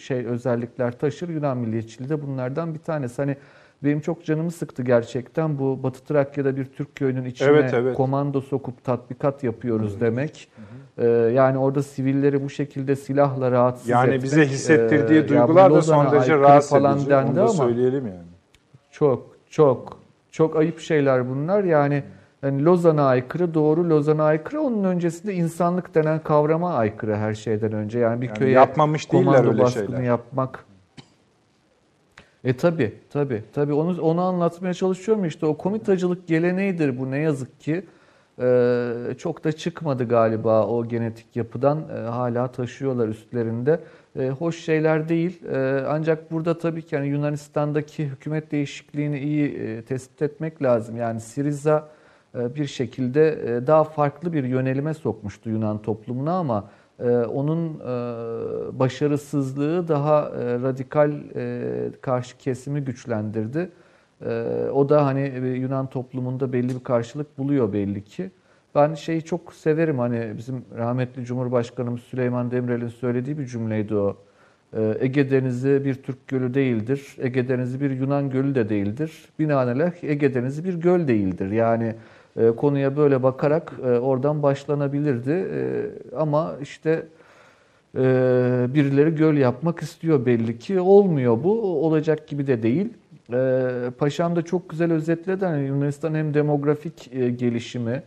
şey 0.01 0.27
özellikler 0.27 0.99
taşır. 0.99 1.29
Yunan 1.29 1.59
milliyetçiliği 1.59 2.11
de 2.11 2.23
bunlardan 2.23 2.75
bir 2.75 2.79
tanesi. 2.79 3.23
Hani 3.23 3.37
benim 3.85 4.01
çok 4.01 4.25
canımı 4.25 4.51
sıktı 4.51 4.83
gerçekten 4.83 5.59
bu 5.59 5.83
Batı 5.83 6.05
Trakya'da 6.05 6.57
bir 6.57 6.65
Türk 6.65 6.95
köyünün 6.97 7.25
içine 7.25 7.49
Evet, 7.49 7.75
evet. 7.75 7.97
komando 7.97 8.41
sokup 8.41 8.85
tatbikat 8.85 9.45
yapıyoruz 9.45 10.01
demek. 10.01 10.49
E, 10.99 11.07
Yani 11.09 11.59
orada 11.59 11.83
sivilleri 11.83 12.45
bu 12.45 12.51
şekilde 12.51 12.97
silahla 12.97 13.51
rahatsız 13.51 13.89
Yani 13.89 14.07
etmek. 14.07 14.23
bize 14.23 14.47
hissettirdiği 14.47 15.19
e, 15.21 15.29
duygular 15.29 15.75
da 15.75 15.83
son 15.83 16.13
derece 16.13 16.39
rahatsız 16.39 16.71
falan 16.71 16.97
edici. 16.97 17.11
dendi 17.11 17.29
Onu 17.31 17.37
da 17.37 17.41
ama 17.43 17.51
söyleyelim 17.51 18.07
yani. 18.07 18.19
çok 18.91 19.37
çok 19.51 19.99
çok 20.31 20.57
ayıp 20.57 20.81
şeyler 20.81 21.29
bunlar. 21.31 21.65
Yani 21.65 22.03
hani 22.41 22.65
Lozan'a 22.65 23.07
aykırı, 23.07 23.55
doğru 23.55 23.91
Lozan'a 23.91 24.25
aykırı. 24.25 24.61
Onun 24.61 24.85
öncesinde 24.85 25.35
insanlık 25.35 25.95
denen 25.95 26.19
kavrama 26.19 26.75
aykırı 26.75 27.17
her 27.17 27.35
şeyden 27.35 27.73
önce. 27.73 27.99
Yani 27.99 28.21
bir 28.21 28.27
Yani 28.27 28.39
köye 28.39 28.51
yapmamış 28.51 29.13
değiller 29.13 29.25
komando 29.33 29.49
öyle 29.51 29.63
baskını 29.63 29.87
şeyler. 29.87 30.03
yapmak. 30.03 30.65
E 32.45 32.57
tabi 32.57 32.93
tabi 33.11 33.43
tabi 33.53 33.73
onu 33.73 34.03
onu 34.03 34.21
anlatmaya 34.21 34.75
çalışıyorum 34.75 35.25
işte 35.25 35.47
o 35.47 35.57
komitacılık 35.57 36.29
geleneğidir 36.29 36.99
bu 36.99 37.11
ne 37.11 37.19
yazık 37.19 37.61
ki. 37.61 37.85
Ee, 38.41 38.93
çok 39.19 39.45
da 39.45 39.53
çıkmadı 39.53 40.09
galiba 40.09 40.67
o 40.67 40.89
genetik 40.89 41.37
yapıdan 41.37 41.79
Ee, 41.97 42.01
hala 42.01 42.53
taşıyorlar 42.53 43.09
üstlerinde. 43.09 43.81
Ee, 44.19 44.29
hoş 44.29 44.65
şeyler 44.65 45.09
değil 45.09 45.43
Ee, 45.45 45.85
ancak 45.89 46.33
burada 46.33 46.59
tabii 46.59 46.83
ki 46.83 46.95
yani 46.95 47.09
Yunanistan'daki 47.09 48.07
hükümet 48.07 48.53
değişikliğini 48.53 49.19
iyi 49.19 49.49
e, 49.55 49.83
tespit 49.83 50.23
etmek 50.23 50.63
lazım. 50.63 50.97
Yani 50.97 51.21
Siriza 51.21 51.89
e, 52.35 52.55
bir 52.55 52.67
şekilde 52.67 53.29
e, 53.57 53.67
daha 53.67 53.85
farklı 53.85 54.33
bir 54.33 54.45
yönelime 54.45 54.95
sokmuştu 54.95 55.51
Yunan 55.51 55.83
toplumuna 55.83 56.33
ama 56.39 56.65
e, 56.65 56.84
onun 57.27 57.81
e, 57.81 58.79
başarısızlığı 58.79 59.89
daha 59.89 60.29
e, 60.29 60.55
radikal 60.63 61.13
e, 61.37 61.91
karşı 62.01 62.39
kesimi 62.39 62.81
güçlendirdi. 62.81 63.71
E, 64.27 64.31
O 64.73 64.89
da 64.89 65.07
hani 65.07 65.49
Yunan 65.59 65.87
toplumunda 65.91 66.53
belli 66.53 66.75
bir 66.75 66.85
karşılık 66.85 67.39
buluyor 67.39 67.73
belli 67.73 68.05
ki. 68.05 68.31
Ben 68.75 68.95
şeyi 68.95 69.23
çok 69.23 69.55
severim 69.55 69.99
hani 69.99 70.33
bizim 70.37 70.65
rahmetli 70.79 71.25
Cumhurbaşkanımız 71.25 72.01
Süleyman 72.01 72.51
Demirel'in 72.51 72.89
söylediği 72.89 73.39
bir 73.39 73.47
cümleydi 73.47 73.95
o. 73.95 74.17
E, 74.77 74.97
Ege 75.01 75.31
Denizi 75.31 75.85
bir 75.85 75.95
Türk 75.95 76.29
gölü 76.29 76.55
değildir. 76.55 77.17
Ege 77.19 77.49
Denizi 77.49 77.81
bir 77.81 77.91
Yunan 77.91 78.31
gölü 78.31 78.55
de 78.55 78.69
değildir. 78.69 79.29
Binaenaleyh 79.39 79.93
Ege 80.05 80.35
Denizi 80.35 80.65
bir 80.65 80.75
göl 80.75 81.09
değildir. 81.09 81.51
Yani 81.51 81.95
konuya 82.57 82.97
böyle 82.97 83.23
bakarak 83.23 83.73
e, 83.85 83.87
oradan 83.87 84.43
başlanabilirdi. 84.43 85.31
E, 85.31 85.61
ama 86.17 86.55
işte 86.63 87.07
birileri 88.75 89.15
göl 89.15 89.37
yapmak 89.37 89.81
istiyor 89.83 90.27
belli 90.27 90.59
ki. 90.59 90.81
Olmuyor 90.81 91.45
bu. 91.45 91.85
Olacak 91.87 92.29
gibi 92.29 92.47
de 92.47 92.63
değil. 92.63 92.89
Paşam 93.99 94.37
da 94.37 94.43
çok 94.43 94.69
güzel 94.69 94.93
özetledi. 94.93 95.45
Hani 95.45 95.67
Yunanistan 95.67 96.15
hem 96.15 96.35
demografik 96.35 97.11
e, 97.13 97.31
gelişimi, 97.31 98.03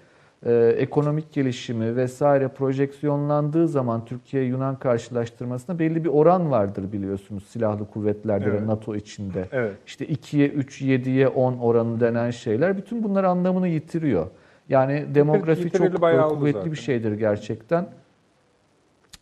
e, 0.45 0.76
ekonomik 0.77 1.34
gelişimi 1.34 1.95
vesaire 1.95 2.47
projeksiyonlandığı 2.47 3.68
zaman 3.68 4.05
Türkiye-Yunan 4.05 4.76
karşılaştırmasında 4.80 5.80
belli 5.80 6.03
bir 6.03 6.09
oran 6.09 6.51
vardır 6.51 6.91
biliyorsunuz 6.91 7.43
silahlı 7.47 7.88
kuvvetlerde 7.88 8.45
Evet. 8.49 8.61
ve 8.61 8.68
NATO 8.68 8.95
içinde. 8.95 9.45
Evet. 9.51 9.73
İşte 9.85 10.05
2'ye 10.05 10.47
3, 10.47 10.81
7'ye 10.81 11.27
10 11.27 11.57
oranı 11.57 11.99
denen 11.99 12.31
şeyler 12.31 12.77
bütün 12.77 13.03
bunlar 13.03 13.23
anlamını 13.23 13.68
yitiriyor. 13.68 14.27
Yani 14.69 15.05
demografi 15.15 15.61
yitireli 15.64 15.91
çok 15.91 16.30
kuvvetli 16.30 16.57
zaten. 16.57 16.72
bir 16.72 16.77
şeydir 16.77 17.11
gerçekten. 17.11 17.88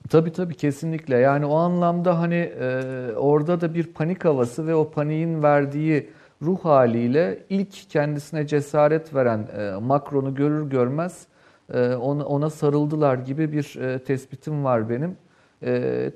Tabii 0.10 0.32
tabii 0.32 0.56
kesinlikle. 0.56 1.18
Yani 1.18 1.46
o 1.46 1.56
anlamda 1.56 2.20
hani 2.20 2.36
e, 2.36 2.82
orada 3.16 3.62
da 3.62 3.74
bir 3.74 3.84
panik 3.84 4.26
havası 4.26 4.68
ve 4.68 4.76
o 4.76 4.92
paniğin 4.92 5.44
verdiği 5.44 6.10
ruh 6.46 6.60
haliyle 6.66 7.44
ilk 7.50 7.90
kendisine 7.90 8.48
cesaret 8.48 9.16
veren 9.16 9.48
e, 9.58 9.80
Macron'u 9.82 10.36
görür 10.36 10.70
görmez 10.70 11.28
e, 11.74 11.96
ona, 11.96 12.50
sarıldılar 12.50 13.18
gibi 13.18 13.52
bir 13.52 13.76
e, 13.82 14.00
tespitim 14.00 14.64
var 14.64 14.90
benim. 14.90 15.18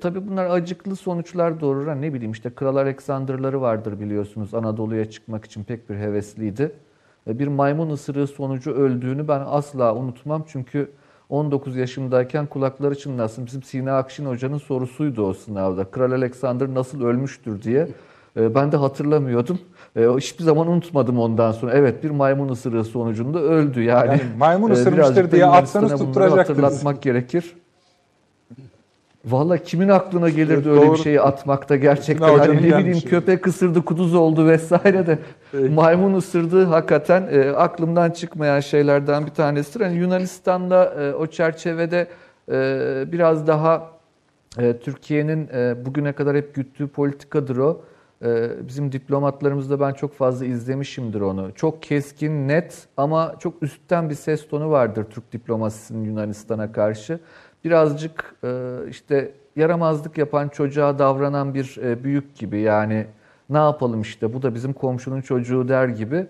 Tabii 0.00 0.28
bunlar 0.28 0.50
acıklı 0.50 0.96
sonuçlar 0.96 1.60
doğurur. 1.60 1.86
Hani 1.86 2.02
ne 2.02 2.14
bileyim 2.14 2.32
işte 2.32 2.50
Kral 2.50 2.76
Alexander'ları 2.76 3.60
vardır 3.60 4.00
biliyorsunuz 4.00 4.54
Anadolu'ya 4.54 5.10
çıkmak 5.10 5.44
için 5.44 5.64
pek 5.64 5.90
bir 5.90 5.94
hevesliydi. 5.94 6.72
Bir 7.26 7.48
maymun 7.48 7.90
ısırığı 7.90 8.26
sonucu 8.26 8.72
öldüğünü 8.72 9.28
ben 9.28 9.42
asla 9.46 9.94
unutmam 9.94 10.44
çünkü 10.48 10.90
19 11.28 11.76
yaşımdayken 11.76 12.46
kulakları 12.46 12.98
çınlasın. 12.98 13.46
Bizim 13.46 13.62
Sina 13.62 13.98
Akşin 13.98 14.26
Hoca'nın 14.26 14.58
sorusuydu 14.58 15.26
o 15.26 15.32
sınavda. 15.32 15.84
Kral 15.84 16.12
Alexander 16.12 16.74
nasıl 16.74 17.04
ölmüştür 17.04 17.62
diye. 17.62 17.88
E, 18.36 18.54
Ben 18.54 18.72
de 18.72 18.76
hatırlamıyordum. 18.76 19.58
E, 19.96 20.00
Hiçbir 20.06 20.44
zaman 20.44 20.68
unutmadım 20.68 21.18
ondan 21.18 21.52
sonra. 21.52 21.72
Evet 21.72 22.04
bir 22.04 22.10
maymun 22.10 22.48
ısırığı 22.48 22.84
sonucunda 22.84 23.38
öldü 23.40 23.82
yani. 23.82 24.08
Yani 24.08 24.20
maymun 24.38 24.70
E, 24.70 24.72
ısırmıştır 24.72 25.30
diye 25.30 25.46
atsanız 25.46 25.90
tutturacaktınız. 25.92 26.38
hatırlatmak 26.48 27.02
gerekir. 27.02 27.54
Valla 29.24 29.56
kimin 29.58 29.88
aklına 29.88 30.28
gelirdi 30.28 30.52
Evet, 30.52 30.66
öyle 30.66 30.80
doğru. 30.86 30.92
bir 30.94 30.98
şeyi 30.98 31.20
atmakta 31.20 31.76
gerçekten. 31.76 32.26
Hani 32.28 32.38
Hoca'nın 32.38 32.56
ne 32.56 32.58
bileyim 32.62 32.78
gelmişi. 32.78 33.08
köpek 33.08 33.46
ısırdı 33.46 33.84
kuduz 33.84 34.14
oldu 34.14 34.46
vesaire 34.46 35.06
de 35.06 35.18
maymun 35.74 36.14
ısırdığı 36.14 36.64
hakikaten 36.64 37.28
e, 37.32 37.50
aklımdan 37.50 38.10
çıkmayan 38.10 38.60
şeylerden 38.60 39.26
bir 39.26 39.30
tanesidir. 39.30 39.84
Hani 39.84 39.96
Yunanistan'da 39.96 40.84
e, 40.84 41.14
o 41.14 41.26
çerçevede 41.26 42.06
e, 42.52 42.54
biraz 43.12 43.46
daha 43.46 43.86
e, 44.58 44.76
Türkiye'nin 44.78 45.48
e, 45.54 45.84
bugüne 45.84 46.12
kadar 46.12 46.36
hep 46.36 46.54
güttüğü 46.54 46.88
politikadır 46.88 47.56
o. 47.56 47.80
E, 48.24 48.50
bizim 48.68 48.92
diplomatlarımızda 48.92 49.80
ben 49.80 49.92
çok 49.92 50.14
fazla 50.14 50.46
izlemişimdir 50.46 51.20
onu. 51.20 51.50
Çok 51.54 51.82
keskin, 51.82 52.48
net 52.48 52.88
ama 52.96 53.34
çok 53.38 53.62
üstten 53.62 54.10
bir 54.10 54.14
ses 54.14 54.48
tonu 54.48 54.70
vardır 54.70 55.06
Türk 55.10 55.32
diplomasisinin 55.32 56.04
Yunanistan'a 56.04 56.72
karşı. 56.72 57.20
Birazcık 57.64 58.34
e, 58.44 58.76
işte 58.88 59.32
yaramazlık 59.56 60.18
yapan 60.18 60.48
çocuğa 60.48 60.98
davranan 60.98 61.54
bir 61.54 61.76
e, 61.82 62.04
büyük 62.04 62.36
gibi 62.36 62.60
yani 62.60 63.06
ne 63.50 63.58
yapalım 63.58 64.00
işte 64.00 64.32
bu 64.34 64.42
da 64.42 64.54
bizim 64.54 64.72
komşunun 64.72 65.20
çocuğu 65.20 65.68
der 65.68 65.88
gibi 65.88 66.26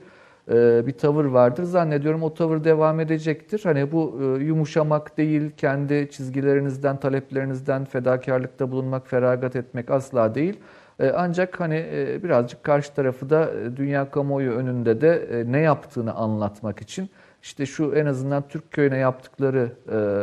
e, 0.51 0.87
bir 0.87 0.93
tavır 0.93 1.25
vardır. 1.25 1.63
Zannediyorum 1.65 2.23
o 2.23 2.35
tavır 2.35 2.65
devam 2.65 3.01
edecektir. 3.01 3.61
Hani 3.65 3.93
bu 3.93 4.21
yumuşamak 4.41 5.19
değil, 5.19 5.51
kendi 5.57 6.09
çizgilerinizden, 6.11 6.97
taleplerinizden 6.97 7.85
fedakarlıkta 7.85 8.71
bulunmak, 8.71 9.09
feragat 9.09 9.57
etmek 9.57 9.91
asla 9.91 10.35
değil. 10.35 10.61
E, 11.01 11.11
Ancak 11.17 11.61
hani 11.61 11.85
e, 11.95 12.23
birazcık 12.23 12.65
karşı 12.65 12.95
tarafı 12.95 13.31
da 13.31 13.51
e, 13.51 13.77
dünya 13.77 14.11
kamuoyu 14.11 14.51
önünde 14.53 15.01
de 15.01 15.45
ne 15.49 15.59
yaptığını 15.61 16.15
anlatmak 16.15 16.83
için 16.83 17.11
işte 17.43 17.67
şu 17.67 17.93
en 17.95 18.07
azından 18.07 18.43
Türk 18.49 18.71
köyüne 18.71 18.97
yaptıkları 18.99 19.73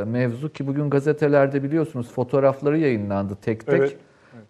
mevzu 0.07 0.49
ki 0.53 0.67
bugün 0.67 0.89
gazetelerde 0.89 1.63
biliyorsunuz 1.63 2.11
fotoğrafları 2.11 2.77
yayınlandı 2.77 3.35
tek 3.41 3.65
tek. 3.67 3.79
Evet. 3.81 3.97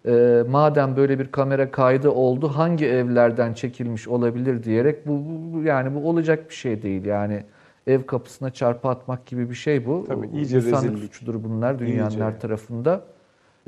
E, 0.06 0.42
madem 0.50 0.96
böyle 0.96 1.18
bir 1.18 1.26
kamera 1.32 1.70
kaydı 1.70 2.10
oldu 2.10 2.48
hangi 2.48 2.86
evlerden 2.86 3.52
çekilmiş 3.54 4.08
olabilir 4.08 4.62
diyerek 4.64 5.06
bu, 5.06 5.12
bu- 5.12 5.54
bu- 5.58 5.62
yani 5.62 5.94
bu 5.94 6.08
olacak 6.08 6.50
bir 6.50 6.54
şey 6.54 6.82
değil 6.82 7.04
yani 7.04 7.42
ev 7.86 8.02
kapısına 8.02 8.50
çarpı 8.50 8.88
atmak 8.88 9.26
gibi 9.26 9.50
bir 9.50 9.54
şey 9.54 9.86
bu. 9.86 10.04
Tabii, 10.08 10.26
iyice 10.28 10.56
İnsanlık 10.56 10.84
rezillik. 10.84 10.98
suçudur 11.14 11.44
bunlar 11.44 11.78
dünyanın 11.78 12.10
İyice. 12.10 12.24
her 12.24 12.40
tarafında. 12.40 13.00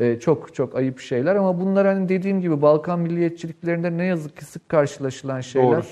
E, 0.00 0.20
çok 0.20 0.54
çok 0.54 0.76
ayıp 0.76 1.00
şeyler 1.00 1.36
ama 1.36 1.60
bunlar 1.60 1.86
hani 1.86 2.08
dediğim 2.08 2.40
gibi 2.40 2.62
Balkan 2.62 3.00
milliyetçiliklerinde 3.00 3.96
ne 3.96 4.04
yazık 4.04 4.36
ki 4.36 4.44
sık 4.44 4.68
karşılaşılan 4.68 5.40
şeyler. 5.40 5.84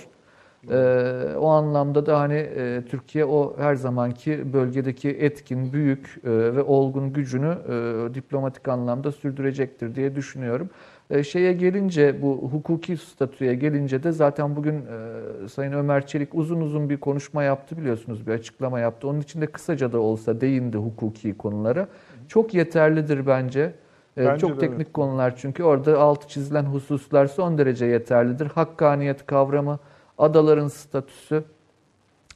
E, 0.70 1.36
o 1.36 1.48
anlamda 1.48 2.06
da 2.06 2.20
hani 2.20 2.34
e, 2.34 2.82
Türkiye 2.90 3.24
o 3.24 3.56
her 3.58 3.74
zamanki 3.74 4.52
bölgedeki 4.52 5.08
etkin, 5.08 5.72
büyük 5.72 6.20
e, 6.24 6.30
ve 6.30 6.62
olgun 6.62 7.12
gücünü 7.12 7.58
e, 7.68 8.14
diplomatik 8.14 8.68
anlamda 8.68 9.12
sürdürecektir 9.12 9.94
diye 9.94 10.14
düşünüyorum. 10.16 10.70
E, 11.10 11.22
şeye 11.22 11.52
gelince 11.52 12.22
bu 12.22 12.36
hukuki 12.52 12.96
statüye 12.96 13.54
gelince 13.54 14.02
de 14.02 14.12
zaten 14.12 14.56
bugün 14.56 14.74
e, 14.74 15.48
Sayın 15.48 15.72
Ömer 15.72 16.06
Çelik 16.06 16.34
uzun 16.34 16.60
uzun 16.60 16.90
bir 16.90 16.96
konuşma 16.96 17.42
yaptı 17.42 17.78
biliyorsunuz 17.78 18.26
bir 18.26 18.32
açıklama 18.32 18.80
yaptı. 18.80 19.08
Onun 19.08 19.20
içinde 19.20 19.46
kısaca 19.46 19.92
da 19.92 20.00
olsa 20.00 20.40
değindi 20.40 20.76
hukuki 20.76 21.36
konulara. 21.36 21.88
Çok 22.28 22.54
yeterlidir 22.54 23.26
bence. 23.26 23.72
E, 24.18 24.26
Bence 24.26 24.46
çok 24.46 24.60
teknik 24.60 24.94
konular 24.94 25.36
çünkü 25.36 25.62
orada 25.62 26.00
altı 26.00 26.28
çizilen 26.28 26.64
hususlar 26.64 27.26
son 27.26 27.58
derece 27.58 27.86
yeterlidir. 27.86 28.46
Hakkaniyet 28.46 29.26
kavramı, 29.26 29.78
adaların 30.18 30.68
statüsü, 30.68 31.44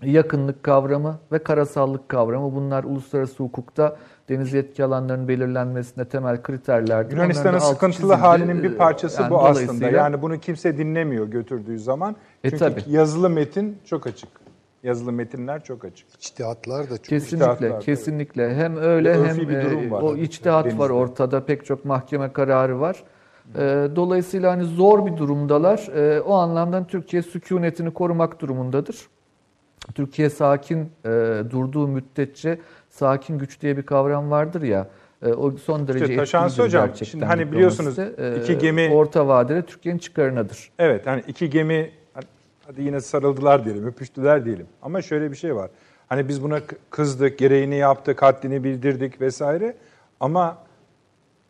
yakınlık 0.03 0.63
kavramı 0.63 1.19
ve 1.33 1.39
karasallık 1.39 2.09
kavramı 2.09 2.55
bunlar 2.55 2.85
uluslararası 2.85 3.43
hukukta 3.43 3.97
deniz 4.29 4.53
yetki 4.53 4.85
alanlarının 4.85 5.29
belirlenmesinde 5.29 6.05
temel 6.05 6.43
kriterlerdir. 6.43 7.13
Yunanistan'ın 7.17 7.59
sıkıntılı 7.59 7.93
çizildi. 7.93 8.15
halinin 8.15 8.63
bir 8.63 8.75
parçası 8.75 9.23
Yani 9.23 9.31
bu 9.31 9.47
aslında. 9.47 9.91
Yani 9.91 10.23
bunu 10.23 10.39
kimse 10.39 10.79
dinlemiyor 10.79 11.27
götürdüğü 11.27 11.79
zaman. 11.79 12.17
E, 12.45 12.51
Çünkü 12.51 12.59
tabii. 12.65 12.83
yazılı 12.89 13.31
metin 13.31 13.79
çok 13.85 14.07
açık. 14.07 14.42
Yazılı 14.83 15.13
metinler 15.13 15.65
çok 15.65 15.85
açık. 15.85 16.07
İçtihatlar 16.21 16.85
da 16.91 16.97
çok 16.97 17.05
Kesinlikle, 17.05 17.53
İçtihatlar, 17.55 17.81
kesinlikle. 17.81 18.55
Hem 18.55 18.77
öyle 18.77 19.15
Bir 19.23 19.29
hem 19.29 19.49
bir 19.49 19.57
e, 19.57 19.65
durum 19.65 19.91
var 19.91 20.03
o 20.03 20.17
içtihat 20.17 20.65
denizde. 20.65 20.79
var 20.79 20.91
ortada. 20.91 21.45
Pek 21.45 21.65
çok 21.67 21.85
mahkeme 21.85 22.33
kararı 22.33 22.81
var. 22.81 23.05
E, 23.55 23.61
Dolayısıyla 23.97 24.53
hani 24.53 24.65
zor 24.65 25.07
bir 25.07 25.17
durumdalar. 25.17 25.89
E, 25.97 26.21
O 26.21 26.35
anlamda 26.35 26.87
Türkiye 26.87 27.23
sükunetini 27.23 27.91
korumak 27.95 28.41
durumundadır. 28.41 28.97
Türkiye 29.95 30.31
sakin 30.31 30.93
durduğu 31.51 31.89
müddetçe 31.89 32.59
sakin 32.91 33.39
güç 33.39 33.61
diye 33.61 33.77
bir 33.77 33.83
kavram 33.83 34.31
vardır 34.31 34.63
ya. 34.63 34.89
O 35.37 35.51
son 35.51 35.89
derece 35.89 36.17
Taşansı 36.17 36.47
etkilidir 36.53 36.69
Hocam, 36.69 36.87
gerçekten 36.87 37.11
şimdi 37.11 37.25
hani 37.25 37.53
biliyorsunuz 37.53 37.99
iki 38.43 38.59
gemi- 38.59 38.91
orta 38.95 39.29
vadede 39.29 39.63
Türkiye'nin 39.63 39.99
çıkarınadır. 39.99 40.71
Evet 40.79 41.07
hani 41.07 41.23
iki 41.29 41.51
gemi 41.51 41.91
hadi 42.73 42.83
yine 42.83 43.01
sarıldılar 43.01 43.65
diyelim, 43.65 43.87
öpüştüler 43.87 44.45
diyelim. 44.45 44.67
Ama 44.83 45.03
şöyle 45.03 45.31
bir 45.31 45.37
şey 45.37 45.57
var. 45.57 45.71
Hani 46.09 46.29
biz 46.29 46.43
buna 46.43 46.61
kızdık, 46.91 47.39
gereğini 47.39 47.75
yaptık, 47.77 48.23
haddini 48.23 48.65
bildirdik 48.65 49.21
vesaire. 49.21 49.77
Ama 50.21 50.59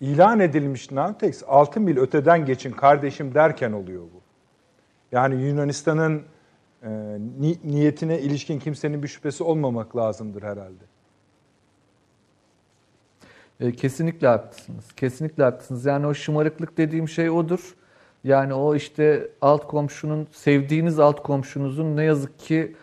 ilan 0.00 0.40
edilmiş 0.40 0.90
Navtex 0.90 1.42
6 1.46 1.80
mil 1.80 1.96
öteden 1.98 2.44
geçin 2.46 2.72
kardeşim 2.72 3.34
derken 3.34 3.72
oluyor 3.72 4.02
bu. 4.02 4.20
Yani 5.12 5.42
Yunanistan'ın 5.42 6.22
e, 6.82 6.88
ni- 7.40 7.58
niyetine 7.64 8.20
ilişkin 8.20 8.58
kimsenin 8.58 9.02
bir 9.02 9.08
şüphesi 9.08 9.44
olmamak 9.44 9.96
lazımdır 9.96 10.42
herhalde. 10.42 10.84
E, 13.60 13.72
Kesinlikle 13.72 14.26
haklısınız. 14.28 14.92
Kesinlikle 14.96 15.42
haklısınız. 15.44 15.84
Yani 15.84 16.06
o 16.06 16.14
şımarıklık 16.14 16.76
dediğim 16.76 17.08
şey 17.08 17.30
odur. 17.30 17.74
Yani 18.24 18.54
o 18.54 18.74
işte 18.74 19.28
alt 19.40 19.66
komşunun, 19.66 20.26
sevdiğiniz 20.32 20.98
alt 20.98 21.22
komşunuzun 21.22 21.96
ne 21.96 22.04
yazık 22.04 22.38
ki 22.38 22.76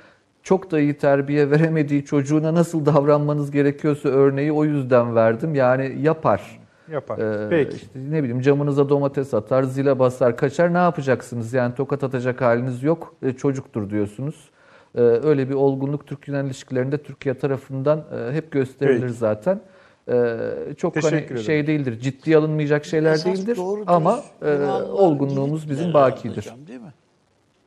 çok 0.44 0.72
da 0.72 0.80
iyi 0.80 0.98
terbiye 0.98 1.52
veremediği 1.52 2.06
çocuğuna 2.06 2.54
nasıl 2.54 2.86
davranmanız 2.86 3.52
gerekiyorsa 3.52 4.10
örneği 4.10 4.52
o 4.52 4.66
yüzden 4.66 5.16
verdim. 5.16 5.56
Yani 5.56 6.02
yapar. 6.02 6.60
Yapar. 6.92 7.18
Ee, 7.18 7.50
Peki. 7.50 7.76
işte 7.76 8.00
ne 8.10 8.24
bileyim 8.24 8.42
camınıza 8.42 8.90
domates 8.90 9.34
atar, 9.34 9.64
zile 9.64 10.00
basar, 10.00 10.38
kaçar. 10.38 10.74
Ne 10.74 10.78
yapacaksınız? 10.78 11.54
Yani 11.54 11.76
tokat 11.76 12.04
atacak 12.04 12.42
haliniz 12.42 12.84
yok. 12.84 13.16
E, 13.22 13.32
çocuktur 13.32 13.90
diyorsunuz. 13.90 14.50
Ee, 14.96 15.02
öyle 15.02 15.50
bir 15.50 15.54
olgunluk 15.54 16.08
Türk-Yunan 16.08 16.46
ilişkilerinde 16.46 16.98
Türkiye 16.98 17.38
tarafından 17.38 18.00
e, 18.00 18.34
hep 18.34 18.52
gösterilir 18.52 19.02
Peki. 19.02 19.14
zaten. 19.14 19.62
Ee, 20.10 20.74
çok 20.78 20.94
Teşekkür 20.94 21.16
hani 21.16 21.26
ederim. 21.26 21.42
şey 21.44 21.68
değildir, 21.68 22.00
ciddiye 22.00 22.38
alınmayacak 22.38 22.86
şeyler 22.86 23.14
Esas 23.14 23.26
değildir 23.26 23.58
doğru 23.58 23.84
ama 23.88 24.20
e, 24.42 24.58
olgunluğumuz 24.92 25.70
bizim 25.70 25.94
bakidir. 25.94 26.38
hocam, 26.38 26.68
değil 26.68 26.80
mi? 26.82 26.94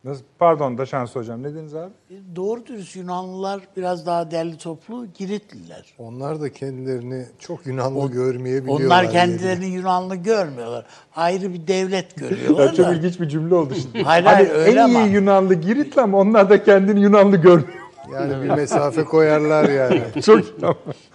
Nasıl? 0.05 0.23
Pardon 0.39 0.78
da 0.78 0.86
Şans 0.86 1.16
Hocam 1.16 1.43
ne 1.43 1.51
dediniz 1.55 1.74
abi? 1.74 1.90
Doğru 2.36 2.66
dürüst 2.66 2.97
Yunanlılar 2.97 3.60
biraz 3.77 4.06
daha 4.06 4.31
derli 4.31 4.59
toplu 4.59 5.06
Giritliler. 5.19 5.85
Onlar 5.98 6.40
da 6.40 6.52
kendilerini 6.52 7.27
çok 7.39 7.66
Yunanlı 7.66 8.10
görmeyebiliyorlar. 8.12 8.86
Onlar 8.86 9.02
yani. 9.02 9.12
kendilerini 9.12 9.66
Yunanlı 9.66 10.16
görmüyorlar. 10.16 10.86
Ayrı 11.16 11.55
bir 11.55 11.66
devlet 11.66 12.16
görüyorlar 12.20 12.74
çok 12.74 12.86
da. 12.86 12.94
ilginç 12.94 13.20
bir 13.20 13.28
cümle 13.28 13.55
oldu 13.55 13.74
şimdi. 13.82 14.02
Hayır, 14.05 14.24
hani 14.24 14.35
hayır, 14.35 14.51
öyle 14.51 14.81
en 14.81 14.89
iyi 14.89 14.98
ama. 14.98 15.06
Yunanlı 15.06 15.55
Giritli 15.55 16.01
ama 16.02 16.19
onlar 16.19 16.51
da 16.51 16.64
kendini 16.64 17.01
Yunanlı 17.01 17.36
görmüyor. 17.36 17.81
Yani 18.14 18.43
bir 18.44 18.51
mesafe 18.51 19.05
koyarlar 19.05 19.68
yani. 19.68 20.02
çok. 20.22 20.44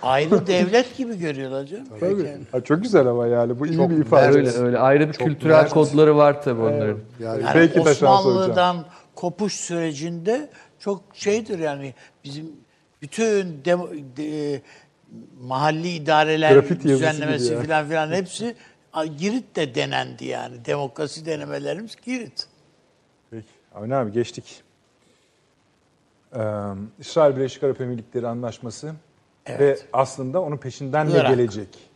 Ayrı 0.01 0.47
devlet 0.47 0.97
gibi 0.97 1.17
görüyorlar 1.19 1.65
canım. 1.65 1.85
Tabii. 1.99 2.37
Ha, 2.51 2.61
çok 2.61 2.83
güzel 2.83 3.07
ama 3.07 3.27
yani 3.27 3.59
bu 3.59 3.67
iyi 3.67 3.75
Çok 3.77 3.89
bir 3.89 3.97
ifade. 3.97 4.27
Öyle 4.37 4.49
öyle 4.51 4.79
ayrı 4.79 5.07
bir 5.07 5.13
kültürel 5.13 5.55
mert. 5.55 5.69
kodları 5.73 6.17
var 6.17 6.41
tabii 6.43 6.61
onların. 6.61 6.97
Yani 7.19 7.43
Yani 7.43 7.53
Peki 7.53 7.79
hocam. 7.79 7.91
Osmanlı'dan 7.91 8.85
kopuş 9.15 9.53
sürecinde 9.53 10.49
çok 10.79 11.01
şeydir 11.13 11.59
yani 11.59 11.93
bizim 12.23 12.51
bütün 13.01 13.61
demo- 13.65 14.17
de- 14.17 14.61
mahalli 15.41 15.89
idareler 15.89 16.51
Grafiti 16.53 16.87
yazısı 16.89 17.09
düzenlemesi 17.11 17.45
gibi 17.45 17.55
ya. 17.55 17.61
filan 17.61 17.87
filan 17.87 18.11
hepsi 18.11 18.55
a, 18.93 19.05
Girit 19.05 19.55
de 19.55 19.75
denendi 19.75 20.25
yani. 20.25 20.65
Demokrasi 20.65 21.25
denemelerimiz 21.25 21.95
Girit. 22.05 22.47
Peki. 23.31 23.45
Avni 23.75 23.95
abi 23.95 24.11
geçtik. 24.11 24.61
İsrail 26.99 27.35
Birleşik 27.35 27.63
Arap 27.63 27.81
Emirlikleri 27.81 28.27
Anlaşması 28.27 28.93
Evet. 29.45 29.59
ve 29.59 29.77
aslında 29.93 30.41
onun 30.41 30.57
peşinden 30.57 31.09
ne 31.09 31.11
Irak. 31.11 31.27
gelecek? 31.29 31.89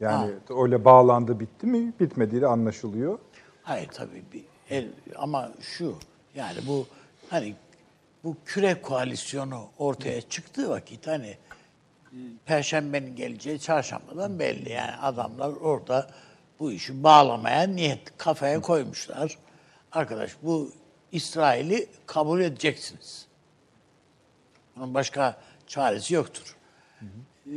Yani 0.00 0.32
öyle 0.62 0.84
bağlandı 0.84 1.40
bitti 1.40 1.66
mi? 1.66 1.92
Bitmediği 2.00 2.42
de 2.42 2.46
anlaşılıyor. 2.46 3.18
Hayır 3.62 3.88
tabii 3.88 4.22
bir 4.32 4.44
el, 4.70 4.88
ama 5.16 5.52
şu 5.60 5.94
yani 6.34 6.58
bu 6.66 6.86
hani 7.30 7.54
bu 8.24 8.36
küre 8.44 8.82
koalisyonu 8.82 9.64
ortaya 9.78 10.20
çıktığı 10.20 10.68
vakit 10.70 11.06
hani 11.06 11.36
Perşembenin 12.46 13.16
geleceği 13.16 13.60
çarşambadan 13.60 14.38
belli 14.38 14.72
yani 14.72 14.96
adamlar 14.96 15.48
orada 15.48 16.10
bu 16.60 16.72
işi 16.72 17.02
bağlamaya 17.02 17.62
niyet 17.62 18.18
kafaya 18.18 18.60
koymuşlar. 18.60 19.38
Arkadaş 19.92 20.30
bu 20.42 20.70
İsrail'i 21.12 21.88
kabul 22.06 22.40
edeceksiniz. 22.40 23.26
Bunun 24.76 24.94
başka 24.94 25.36
çaresi 25.66 26.14
yoktur. 26.14 26.56
Ee, 27.46 27.50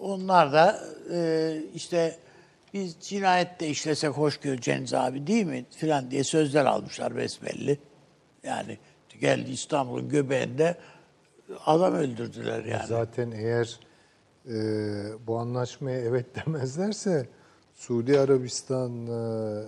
Onlar 0.00 0.52
da 0.52 0.80
e, 1.12 1.58
işte 1.74 2.18
biz 2.74 2.96
cinayette 3.00 3.68
işlesek 3.68 4.10
hoş 4.10 4.36
göreceğiniz 4.36 4.94
abi 4.94 5.26
değil 5.26 5.46
mi 5.46 5.64
filan 5.70 6.10
diye 6.10 6.24
sözler 6.24 6.64
almışlar 6.64 7.16
besbelli. 7.16 7.78
Yani 8.42 8.78
geldi 9.20 9.50
İstanbul'un 9.50 10.08
göbeğinde 10.08 10.76
adam 11.66 11.94
öldürdüler 11.94 12.64
yani. 12.64 12.86
Zaten 12.86 13.30
eğer 13.30 13.80
e, 14.46 14.56
bu 15.26 15.38
anlaşmaya 15.38 16.00
evet 16.00 16.26
demezlerse 16.46 17.28
Suudi 17.74 18.20
Arabistan 18.20 19.06
e, 19.06 19.62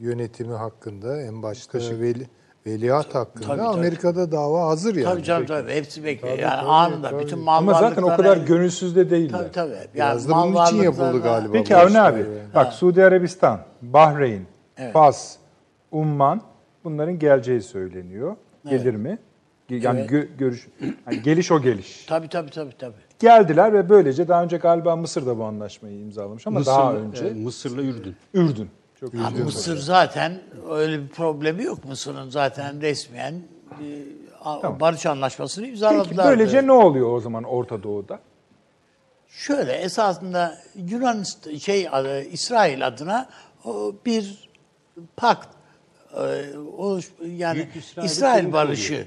yönetimi 0.00 0.54
hakkında 0.54 1.22
en 1.22 1.42
başta 1.42 1.78
veli, 1.78 2.26
veliaht 2.66 3.14
hakkında 3.14 3.46
Tabii, 3.46 3.58
tabii. 3.58 3.68
Amerika'da 3.68 4.32
dava 4.32 4.66
hazır 4.66 4.94
yani. 4.94 5.04
Tabii 5.14 5.22
canım 5.22 5.46
tabii 5.46 5.72
hepsi 5.72 6.04
bekliyor. 6.04 6.34
Tabii, 6.34 6.42
yani 6.42 6.56
tabii, 6.60 6.68
anında 6.68 7.10
tabii. 7.10 7.24
bütün 7.24 7.38
mal 7.38 7.58
Ama 7.58 7.74
zaten 7.74 8.02
o 8.02 8.16
kadar 8.16 8.36
gönülsüz 8.36 8.96
de 8.96 9.10
değiller. 9.10 9.38
Tabii 9.38 9.52
tabii. 9.52 9.72
Yani 9.74 9.88
Biraz 9.94 10.28
da 10.28 10.34
bunun 10.34 10.64
için 10.66 10.76
yapıldı 10.82 11.22
galiba. 11.22 11.52
Peki 11.52 11.74
bu 11.74 11.78
Avni 11.78 12.00
abi, 12.00 12.18
yani. 12.18 12.28
bak 12.54 12.72
Suudi 12.72 13.04
Arabistan, 13.04 13.60
Bahreyn, 13.82 14.42
Evet. 14.76 14.92
Fas, 14.92 15.36
Umman 15.90 16.40
bunların 16.84 17.18
geleceği 17.18 17.60
söyleniyor. 17.62 18.36
Gelir 18.70 18.94
mi? 18.94 19.18
Yani 19.70 20.00
Evet. 20.00 20.10
gö- 20.10 20.36
görüş, 20.38 20.68
yani 21.06 21.22
geliş 21.22 21.52
o 21.52 21.62
geliş. 21.62 22.06
Tabii 22.06 22.28
tabii 22.28 22.50
tabii 22.50 22.76
tabii. 22.78 22.94
Geldiler 23.18 23.72
ve 23.72 23.88
böylece 23.88 24.28
daha 24.28 24.42
önce 24.42 24.56
galiba 24.56 24.96
Mısır 24.96 25.26
da 25.26 25.38
bu 25.38 25.44
anlaşmayı 25.44 25.98
imzalamış 26.00 26.46
ama 26.46 26.66
daha 26.66 26.92
Mısır'la- 26.92 27.08
önce 27.08 27.26
e, 27.26 27.30
Mısır'la 27.44 27.82
Ürdün. 27.82 28.16
Ürdün. 28.34 28.68
Çok 29.00 29.14
Yani 29.14 29.26
üzgünüm. 29.26 29.44
Mısır 29.44 29.76
zaten 29.78 30.40
öyle 30.70 31.02
bir 31.02 31.08
problemi 31.08 31.62
yok. 31.64 31.84
Mısır'ın 31.84 32.30
zaten 32.30 32.80
resmen 32.82 33.34
a- 34.44 34.80
barış 34.80 35.06
anlaşmasını 35.06 35.66
imzaladılar. 35.66 36.04
Peki 36.08 36.18
böylece 36.18 36.66
ne 36.66 36.72
oluyor 36.72 37.12
o 37.12 37.20
zaman 37.20 37.44
Orta 37.44 37.82
Doğu'da? 37.82 38.20
Şöyle 39.28 39.72
esasında 39.72 40.58
Yunanistan 40.74 41.54
şey 41.56 41.88
adı, 41.92 42.22
İsrail 42.22 42.86
adına 42.86 43.28
o 43.64 43.94
bir 44.06 44.48
pakt 45.16 45.48
e, 46.16 46.58
oluş 46.76 47.10
yani 47.26 47.54
Büyük 47.56 47.76
İsrail 47.76 48.06
İsrail 48.06 48.52
barışı 48.52 49.06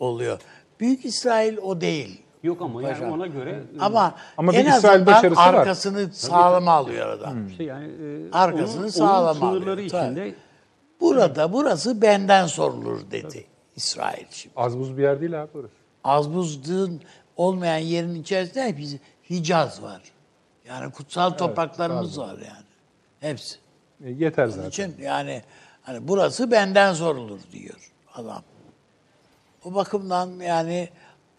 oluyor. 0.00 0.40
Büyük 0.80 1.04
İsrail 1.04 1.56
o 1.56 1.80
değil. 1.80 2.22
Yok 2.42 2.62
ama 2.62 2.82
yani 2.82 2.92
Paşam. 2.92 3.12
ona 3.12 3.26
göre 3.26 3.62
Ama, 3.80 4.14
Ama 4.36 4.52
en 4.52 4.64
bir 4.66 4.70
İsrail 4.70 4.94
azından 4.94 5.06
başarısı 5.06 5.40
var. 5.40 5.54
arkasını 5.54 6.12
sağlama 6.12 6.72
alıyor 6.72 7.08
adam. 7.08 7.46
işte 7.46 7.64
yani 7.64 7.84
e, 7.86 8.30
Arkasını 8.32 8.80
onun, 8.80 8.88
sağlam 8.88 9.42
onun 9.42 9.52
sınırları 9.52 9.72
alıyor. 9.72 9.86
içinde 9.86 10.34
Burada 11.00 11.52
burası 11.52 12.02
benden 12.02 12.46
sorulur 12.46 13.10
dedi 13.10 13.46
İsrail 13.76 14.26
şimdi. 14.30 14.52
Az 14.56 14.78
buz 14.78 14.96
bir 14.98 15.02
yer 15.02 15.20
değil 15.20 15.42
abi 15.42 15.50
burası. 15.54 15.74
Az 16.04 16.34
buzdığın 16.34 17.00
olmayan 17.36 17.78
yerin 17.78 18.14
içerisinde 18.14 18.64
hep 18.64 18.78
Hicaz 19.30 19.82
var. 19.82 20.02
Yani 20.68 20.92
kutsal 20.92 21.30
topraklarımız 21.30 22.18
var 22.18 22.34
yani. 22.34 22.66
Hepsi. 23.20 23.56
E, 24.04 24.10
yeter 24.10 24.44
Onun 24.44 24.52
zaten. 24.52 24.68
için 24.68 24.94
yani 25.02 25.42
hani 25.82 26.08
burası 26.08 26.50
benden 26.50 26.94
sorulur 26.94 27.40
diyor 27.52 27.92
adam. 28.14 28.42
O 29.64 29.74
bakımdan 29.74 30.28
yani 30.40 30.74
e, 30.74 30.90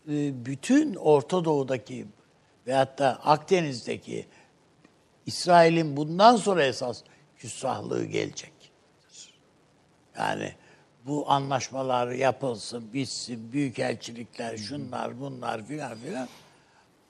bütün 0.07 0.95
Orta 0.95 1.45
Doğu'daki 1.45 2.05
veyahut 2.67 2.97
da 2.99 3.19
Akdeniz'deki 3.23 4.25
İsrail'in 5.25 5.97
bundan 5.97 6.35
sonra 6.35 6.63
esas 6.63 7.03
küstahlığı 7.37 8.05
gelecek. 8.05 8.53
Yani 10.17 10.51
bu 11.05 11.31
anlaşmalar 11.31 12.07
yapılsın, 12.11 12.93
bitsin, 12.93 13.53
büyükelçilikler, 13.53 14.57
şunlar, 14.57 15.19
bunlar 15.19 15.65
filan 15.65 15.95
filan. 15.95 16.27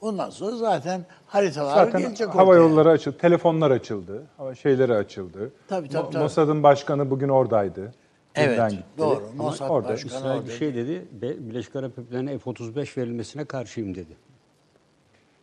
Ondan 0.02 0.30
sonra 0.30 0.56
zaten 0.56 1.06
haritalar 1.28 1.86
Zaten 1.86 2.02
gelecek 2.02 2.28
hava 2.28 2.52
ortaya. 2.52 2.58
yolları 2.58 2.90
açıldı, 2.90 3.18
telefonlar 3.18 3.72
açıldı, 3.72 4.24
hava 4.38 4.56
şeyleri 4.56 4.94
açıldı. 4.94 5.54
Tabii, 5.68 5.90
tabii, 5.90 6.10
tabii. 6.12 6.24
Mossad'ın 6.24 6.64
başkanı 6.64 7.10
bugün 7.10 7.30
oradaydı. 7.30 7.94
Evet, 8.36 8.72
gitti. 8.72 8.84
doğru. 8.98 9.30
Ama 9.34 9.44
Mossad 9.44 9.70
orada. 9.70 9.88
başkanı 9.90 10.12
İsrail 10.18 10.46
bir 10.46 10.52
şey 10.52 10.76
dedi. 10.76 11.06
Be- 11.22 11.50
Birleşik 11.50 11.76
Arap 11.76 11.98
Emirlikleri'ne 11.98 12.38
F-35 12.40 12.98
verilmesine 12.98 13.46
karşıyım 13.46 13.96
dedi. 13.96 14.18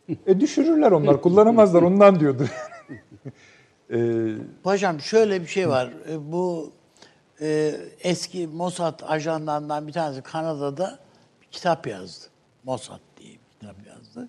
E 0.27 0.39
düşürürler 0.39 0.91
onlar, 0.91 1.21
kullanamazlar 1.21 1.81
ondan 1.81 2.19
diyordu. 2.19 2.47
e, 3.93 4.27
Paşam 4.63 4.99
şöyle 4.99 5.41
bir 5.41 5.47
şey 5.47 5.69
var. 5.69 5.93
E, 6.09 6.31
Bu 6.31 6.71
e, 7.41 7.75
eski 7.99 8.47
Mossad 8.47 8.99
ajanlarından 9.07 9.87
bir 9.87 9.93
tanesi 9.93 10.21
Kanada'da 10.21 10.99
bir 11.41 11.47
kitap 11.47 11.87
yazdı. 11.87 12.25
Mossad 12.63 12.99
diye 13.17 13.31
bir 13.33 13.59
kitap 13.59 13.75
yazdı. 13.87 14.27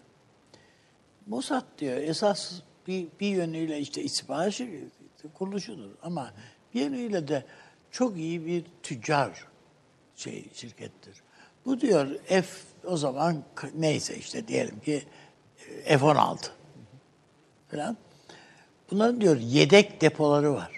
Mossad 1.27 1.65
diyor 1.79 1.97
esas 1.97 2.61
bir, 2.89 3.07
bir 3.21 3.27
yönüyle 3.29 3.79
işte 3.79 4.03
istihbarat 4.03 4.53
şirketi, 4.53 4.89
kuruluşudur 5.35 5.91
ama 6.03 6.31
bir 6.75 6.81
yönüyle 6.81 7.29
de 7.29 7.45
çok 7.93 8.17
iyi 8.17 8.47
bir 8.47 8.65
tüccar 8.83 9.31
şey 10.17 10.45
şirkettir. 10.55 11.15
Bu 11.67 11.81
diyor 11.81 12.09
F 12.27 12.47
o 12.85 12.97
zaman 12.97 13.43
neyse 13.75 14.17
işte 14.17 14.49
diyelim 14.49 14.81
ki 14.81 15.03
e, 15.85 15.99
F-16 15.99 16.37
falan. 17.71 17.97
Bunların 18.91 19.21
diyor 19.21 19.37
yedek 19.37 20.01
depoları 20.01 20.55
var. 20.55 20.71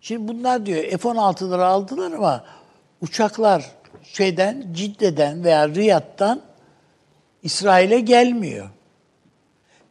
Şimdi 0.00 0.28
bunlar 0.28 0.66
diyor 0.66 0.84
F-16'ları 0.84 1.64
aldılar 1.64 2.12
ama 2.12 2.44
uçaklar 3.00 3.70
şeyden 4.02 4.66
Cidde'den 4.72 5.44
veya 5.44 5.68
Riyad'dan 5.68 6.42
İsrail'e 7.42 8.00
gelmiyor. 8.00 8.70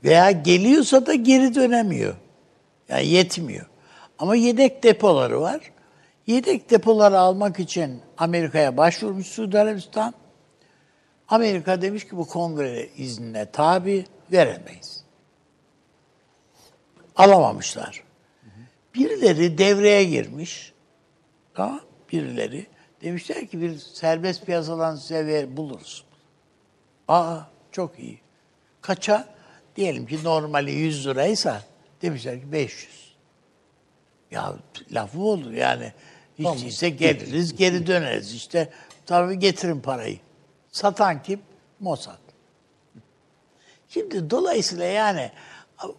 Veya 0.04 0.32
geliyorsa 0.32 1.06
da 1.06 1.14
geri 1.14 1.56
dönemiyor. 1.56 2.16
Yani 2.90 3.08
yetmiyor. 3.08 3.66
Ama 4.20 4.36
yedek 4.36 4.84
depoları 4.84 5.42
var. 5.42 5.71
Yedek 6.32 6.70
depoları 6.70 7.20
almak 7.20 7.60
için 7.60 8.02
Amerika'ya 8.18 8.78
başvurmuş 8.78 9.28
Suudi 9.28 9.60
Arabistan. 9.60 10.14
Amerika 11.28 11.82
demiş 11.82 12.08
ki 12.08 12.18
bu 12.18 12.28
kongre 12.28 12.90
iznine 12.98 13.52
tabi 13.52 14.06
veremeyiz. 14.32 15.04
Alamamışlar. 17.16 18.04
Birileri 18.96 19.58
devreye 19.58 20.04
girmiş. 20.04 20.74
Tamam 21.54 21.82
Birileri. 22.12 22.68
Demişler 23.02 23.48
ki 23.48 23.62
bir 23.62 23.78
serbest 23.78 24.46
piyasadan 24.46 24.96
size 24.96 25.28
ver, 25.28 25.58
buluruz. 25.58 26.06
Aa 27.08 27.40
çok 27.72 28.00
iyi. 28.00 28.20
Kaça? 28.82 29.28
Diyelim 29.76 30.06
ki 30.06 30.24
normali 30.24 30.72
100 30.72 31.08
liraysa 31.08 31.62
demişler 32.02 32.42
ki 32.42 32.52
500. 32.52 33.12
Ya 34.32 34.56
laf 34.92 35.14
mı 35.14 35.26
olur 35.26 35.52
yani? 35.52 35.94
Hiç 36.42 36.64
değilse 36.64 36.90
geliriz, 36.90 37.56
geri 37.56 37.88
döneriz. 37.88 38.34
İşte 38.34 38.70
tabii 39.06 39.40
getirin 39.40 39.80
parayı. 39.82 40.18
Satan 40.72 41.24
kim? 41.24 41.40
Mossad. 41.80 42.18
Şimdi 43.90 44.30
dolayısıyla 44.30 44.86
yani 44.86 45.32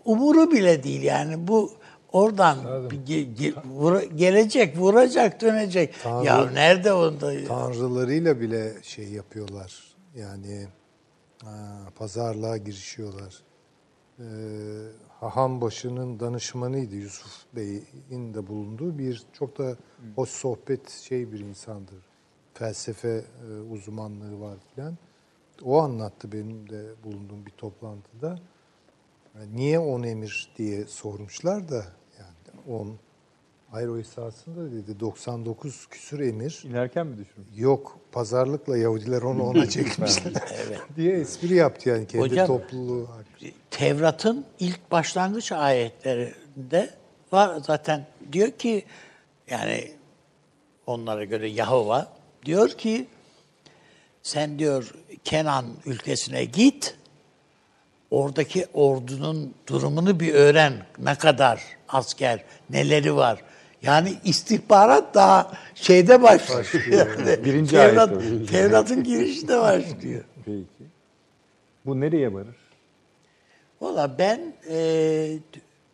umuru 0.04 0.50
bile 0.52 0.82
değil 0.82 1.02
yani 1.02 1.48
bu 1.48 1.72
oradan 2.12 2.58
bir 2.90 2.96
ge- 2.96 3.36
ge- 3.36 3.54
vura- 3.78 4.04
gelecek, 4.16 4.78
vuracak, 4.78 5.40
dönecek. 5.40 5.94
Tanrı- 6.02 6.24
ya 6.26 6.50
nerede 6.50 6.92
onda? 6.92 7.44
Tanrılarıyla 7.44 8.40
bile 8.40 8.72
şey 8.82 9.08
yapıyorlar. 9.08 9.82
Yani 10.16 10.66
ha, 11.44 11.78
pazarlığa 11.98 12.56
girişiyorlar. 12.56 13.34
Ee, 14.18 14.22
Haham 15.22 15.60
başının 15.60 16.20
danışmanıydı 16.20 16.96
Yusuf 16.96 17.44
Bey'in 17.56 18.34
de 18.34 18.46
bulunduğu 18.46 18.98
bir 18.98 19.22
çok 19.32 19.58
da 19.58 19.76
hoş 20.16 20.30
sohbet 20.30 20.90
şey 20.90 21.32
bir 21.32 21.40
insandır. 21.40 22.04
Felsefe 22.54 23.08
e, 23.08 23.60
uzmanlığı 23.72 24.40
var 24.40 24.56
filan. 24.74 24.96
O 25.62 25.80
anlattı 25.80 26.32
benim 26.32 26.70
de 26.70 26.84
bulunduğum 27.04 27.46
bir 27.46 27.50
toplantıda. 27.50 28.38
Yani 29.34 29.56
niye 29.56 29.78
on 29.78 30.02
emir 30.02 30.50
diye 30.58 30.84
sormuşlar 30.84 31.68
da 31.68 31.84
yani 32.18 32.76
on 32.78 32.96
Hayır 33.70 33.88
o 33.88 33.98
esasında 33.98 34.72
dedi 34.72 35.00
99 35.00 35.86
küsür 35.90 36.20
emir. 36.20 36.62
İnerken 36.64 37.06
mi 37.06 37.18
düşündün? 37.18 37.46
Yok 37.54 37.98
pazarlıkla 38.12 38.76
Yahudiler 38.76 39.22
onu 39.22 39.42
ona 39.42 39.66
çekmişler 39.68 40.32
diye 40.96 41.12
espri 41.12 41.54
yaptı 41.54 41.88
yani 41.88 42.06
kendi 42.06 42.24
Hocam- 42.24 42.46
topluluğu. 42.46 43.08
Tevrat'ın 43.70 44.44
ilk 44.58 44.90
başlangıç 44.90 45.52
ayetlerinde 45.52 46.90
var 47.32 47.56
zaten 47.66 48.06
diyor 48.32 48.50
ki 48.50 48.84
yani 49.50 49.92
onlara 50.86 51.24
göre 51.24 51.48
Yahova 51.48 52.08
diyor 52.44 52.70
ki 52.70 53.06
sen 54.22 54.58
diyor 54.58 54.94
Kenan 55.24 55.66
ülkesine 55.86 56.44
git 56.44 56.96
oradaki 58.10 58.66
ordunun 58.74 59.54
durumunu 59.66 60.20
bir 60.20 60.34
öğren. 60.34 60.72
Ne 60.98 61.14
kadar 61.14 61.62
asker, 61.88 62.44
neleri 62.70 63.16
var. 63.16 63.42
Yani 63.82 64.14
istihbarat 64.24 65.14
daha 65.14 65.52
şeyde 65.74 66.22
başlıyor. 66.22 66.72
Yani 66.90 67.44
Birinci 67.44 67.70
Tevrat, 67.70 68.10
ayette. 68.10 68.46
Tevrat'ın 68.46 69.04
girişinde 69.04 69.60
başlıyor. 69.60 70.24
Peki. 70.44 70.66
Bu 71.86 72.00
nereye 72.00 72.32
varır? 72.32 72.61
Valla 73.82 74.18
ben 74.18 74.54
e, 74.68 75.38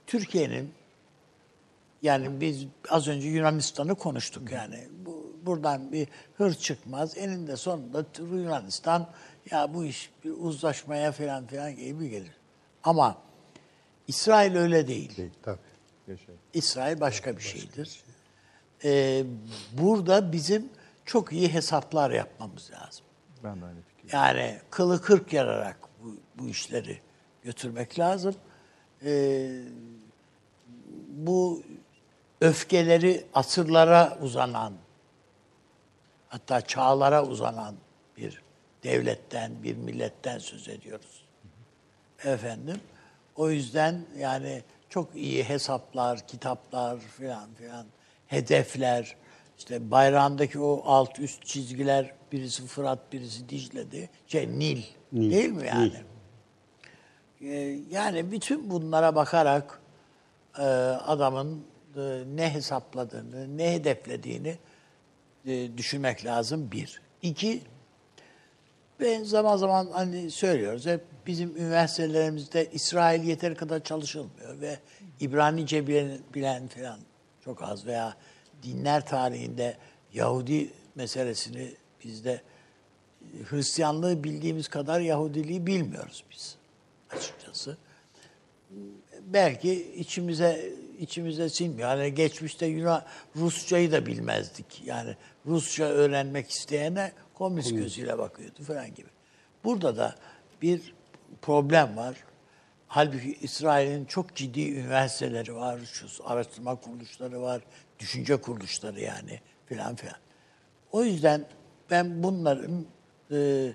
Türkiye'nin 0.06 0.74
yani 2.02 2.40
biz 2.40 2.66
az 2.89 3.09
önce 3.09 3.28
Yunanistan'ı 3.28 3.94
konuştuk 3.94 4.52
yani. 4.52 4.89
Bu, 5.06 5.32
buradan 5.47 5.93
bir 5.93 6.09
hır 6.36 6.55
çıkmaz. 6.55 7.19
Eninde 7.19 7.56
sonunda 7.56 8.05
Yunanistan 8.19 9.09
ya 9.51 9.74
bu 9.74 9.85
iş 9.85 10.10
bir 10.24 10.31
uzlaşmaya 10.31 11.12
falan 11.12 11.47
filan 11.47 11.77
gibi 11.77 12.09
gelir. 12.10 12.32
Ama 12.85 13.19
İsrail 14.09 14.56
öyle 14.56 14.89
değil. 14.89 15.31
Tabii. 15.43 15.59
Yaşayın. 16.09 16.40
İsrail 16.55 17.01
başka 17.01 17.36
bir 17.36 17.43
şeydir. 17.43 18.02
E, 18.85 19.24
burada 19.73 20.32
bizim 20.32 20.69
çok 21.05 21.32
iyi 21.32 21.55
hesaplar 21.55 22.10
yapmamız 22.10 22.70
lazım. 22.70 23.05
Ben 23.44 23.60
de 23.60 23.65
aynı 23.65 23.78
fikir. 23.82 24.16
Yani 24.16 24.59
kılı 24.70 25.02
kırk 25.02 25.32
yararak 25.32 25.77
bu, 26.02 26.16
bu 26.39 26.48
işleri 26.48 27.08
götürmek 27.49 27.99
lazım. 27.99 28.35
Ee, 29.05 29.61
bu 31.09 31.62
öfkeleri 32.41 33.25
asırlara 33.35 34.19
uzanan, 34.23 34.73
hatta 36.29 36.61
çağlara 36.61 37.27
uzanan 37.27 37.75
bir 38.16 38.43
devletten, 38.83 39.62
bir 39.62 39.77
milletten 39.77 40.39
söz 40.39 40.69
ediyoruz. 40.69 41.25
Efendim, 42.25 42.81
o 43.37 43.51
yüzden 43.51 44.01
yani 44.19 44.62
çok 44.89 45.16
iyi 45.16 45.45
hesaplar, 45.45 46.27
kitaplar 46.27 46.99
filan 46.99 47.55
filan, 47.55 47.87
hedefler, 48.27 49.16
işte 49.59 49.91
bayrağındaki 49.91 50.59
o 50.59 50.83
alt 50.85 51.19
üst 51.19 51.47
çizgiler, 51.47 52.15
birisi 52.33 52.66
Fırat, 52.66 53.12
birisi 53.12 53.49
Dicle'di. 53.49 54.11
Şey 54.27 54.49
Nil, 54.49 54.83
değil 55.12 55.51
mi 55.51 55.66
yani? 55.66 56.03
Ee, 57.43 57.78
yani 57.90 58.32
bütün 58.32 58.70
bunlara 58.70 59.15
bakarak 59.15 59.81
e, 60.59 60.62
adamın 60.62 61.65
e, 61.97 62.23
ne 62.35 62.55
hesapladığını, 62.55 63.59
ne 63.59 63.73
hedeflediğini 63.73 64.59
e, 65.47 65.77
düşünmek 65.77 66.24
lazım 66.24 66.70
bir. 66.73 67.01
İki, 67.23 67.62
ben 69.01 69.23
zaman 69.23 69.56
zaman 69.56 69.89
hani 69.93 70.31
söylüyoruz 70.31 70.86
hep 70.86 71.01
bizim 71.27 71.56
üniversitelerimizde 71.56 72.70
İsrail 72.73 73.24
yeteri 73.24 73.55
kadar 73.55 73.85
çalışılmıyor 73.85 74.60
ve 74.60 74.78
İbranice 75.20 75.86
bilen, 75.86 76.19
bilen 76.35 76.69
falan 76.69 76.98
çok 77.44 77.62
az 77.62 77.86
veya 77.86 78.16
dinler 78.62 79.06
tarihinde 79.06 79.77
Yahudi 80.12 80.70
meselesini 80.94 81.74
bizde 82.05 82.43
Hristiyanlığı 83.51 84.24
bildiğimiz 84.24 84.69
kadar 84.69 85.01
Yahudiliği 85.01 85.66
bilmiyoruz 85.66 86.24
biz 86.31 86.58
açıkçası. 87.11 87.77
Belki 89.21 89.93
içimize 89.95 90.73
içimize 90.99 91.49
sinmiyor. 91.49 91.91
Yani 91.91 92.15
geçmişte 92.15 92.67
Yunan 92.67 93.05
Rusçayı 93.37 93.93
da 93.93 94.07
bilmezdik. 94.07 94.83
Yani 94.85 95.17
Rusça 95.47 95.85
öğrenmek 95.85 96.51
isteyene 96.51 97.13
komünist 97.35 97.71
gözüyle 97.71 98.19
bakıyordu 98.19 98.63
falan 98.63 98.95
gibi. 98.95 99.09
Burada 99.65 99.97
da 99.97 100.15
bir 100.63 100.95
problem 101.43 101.97
var. 101.97 102.17
Halbuki 102.87 103.39
İsrail'in 103.43 104.05
çok 104.05 104.35
ciddi 104.37 104.73
üniversiteleri 104.73 105.55
var, 105.55 105.81
şu 105.93 106.07
araştırma 106.25 106.77
kuruluşları 106.77 107.43
var, 107.43 107.63
düşünce 107.99 108.37
kuruluşları 108.37 109.01
yani 109.01 109.41
filan 109.67 109.97
filan. 109.97 110.17
O 110.93 111.05
yüzden 111.05 111.45
ben 111.91 112.23
bunların 112.23 112.87
e, 113.31 113.69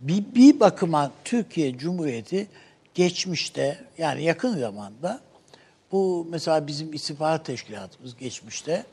bir, 0.00 0.34
bir 0.34 0.60
bakıma 0.60 1.12
Türkiye 1.24 1.78
Cumhuriyeti 1.78 2.48
geçmişte 2.94 3.84
yani 3.98 4.22
yakın 4.22 4.58
zamanda 4.58 5.20
bu 5.92 6.26
mesela 6.30 6.66
bizim 6.66 6.92
istihbarat 6.92 7.44
teşkilatımız 7.44 8.16
geçmişte 8.16 8.86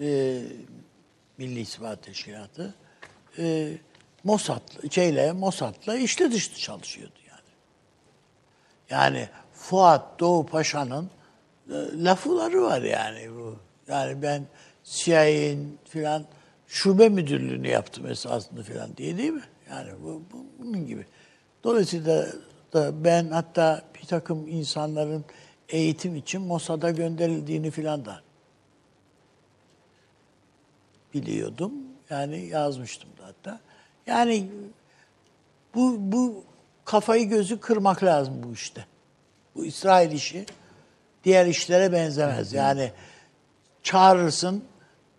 e, 0.00 0.40
Milli 1.38 1.60
İstihbarat 1.60 2.02
Teşkilatı 2.02 2.74
e, 3.38 3.72
Mossad 4.24 4.90
şeyle 4.90 5.32
Mossad'la 5.32 5.96
içli 5.96 6.32
dışlı 6.32 6.58
çalışıyordu 6.58 7.18
yani. 7.28 7.40
Yani 8.90 9.28
Fuat 9.52 10.20
Doğu 10.20 10.46
Paşa'nın 10.46 11.10
e, 11.70 11.74
lafıları 12.04 12.62
var 12.62 12.82
yani 12.82 13.30
bu. 13.34 13.56
Yani 13.88 14.22
ben 14.22 14.46
CIA'nin 14.84 15.78
filan 15.84 16.24
şube 16.66 17.08
müdürlüğünü 17.08 17.68
yaptım 17.68 18.06
esasında 18.06 18.62
filan 18.62 18.96
diye 18.96 19.18
değil 19.18 19.32
mi? 19.32 19.44
Yani 19.70 19.90
bu, 20.02 20.22
bu 20.32 20.46
bunun 20.58 20.86
gibi. 20.86 21.06
Dolayısıyla 21.64 22.26
da 22.74 23.04
ben 23.04 23.30
hatta 23.30 23.82
bir 23.94 24.06
takım 24.06 24.48
insanların 24.48 25.24
eğitim 25.68 26.16
için 26.16 26.42
Mossad'a 26.42 26.90
gönderildiğini 26.90 27.70
filan 27.70 28.04
da 28.04 28.20
biliyordum. 31.14 31.72
Yani 32.10 32.46
yazmıştım 32.46 33.10
da 33.18 33.26
hatta. 33.26 33.60
Yani 34.06 34.48
bu, 35.74 35.96
bu 35.98 36.44
kafayı 36.84 37.28
gözü 37.28 37.60
kırmak 37.60 38.04
lazım 38.04 38.34
bu 38.42 38.52
işte. 38.52 38.86
Bu 39.54 39.64
İsrail 39.64 40.12
işi 40.12 40.46
diğer 41.24 41.46
işlere 41.46 41.92
benzemez. 41.92 42.52
Yani 42.52 42.92
çağırırsın 43.82 44.64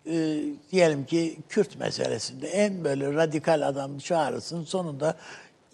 e, 0.06 0.42
diyelim 0.72 1.06
ki 1.06 1.38
Kürt 1.48 1.78
meselesinde 1.78 2.48
en 2.48 2.84
böyle 2.84 3.12
radikal 3.12 3.68
adam 3.68 3.98
çağırırsın 3.98 4.64
sonunda 4.64 5.16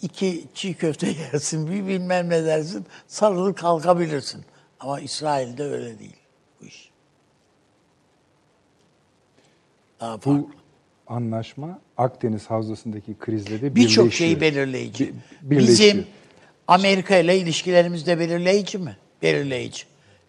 iki 0.03 0.45
çiğ 0.55 0.75
köfte 0.75 1.07
yersin 1.33 1.71
bir 1.71 1.87
bilmem 1.87 2.29
ne 2.31 2.45
dersin 2.45 2.87
sarılır 3.07 3.55
kalkabilirsin. 3.55 4.45
Ama 4.81 5.01
İsrail'de 5.01 5.65
öyle 5.65 5.99
değil 5.99 6.17
bu 6.61 6.67
iş. 6.67 6.91
Daha 10.01 10.11
farklı. 10.19 10.31
Bu 10.33 10.51
anlaşma 11.07 11.79
Akdeniz 11.97 12.47
Havzası'ndaki 12.51 13.15
krizle 13.19 13.61
de 13.63 13.75
Birçok 13.77 14.13
şeyi 14.13 14.37
birleşiyor. 14.41 14.67
belirleyici. 14.67 15.07
Bi- 15.09 15.15
birleşiyor. 15.51 15.69
Bizim 15.79 16.07
Amerika 16.69 17.17
ile 17.17 17.39
ilişkilerimizde 17.39 18.19
belirleyici 18.19 18.79
mi? 18.79 18.97
Belirleyici. 19.23 19.85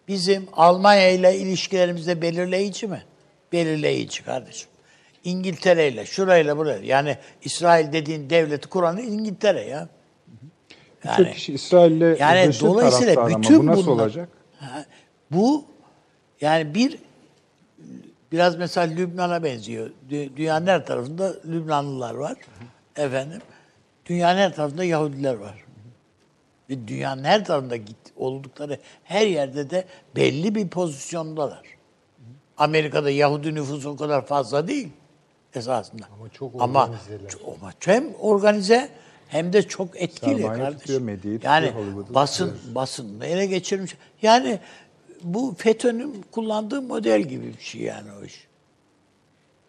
Bizim 0.07 0.47
Almanya 0.53 1.09
ile 1.11 1.37
ilişkilerimizde 1.37 2.21
belirleyici 2.21 2.87
mi? 2.87 3.03
Belirleyici 3.51 4.23
kardeşim. 4.23 4.69
İngiltere 5.23 5.87
ile, 5.87 6.05
şurayla 6.05 6.57
buraya. 6.57 6.79
Yani 6.79 7.17
İsrail 7.41 7.93
dediğin 7.93 8.29
devleti 8.29 8.69
kuran 8.69 8.97
İngiltere 8.97 9.61
ya. 9.61 9.89
Birçok 11.03 11.33
kişi 11.33 11.53
İsrail'le 11.53 12.19
yani 12.19 12.51
dolayısıyla 12.61 13.13
taraftarı 13.13 13.35
ama 13.35 13.43
bütün 13.43 13.59
bu 13.59 13.65
nasıl 13.65 13.87
bunlar- 13.87 14.03
olacak? 14.03 14.29
Bu 15.31 15.65
yani 16.41 16.75
bir 16.75 16.97
Biraz 18.31 18.55
mesela 18.57 18.93
Lübnan'a 18.95 19.43
benziyor. 19.43 19.91
Dü- 20.09 20.37
Dünyanın 20.37 20.67
her 20.67 20.85
tarafında 20.85 21.33
Lübnanlılar 21.45 22.13
var. 22.13 22.37
Efendim. 22.95 23.41
Dünyanın 24.05 24.37
her 24.37 24.55
tarafında 24.55 24.83
Yahudiler 24.83 25.33
var. 25.33 25.65
Ve 26.69 26.87
dünyanın 26.87 27.23
her 27.23 27.45
tarafında 27.45 27.75
git, 27.75 27.97
oldukları 28.15 28.79
her 29.03 29.27
yerde 29.27 29.69
de 29.69 29.85
belli 30.15 30.55
bir 30.55 30.67
pozisyondalar. 30.67 31.61
Amerika'da 32.57 33.09
Yahudi 33.09 33.55
nüfusu 33.55 33.89
o 33.89 33.95
kadar 33.95 34.25
fazla 34.25 34.67
değil 34.67 34.89
esasında. 35.55 36.05
Ama 36.19 36.30
çok 36.30 36.61
Ama, 36.61 36.84
organizeler. 36.84 37.31
ama 37.47 37.73
hem 37.80 38.13
organize 38.19 38.89
hem 39.27 39.53
de 39.53 39.63
çok 39.63 40.01
etkili 40.01 40.35
Sermaye 40.41 40.59
kardeşim. 40.61 40.80
tutuyor, 40.80 41.01
medyayı 41.01 41.38
tutuyor, 41.38 41.53
yani 41.61 41.73
basın 42.09 42.57
basın 42.75 43.21
ele 43.21 43.45
geçirmiş. 43.45 43.97
Yani 44.21 44.59
bu 45.23 45.55
FETÖ'nün 45.57 46.25
kullandığı 46.31 46.81
model 46.81 47.21
gibi 47.21 47.47
bir 47.57 47.63
şey 47.63 47.81
yani 47.81 48.07
o 48.21 48.25
iş. 48.25 48.47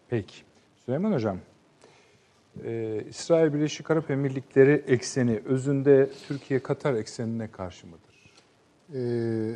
Peki. 0.09 0.35
Süleyman 0.85 1.13
Hocam, 1.13 1.37
e, 2.65 3.01
İsrail 3.09 3.53
Birleşik 3.53 3.91
Arap 3.91 4.11
Emirlikleri 4.11 4.83
ekseni 4.87 5.41
özünde 5.45 6.09
Türkiye-Katar 6.27 6.93
eksenine 6.93 7.51
karşı 7.51 7.87
mıdır? 7.87 8.15
Ee, 8.93 9.55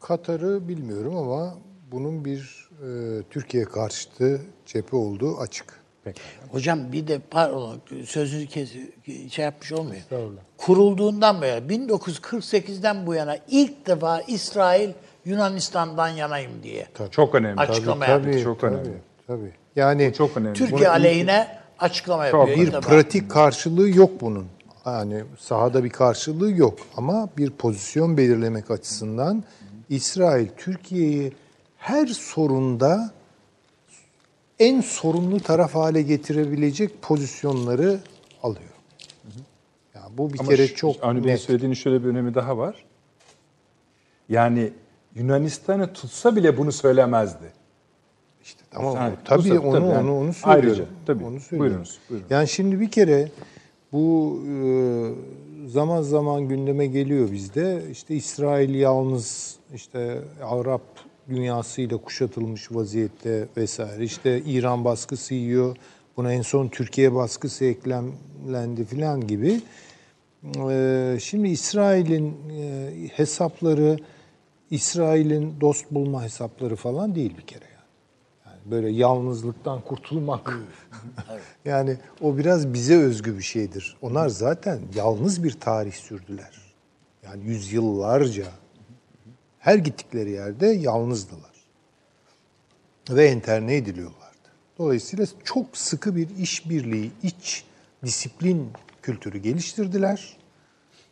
Katar'ı 0.00 0.68
bilmiyorum 0.68 1.16
ama 1.16 1.54
bunun 1.92 2.24
bir 2.24 2.67
e, 2.82 3.22
Türkiye 3.30 3.64
karşıtı 3.64 4.40
cephe 4.66 4.96
olduğu 4.96 5.38
açık. 5.38 5.78
Peki. 6.04 6.20
Hocam 6.50 6.92
bir 6.92 7.08
de 7.08 7.18
pardon 7.30 7.80
sözünü 8.04 8.46
kes, 8.46 8.70
şey 9.30 9.44
yapmış 9.44 9.72
olmuyor. 9.72 10.02
Kurulduğundan 10.58 11.42
beri 11.42 11.60
1948'den 11.66 13.06
bu 13.06 13.14
yana 13.14 13.36
ilk 13.48 13.86
defa 13.86 14.20
İsrail 14.20 14.90
Yunanistan'dan 15.24 16.08
yanayım 16.08 16.52
diye. 16.62 16.86
Çok 17.10 17.34
önemli. 17.34 17.60
Açıklama 17.60 18.06
Tabii, 18.06 18.26
yaptı. 18.26 18.44
Çok 18.44 18.60
tabii, 18.60 18.74
önemli. 18.74 18.98
Tabii. 19.26 19.52
Yani 19.76 20.12
Çok 20.18 20.36
önemli. 20.36 20.54
Türkiye 20.54 20.80
Bunu- 20.80 20.88
aleyhine 20.88 21.58
açıklama 21.78 22.30
Çok 22.30 22.48
yapıyor. 22.48 22.66
bir 22.82 22.88
pratik 22.88 23.30
karşılığı 23.30 23.88
yok 23.88 24.10
bunun. 24.20 24.46
Yani 24.86 25.24
sahada 25.38 25.84
bir 25.84 25.90
karşılığı 25.90 26.50
yok 26.50 26.78
ama 26.96 27.28
bir 27.36 27.50
pozisyon 27.50 28.16
belirlemek 28.16 28.70
açısından 28.70 29.44
İsrail 29.88 30.48
Türkiye'yi 30.56 31.32
her 31.88 32.06
sorunda 32.06 33.10
en 34.58 34.80
sorumlu 34.80 35.40
taraf 35.40 35.74
hale 35.74 36.02
getirebilecek 36.02 37.02
pozisyonları 37.02 38.00
alıyor. 38.42 38.70
Yani 39.94 40.18
bu 40.18 40.32
bir 40.32 40.40
Ama 40.40 40.48
kere 40.48 40.66
şu- 40.68 40.74
çok 40.76 41.04
Avni 41.04 41.24
Bey'in 41.24 41.36
söylediğinin 41.36 41.74
şöyle 41.74 42.04
bir 42.04 42.08
önemi 42.08 42.34
daha 42.34 42.58
var. 42.58 42.84
Yani 44.28 44.72
Yunanistan'ı 45.14 45.92
tutsa 45.92 46.36
bile 46.36 46.56
bunu 46.58 46.72
söylemezdi. 46.72 47.52
İşte 48.42 48.62
tamam. 48.70 48.96
Yani 48.96 49.14
tabii 49.24 49.50
bu- 49.50 49.68
onu 49.68 49.72
tabii 49.72 49.86
yani. 49.86 50.10
onu 50.10 50.18
onu 50.20 50.32
söylüyorum. 50.32 50.68
Ayrıca, 50.68 50.84
tabii. 51.06 51.24
Onu 51.24 51.40
söylüyorum. 51.40 51.58
Buyurunuz, 51.76 51.98
buyurun. 52.10 52.26
Yani 52.30 52.48
şimdi 52.48 52.80
bir 52.80 52.90
kere 52.90 53.28
bu 53.92 54.40
e, 54.48 54.54
zaman 55.68 56.02
zaman 56.02 56.48
gündeme 56.48 56.86
geliyor 56.86 57.32
bizde. 57.32 57.82
İşte 57.90 58.14
İsrail 58.14 58.74
yalnız 58.74 59.56
işte 59.74 60.20
Arap 60.42 60.82
dünyasıyla 61.28 61.96
kuşatılmış 61.96 62.72
vaziyette 62.72 63.48
vesaire. 63.56 64.04
İşte 64.04 64.42
İran 64.46 64.84
baskısı 64.84 65.34
yiyor. 65.34 65.76
Buna 66.16 66.32
en 66.32 66.42
son 66.42 66.68
Türkiye 66.68 67.14
baskısı 67.14 67.64
eklemlendi 67.64 68.84
filan 68.84 69.26
gibi. 69.26 69.60
E, 70.70 71.18
Şimdi 71.20 71.48
İsrail'in 71.48 72.36
e, 72.50 72.90
hesapları 73.12 73.98
İsrail'in 74.70 75.60
dost 75.60 75.90
bulma 75.90 76.22
hesapları 76.22 76.76
falan 76.76 77.14
değil 77.14 77.34
bir 77.38 77.46
kere 77.46 77.64
yani. 77.64 77.78
Yani 78.46 78.70
böyle 78.70 78.90
yalnızlıktan 78.90 79.80
kurtulmak. 79.80 80.58
yani 81.64 81.96
o 82.20 82.38
biraz 82.38 82.72
bize 82.74 82.96
özgü 82.96 83.36
bir 83.36 83.42
şeydir. 83.42 83.96
Onlar 84.02 84.28
zaten 84.28 84.80
yalnız 84.94 85.44
bir 85.44 85.52
tarih 85.52 85.92
sürdüler. 85.92 86.50
Yani 87.24 87.44
yüzyıllarca 87.44 88.46
her 89.58 89.78
gittikleri 89.78 90.30
yerde 90.30 90.66
yalnızdılar. 90.66 91.50
Ve 93.10 93.26
enterne 93.26 93.76
ediliyorlardı. 93.76 94.48
Dolayısıyla 94.78 95.26
çok 95.44 95.76
sıkı 95.76 96.16
bir 96.16 96.36
işbirliği, 96.36 97.10
iç 97.22 97.64
disiplin 98.04 98.70
kültürü 99.02 99.38
geliştirdiler. 99.38 100.36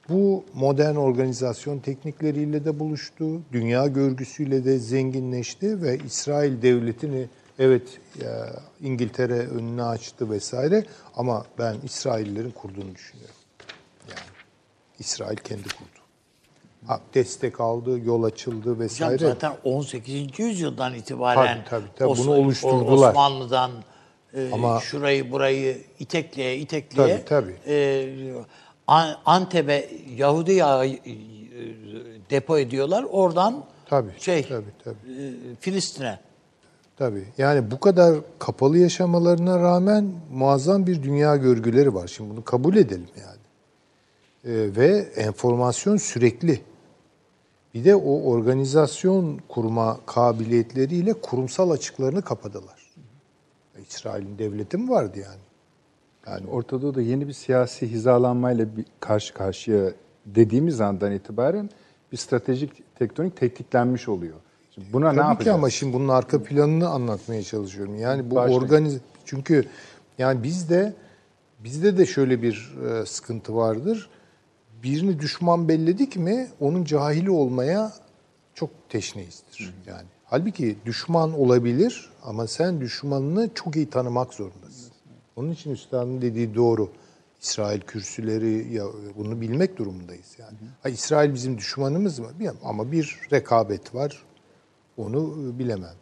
Bu 0.08 0.44
modern 0.54 0.94
organizasyon 0.94 1.78
teknikleriyle 1.78 2.64
de 2.64 2.78
buluştu. 2.78 3.42
Dünya 3.52 3.86
görgüsüyle 3.86 4.64
de 4.64 4.78
zenginleşti 4.78 5.82
ve 5.82 5.98
İsrail 6.06 6.62
devletini 6.62 7.28
evet 7.58 8.00
İngiltere 8.80 9.38
önüne 9.38 9.82
açtı 9.82 10.30
vesaire 10.30 10.84
ama 11.16 11.46
ben 11.58 11.76
İsraillerin 11.84 12.50
kurduğunu 12.50 12.94
düşünüyorum. 12.94 13.34
Yani 14.08 14.20
İsrail 14.98 15.36
kendi 15.36 15.68
kurdu. 15.68 15.95
Destek 17.14 17.60
aldı, 17.60 17.98
yol 18.04 18.22
açıldı 18.22 18.58
Hocam 18.70 18.80
vesaire. 18.80 19.18
zaten 19.18 19.52
18. 19.64 20.38
yüzyıldan 20.42 20.94
itibaren 20.94 21.64
Tabii, 21.64 21.68
tabii, 21.70 21.86
tabii. 21.96 22.08
Os- 22.08 22.18
Bunu 22.18 22.30
oluşturdular. 22.34 23.08
Osmanlı'dan 23.10 23.70
e, 24.34 24.50
Ama- 24.52 24.80
şurayı 24.80 25.32
burayı 25.32 25.78
itekleye 25.98 26.56
itekleye 26.58 27.24
Tabii, 27.24 27.54
tabii. 27.64 27.72
e, 27.74 28.34
An- 28.86 29.16
Antep'e 29.26 29.90
Yahudi 30.16 30.52
yağı 30.52 30.86
e, 30.86 31.00
depo 32.30 32.58
ediyorlar. 32.58 33.04
Oradan 33.10 33.64
Tabii, 33.86 34.10
şey 34.18 34.42
tabii, 34.48 34.64
tabii. 34.84 34.96
e, 35.12 35.54
Filistin'e. 35.60 36.18
Tabii. 36.96 37.24
Yani 37.38 37.70
bu 37.70 37.80
kadar 37.80 38.14
kapalı 38.38 38.78
yaşamalarına 38.78 39.58
rağmen 39.58 40.12
muazzam 40.32 40.86
bir 40.86 41.02
dünya 41.02 41.36
görgüleri 41.36 41.94
var. 41.94 42.06
Şimdi 42.08 42.30
bunu 42.30 42.44
kabul 42.44 42.76
edelim 42.76 43.08
yani. 43.20 43.36
Ee, 44.44 44.76
ve 44.76 44.88
enformasyon 45.16 45.96
sürekli. 45.96 46.60
Bir 47.76 47.84
de 47.84 47.96
o 47.96 48.22
organizasyon 48.30 49.40
kurma 49.48 49.98
kabiliyetleriyle 50.06 51.12
kurumsal 51.12 51.70
açıklarını 51.70 52.22
kapadılar. 52.22 52.90
İsrail'in 53.88 54.38
devleti 54.38 54.76
mi 54.76 54.90
vardı 54.90 55.18
yani? 55.18 55.40
Yani 56.26 56.50
Orta 56.50 56.82
Doğu'da 56.82 57.02
yeni 57.02 57.28
bir 57.28 57.32
siyasi 57.32 57.90
hizalanmayla 57.90 58.76
bir 58.76 58.84
karşı 59.00 59.34
karşıya 59.34 59.92
dediğimiz 60.26 60.80
andan 60.80 61.12
itibaren 61.12 61.70
bir 62.12 62.16
stratejik 62.16 62.98
tektonik 62.98 63.36
tetiklenmiş 63.36 64.08
oluyor. 64.08 64.36
Şimdi 64.74 64.92
buna 64.92 65.12
ne 65.12 65.16
Tabii 65.18 65.28
yapacağız? 65.28 65.44
ki 65.44 65.52
ama 65.52 65.70
şimdi 65.70 65.92
bunun 65.92 66.08
arka 66.08 66.42
planını 66.42 66.88
anlatmaya 66.88 67.42
çalışıyorum. 67.42 67.96
Yani 67.96 68.30
bu 68.30 68.34
Başlayın. 68.34 68.60
organiz 68.60 69.00
çünkü 69.24 69.64
yani 70.18 70.42
bizde 70.42 70.94
bizde 71.64 71.98
de 71.98 72.06
şöyle 72.06 72.42
bir 72.42 72.76
e, 72.88 73.06
sıkıntı 73.06 73.56
vardır. 73.56 74.10
Birini 74.82 75.20
düşman 75.20 75.68
belledik 75.68 76.16
mi 76.16 76.48
onun 76.60 76.84
cahili 76.84 77.30
olmaya 77.30 77.92
çok 78.54 78.70
teşneyizdir. 78.88 79.74
Yani 79.86 80.06
halbuki 80.24 80.76
düşman 80.86 81.32
olabilir 81.32 82.10
ama 82.22 82.46
sen 82.46 82.80
düşmanını 82.80 83.50
çok 83.54 83.76
iyi 83.76 83.90
tanımak 83.90 84.34
zorundasın. 84.34 84.92
Onun 85.36 85.50
için 85.50 85.70
üstadın 85.70 86.22
dediği 86.22 86.54
doğru. 86.54 86.90
İsrail 87.40 87.80
kürsüleri 87.80 88.74
ya 88.74 88.84
bunu 89.16 89.40
bilmek 89.40 89.76
durumundayız 89.76 90.36
yani. 90.38 90.56
Ha, 90.82 90.88
İsrail 90.88 91.34
bizim 91.34 91.58
düşmanımız 91.58 92.18
mı? 92.18 92.26
Bilmem. 92.38 92.56
Ama 92.64 92.92
bir 92.92 93.18
rekabet 93.32 93.94
var. 93.94 94.22
Onu 94.96 95.50
e, 95.54 95.58
bilemem. 95.58 95.94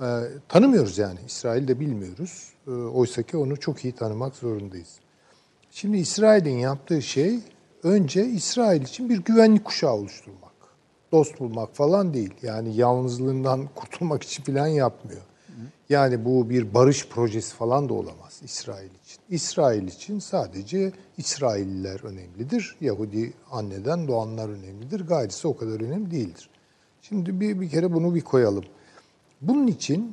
Ee, 0.00 0.04
tanımıyoruz 0.48 0.98
yani. 0.98 1.18
İsrail'de 1.26 1.80
bilmiyoruz. 1.80 2.52
Ee, 2.66 2.70
Oysa 2.70 3.22
ki 3.22 3.36
onu 3.36 3.60
çok 3.60 3.84
iyi 3.84 3.92
tanımak 3.94 4.34
zorundayız. 4.36 4.98
Şimdi 5.70 5.96
İsrail'in 5.96 6.58
yaptığı 6.58 7.02
şey 7.02 7.38
önce 7.86 8.26
İsrail 8.26 8.82
için 8.82 9.08
bir 9.08 9.18
güvenlik 9.18 9.64
kuşağı 9.64 9.92
oluşturmak. 9.92 10.52
Dost 11.12 11.40
bulmak 11.40 11.76
falan 11.76 12.14
değil. 12.14 12.34
Yani 12.42 12.76
yalnızlığından 12.76 13.68
kurtulmak 13.74 14.22
için 14.22 14.42
falan 14.42 14.66
yapmıyor. 14.66 15.22
Yani 15.88 16.24
bu 16.24 16.50
bir 16.50 16.74
barış 16.74 17.08
projesi 17.08 17.54
falan 17.54 17.88
da 17.88 17.94
olamaz 17.94 18.40
İsrail 18.44 18.90
için. 19.04 19.20
İsrail 19.28 19.88
için 19.88 20.18
sadece 20.18 20.92
İsrailliler 21.18 22.04
önemlidir. 22.04 22.76
Yahudi 22.80 23.32
anneden 23.50 24.08
doğanlar 24.08 24.48
önemlidir. 24.48 25.00
Gayrisi 25.00 25.48
o 25.48 25.56
kadar 25.56 25.80
önemli 25.80 26.10
değildir. 26.10 26.50
Şimdi 27.02 27.40
bir, 27.40 27.60
bir 27.60 27.70
kere 27.70 27.92
bunu 27.94 28.14
bir 28.14 28.20
koyalım. 28.20 28.64
Bunun 29.40 29.66
için 29.66 30.12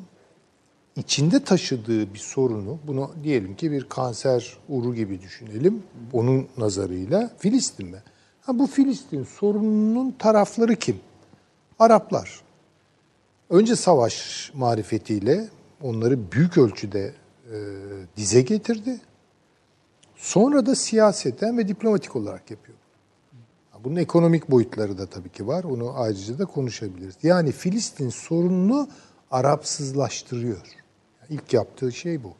içinde 0.95 1.43
taşıdığı 1.43 2.13
bir 2.13 2.19
sorunu, 2.19 2.79
bunu 2.87 3.11
diyelim 3.23 3.55
ki 3.55 3.71
bir 3.71 3.83
kanser 3.89 4.57
uru 4.69 4.95
gibi 4.95 5.21
düşünelim, 5.21 5.83
onun 6.13 6.47
nazarıyla 6.57 7.31
Filistin 7.37 7.87
mi? 7.87 7.97
Ha, 8.41 8.59
bu 8.59 8.67
Filistin 8.67 9.23
sorununun 9.23 10.11
tarafları 10.11 10.75
kim? 10.75 10.99
Araplar. 11.79 12.41
Önce 13.49 13.75
savaş 13.75 14.51
marifetiyle 14.53 15.47
onları 15.81 16.31
büyük 16.31 16.57
ölçüde 16.57 17.13
e, 17.51 17.55
dize 18.17 18.41
getirdi. 18.41 18.99
Sonra 20.15 20.65
da 20.65 20.75
siyaseten 20.75 21.57
ve 21.57 21.67
diplomatik 21.67 22.15
olarak 22.15 22.51
yapıyor. 22.51 22.77
Bunun 23.83 23.95
ekonomik 23.95 24.51
boyutları 24.51 24.97
da 24.97 25.05
tabii 25.05 25.29
ki 25.29 25.47
var. 25.47 25.63
Onu 25.63 25.93
ayrıca 25.95 26.39
da 26.39 26.45
konuşabiliriz. 26.45 27.15
Yani 27.23 27.51
Filistin 27.51 28.09
sorununu 28.09 28.87
Arapsızlaştırıyor. 29.31 30.82
İlk 31.29 31.53
yaptığı 31.53 31.91
şey 31.91 32.23
bu. 32.23 32.31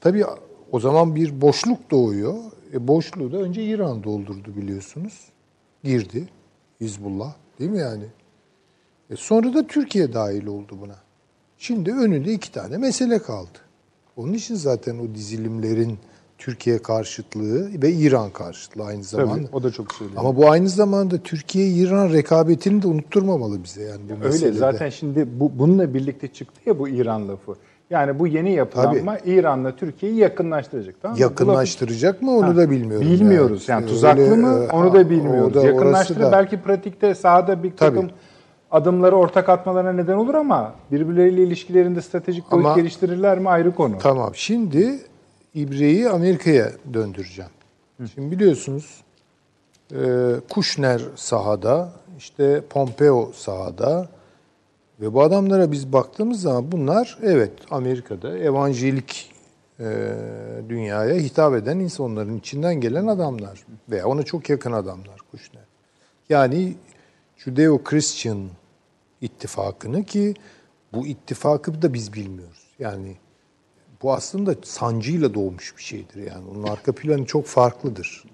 Tabii 0.00 0.24
o 0.72 0.80
zaman 0.80 1.14
bir 1.14 1.40
boşluk 1.40 1.90
doğuyor. 1.90 2.34
E 2.74 2.88
boşluğu 2.88 3.32
da 3.32 3.36
önce 3.36 3.64
İran 3.64 4.04
doldurdu 4.04 4.56
biliyorsunuz. 4.56 5.20
Girdi 5.84 6.28
Hizbullah 6.80 7.34
değil 7.58 7.70
mi 7.70 7.78
yani? 7.78 8.04
E 9.10 9.16
sonra 9.16 9.54
da 9.54 9.66
Türkiye 9.66 10.12
dahil 10.12 10.46
oldu 10.46 10.78
buna. 10.80 10.96
Şimdi 11.58 11.92
önünde 11.92 12.32
iki 12.32 12.52
tane 12.52 12.76
mesele 12.76 13.18
kaldı. 13.18 13.58
Onun 14.16 14.32
için 14.32 14.54
zaten 14.54 14.98
o 14.98 15.14
dizilimlerin 15.14 15.98
Türkiye 16.38 16.82
karşıtlığı 16.82 17.82
ve 17.82 17.92
İran 17.92 18.30
karşıtlığı 18.30 18.84
aynı 18.84 19.04
zamanda. 19.04 19.34
Tabii 19.34 19.56
o 19.56 19.62
da 19.62 19.70
çok 19.70 19.92
söylüyor. 19.92 20.20
Ama 20.20 20.36
bu 20.36 20.50
aynı 20.50 20.68
zamanda 20.68 21.18
Türkiye-İran 21.18 22.12
rekabetini 22.12 22.82
de 22.82 22.86
unutturmamalı 22.86 23.64
bize 23.64 23.82
yani 23.82 24.00
bu 24.08 24.12
Öyle 24.12 24.24
meselede. 24.24 24.58
zaten 24.58 24.88
şimdi 24.88 25.40
bu 25.40 25.58
bununla 25.58 25.94
birlikte 25.94 26.28
çıktı 26.28 26.60
ya 26.66 26.78
bu 26.78 26.88
İran 26.88 27.28
lafı. 27.28 27.56
Yani 27.92 28.18
bu 28.18 28.26
yeni 28.26 28.52
yapılanma 28.52 29.18
İran'la 29.24 29.76
Türkiye'yi 29.76 30.18
yakınlaştıracak. 30.18 30.94
Tamam 31.02 31.16
mı? 31.16 31.22
Yakınlaştıracak 31.22 32.22
mı 32.22 32.30
onu 32.36 32.46
Ha, 32.46 32.56
da 32.56 32.70
bilmiyoruz. 32.70 33.10
Bilmiyoruz. 33.10 33.68
Yani, 33.68 33.82
Öyle, 33.82 33.92
tuzaklı 33.92 34.36
mı 34.36 34.66
e, 34.70 34.72
onu 34.72 34.92
da 34.94 35.10
bilmiyoruz. 35.10 35.54
da- 35.54 35.62
Yakınlaştırır 35.66 36.20
orası 36.20 36.32
da- 36.32 36.38
belki 36.38 36.60
pratikte 36.60 37.14
sahada 37.14 37.62
bir 37.62 37.70
Tabii. 37.76 37.94
takım 37.96 38.10
adımları 38.70 39.16
ortak 39.16 39.48
atmalarına 39.48 39.92
neden 39.92 40.14
olur 40.14 40.34
ama 40.34 40.74
birbirleriyle 40.92 41.42
ilişkilerinde 41.42 42.00
stratejik 42.02 42.50
boyut 42.50 42.66
Ama- 42.66 42.76
geliştirirler 42.76 43.38
mi 43.38 43.48
ayrı 43.48 43.74
konu. 43.74 43.98
Tamam. 43.98 44.30
Şimdi 44.34 44.98
İbre'yi 45.54 46.08
Amerika'ya 46.08 46.68
döndüreceğim. 46.94 47.50
Şimdi 48.14 48.30
biliyorsunuz 48.36 49.00
e, 49.94 49.96
Kushner 50.50 51.00
sahada, 51.16 51.88
işte 52.18 52.60
Pompeo 52.70 53.30
sahada 53.34 54.08
ve 55.02 55.14
bu 55.14 55.22
adamlara 55.22 55.72
biz 55.72 55.92
baktığımız 55.92 56.40
zaman 56.40 56.72
bunlar 56.72 57.18
evet 57.22 57.52
Amerika'da 57.70 58.38
evanjelik 58.38 59.32
e, 59.80 60.14
dünyaya 60.68 61.14
hitap 61.14 61.54
eden 61.54 61.78
insanların 61.78 62.38
içinden 62.38 62.74
gelen 62.74 63.06
adamlar 63.06 63.66
veya 63.90 64.06
ona 64.06 64.22
çok 64.22 64.50
yakın 64.50 64.72
adamlar 64.72 65.18
Kushner. 65.30 65.64
Yani 66.28 66.74
Judeo-Christian 67.38 68.46
ittifakını 69.20 70.04
ki 70.04 70.34
bu 70.92 71.06
ittifakı 71.06 71.82
da 71.82 71.94
biz 71.94 72.12
bilmiyoruz. 72.12 72.66
Yani 72.78 73.16
bu 74.02 74.12
aslında 74.12 74.54
sancıyla 74.62 75.34
doğmuş 75.34 75.76
bir 75.76 75.82
şeydir 75.82 76.30
yani. 76.30 76.44
Onun 76.50 76.62
arka 76.62 76.92
planı 76.92 77.26
çok 77.26 77.46
farklıdır. 77.46 78.24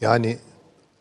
Yani 0.00 0.38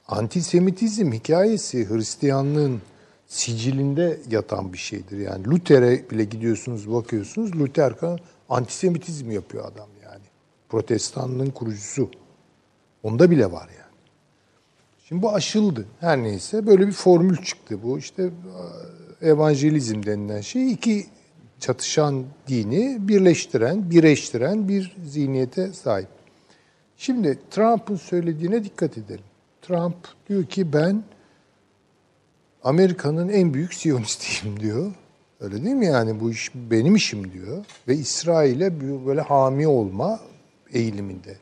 antisemitizm 0.07 1.11
hikayesi 1.11 1.89
Hristiyanlığın 1.89 2.81
sicilinde 3.27 4.19
yatan 4.29 4.73
bir 4.73 4.77
şeydir. 4.77 5.17
Yani 5.17 5.47
Luther'e 5.47 6.09
bile 6.09 6.23
gidiyorsunuz 6.23 6.91
bakıyorsunuz 6.91 7.59
Luther 7.59 7.93
antisemitizm 8.49 9.31
yapıyor 9.31 9.65
adam 9.65 9.89
yani. 10.03 10.23
Protestanlığın 10.69 11.49
kurucusu. 11.49 12.09
Onda 13.03 13.31
bile 13.31 13.51
var 13.51 13.69
yani. 13.77 13.87
Şimdi 15.07 15.21
bu 15.21 15.33
aşıldı. 15.33 15.85
Her 15.99 16.23
neyse 16.23 16.67
böyle 16.67 16.87
bir 16.87 16.91
formül 16.91 17.37
çıktı. 17.37 17.83
Bu 17.83 17.99
işte 17.99 18.29
e, 19.21 19.29
evangelizm 19.29 20.03
denilen 20.03 20.41
şey 20.41 20.71
iki 20.71 21.05
çatışan 21.59 22.25
dini 22.47 22.97
birleştiren, 22.99 23.91
birleştiren 23.91 24.67
bir 24.67 24.97
zihniyete 25.05 25.73
sahip. 25.73 26.07
Şimdi 26.97 27.39
Trump'ın 27.51 27.95
söylediğine 27.95 28.63
dikkat 28.63 28.97
edelim. 28.97 29.25
Trump 29.61 29.95
diyor 30.29 30.45
ki 30.45 30.73
ben 30.73 31.03
Amerika'nın 32.63 33.29
en 33.29 33.53
büyük 33.53 33.73
siyonistiyim 33.73 34.59
diyor. 34.59 34.91
Öyle 35.39 35.63
değil 35.63 35.75
mi 35.75 35.85
yani 35.85 36.19
bu 36.19 36.31
iş 36.31 36.51
benim 36.55 36.95
işim 36.95 37.33
diyor. 37.33 37.65
Ve 37.87 37.95
İsrail'e 37.95 38.81
böyle 39.05 39.21
hami 39.21 39.67
olma 39.67 40.19
eğiliminde. 40.73 41.37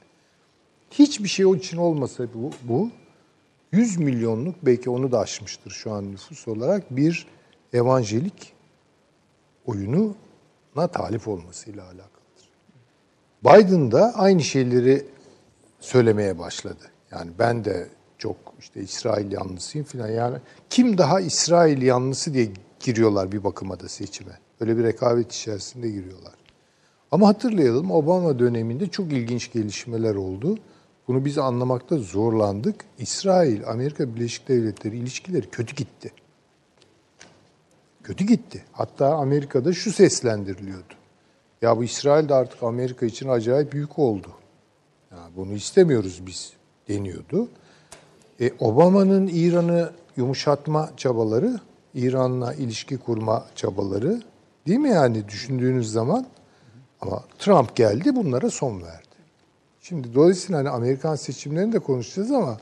Hiçbir 0.92 1.28
şey 1.28 1.46
onun 1.46 1.58
için 1.58 1.78
olmasa 1.78 2.24
bu, 2.34 2.52
bu 2.64 2.90
100 3.72 3.98
milyonluk 3.98 4.56
belki 4.66 4.90
onu 4.90 5.12
da 5.12 5.20
aşmıştır 5.20 5.72
şu 5.72 5.92
an 5.92 6.12
nüfus 6.12 6.48
olarak 6.48 6.96
bir 6.96 7.28
evanjelik 7.74 8.54
oyununa 9.66 10.88
talip 10.92 11.28
olmasıyla 11.28 11.84
alakalıdır. 11.84 12.50
Biden 13.44 13.92
da 13.92 14.14
aynı 14.16 14.44
şeyleri 14.44 15.06
söylemeye 15.80 16.40
başladı. 16.40 16.92
Yani 17.12 17.32
ben 17.40 17.66
de 17.66 17.90
çok 18.26 18.38
işte 18.60 18.82
İsrail 18.82 19.32
yanlısıyım 19.32 19.88
falan. 19.88 20.08
Yani 20.08 20.38
kim 20.70 20.98
daha 20.98 21.20
İsrail 21.20 21.82
yanlısı 21.82 22.34
diye 22.34 22.50
giriyorlar 22.80 23.32
bir 23.32 23.44
bakıma 23.44 23.80
da 23.80 23.90
seçime. 23.90 24.40
Öyle 24.60 24.78
bir 24.78 24.84
rekabet 24.84 25.34
içerisinde 25.34 25.90
giriyorlar. 25.90 26.34
Ama 27.12 27.28
hatırlayalım 27.28 27.92
Obama 27.92 28.40
döneminde 28.40 28.88
çok 28.88 29.14
ilginç 29.14 29.54
gelişmeler 29.54 30.16
oldu. 30.16 30.58
Bunu 31.08 31.26
biz 31.26 31.38
anlamakta 31.38 31.98
zorlandık. 31.98 32.86
İsrail, 32.98 33.68
Amerika 33.68 34.16
Birleşik 34.16 34.48
Devletleri 34.48 34.98
ilişkileri 34.98 35.50
kötü 35.50 35.76
gitti. 35.76 36.12
Kötü 38.04 38.26
gitti. 38.26 38.64
Hatta 38.72 39.16
Amerika'da 39.16 39.74
şu 39.74 39.92
seslendiriliyordu. 39.92 40.94
Ya 41.62 41.78
bu 41.78 41.84
İsrail 41.84 42.30
de 42.30 42.34
artık 42.34 42.64
Amerika 42.64 43.06
için 43.06 43.30
acayip 43.30 43.74
büyük 43.74 44.00
oldu. 44.00 44.28
Yani 45.12 45.36
bunu 45.36 45.54
istemiyoruz 45.54 46.22
biz 46.28 46.54
deniyordu. 46.88 47.50
E, 48.42 48.52
Obama'nın 48.60 49.28
İran'ı 49.28 49.90
yumuşatma 50.18 50.90
çabaları, 50.98 51.60
İran'la 51.94 52.54
ilişki 52.54 52.98
kurma 52.98 53.46
çabaları 53.56 54.22
değil 54.68 54.80
mi 54.80 54.90
yani 54.90 55.28
düşündüğünüz 55.28 55.92
zaman? 55.92 56.26
Ama 57.02 57.24
Trump 57.40 57.76
geldi 57.76 58.16
bunlara 58.16 58.50
son 58.50 58.82
verdi. 58.82 59.06
Şimdi 59.82 60.14
dolayısıyla 60.16 60.60
hani 60.60 60.70
Amerikan 60.70 61.16
seçimlerini 61.16 61.74
de 61.74 61.80
konuşacağız 61.80 62.32
ama 62.32 62.58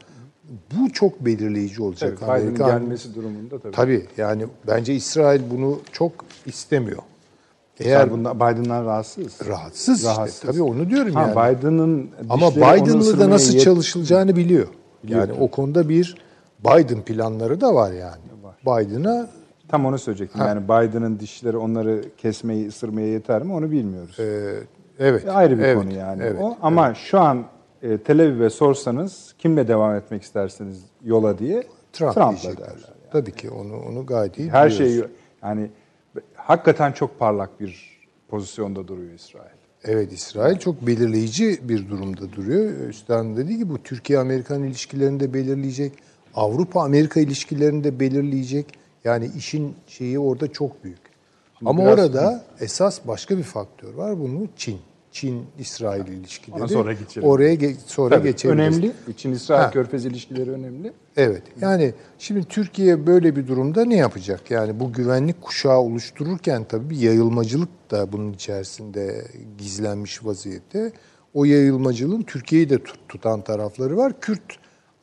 bu 0.71 0.91
çok 0.93 1.25
belirleyici 1.25 1.81
olacak. 1.81 2.17
Tabii, 2.19 2.31
Amerikan, 2.31 2.67
gelmesi 2.67 3.15
durumunda 3.15 3.59
tabii. 3.59 3.71
Tabii 3.75 4.07
yani 4.17 4.45
bence 4.67 4.93
İsrail 4.95 5.41
bunu 5.51 5.79
çok 5.91 6.11
istemiyor. 6.45 7.01
Eğer 7.79 8.11
bundan, 8.11 8.35
Biden'dan 8.35 8.85
rahatsız. 8.85 9.47
rahatsız, 9.47 9.97
işte. 9.97 10.09
Rahatsız. 10.09 10.39
Tabii 10.39 10.61
onu 10.61 10.89
diyorum 10.89 11.13
Ha, 11.13 11.21
yani. 11.35 11.57
Biden'ın 11.57 12.09
Ama 12.29 12.51
Biden'lı 12.51 13.19
da 13.19 13.29
nasıl 13.29 13.53
yet- 13.53 13.59
çalışılacağını 13.63 14.35
biliyor. 14.35 14.67
Yani 15.07 15.27
tabii. 15.27 15.41
o 15.41 15.47
konuda 15.51 15.89
bir 15.89 16.17
Biden 16.59 17.01
planları 17.01 17.61
da 17.61 17.75
var 17.75 17.91
yani. 17.91 18.21
Biden'a 18.65 19.27
Tam 19.67 19.85
onu 19.85 19.99
söyleyecektim. 19.99 20.41
Yani 20.41 20.63
Biden'ın 20.63 21.19
dişleri 21.19 21.57
onları 21.57 22.01
kesmeyi, 22.17 22.67
ısırmaya 22.67 23.07
yeter 23.07 23.43
mi 23.43 23.53
onu 23.53 23.71
bilmiyoruz. 23.71 24.19
e, 24.19 24.53
evet. 24.99 25.25
E, 25.25 25.31
ayrı 25.31 25.57
bir 25.57 25.63
evet, 25.63 25.77
konu 25.77 25.93
yani 25.93 26.23
evet, 26.23 26.41
o. 26.41 26.57
Ama 26.61 26.93
şu 26.93 27.19
an 27.19 27.45
e, 27.81 27.97
Tel 27.97 28.21
Aviv'e 28.21 28.49
sorsanız 28.49 29.35
kimle 29.37 29.67
devam 29.67 29.95
etmek 29.95 30.23
istersiniz 30.23 30.85
yola 31.03 31.37
diye 31.37 31.63
Trump 31.93 32.13
Trump'la 32.13 32.57
derler. 32.57 32.93
Tabii 33.11 33.31
ki 33.31 33.49
onu 33.49 33.77
onu 33.89 34.05
gayet 34.05 34.39
iyi 34.39 34.49
Her 34.49 34.69
biliyoruz. 34.69 34.95
şey 34.95 35.11
yani 35.43 35.69
hakikaten 36.35 36.91
çok 36.91 37.19
parlak 37.19 37.59
bir 37.59 37.99
pozisyonda 38.27 38.87
duruyor 38.87 39.13
İsrail. 39.13 39.52
Evet 39.85 40.13
İsrail 40.13 40.57
çok 40.57 40.87
belirleyici 40.87 41.59
bir 41.63 41.89
durumda 41.89 42.31
duruyor. 42.31 42.87
Üstelik 42.89 43.37
dediği 43.37 43.57
gibi 43.57 43.69
bu 43.69 43.83
Türkiye-Amerikan 43.83 44.63
ilişkilerini 44.63 45.19
de 45.19 45.33
belirleyecek. 45.33 45.93
Avrupa-Amerika 46.35 47.19
ilişkilerini 47.19 47.83
de 47.83 47.99
belirleyecek. 47.99 48.65
Yani 49.03 49.31
işin 49.37 49.75
şeyi 49.87 50.19
orada 50.19 50.51
çok 50.51 50.83
büyük. 50.83 50.99
Ama 51.65 51.81
biraz- 51.85 51.99
orada 51.99 52.43
esas 52.59 52.99
başka 53.07 53.37
bir 53.37 53.43
faktör 53.43 53.93
var. 53.93 54.19
Bunu 54.19 54.47
Çin. 54.57 54.77
Çin-İsrail 55.13 56.07
ilişkileri. 56.07 56.59
Ona 56.59 56.67
sonra 56.67 56.93
geçelim. 56.93 57.27
Oraya 57.27 57.53
ge- 57.53 57.75
sonra 57.85 58.15
Tabii, 58.15 58.27
geçebiliriz. 58.27 58.77
önemli. 58.77 58.91
için 59.07 59.31
İsrail 59.31 59.61
Ha. 59.63 59.71
Körfez 59.71 60.05
ilişkileri 60.05 60.51
önemli. 60.51 60.93
Evet. 61.17 61.43
Yani 61.61 61.93
şimdi 62.19 62.43
Türkiye 62.43 63.07
böyle 63.07 63.35
bir 63.35 63.47
durumda 63.47 63.85
ne 63.85 63.95
yapacak? 63.95 64.51
Yani 64.51 64.79
bu 64.79 64.93
güvenlik 64.93 65.41
kuşağı 65.41 65.77
oluştururken 65.79 66.63
tabii 66.63 66.89
bir 66.89 66.97
yayılmacılık 66.97 67.91
da 67.91 68.11
bunun 68.11 68.33
içerisinde 68.33 69.25
gizlenmiş 69.57 70.25
vaziyette. 70.25 70.91
O 71.33 71.45
yayılmacılığın 71.45 72.21
Türkiye'yi 72.21 72.69
de 72.69 72.75
tut- 72.75 73.09
tutan 73.09 73.41
tarafları 73.41 73.97
var. 73.97 74.13
Kürt 74.21 74.41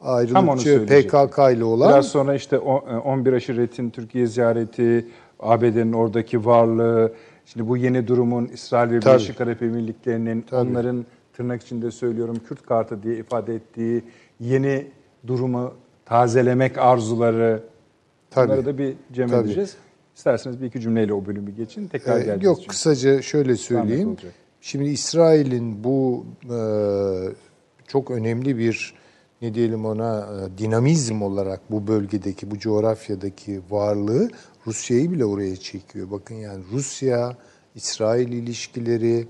ayrılıkçı. 0.01 0.87
PKK 0.87 1.39
ile 1.53 1.65
olan 1.65 1.89
Biraz 1.89 2.07
sonra 2.07 2.35
işte 2.35 2.59
o- 2.59 2.85
e, 2.91 2.97
11 2.97 3.33
aşiretin 3.33 3.91
Türkiye 3.91 4.27
ziyareti, 4.27 5.07
ABD'nin 5.41 5.93
oradaki 5.93 6.45
varlığı, 6.45 7.13
şimdi 7.53 7.69
bu 7.69 7.77
yeni 7.77 8.07
durumun 8.09 8.47
İsrail 8.47 8.91
ve 8.91 9.01
Tabii. 9.01 9.15
Birleşik 9.15 9.41
Arap 9.41 9.63
Emirlikleri'nin 9.63 10.43
Tabii. 10.43 10.71
onların 10.71 11.07
tırnak 11.33 11.63
içinde 11.63 11.91
söylüyorum 11.91 12.37
Kürt 12.49 12.63
kartı 12.63 13.03
diye 13.03 13.17
ifade 13.17 13.55
ettiği 13.55 14.05
yeni 14.41 14.87
durumu 15.27 15.75
tazelemek 16.05 16.79
arzuları 16.79 17.63
Tabii. 18.31 18.49
bunları 18.49 18.67
da 18.67 18.79
bir 18.79 18.95
cem 19.13 19.29
Tabii. 19.29 19.47
edeceğiz. 19.47 19.77
İsterseniz 20.17 20.61
bir 20.61 20.67
iki 20.67 20.81
cümleyle 20.81 21.13
o 21.13 21.27
bölümü 21.27 21.51
geçin. 21.51 21.89
Tekrar 21.89 22.13
Ee, 22.17 22.19
geleceğiz. 22.19 22.43
Yok 22.45 22.57
çünkü. 22.57 22.69
kısaca 22.69 23.23
şöyle 23.23 23.57
söyleyeyim. 23.57 24.17
Şimdi 24.61 24.85
İsrail'in 24.89 25.85
bu 25.85 26.27
e, 26.45 26.59
çok 27.89 28.11
önemli 28.11 28.59
bir 28.59 28.95
ne 29.43 29.55
diyelim 29.55 29.87
ona 29.87 30.19
e, 30.21 30.59
dinamizm 30.59 31.23
olarak 31.23 31.61
bu 31.71 31.87
bölgedeki, 31.87 32.51
bu 32.51 32.59
coğrafyadaki 32.59 33.61
varlığı 33.71 34.29
Rusya'yı 34.67 35.11
bile 35.11 35.25
oraya 35.25 35.57
çekiyor. 35.57 36.11
Bakın 36.11 36.35
yani 36.35 36.65
Rusya, 36.73 37.37
İsrail 37.75 38.33
ilişkileri, 38.33 39.29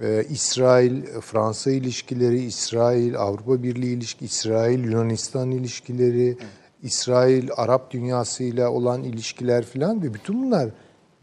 e, 0.00 0.24
İsrail, 0.30 1.04
Fransa 1.04 1.70
ilişkileri, 1.70 2.44
İsrail, 2.44 3.16
Avrupa 3.16 3.62
Birliği 3.62 3.96
ilişki, 3.96 4.24
İsrail, 4.24 4.84
Yunanistan 4.84 5.50
ilişkileri, 5.50 6.36
İsrail, 6.82 7.48
Arap 7.56 7.90
dünyasıyla 7.90 8.70
olan 8.70 9.02
ilişkiler 9.02 9.64
filan 9.64 10.02
ve 10.02 10.14
bütün 10.14 10.42
bunlar 10.42 10.68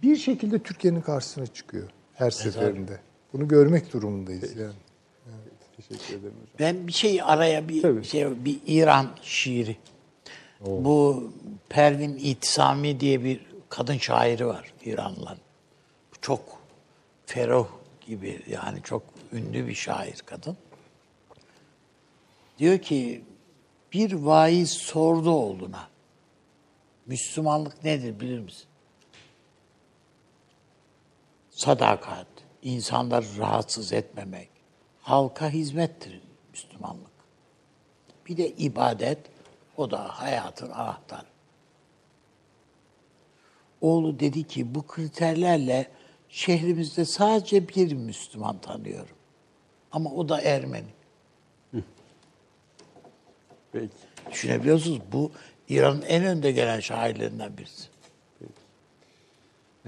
bir 0.03 0.15
şekilde 0.15 0.59
Türkiye'nin 0.59 1.01
karşısına 1.01 1.47
çıkıyor 1.47 1.89
her 2.13 2.31
seferinde. 2.31 2.99
Bunu 3.33 3.47
görmek 3.47 3.93
durumundayız 3.93 4.55
yani. 4.55 4.73
Teşekkür 5.77 6.19
ederim 6.19 6.33
hocam. 6.41 6.55
Ben 6.59 6.87
bir 6.87 6.93
şey 6.93 7.21
araya 7.23 7.69
bir 7.69 7.81
Tabii. 7.81 8.03
şey 8.03 8.45
bir 8.45 8.59
İran 8.67 9.07
şiiri. 9.21 9.77
Bu 10.61 11.31
Pervin 11.69 12.17
İtisami 12.17 12.99
diye 12.99 13.23
bir 13.23 13.45
kadın 13.69 13.97
şairi 13.97 14.47
var 14.47 14.73
İranlıların. 14.85 15.37
Çok 16.21 16.41
feroh 17.25 17.67
gibi 18.01 18.41
yani 18.47 18.81
çok 18.83 19.03
ünlü 19.33 19.67
bir 19.67 19.75
şair 19.75 20.17
kadın. 20.25 20.57
Diyor 22.59 22.79
ki 22.79 23.23
bir 23.93 24.13
vaiz 24.13 24.71
sordu 24.71 25.31
oğluna. 25.31 25.87
Müslümanlık 27.05 27.83
nedir 27.83 28.19
bilir 28.19 28.39
misin? 28.39 28.65
Sadakat, 31.49 32.27
insanları 32.61 33.25
rahatsız 33.37 33.93
etmemek, 33.93 34.49
halka 35.01 35.49
hizmettir 35.49 36.21
Müslümanlık. 36.51 37.11
Bir 38.25 38.37
de 38.37 38.49
ibadet, 38.49 39.19
o 39.77 39.91
da 39.91 39.99
hayatın 39.99 40.69
anahtarı. 40.69 41.27
Oğlu 43.81 44.19
dedi 44.19 44.43
ki 44.43 44.75
bu 44.75 44.87
kriterlerle 44.87 45.91
şehrimizde 46.29 47.05
sadece 47.05 47.67
bir 47.67 47.93
Müslüman 47.93 48.57
tanıyorum. 48.57 49.15
Ama 49.91 50.11
o 50.11 50.29
da 50.29 50.41
Ermeni. 50.41 50.87
Peki. 53.71 53.93
Düşünebiliyorsunuz 54.31 54.99
bu 55.11 55.31
İran'ın 55.69 56.01
en 56.01 56.23
önde 56.23 56.51
gelen 56.51 56.79
şairlerinden 56.79 57.57
birisi. 57.57 57.87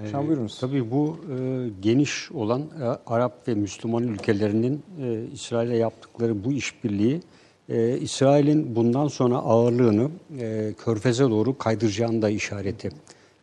Hocam 0.02 0.28
buyurunuz. 0.28 0.60
Tabii 0.60 0.92
bu 0.92 1.20
e, 1.32 1.70
geniş 1.82 2.32
olan 2.32 2.62
e, 2.62 2.86
Arap 2.86 3.48
ve 3.48 3.54
Müslüman 3.54 4.04
ülkelerinin 4.04 4.84
e, 5.02 5.24
İsrail'e 5.34 5.78
yaptıkları 5.78 6.44
bu 6.44 6.52
işbirliği 6.52 7.22
e, 7.70 7.98
İsrail'in 7.98 8.76
bundan 8.76 9.08
sonra 9.08 9.36
ağırlığını 9.36 10.10
e, 10.40 10.74
Körfez'e 10.84 11.30
doğru 11.30 11.58
kaydıracağını 11.58 12.22
da 12.22 12.30
işareti. 12.30 12.90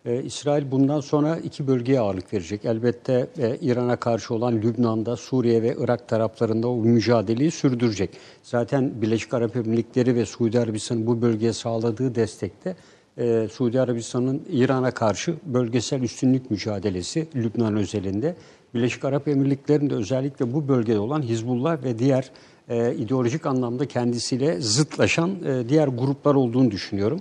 E, 0.05 0.23
İsrail 0.23 0.71
bundan 0.71 1.01
sonra 1.01 1.37
iki 1.37 1.67
bölgeye 1.67 2.01
ağırlık 2.01 2.33
verecek. 2.33 2.65
Elbette 2.65 3.27
e, 3.39 3.57
İran'a 3.61 3.97
karşı 3.97 4.35
olan 4.35 4.63
Lübnan'da, 4.63 5.17
Suriye 5.17 5.63
ve 5.63 5.77
Irak 5.79 6.09
taraflarında 6.09 6.69
o 6.69 6.77
mücadeleyi 6.77 7.51
sürdürecek. 7.51 8.11
Zaten 8.43 9.03
Birleşik 9.03 9.35
Arap 9.35 9.57
Emirlikleri 9.57 10.15
ve 10.15 10.27
Suudi 10.27 10.61
Arabistan'ın 10.61 11.07
bu 11.07 11.23
bölgeye 11.23 11.53
sağladığı 11.53 12.15
destekte 12.15 12.77
e, 13.19 13.49
Suudi 13.53 13.81
Arabistan'ın 13.81 14.43
İran'a 14.51 14.91
karşı 14.91 15.35
bölgesel 15.47 16.03
üstünlük 16.03 16.51
mücadelesi 16.51 17.27
Lübnan 17.35 17.77
özelinde. 17.77 18.37
Birleşik 18.75 19.05
Arap 19.05 19.29
Emirlikleri'nde 19.29 19.95
özellikle 19.95 20.53
bu 20.55 20.69
bölgede 20.69 20.99
olan 20.99 21.23
Hizbullah 21.23 21.85
ve 21.85 21.99
diğer 21.99 22.31
e, 22.69 22.95
ideolojik 22.95 23.47
anlamda 23.47 23.89
kendisiyle 23.89 24.61
zıtlaşan 24.61 25.31
e, 25.31 25.69
diğer 25.69 25.89
gruplar 25.89 26.35
olduğunu 26.35 26.71
düşünüyorum. 26.71 27.21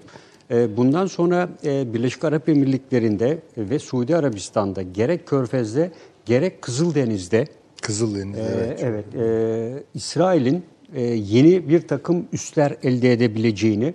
E, 0.52 0.78
bundan 0.78 1.06
sonra 1.06 1.50
e, 1.64 1.94
Birleşik 1.94 2.24
Arap 2.24 2.50
Emirlikleri'nde 2.50 3.40
ve 3.58 3.80
Suudi 3.80 4.16
Arabistan'da 4.16 4.82
gerek 4.82 5.28
Körfez'de 5.28 5.92
gerek 6.26 6.62
Kızıldeniz'de 6.62 7.48
Kızıldeniz 7.82 8.40
ee, 8.40 8.42
evet. 8.42 8.80
Evet, 8.84 9.06
e, 9.16 9.84
İsrail'in 9.94 10.64
e, 10.94 11.02
yeni 11.02 11.70
bir 11.70 11.88
takım 11.88 12.28
üsler 12.34 12.76
elde 12.84 13.12
edebileceğini, 13.12 13.94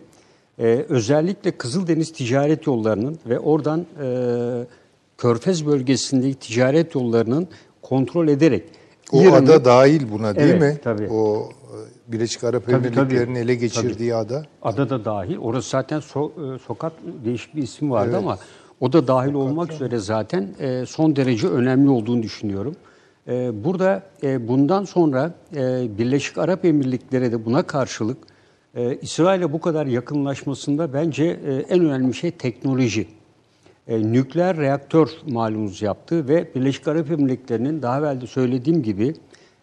e, 0.59 0.65
özellikle 0.89 1.51
Kızıldeniz 1.51 2.13
ticaret 2.13 2.67
yollarının 2.67 3.19
ve 3.27 3.39
oradan 3.39 3.87
e, 4.03 4.07
Körfez 5.19 5.67
bölgesindeki 5.67 6.35
ticaret 6.35 6.95
yollarının 6.95 7.49
kontrol 7.83 8.29
ederek 8.29 8.65
O 9.13 9.23
İran'ın- 9.23 9.47
ada 9.47 9.65
dahil 9.65 10.11
buna 10.13 10.37
değil 10.37 10.49
Evet, 10.51 10.61
mi? 10.63 10.81
tabii. 10.85 11.09
O 11.11 11.49
e, 12.09 12.13
Birleşik 12.13 12.45
Arap 12.45 12.65
Tabii, 12.67 12.75
Emirlikleri'nin 12.75 13.27
tabii. 13.35 13.39
ele 13.39 13.55
geçirdiği 13.55 14.15
ada. 14.15 14.43
Ada 14.63 14.91
da 14.91 15.05
dahil. 15.05 15.37
Orası 15.39 15.71
zaten 15.71 15.99
so- 16.01 16.55
e, 16.55 16.59
sokak 16.59 16.93
değişik 17.25 17.57
bir 17.57 17.63
isim 17.63 17.91
vardı 17.91 18.17
ama 18.17 18.39
o 18.81 18.93
da 18.93 19.07
dahil 19.09 19.33
olmak 19.35 19.73
üzere 19.73 19.99
zaten 19.99 20.49
e, 20.61 20.87
son 20.87 21.17
derece 21.17 21.49
önemli 21.49 21.91
olduğunu 21.91 22.23
düşünüyorum. 22.23 22.75
Burada 23.65 24.03
bundan 24.49 24.85
sonra 24.85 25.35
Birleşik 25.99 26.39
Arap 26.39 26.65
Emirlikleri 26.65 27.33
de 27.33 27.45
buna 27.45 27.63
karşılık 27.63 28.19
İsrail'e 29.03 29.53
bu 29.53 29.61
kadar 29.61 29.87
yakınlaşmasında 29.87 30.93
bence 30.93 31.25
en 31.69 31.81
önemli 31.85 32.15
şey 32.15 32.31
teknoloji. 32.31 33.09
E, 33.91 34.13
nükleer 34.13 34.57
reaktör 34.57 35.09
malumunuz 35.29 35.83
yaptı 35.83 36.29
ve 36.29 36.55
Birleşik 36.55 36.89
Arap 36.89 37.11
Emirlikleri'nin 37.11 37.83
daha 37.83 37.99
evvel 37.99 38.21
de 38.21 38.27
söylediğim 38.27 38.83
gibi 38.83 39.15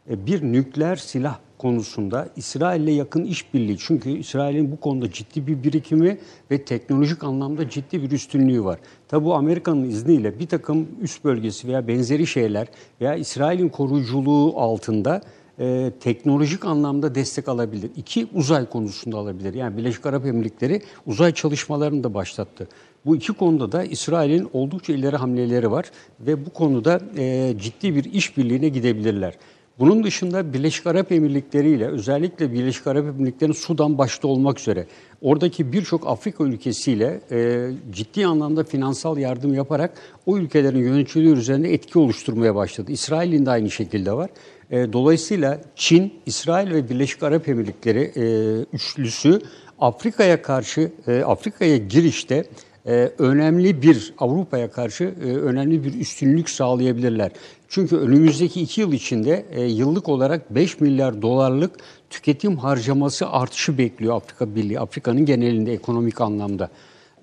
e, 0.09 0.25
bir 0.25 0.43
nükleer 0.43 0.95
silah 0.95 1.39
konusunda 1.57 2.29
İsrail'le 2.35 2.91
yakın 2.91 3.23
işbirliği. 3.23 3.77
Çünkü 3.77 4.09
İsrail'in 4.09 4.71
bu 4.71 4.79
konuda 4.79 5.11
ciddi 5.11 5.47
bir 5.47 5.63
birikimi 5.63 6.17
ve 6.51 6.65
teknolojik 6.65 7.23
anlamda 7.23 7.69
ciddi 7.69 8.03
bir 8.03 8.11
üstünlüğü 8.11 8.63
var. 8.63 8.79
Tabi 9.07 9.25
bu 9.25 9.35
Amerika'nın 9.35 9.89
izniyle 9.89 10.39
bir 10.39 10.47
takım 10.47 10.87
üst 11.01 11.23
bölgesi 11.23 11.67
veya 11.67 11.87
benzeri 11.87 12.27
şeyler 12.27 12.67
veya 13.01 13.15
İsrail'in 13.15 13.69
koruyuculuğu 13.69 14.59
altında 14.59 15.21
e, 15.59 15.91
teknolojik 15.99 16.65
anlamda 16.65 17.15
destek 17.15 17.49
alabilir. 17.49 17.91
İki, 17.95 18.27
uzay 18.33 18.69
konusunda 18.69 19.17
alabilir. 19.17 19.53
Yani 19.53 19.77
Birleşik 19.77 20.05
Arap 20.05 20.25
Emirlikleri 20.25 20.81
uzay 21.05 21.33
çalışmalarını 21.33 22.03
da 22.03 22.13
başlattı. 22.13 22.67
Bu 23.07 23.15
iki 23.15 23.33
konuda 23.33 23.71
da 23.71 23.83
İsrail'in 23.83 24.49
oldukça 24.53 24.93
ileri 24.93 25.15
hamleleri 25.15 25.71
var 25.71 25.85
ve 26.19 26.45
bu 26.45 26.49
konuda 26.49 27.01
e, 27.17 27.53
ciddi 27.59 27.95
bir 27.95 28.03
işbirliğine 28.03 28.69
gidebilirler. 28.69 29.33
Bunun 29.79 30.03
dışında 30.03 30.53
Birleşik 30.53 30.87
Arap 30.87 31.11
Emirlikleri 31.11 31.69
ile 31.69 31.87
özellikle 31.87 32.53
Birleşik 32.53 32.87
Arap 32.87 33.05
Emirlikleri'nin 33.05 33.55
Sudan 33.55 33.97
başta 33.97 34.27
olmak 34.27 34.59
üzere 34.59 34.87
oradaki 35.21 35.73
birçok 35.73 36.07
Afrika 36.07 36.43
ülkesiyle 36.43 37.21
e, 37.31 37.69
ciddi 37.91 38.25
anlamda 38.25 38.63
finansal 38.63 39.17
yardım 39.17 39.53
yaparak 39.53 39.93
o 40.25 40.37
ülkelerin 40.37 40.79
yöneticiliği 40.79 41.33
üzerinde 41.33 41.73
etki 41.73 41.99
oluşturmaya 41.99 42.55
başladı. 42.55 42.91
İsrail'in 42.91 43.45
de 43.45 43.49
aynı 43.49 43.71
şekilde 43.71 44.13
var. 44.13 44.29
E, 44.71 44.93
dolayısıyla 44.93 45.61
Çin, 45.75 46.13
İsrail 46.25 46.71
ve 46.71 46.89
Birleşik 46.89 47.23
Arap 47.23 47.49
Emirlikleri 47.49 48.11
e, 48.15 48.25
üçlüsü 48.73 49.41
Afrika'ya 49.79 50.41
karşı, 50.41 50.91
e, 51.07 51.21
Afrika'ya 51.21 51.77
girişte 51.77 52.45
e, 52.87 53.11
önemli 53.19 53.81
bir 53.81 54.13
Avrupa'ya 54.17 54.71
karşı 54.71 55.03
e, 55.03 55.25
önemli 55.25 55.83
bir 55.83 55.99
üstünlük 55.99 56.49
sağlayabilirler. 56.49 57.31
Çünkü 57.69 57.97
önümüzdeki 57.97 58.61
iki 58.61 58.81
yıl 58.81 58.93
içinde 58.93 59.45
e, 59.51 59.63
yıllık 59.63 60.09
olarak 60.09 60.55
5 60.55 60.79
milyar 60.79 61.21
dolarlık 61.21 61.71
tüketim 62.09 62.57
harcaması 62.57 63.29
artışı 63.29 63.77
bekliyor 63.77 64.15
Afrika 64.15 64.55
Birliği, 64.55 64.79
Afrika'nın 64.79 65.25
genelinde 65.25 65.73
ekonomik 65.73 66.21
anlamda. 66.21 66.69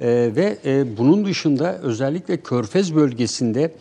Ve 0.01 0.59
bunun 0.99 1.25
dışında 1.25 1.79
özellikle 1.79 2.37
Körfez 2.37 2.95
bölgesinde 2.95 3.75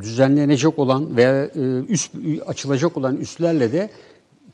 düzenlenecek 0.00 0.78
olan 0.78 1.16
veya 1.16 1.48
üst 1.88 2.12
açılacak 2.46 2.96
olan 2.96 3.16
üslerle 3.16 3.72
de 3.72 3.90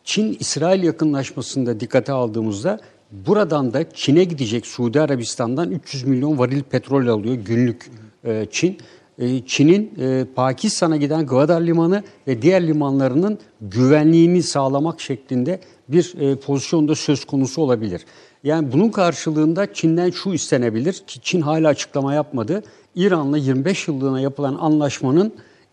Çin-İsrail 0.05 0.83
yakınlaşmasında 0.83 1.81
dikkate 1.81 2.13
aldığımızda 2.13 2.81
buradan 3.11 3.73
da 3.73 3.91
Çin'e 3.91 4.25
gidecek 4.25 4.67
Suudi 4.67 5.01
Arabistan'dan 5.01 5.71
300 5.71 6.05
milyon 6.05 6.39
varil 6.39 6.63
petrol 6.63 7.07
alıyor 7.07 7.35
günlük 7.35 7.91
e, 8.25 8.47
Çin. 8.51 8.79
E, 9.19 9.47
Çin'in 9.47 9.93
e, 10.01 10.27
Pakistan'a 10.35 10.97
giden 10.97 11.27
Gwadar 11.27 11.61
Limanı 11.61 12.03
ve 12.27 12.43
diğer 12.43 12.67
limanlarının 12.67 13.39
güvenliğini 13.61 14.43
sağlamak 14.43 15.01
şeklinde 15.01 15.61
bir 15.89 16.15
e, 16.21 16.37
pozisyonda 16.37 16.95
söz 16.95 17.25
konusu 17.25 17.63
olabilir. 17.63 18.05
Yani 18.45 18.73
bunun 18.73 18.91
karşılığında 18.91 19.73
Çin'den 19.73 20.11
şu 20.11 20.33
istenebilir 20.33 20.93
ki 20.93 21.21
Çin 21.23 21.41
hala 21.41 21.69
açıklama 21.69 22.15
yapmadı. 22.15 22.63
İran'la 22.95 23.39
25 23.39 23.89
yıllığına 23.89 24.21
yapılan 24.21 24.55
anlaşmanın 24.55 25.33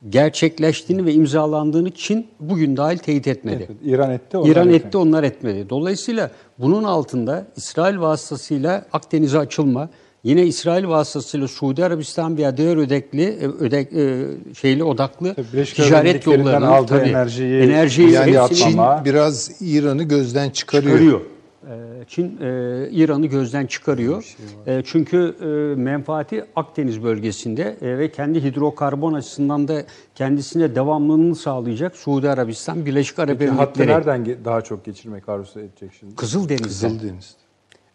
gerçekleştiğini 0.09 1.05
ve 1.05 1.13
imzalandığını 1.13 1.91
Çin 1.91 2.27
bugün 2.39 2.77
dahil 2.77 2.97
teyit 2.97 3.27
etmedi. 3.27 3.65
Evet, 3.69 3.77
İran 3.85 4.11
etti. 4.11 4.37
onlar 4.37 4.49
İran 4.51 4.69
etti, 4.73 4.97
onlar 4.97 5.23
etmedi. 5.23 5.69
Dolayısıyla 5.69 6.31
bunun 6.59 6.83
altında 6.83 7.47
İsrail 7.55 7.99
vasıtasıyla 7.99 8.85
Akdeniz'e 8.93 9.39
açılma, 9.39 9.89
yine 10.23 10.45
İsrail 10.45 10.87
vasıtasıyla 10.87 11.47
Suudi 11.47 11.85
Arabistan 11.85 12.37
veya 12.37 12.57
diğer 12.57 12.77
ödekli, 12.77 13.23
e, 13.23 13.45
ödek, 13.47 13.93
e, 13.93 14.25
şeyli 14.61 14.83
odaklı 14.83 15.33
Tabii 15.35 15.65
ticaret 15.65 16.25
yollarını, 16.25 16.67
aldığı 16.67 16.87
tabii, 16.87 17.09
enerjiyi- 17.09 17.61
enerjiyi 17.61 18.11
Yani 18.11 18.37
hepsini 18.39 18.57
Çin- 18.71 19.05
biraz 19.05 19.51
İran'ı 19.61 20.03
gözden 20.03 20.49
çıkarıyor. 20.49 20.91
çıkarıyor. 20.93 21.21
Ee, 21.69 22.05
Çin 22.07 22.25
e, 22.41 22.89
İran'ı 22.91 23.25
gözden 23.27 23.65
çıkarıyor. 23.65 24.35
E, 24.67 24.81
çünkü 24.85 25.35
e, 25.41 25.45
menfaati 25.81 26.45
Akdeniz 26.55 27.03
bölgesinde 27.03 27.77
e, 27.81 27.97
ve 27.97 28.11
kendi 28.11 28.43
hidrokarbon 28.43 29.13
açısından 29.13 29.67
da 29.67 29.83
kendisine 30.15 30.75
devamlılığını 30.75 31.35
sağlayacak 31.35 31.95
Suudi 31.95 32.29
Arabistan, 32.29 32.85
Birleşik 32.85 33.19
Arap 33.19 33.39
Peki 33.39 33.51
hattı 33.51 33.83
Emirlikleri. 33.83 34.17
nereden 34.17 34.45
daha 34.45 34.61
çok 34.61 34.85
geçirmek 34.85 35.29
arzu 35.29 35.59
edecek 35.59 35.91
şimdi? 35.99 36.15
Kızıldeniz'de. 36.15 36.63
Kızıldeniz. 36.87 37.35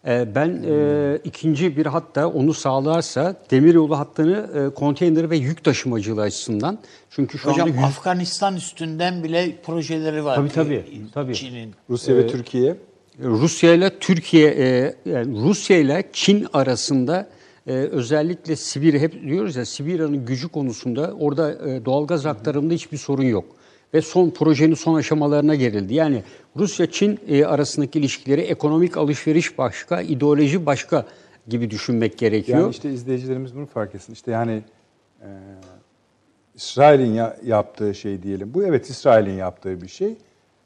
E, 0.07 0.35
ben 0.35 0.63
e, 0.69 1.19
ikinci 1.25 1.77
bir 1.77 1.87
hatta 1.87 2.29
onu 2.29 2.55
sağlarsa 2.55 3.37
demiryolu 3.51 3.99
hattını 3.99 4.51
e, 4.71 4.75
konteyner 4.75 5.31
ve 5.31 5.37
yük 5.37 5.65
taşımacılığı 5.65 6.23
açısından 6.23 6.79
çünkü 7.11 7.39
şu 7.39 7.51
Hocam 7.51 7.69
anda 7.69 7.77
yüz- 7.81 7.85
Afganistan 7.85 8.57
üstünden 8.57 9.25
bile 9.25 9.57
projeleri 9.67 10.25
var. 10.25 10.37
Tabii, 10.37 10.49
tabii, 10.49 10.85
tabii. 11.15 11.35
Çin'in. 11.35 11.75
Rusya 11.91 12.17
ve 12.17 12.27
Türkiye 12.27 12.77
Rusya 13.23 13.75
ile 13.75 13.99
Türkiye, 13.99 14.51
e, 14.51 14.95
yani 15.07 15.41
Rusya 15.41 15.79
ile 15.79 16.05
Çin 16.13 16.47
arasında 16.53 17.29
e, 17.67 17.73
özellikle 17.73 18.57
Sibir 18.57 19.01
hep 19.01 19.23
diyoruz 19.23 19.57
ya 19.57 19.65
Sibirya'nın 19.65 20.27
gücü 20.27 20.49
konusunda 20.49 21.15
orada 21.21 21.69
e, 21.69 21.85
doğalgaz 21.85 22.27
aktarımında 22.27 22.75
hiçbir 22.75 22.97
sorun 22.99 23.23
yok. 23.23 23.45
Ve 23.95 24.03
son 24.03 24.31
projenin 24.31 24.75
son 24.75 24.95
aşamalarına 24.95 25.55
gerildi. 25.55 25.95
Yani 25.95 26.23
Rusya-Çin 26.57 27.19
e, 27.29 27.45
arasındaki 27.45 27.99
ilişkileri 27.99 28.41
ekonomik 28.41 28.97
alışveriş 28.97 29.59
başka, 29.59 30.01
ideoloji 30.03 30.67
başka 30.67 31.07
gibi 31.49 31.71
düşünmek 31.71 32.19
gerekiyor. 32.19 32.59
Yani 32.59 32.71
işte 32.71 32.91
izleyicilerimiz 32.93 33.55
bunu 33.57 33.67
fark 33.67 33.95
etsin. 33.95 34.13
İşte 34.13 34.31
yani 34.31 34.63
e, 35.23 35.29
İsrail'in 36.55 37.13
ya- 37.15 37.37
yaptığı 37.45 37.95
şey 37.95 38.23
diyelim. 38.23 38.55
Bu 38.55 38.65
evet 38.65 38.91
İsrail'in 38.91 39.35
yaptığı 39.37 39.81
bir 39.83 39.89
şey. 39.89 40.15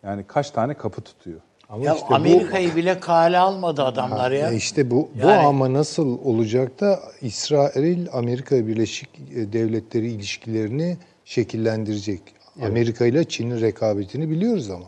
Yani 0.03 0.25
kaç 0.27 0.51
tane 0.51 0.75
kapı 0.75 1.01
tutuyor. 1.03 1.41
Ama 1.75 1.85
Ya 1.85 1.95
işte 1.95 2.07
bu- 2.11 2.15
Amerika'yı 2.15 2.77
bile 2.77 3.01
kale 3.01 3.39
almadı 3.39 3.83
adamlar 3.83 4.31
ya. 4.33 4.39
Ya 4.39 4.53
işte 4.53 4.91
bu 4.91 5.09
bu 5.15 5.27
Yani- 5.27 5.47
ama 5.47 5.73
nasıl 5.73 6.19
olacak 6.25 6.81
da 6.81 7.01
İsrail 7.21 8.07
Amerika 8.13 8.67
Birleşik 8.67 9.09
Devletleri 9.53 10.11
ilişkilerini 10.11 10.97
şekillendirecek. 11.25 12.21
Amerika 12.63 13.07
ile 13.07 13.25
Çin'in 13.25 13.61
rekabetini 13.61 14.31
biliyoruz 14.31 14.71
ama. 14.71 14.87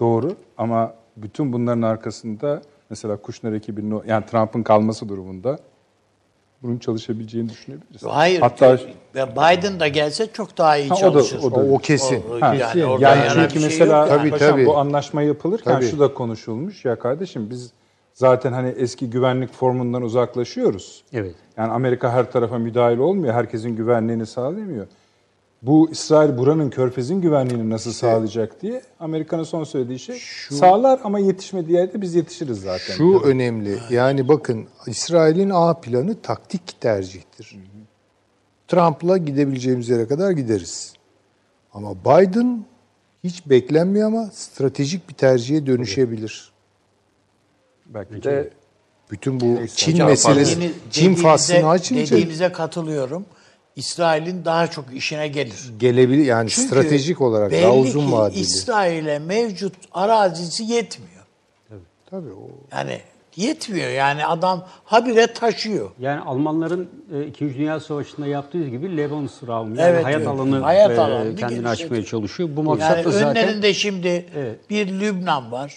Doğru 0.00 0.36
ama 0.58 0.94
bütün 1.16 1.52
bunların 1.52 1.82
arkasında 1.82 2.62
mesela 2.90 3.16
Kushner 3.16 3.52
ekibinin 3.52 4.02
yani 4.06 4.26
Trump'ın 4.26 4.62
kalması 4.62 5.08
durumunda 5.08 5.58
bunun 6.62 6.78
çalışabileceğini 6.78 7.48
düşünebiliriz. 7.48 8.02
Hayır. 8.04 8.40
Hatta 8.40 8.78
Biden 9.14 9.80
da 9.80 9.88
gelse 9.88 10.26
çok 10.32 10.58
daha 10.58 10.76
iyi 10.76 10.88
Ha, 10.88 10.94
o 10.94 10.98
da- 10.98 11.02
çalışır. 11.02 11.38
o 11.42 11.50
da- 11.50 11.60
O, 11.60 11.74
o 11.74 11.78
kesin. 11.78 12.22
O- 12.30 12.40
Ha, 12.40 12.54
yani 12.54 12.84
orada 12.86 13.08
yani 13.16 13.28
çünkü 13.32 13.50
şey 13.60 13.62
mesela 13.62 13.98
yok 13.98 14.08
yani. 14.10 14.18
Tabii, 14.18 14.30
paşam 14.30 14.50
tabii. 14.50 14.66
bu 14.66 14.76
anlaşma 14.78 15.22
yapılırken 15.22 15.72
Tabii. 15.74 15.86
şu 15.86 15.98
da 15.98 16.14
konuşulmuş 16.14 16.84
ya 16.84 16.98
kardeşim 16.98 17.50
biz 17.50 17.72
zaten 18.14 18.52
hani 18.52 18.68
eski 18.68 19.10
güvenlik 19.10 19.52
formundan 19.52 20.02
uzaklaşıyoruz. 20.02 21.04
Evet. 21.12 21.34
Yani 21.56 21.72
Amerika 21.72 22.12
her 22.12 22.32
tarafa 22.32 22.58
müdahil 22.58 22.98
olmuyor. 22.98 23.34
Herkesin 23.34 23.76
güvenliğini 23.76 24.26
sağlayamıyor. 24.26 24.86
Bu 25.62 25.90
İsrail 25.90 26.38
buranın 26.38 26.70
körfezin 26.70 27.20
güvenliğini 27.20 27.70
nasıl 27.70 27.92
sağlayacak 27.92 28.62
diye 28.62 28.82
Amerika'nın 29.00 29.42
son 29.42 29.64
söylediği 29.64 29.98
şey 29.98 30.22
sağlar 30.50 31.00
ama 31.04 31.18
yetişmediği 31.18 31.76
yerde 31.76 32.00
biz 32.00 32.14
yetişiriz 32.14 32.60
zaten. 32.60 32.94
Şu 32.94 33.20
önemli. 33.24 33.78
Yani 33.90 34.28
bakın 34.28 34.66
İsrail'in 34.86 35.50
A 35.50 35.74
planı 35.74 36.22
taktik 36.22 36.80
tercihtir. 36.80 37.56
Trump'la 38.68 39.16
gidebileceğimiz 39.16 39.88
yere 39.88 40.08
kadar 40.08 40.30
gideriz. 40.30 40.94
Ama 41.74 41.94
Biden 41.94 42.64
hiç 43.24 43.46
beklenmiyor 43.46 44.06
ama 44.06 44.30
stratejik 44.32 45.08
bir 45.08 45.14
tercihe 45.14 45.66
dönüşebilir. 45.66 46.52
Belki 47.86 48.22
de 48.22 48.50
Bütün 49.10 49.40
bu 49.40 49.58
Çin 49.76 50.04
meselesi, 50.04 50.72
Çin 50.90 51.14
faslını 51.14 51.68
açınca 51.68 52.16
Dediğinize 52.16 52.52
katılıyorum. 52.52 53.26
İsrail'in 53.78 54.44
daha 54.44 54.66
çok 54.66 54.84
işine 54.96 55.28
gelir. 55.28 55.54
gelebilir 55.78 56.24
yani 56.24 56.50
Çünkü 56.50 56.68
stratejik 56.68 57.20
olarak 57.20 57.50
belli 57.50 57.62
daha 57.62 57.74
uzun 57.74 58.06
ki 58.06 58.12
vadeli. 58.12 58.40
İsrail'e 58.40 59.18
mevcut 59.18 59.74
arazisi 59.92 60.64
yetmiyor. 60.64 61.12
Tabii 62.10 62.32
o 62.32 62.48
Yani 62.76 62.98
yetmiyor 63.36 63.90
yani 63.90 64.26
adam 64.26 64.66
habire 64.84 65.26
taşıyor. 65.26 65.90
Yani 66.00 66.20
Almanların 66.20 66.88
e, 67.14 67.26
İkinci 67.26 67.58
Dünya 67.58 67.80
Savaşı'nda 67.80 68.26
yaptığı 68.26 68.68
gibi 68.68 68.96
Lebensraum 68.96 69.74
yani 69.74 69.90
Evet, 69.90 70.04
hayat 70.04 70.18
evet. 70.18 70.28
alanı 70.28 70.58
Hayat 70.60 70.90
e, 70.90 71.00
alanını 71.00 71.36
kendini 71.36 71.58
genişletiyor. 71.62 71.70
açmaya 71.70 72.04
çalışıyor. 72.04 72.48
Bu 72.52 72.60
Yani 72.60 72.68
maksatla 72.68 73.10
zaten 73.10 73.28
önlerinde 73.30 73.74
şimdi 73.74 74.26
Evet. 74.36 74.70
bir 74.70 75.00
Lübnan 75.00 75.52
var. 75.52 75.74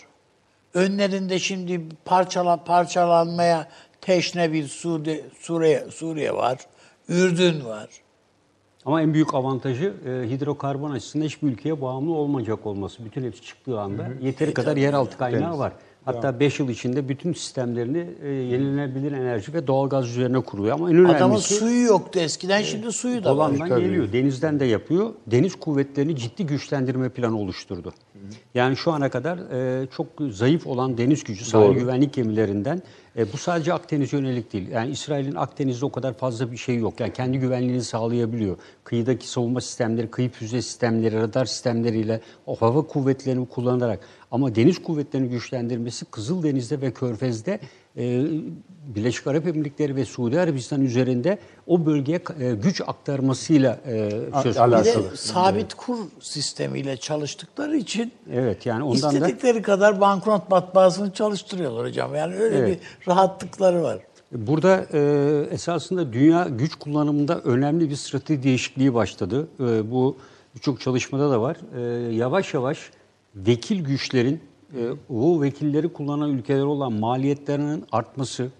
Önlerinde 0.73 1.39
şimdi 1.39 1.81
parçalan 2.05 2.63
parçalanmaya 2.65 3.67
teşne 4.01 4.53
bir 4.53 4.67
Suudi, 4.67 5.25
Suriye 5.39 5.85
Suriye 5.91 6.33
var. 6.33 6.57
Ürdün 7.11 7.65
var. 7.65 7.89
Ama 8.85 9.01
en 9.01 9.13
büyük 9.13 9.33
avantajı 9.33 9.93
e, 10.05 10.29
hidrokarbon 10.29 10.91
açısından 10.91 11.25
hiçbir 11.25 11.47
ülkeye 11.47 11.81
bağımlı 11.81 12.13
olmayacak 12.13 12.65
olması. 12.65 13.05
Bütün 13.05 13.23
hepsi 13.23 13.41
çıktığı 13.41 13.79
anda 13.79 14.07
yeteri 14.21 14.53
kadar 14.53 14.77
yeraltı 14.77 15.17
kaynağı 15.17 15.57
var. 15.57 15.73
Hatta 16.05 16.39
5 16.39 16.59
yıl 16.59 16.69
içinde 16.69 17.09
bütün 17.09 17.33
sistemlerini 17.33 18.07
e, 18.23 18.29
yenilenebilir 18.29 19.11
enerji 19.11 19.53
ve 19.53 19.67
doğalgaz 19.67 20.09
üzerine 20.09 20.39
kuruyor. 20.39 20.73
Ama 20.73 20.89
en 20.89 20.95
önemlisi 20.95 21.17
Adamın 21.17 21.37
suyu 21.37 21.85
yoktu 21.85 22.19
eskiden 22.19 22.61
şimdi 22.61 22.91
suyu 22.91 23.23
da 23.23 23.37
var. 23.37 23.51
Dolandan 23.53 23.79
geliyor. 23.79 24.13
Denizden 24.13 24.59
de 24.59 24.65
yapıyor. 24.65 25.13
Deniz 25.27 25.55
kuvvetlerini 25.55 26.15
ciddi 26.15 26.45
güçlendirme 26.45 27.09
planı 27.09 27.39
oluşturdu. 27.39 27.93
Yani 28.53 28.77
şu 28.77 28.91
ana 28.91 29.09
kadar 29.09 29.37
e, 29.37 29.87
çok 29.87 30.07
zayıf 30.29 30.67
olan 30.67 30.97
deniz 30.97 31.23
gücü 31.23 31.45
sahil 31.45 31.73
güvenlik 31.73 32.13
gemilerinden 32.13 32.81
e, 33.17 33.33
bu 33.33 33.37
sadece 33.37 33.73
Akdeniz'e 33.73 34.17
yönelik 34.17 34.53
değil. 34.53 34.67
Yani 34.69 34.91
İsrail'in 34.91 35.35
Akdeniz'de 35.35 35.85
o 35.85 35.91
kadar 35.91 36.13
fazla 36.13 36.51
bir 36.51 36.57
şey 36.57 36.77
yok. 36.77 36.99
Yani 36.99 37.13
kendi 37.13 37.39
güvenliğini 37.39 37.83
sağlayabiliyor. 37.83 38.57
Kıyıdaki 38.83 39.27
savunma 39.27 39.61
sistemleri, 39.61 40.11
kıyı 40.11 40.29
füze 40.29 40.61
sistemleri, 40.61 41.15
radar 41.15 41.45
sistemleriyle 41.45 42.21
o 42.45 42.55
hava 42.55 42.81
kuvvetlerini 42.81 43.47
kullanarak 43.47 43.99
ama 44.31 44.55
deniz 44.55 44.83
kuvvetlerini 44.83 45.29
güçlendirmesi 45.29 46.05
Kızıldeniz'de 46.05 46.81
ve 46.81 46.91
Körfez'de 46.91 47.59
e, 47.97 48.25
Birleşik 48.95 49.27
Arap 49.27 49.47
Emirlikleri 49.47 49.95
ve 49.95 50.05
Suudi 50.05 50.39
Arabistan 50.39 50.81
üzerinde 50.81 51.37
o 51.67 51.85
bölgeye 51.85 52.19
e, 52.39 52.51
güç 52.51 52.81
aktarmasıyla 52.81 53.79
e, 53.87 54.09
söz 54.43 54.57
A- 54.57 54.67
Bir 54.67 54.71
konusu. 54.71 55.03
de 55.11 55.15
sabit 55.17 55.73
kur 55.73 55.97
sistemiyle 56.19 56.97
çalıştıkları 56.97 57.77
için 57.77 58.11
Evet 58.33 58.65
yani 58.65 58.83
ondan 58.83 59.11
da 59.13 59.17
istedikleri 59.27 59.61
kadar 59.61 60.01
banknot 60.01 60.49
matbaasını 60.49 61.13
çalıştırıyorlar 61.13 61.87
hocam. 61.87 62.15
Yani 62.15 62.35
öyle 62.35 62.57
Evet. 62.57 62.79
bir 63.05 63.07
rahatlıkları 63.11 63.83
var. 63.83 63.99
Burada 64.31 64.85
e, 64.93 64.99
esasında 65.51 66.13
dünya 66.13 66.47
güç 66.51 66.75
kullanımında 66.75 67.39
önemli 67.41 67.89
bir 67.89 67.95
strateji 67.95 68.43
değişikliği 68.43 68.93
başladı. 68.93 69.47
E, 69.59 69.91
bu 69.91 70.17
birçok 70.55 70.81
çalışmada 70.81 71.31
da 71.31 71.41
var. 71.41 71.57
E, 71.77 72.13
yavaş 72.15 72.53
yavaş 72.53 72.77
vekil 73.35 73.83
güçlerin, 73.85 74.41
e, 74.77 74.89
o 75.09 75.41
vekilleri 75.41 75.93
kullanan 75.93 76.29
ülkeler 76.29 76.61
olan 76.63 76.93
maliyetlerinin 76.93 77.83
artması, 77.91 78.51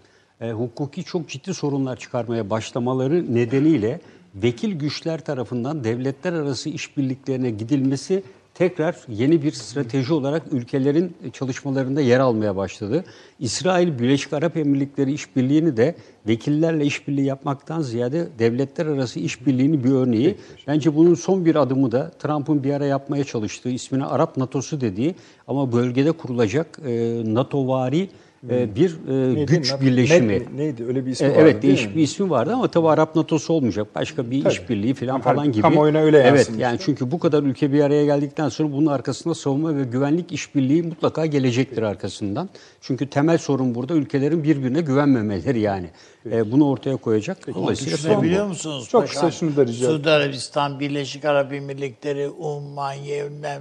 e, 0.42 0.52
hukuki 0.52 1.04
çok 1.04 1.30
ciddi 1.30 1.54
sorunlar 1.54 1.96
çıkarmaya 1.96 2.50
başlamaları 2.50 3.36
nedeniyle 3.36 4.02
vekil 4.36 4.80
güçler 4.80 5.26
tarafından 5.26 5.84
devletler 5.84 6.34
arası 6.34 6.70
işbirliklerine 6.70 7.50
gidilmesi 7.50 8.24
tekrar 8.62 8.96
yeni 9.08 9.44
bir 9.44 9.52
strateji 9.52 10.14
olarak 10.14 10.44
ülkelerin 10.52 11.16
çalışmalarında 11.34 12.02
yer 12.02 12.20
almaya 12.20 12.56
başladı. 12.56 13.04
İsrail 13.40 14.00
Birleşik 14.00 14.34
Arap 14.34 14.58
Emirlikleri 14.58 15.14
işbirliğini 15.14 15.78
de 15.78 15.96
vekillerle 16.28 16.86
işbirliği 16.86 17.26
yapmaktan 17.26 17.82
ziyade 17.82 18.28
devletler 18.40 18.86
arası 18.86 19.20
işbirliğini 19.20 19.84
bir 19.84 19.92
örneği. 19.92 20.38
Bence 20.68 20.96
bunun 20.96 21.16
son 21.16 21.46
bir 21.46 21.56
adımı 21.56 21.92
da 21.92 22.12
Trump'ın 22.20 22.64
bir 22.64 22.74
ara 22.74 22.86
yapmaya 22.86 23.24
çalıştığı 23.24 23.70
ismini 23.70 24.06
Arap 24.06 24.38
NATO'su 24.38 24.82
dediği 24.82 25.16
ama 25.48 25.72
bölgede 25.72 26.12
kurulacak 26.12 26.80
e, 26.86 26.92
NATO-vari 27.26 28.08
e, 28.50 28.76
bir 28.76 28.98
e, 29.10 29.36
Neydi? 29.36 29.46
güç 29.56 29.72
Net- 29.72 29.82
birleşimi. 29.82 30.34
net- 30.34 30.54
neydi? 30.54 30.86
Öyle 30.86 31.06
bir 31.06 31.12
ismi 31.12 31.28
E, 31.28 31.30
vardı, 31.30 31.40
Evet 31.42 31.62
değil 31.62 31.74
değişik 31.74 31.90
mi? 31.90 31.96
bir 31.96 32.02
ismi 32.04 32.30
vardı 32.30 32.54
ama 32.54 32.68
tabii 32.68 32.88
Arap 32.90 33.16
NATO'su 33.16 33.54
olmayacak. 33.54 33.88
Başka 33.96 34.32
bir 34.32 34.44
Tabii. 34.44 34.54
işbirliği 34.54 34.94
falan 34.94 35.22
falan 35.22 35.52
gibi. 35.52 35.62
kamuoyuna 35.62 36.00
öyle 36.00 36.18
Evet 36.20 36.52
yani 36.58 36.78
çünkü 36.86 37.12
bu 37.12 37.20
kadar 37.20 37.44
ülke 37.44 37.74
bir 37.74 37.82
araya 37.84 38.06
geldikten 38.06 38.50
sonra 38.50 38.72
bunun 38.72 38.86
arkasında 38.86 39.36
savunma 39.36 39.78
ve 39.78 39.84
güvenlik 39.84 40.32
işbirliği 40.32 40.84
mutlaka 40.84 41.26
gelecektir 41.26 41.82
arkasından. 41.84 42.50
Çünkü 42.82 43.08
temel 43.10 43.38
sorun 43.38 43.76
burada 43.76 43.94
ülkelerin 43.94 44.44
birbirine 44.44 44.82
güvenmemeleri 44.82 45.60
yani. 45.60 45.90
E, 46.32 46.52
bunu 46.52 46.70
ortaya 46.70 46.96
koyacak. 46.98 47.38
Dolayısıyla 47.56 47.98
sorun. 47.98 48.12
Düşünebiliyor 48.14 48.46
musunuz? 48.48 48.88
Çok 48.92 49.08
kısa 49.08 49.32
şunu 49.32 49.56
da 49.56 49.66
rica 49.66 49.86
Suudi 49.88 50.10
Arabistan, 50.10 50.80
Birleşik 50.80 51.26
Arap 51.26 51.54
Emirlikleri, 51.54 52.30
Umman, 52.30 52.96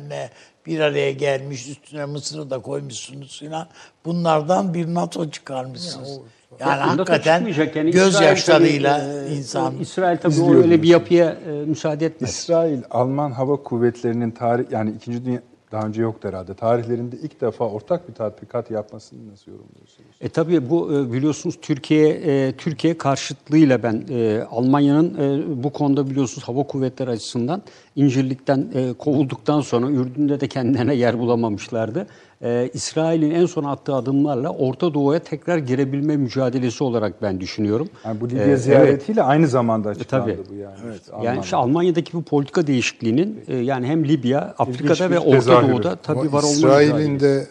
ne 0.08 0.30
bir 0.70 0.80
araya 0.80 1.12
gelmiş. 1.12 1.68
Üstüne 1.68 2.04
Mısır'ı 2.04 2.50
da 2.50 2.58
koymuşsunuz 2.58 3.38
filan. 3.38 3.66
Bunlardan 4.04 4.74
bir 4.74 4.86
NATO 4.86 5.30
çıkarmışsınız. 5.30 6.18
Yani 6.60 6.82
Bunda 6.82 7.06
da 7.06 7.12
hakikaten 7.12 7.36
çıkmayacak. 7.36 7.76
Yani 7.76 7.90
gözyaşlarıyla 7.90 8.98
İsrail 8.98 9.32
e, 9.32 9.36
insan... 9.36 9.78
İsrail 9.78 10.18
tabii 10.18 10.32
izliyor 10.32 10.54
öyle 10.54 10.82
bir 10.82 10.88
yapıya 10.88 11.30
e, 11.30 11.50
müsaade 11.50 12.06
etmez. 12.06 12.30
İsrail 12.30 12.82
Alman 12.90 13.30
Hava 13.30 13.56
Kuvvetleri'nin 13.56 14.30
tarih 14.30 14.64
yani 14.70 14.90
2. 14.90 15.24
Dünya 15.24 15.40
Daha 15.72 15.86
önce 15.86 16.02
yoktu 16.02 16.28
herhalde. 16.28 16.54
Tarihlerinde 16.54 17.16
ilk 17.16 17.40
defa 17.40 17.64
ortak 17.64 18.08
bir 18.08 18.14
tatbikat 18.14 18.70
yapmasını 18.70 19.32
nasıl 19.32 19.50
yorumluyorsunuz? 19.50 20.10
E 20.20 20.28
tabii 20.28 20.70
bu 20.70 20.94
e, 20.94 21.12
biliyorsunuz 21.12 21.58
Türkiye 21.62 22.08
e, 22.08 22.52
Türkiye 22.52 22.98
karşıtlığıyla 22.98 23.82
ben 23.82 24.04
e, 24.10 24.42
Almanya'nın 24.50 25.64
bu 25.64 25.72
konuda 25.72 26.10
biliyorsunuz 26.10 26.48
hava 26.48 26.62
kuvvetleri 26.62 27.10
açısından 27.10 27.62
İncirlik'ten 27.96 28.66
kovulduktan 28.98 29.60
sonra 29.60 29.90
Ürdün'de 29.90 30.40
de 30.40 30.48
kendilerine 30.48 30.94
yer 30.94 31.18
bulamamışlardı. 31.18 32.06
E, 32.44 32.70
İsrail'in 32.74 33.30
en 33.30 33.46
son 33.46 33.64
attığı 33.64 33.94
adımlarla 33.94 34.50
Orta 34.50 34.94
Doğu'ya 34.94 35.18
tekrar 35.18 35.58
girebilme 35.58 36.16
mücadelesi 36.16 36.84
olarak 36.84 37.22
ben 37.22 37.40
düşünüyorum. 37.40 37.88
Yani 38.04 38.20
bu 38.20 38.28
Libya 38.30 38.42
E, 38.44 38.48
evet. 38.48 38.60
ziyaretiyle 38.60 39.22
aynı 39.22 39.48
zamanda 39.48 39.88
açıklandı 39.88 40.24
tabii. 40.36 40.48
bu 40.50 40.54
yani. 40.54 40.74
Evet, 40.86 41.00
Yani 41.08 41.16
Almanya'da. 41.18 41.44
işte 41.44 41.56
Almanya'daki 41.56 42.12
bu 42.12 42.22
politika 42.22 42.66
değişikliğinin 42.66 43.44
e, 43.48 43.56
yani 43.56 43.86
hem 43.86 44.08
Libya, 44.08 44.54
Afrika'da 44.58 45.06
bir 45.10 45.14
ve 45.14 45.18
Orta 45.18 45.30
tezahürü. 45.30 45.72
Doğu'da 45.72 45.96
tabii 45.96 46.20
Ama 46.20 46.32
var 46.32 46.42
olma 46.42 46.50
İsrail'in 46.52 47.20
de 47.20 47.46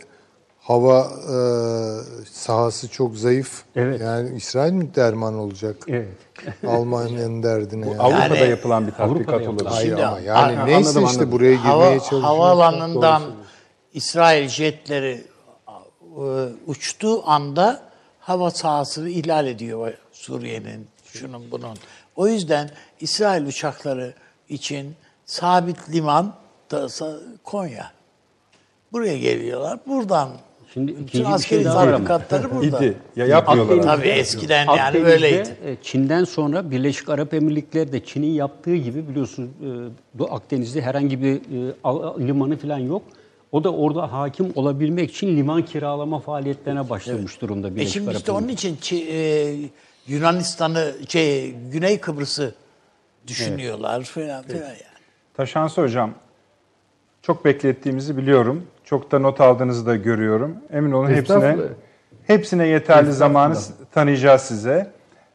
hava 0.59 0.99
e, 0.99 1.37
sahası 2.31 2.87
çok 2.89 3.15
zayıf. 3.17 3.63
Evet. 3.75 4.01
Yani 4.01 4.29
İsrail 4.37 4.73
mi 4.73 4.95
derman 4.95 5.33
olacak 5.35 5.75
Evet. 5.87 6.07
Almanya'nın 6.67 7.43
derdine? 7.43 7.85
yani? 7.87 7.99
Avrupa'da 7.99 8.37
Yani- 8.37 8.49
yapılan 8.49 8.87
bir 8.87 8.91
tatbikat 8.91 9.41
olabilir. 9.47 9.65
Hayır 9.65 9.89
Şimdi- 9.89 10.05
ama 10.05 10.19
yani 10.19 10.59
An- 10.59 10.67
neyse 10.67 10.89
anladım, 10.89 11.03
işte 11.05 11.17
anladım. 11.19 11.31
buraya 11.31 11.55
girmeye 11.55 11.69
Hava, 11.69 11.89
çalışıyor. 11.99 12.21
havaalanından 12.21 13.21
İsrail 13.93 14.47
jetleri 14.47 15.23
e, 16.17 16.47
uçtuğu 16.67 17.29
anda 17.29 17.81
hava 18.19 18.51
sahasını 18.51 19.09
ihlal 19.09 19.47
ediyor 19.47 19.93
Suriye'nin, 20.11 20.87
şunun 21.13 21.51
bunun. 21.51 21.77
O 22.15 22.27
yüzden 22.27 22.69
İsrail 22.99 23.45
uçakları 23.45 24.13
için 24.49 24.95
sabit 25.25 25.89
liman 25.89 26.33
da 26.71 26.87
Konya. 27.43 27.91
Buraya 28.91 29.17
geliyorlar. 29.17 29.79
Buradan 29.87 30.29
Şimdi 30.73 30.97
bütün 30.97 31.23
askeri 31.23 31.63
şey 31.63 31.71
tatbikatları 31.71 32.55
burada. 32.55 32.77
İdi. 32.85 32.97
Ya 33.15 33.25
yapmıyorlar. 33.25 33.77
Akdeniz'de-. 33.77 33.87
Tabii 33.87 34.07
eskiden 34.07 34.65
yani 34.65 34.81
Akdeniz'de, 34.81 35.05
böyleydi. 35.11 35.57
e, 35.65 35.75
Çin'den 35.81 36.23
sonra 36.23 36.71
Birleşik 36.71 37.09
Arap 37.09 37.33
Emirlikleri 37.33 37.91
de 37.91 38.05
Çin'in 38.05 38.31
yaptığı 38.31 38.75
gibi 38.75 39.09
biliyorsunuz 39.09 39.49
e, 39.49 39.67
bu 40.13 40.33
Akdeniz'de 40.33 40.81
herhangi 40.81 41.23
bir 41.23 41.41
limanı 42.27 42.57
falan 42.57 42.77
yok. 42.77 43.01
O 43.51 43.63
da 43.63 43.73
orada 43.73 44.13
hakim 44.13 44.51
olabilmek 44.55 45.11
için 45.11 45.37
liman 45.37 45.65
kiralama 45.65 46.19
faaliyetlerine 46.19 46.89
başlamış 46.89 47.41
durumda 47.41 47.67
E 47.67 47.75
Birleşik 47.75 47.93
şimdi 47.93 48.09
Arap 48.09 48.17
işte 48.19 48.31
onun 48.31 48.47
için 48.47 48.75
Çi- 48.75 49.05
e, 49.11 49.69
Yunanistan'ı, 50.07 50.93
şey, 51.07 51.51
Güney 51.71 51.99
Kıbrıs'ı 51.99 52.55
düşünüyorlar 53.27 54.03
falan 54.03 54.43
filan 54.43 54.61
yani. 54.61 54.77
Taşansı 55.33 55.81
Hocam, 55.81 56.13
çok 57.21 57.45
beklettiğimizi 57.45 58.17
biliyorum. 58.17 58.67
Çok 58.83 59.11
da 59.11 59.19
not 59.19 59.41
aldığınızı 59.41 59.85
da 59.85 59.95
görüyorum. 59.95 60.55
Emin 60.71 60.91
olun 60.91 61.07
hepsine 61.07 61.57
hepsine 62.27 62.67
yeterli 62.67 63.13
zamanı 63.13 63.55
tanıyacağız 63.91 64.41
size. 64.41 64.91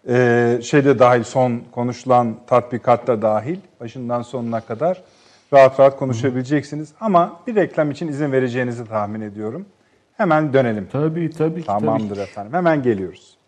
Ee, 0.09 0.59
şeyde 0.63 0.99
dahil, 0.99 1.23
son 1.23 1.63
konuşulan 1.73 2.37
tatbikatta 2.47 3.23
dahil, 3.23 3.57
başından 3.81 4.23
sonuna 4.23 4.61
kadar 4.61 5.03
rahat 5.55 5.81
rahat 5.81 5.97
konuşabileceksiniz. 5.97 6.93
Ama 7.01 7.41
bir 7.47 7.55
reklam 7.55 7.91
için 7.91 8.09
izin 8.09 8.33
vereceğinizi 8.33 8.85
tahmin 8.85 9.21
ediyorum. 9.21 9.67
Hemen 10.17 10.53
dönelim. 10.53 10.89
Tabii 10.93 11.31
tabii 11.31 11.61
ki. 11.61 11.67
Tamamdır 11.67 12.09
tabii 12.09 12.25
ki. 12.25 12.31
efendim. 12.31 12.53
Hemen 12.53 12.83
geliyoruz. 12.83 13.39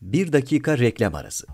Bir 0.00 0.32
dakika 0.32 0.78
reklam 0.78 1.14
arası. 1.14 1.46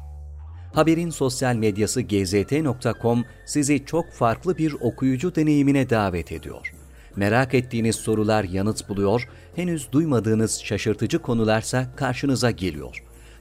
Haberin 0.74 1.10
sosyal 1.10 1.54
medyası 1.54 2.02
gzt.com 2.02 3.24
sizi 3.46 3.84
çok 3.84 4.12
farklı 4.12 4.58
bir 4.58 4.72
okuyucu 4.80 5.34
deneyimine 5.34 5.90
davet 5.90 6.32
ediyor. 6.32 6.72
Merak 7.16 7.54
ettiğiniz 7.54 7.96
sorular 7.96 8.44
yanıt 8.44 8.88
buluyor, 8.88 9.28
henüz 9.56 9.92
duymadığınız 9.92 10.60
şaşırtıcı 10.64 11.18
konularsa 11.18 11.86
karşınıza 11.96 12.50
geliyor. 12.50 13.02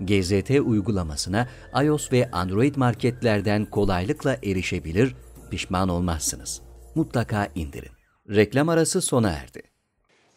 GZT 0.00 0.50
uygulamasına 0.50 1.48
iOS 1.84 2.12
ve 2.12 2.30
Android 2.30 2.76
marketlerden 2.76 3.64
kolaylıkla 3.64 4.36
erişebilir, 4.42 5.16
pişman 5.50 5.88
olmazsınız. 5.88 6.62
Mutlaka 6.94 7.48
indirin. 7.54 7.92
Reklam 8.28 8.68
arası 8.68 9.00
sona 9.00 9.30
erdi. 9.30 9.62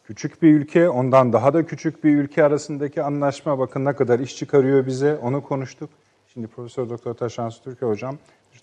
Küçük 0.03 0.41
bir 0.41 0.53
ülke, 0.53 0.89
ondan 0.89 1.33
daha 1.33 1.53
da 1.53 1.65
küçük 1.65 2.03
bir 2.03 2.15
ülke 2.15 2.43
arasındaki 2.43 3.03
anlaşma 3.03 3.59
bakın 3.59 3.85
ne 3.85 3.93
kadar 3.93 4.19
iş 4.19 4.35
çıkarıyor 4.35 4.85
bize. 4.85 5.15
Onu 5.15 5.43
konuştuk. 5.43 5.89
Şimdi 6.33 6.47
Profesör 6.47 6.89
Doktor 6.89 7.13
Taşansı 7.13 7.63
Türkiye 7.63 7.91
hocam 7.91 8.17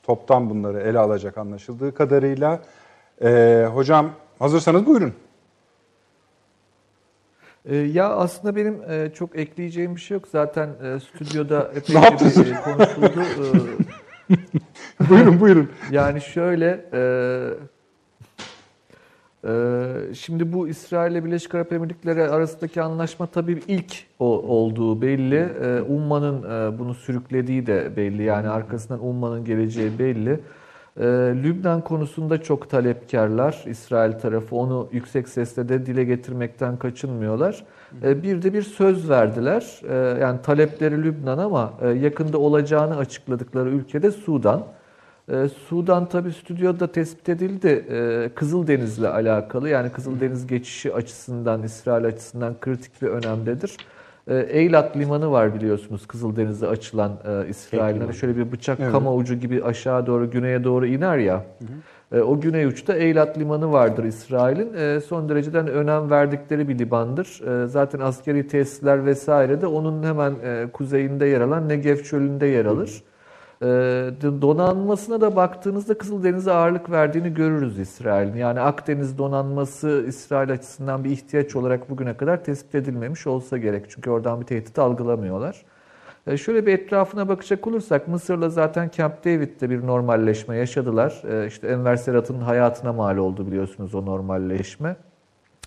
toptan 0.07 0.51
bunları 0.51 0.81
ele 0.81 0.99
alacak 0.99 1.39
anlaşıldığı 1.39 1.95
kadarıyla. 1.95 2.61
Ee, 3.23 3.69
hocam 3.75 4.11
hazırsanız 4.39 4.87
buyurun. 4.87 5.15
Ee, 7.67 7.77
ya 7.77 8.09
aslında 8.09 8.57
benim 8.57 8.83
e, 8.91 9.11
çok 9.15 9.39
ekleyeceğim 9.39 9.97
bir 9.97 10.01
şey 10.01 10.15
yok. 10.15 10.29
Zaten 10.29 10.69
e, 10.83 11.01
stüdyoda 11.01 11.63
epey 11.75 11.97
bir 11.97 12.53
e, 12.53 12.61
konuşuldu. 12.63 13.23
Ee, 14.31 15.11
buyurun 15.11 15.41
buyurun. 15.41 15.71
Yani 15.91 16.21
şöyle, 16.21 16.85
e, 16.93 17.01
e, 19.49 20.15
şimdi 20.15 20.53
bu 20.53 20.69
İsrail 20.69 21.13
ile 21.13 21.25
Birleşik 21.25 21.55
Arap 21.55 21.73
Emirlikleri 21.73 22.23
arasındaki 22.23 22.83
anlaşma 22.83 23.27
tabii 23.27 23.63
ilk 23.69 23.95
olduğu 24.19 25.03
belli. 25.03 25.49
E, 25.63 25.81
Umman'ın 25.81 26.43
e, 26.43 26.79
bunu 26.79 26.95
sürüklediği 26.95 27.67
de 27.67 27.97
belli. 27.97 28.23
Yani 28.23 28.49
arkasından 28.49 29.05
Umman'ın 29.05 29.45
geleceği 29.45 29.99
belli. 29.99 30.41
E, 31.01 31.05
Lübnan 31.43 31.81
konusunda 31.85 32.43
çok 32.43 32.71
talepkarlar. 32.71 33.65
İsrail 33.67 34.13
tarafı 34.13 34.57
onu 34.57 34.89
yüksek 34.93 35.29
sesle 35.29 35.69
de 35.69 35.87
dile 35.87 36.05
getirmekten 36.05 36.77
kaçınmıyorlar. 36.77 37.65
E, 38.03 38.23
bir 38.23 38.43
de 38.43 38.53
bir 38.53 38.63
söz 38.63 39.11
verdiler. 39.11 39.81
E, 39.89 40.21
yani 40.21 40.43
talepleri 40.43 41.03
Lübnan 41.03 41.39
ama 41.39 41.73
e, 41.83 41.89
yakında 41.89 42.39
olacağını 42.39 42.97
açıkladıkları 42.97 43.71
ülkede 43.71 44.11
Sudan. 44.11 44.67
Ee, 45.33 45.49
Sudan 45.69 46.09
tabi 46.09 46.33
stüdyoda 46.33 46.93
tespit 46.93 47.29
edildi. 47.29 47.87
Ee, 47.91 48.31
Kızıldeniz'le 48.35 49.03
alakalı 49.05 49.69
yani 49.69 49.93
Kızıldeniz 49.93 50.47
geçişi 50.47 50.95
açısından, 50.95 51.63
İsrail 51.63 52.05
açısından 52.05 52.61
kritik 52.61 53.03
bir 53.03 53.07
önemdedir. 53.07 53.77
Ee, 54.31 54.35
Eylat 54.37 54.97
Limanı 54.97 55.31
var 55.31 55.55
biliyorsunuz 55.55 56.07
Kızıldeniz'e 56.07 56.67
açılan 56.69 57.13
e, 57.29 57.49
İsrail'in. 57.49 58.01
Hani 58.01 58.15
şöyle 58.15 58.37
bir 58.37 58.53
bıçak 58.53 58.79
kama 58.93 59.15
ucu 59.15 59.35
gibi 59.35 59.65
aşağı 59.65 60.07
doğru 60.07 60.31
güneye 60.31 60.65
doğru 60.65 60.87
iner 60.87 61.19
ya. 61.19 61.45
Ee, 62.13 62.21
o 62.21 62.41
güney 62.41 62.65
uçta 62.65 62.95
Eylat 62.95 63.39
Limanı 63.39 63.73
vardır 63.73 64.05
İsrail'in. 64.05 64.75
Ee, 64.75 65.01
son 65.01 65.29
dereceden 65.29 65.67
önem 65.67 66.11
verdikleri 66.11 66.69
bir 66.69 66.79
limandır. 66.79 67.41
Ee, 67.47 67.67
zaten 67.67 68.01
askeri 68.01 68.47
tesisler 68.47 69.07
vesaire 69.07 69.61
de 69.61 69.67
onun 69.67 70.03
hemen 70.03 70.35
e, 70.45 70.67
kuzeyinde 70.73 71.27
yer 71.27 71.41
alan 71.41 71.69
Negev 71.69 71.97
çölünde 71.97 72.47
yer 72.47 72.65
alır. 72.65 72.89
Ee, 72.89 73.16
donanmasına 74.43 75.21
da 75.21 75.37
baktığınızda 75.37 75.99
Kızıldeniz'e 75.99 76.53
ağırlık 76.53 76.91
verdiğini 76.91 77.35
görürüz 77.35 77.79
İsrail'in. 77.79 78.37
Yani 78.37 78.61
Akdeniz 78.61 79.19
donanması 79.19 80.05
İsrail 80.09 80.53
açısından 80.53 81.05
bir 81.05 81.11
ihtiyaç 81.11 81.57
olarak 81.57 81.91
bugüne 81.91 82.17
kadar 82.17 82.45
tespit 82.45 82.75
edilmemiş 82.75 83.27
olsa 83.27 83.59
gerek. 83.59 83.87
Çünkü 83.89 84.11
oradan 84.11 84.41
bir 84.41 84.47
tehdit 84.47 84.79
algılamıyorlar. 84.79 85.65
Ee, 86.27 86.37
şöyle 86.37 86.67
bir 86.67 86.73
etrafına 86.73 87.29
bakacak 87.29 87.67
olursak 87.67 88.09
Mısır'la 88.09 88.51
zaten 88.51 88.91
Camp 88.97 89.25
David'de 89.25 89.71
bir 89.71 89.87
normalleşme 89.87 90.57
yaşadılar. 90.57 91.23
Ee, 91.31 91.47
işte 91.47 91.69
Enver 91.69 91.97
Serat'ın 91.97 92.41
hayatına 92.41 92.93
mal 92.93 93.17
oldu 93.17 93.47
biliyorsunuz 93.47 93.95
o 93.95 94.07
normalleşme. 94.07 94.97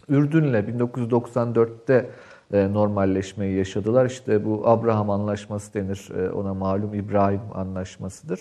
Ürdün'le 0.10 0.54
1994'te 0.54 1.94
e, 1.94 2.06
normalleşmeyi 2.52 3.58
yaşadılar. 3.58 4.06
İşte 4.06 4.46
bu 4.46 4.68
Abraham 4.68 5.10
Anlaşması 5.10 5.74
denir 5.74 6.10
e, 6.18 6.30
ona 6.30 6.54
malum 6.54 6.94
İbrahim 6.94 7.42
Anlaşması'dır. 7.54 8.40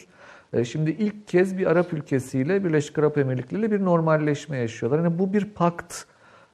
E, 0.53 0.65
Şimdi 0.65 0.91
ilk 0.91 1.29
kez 1.29 1.59
bir 1.59 1.67
Arap 1.67 1.93
ülkesiyle 1.93 2.65
Birleşik 2.65 2.99
Arap 2.99 3.19
Emirlikleri 3.19 3.61
ile 3.61 3.71
bir 3.71 3.85
normalleşme 3.85 4.57
yaşıyorlar. 4.57 4.99
Yani 5.05 5.19
bu 5.19 5.33
bir 5.33 5.45
pakt, 5.45 5.95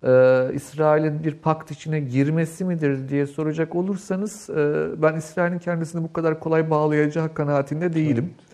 e, 0.02 0.08
İsrail'in 0.54 1.24
bir 1.24 1.34
pakt 1.34 1.70
içine 1.70 2.00
girmesi 2.00 2.64
midir 2.64 3.08
diye 3.08 3.26
soracak 3.26 3.74
olursanız 3.74 4.50
e, 4.50 4.86
ben 5.02 5.16
İsrail'in 5.16 5.58
kendisini 5.58 6.04
bu 6.04 6.12
kadar 6.12 6.40
kolay 6.40 6.70
bağlayacağı 6.70 7.34
kanaatinde 7.34 7.92
değilim. 7.92 8.34
Ee, 8.38 8.53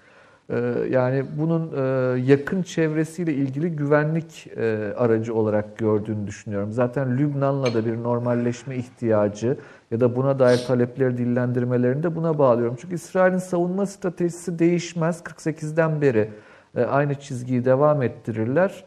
yani 0.90 1.24
bunun 1.38 1.72
e, 1.76 2.20
yakın 2.20 2.62
çevresiyle 2.62 3.34
ilgili 3.34 3.76
güvenlik 3.76 4.46
e, 4.56 4.94
aracı 4.96 5.34
olarak 5.34 5.78
gördüğünü 5.78 6.26
düşünüyorum. 6.26 6.72
Zaten 6.72 7.18
Lübnan'la 7.18 7.74
da 7.74 7.86
bir 7.86 8.02
normalleşme 8.02 8.76
ihtiyacı 8.76 9.56
ya 9.90 10.00
da 10.00 10.16
buna 10.16 10.38
dair 10.38 10.58
talepleri 10.66 11.18
dillendirmelerini 11.18 12.02
de 12.02 12.16
buna 12.16 12.38
bağlıyorum. 12.38 12.76
Çünkü 12.80 12.94
İsrail'in 12.94 13.38
savunma 13.38 13.86
stratejisi 13.86 14.58
değişmez. 14.58 15.20
48'den 15.20 16.00
beri 16.00 16.30
e, 16.76 16.82
aynı 16.82 17.14
çizgiyi 17.14 17.64
devam 17.64 18.02
ettirirler. 18.02 18.84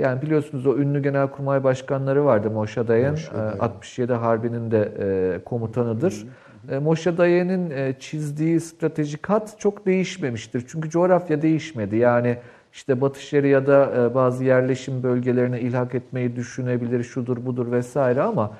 Yani 0.00 0.22
biliyorsunuz 0.22 0.66
o 0.66 0.76
ünlü 0.76 1.02
genelkurmay 1.02 1.64
başkanları 1.64 2.24
vardı 2.24 2.50
Moshe 2.50 2.88
Dayan, 2.88 3.16
67 3.60 4.12
Harbi'nin 4.12 4.70
de 4.70 5.40
komutanıdır. 5.44 6.12
Hı. 6.12 6.26
E, 6.68 6.78
Moshe 6.78 7.18
Dayen'in 7.18 7.70
e, 7.70 7.94
çizdiği 8.00 8.60
stratejik 8.60 9.28
hat 9.28 9.54
çok 9.58 9.86
değişmemiştir. 9.86 10.64
Çünkü 10.68 10.90
coğrafya 10.90 11.42
değişmedi. 11.42 11.96
Yani 11.96 12.36
işte 12.72 13.00
Batı 13.00 13.22
Şeria'da 13.22 13.92
e, 13.96 14.14
bazı 14.14 14.44
yerleşim 14.44 15.02
bölgelerine 15.02 15.60
ilhak 15.60 15.94
etmeyi 15.94 16.36
düşünebilir, 16.36 17.04
şudur 17.04 17.46
budur 17.46 17.72
vesaire 17.72 18.22
ama 18.22 18.56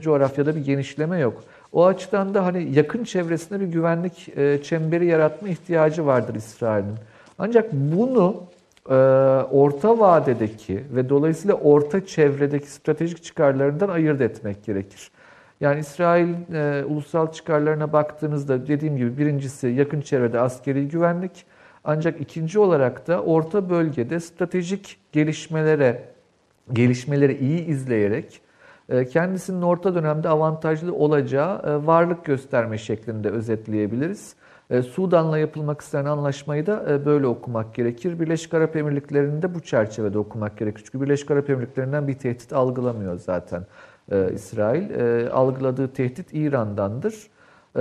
coğrafyada 0.00 0.56
bir 0.56 0.64
genişleme 0.64 1.18
yok. 1.18 1.44
O 1.72 1.86
açıdan 1.86 2.34
da 2.34 2.46
hani 2.46 2.74
yakın 2.74 3.04
çevresinde 3.04 3.60
bir 3.60 3.66
güvenlik 3.66 4.34
çemberi 4.64 5.06
yaratma 5.06 5.48
ihtiyacı 5.48 6.06
vardır 6.06 6.34
İsrail'in. 6.34 6.94
Ancak 7.38 7.72
bunu 7.72 8.42
orta 9.50 9.98
vadedeki 9.98 10.84
ve 10.94 11.08
dolayısıyla 11.08 11.54
orta 11.54 12.06
çevredeki 12.06 12.70
stratejik 12.70 13.22
çıkarlarından 13.22 13.88
ayırt 13.88 14.20
etmek 14.20 14.64
gerekir. 14.64 15.10
Yani 15.60 15.80
İsrail 15.80 16.54
e, 16.54 16.84
ulusal 16.84 17.32
çıkarlarına 17.32 17.92
baktığınızda 17.92 18.66
dediğim 18.66 18.96
gibi 18.96 19.18
birincisi 19.18 19.68
yakın 19.68 20.00
çevrede 20.00 20.40
askeri 20.40 20.88
güvenlik 20.88 21.46
ancak 21.84 22.20
ikinci 22.20 22.58
olarak 22.58 23.06
da 23.06 23.22
orta 23.22 23.70
bölgede 23.70 24.20
stratejik 24.20 24.98
gelişmelere 25.12 26.08
gelişmeleri 26.72 27.38
iyi 27.38 27.66
izleyerek 27.66 28.40
e, 28.88 29.06
kendisinin 29.06 29.62
orta 29.62 29.94
dönemde 29.94 30.28
avantajlı 30.28 30.94
olacağı 30.94 31.58
e, 31.58 31.86
varlık 31.86 32.24
gösterme 32.24 32.78
şeklinde 32.78 33.30
özetleyebiliriz. 33.30 34.34
E, 34.70 34.82
Sudan'la 34.82 35.38
yapılmak 35.38 35.80
istenen 35.80 36.04
anlaşmayı 36.04 36.66
da 36.66 37.06
böyle 37.06 37.26
okumak 37.26 37.74
gerekir. 37.74 38.20
Birleşik 38.20 38.54
Arap 38.54 38.76
Emirlikleri'ni 38.76 39.42
de 39.42 39.54
bu 39.54 39.60
çerçevede 39.60 40.18
okumak 40.18 40.58
gerekir. 40.58 40.82
Çünkü 40.86 41.00
Birleşik 41.04 41.30
Arap 41.30 41.50
Emirlikleri'nden 41.50 42.08
bir 42.08 42.14
tehdit 42.14 42.52
algılamıyor 42.52 43.18
zaten 43.18 43.66
e, 44.12 44.32
İsrail. 44.34 44.90
E, 44.90 45.30
algıladığı 45.30 45.88
tehdit 45.88 46.26
İran'dandır. 46.32 47.14
E, 47.76 47.80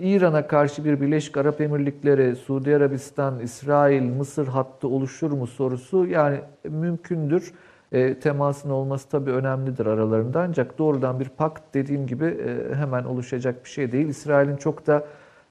İran'a 0.00 0.46
karşı 0.46 0.84
bir 0.84 1.00
Birleşik 1.00 1.36
Arap 1.36 1.60
Emirlikleri, 1.60 2.36
Suudi 2.36 2.76
Arabistan, 2.76 3.38
İsrail, 3.38 4.02
Mısır 4.02 4.46
hattı 4.46 4.88
oluşur 4.88 5.30
mu 5.30 5.46
sorusu 5.46 6.06
yani 6.06 6.40
mümkündür. 6.64 7.52
E, 7.92 8.18
temasın 8.20 8.70
olması 8.70 9.08
tabii 9.08 9.30
önemlidir 9.30 9.86
aralarında 9.86 10.40
ancak 10.40 10.78
doğrudan 10.78 11.20
bir 11.20 11.28
pakt 11.28 11.74
dediğim 11.74 12.06
gibi 12.06 12.24
e, 12.24 12.74
hemen 12.74 13.04
oluşacak 13.04 13.64
bir 13.64 13.70
şey 13.70 13.92
değil. 13.92 14.08
İsrail'in 14.08 14.56
çok 14.56 14.86
da 14.86 15.04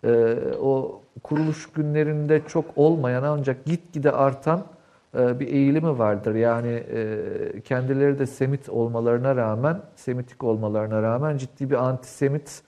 e, 0.06 0.36
o 0.62 1.02
kuruluş 1.24 1.72
günlerinde 1.72 2.42
çok 2.48 2.66
olmayan 2.76 3.24
ancak 3.24 3.66
gitgide 3.66 4.12
artan 4.12 4.64
bir 5.14 5.48
eğilimi 5.48 6.00
vardır. 6.00 6.36
Yani 6.36 6.72
e, 6.72 7.62
kendileri 7.62 8.20
de 8.20 8.26
Semit 8.26 8.70
olmalarına 8.70 9.36
rağmen, 9.36 9.82
Semitik 9.96 10.44
olmalarına 10.44 11.02
rağmen 11.02 11.38
ciddi 11.38 11.70
bir 11.70 11.76
antisemit 11.76 12.62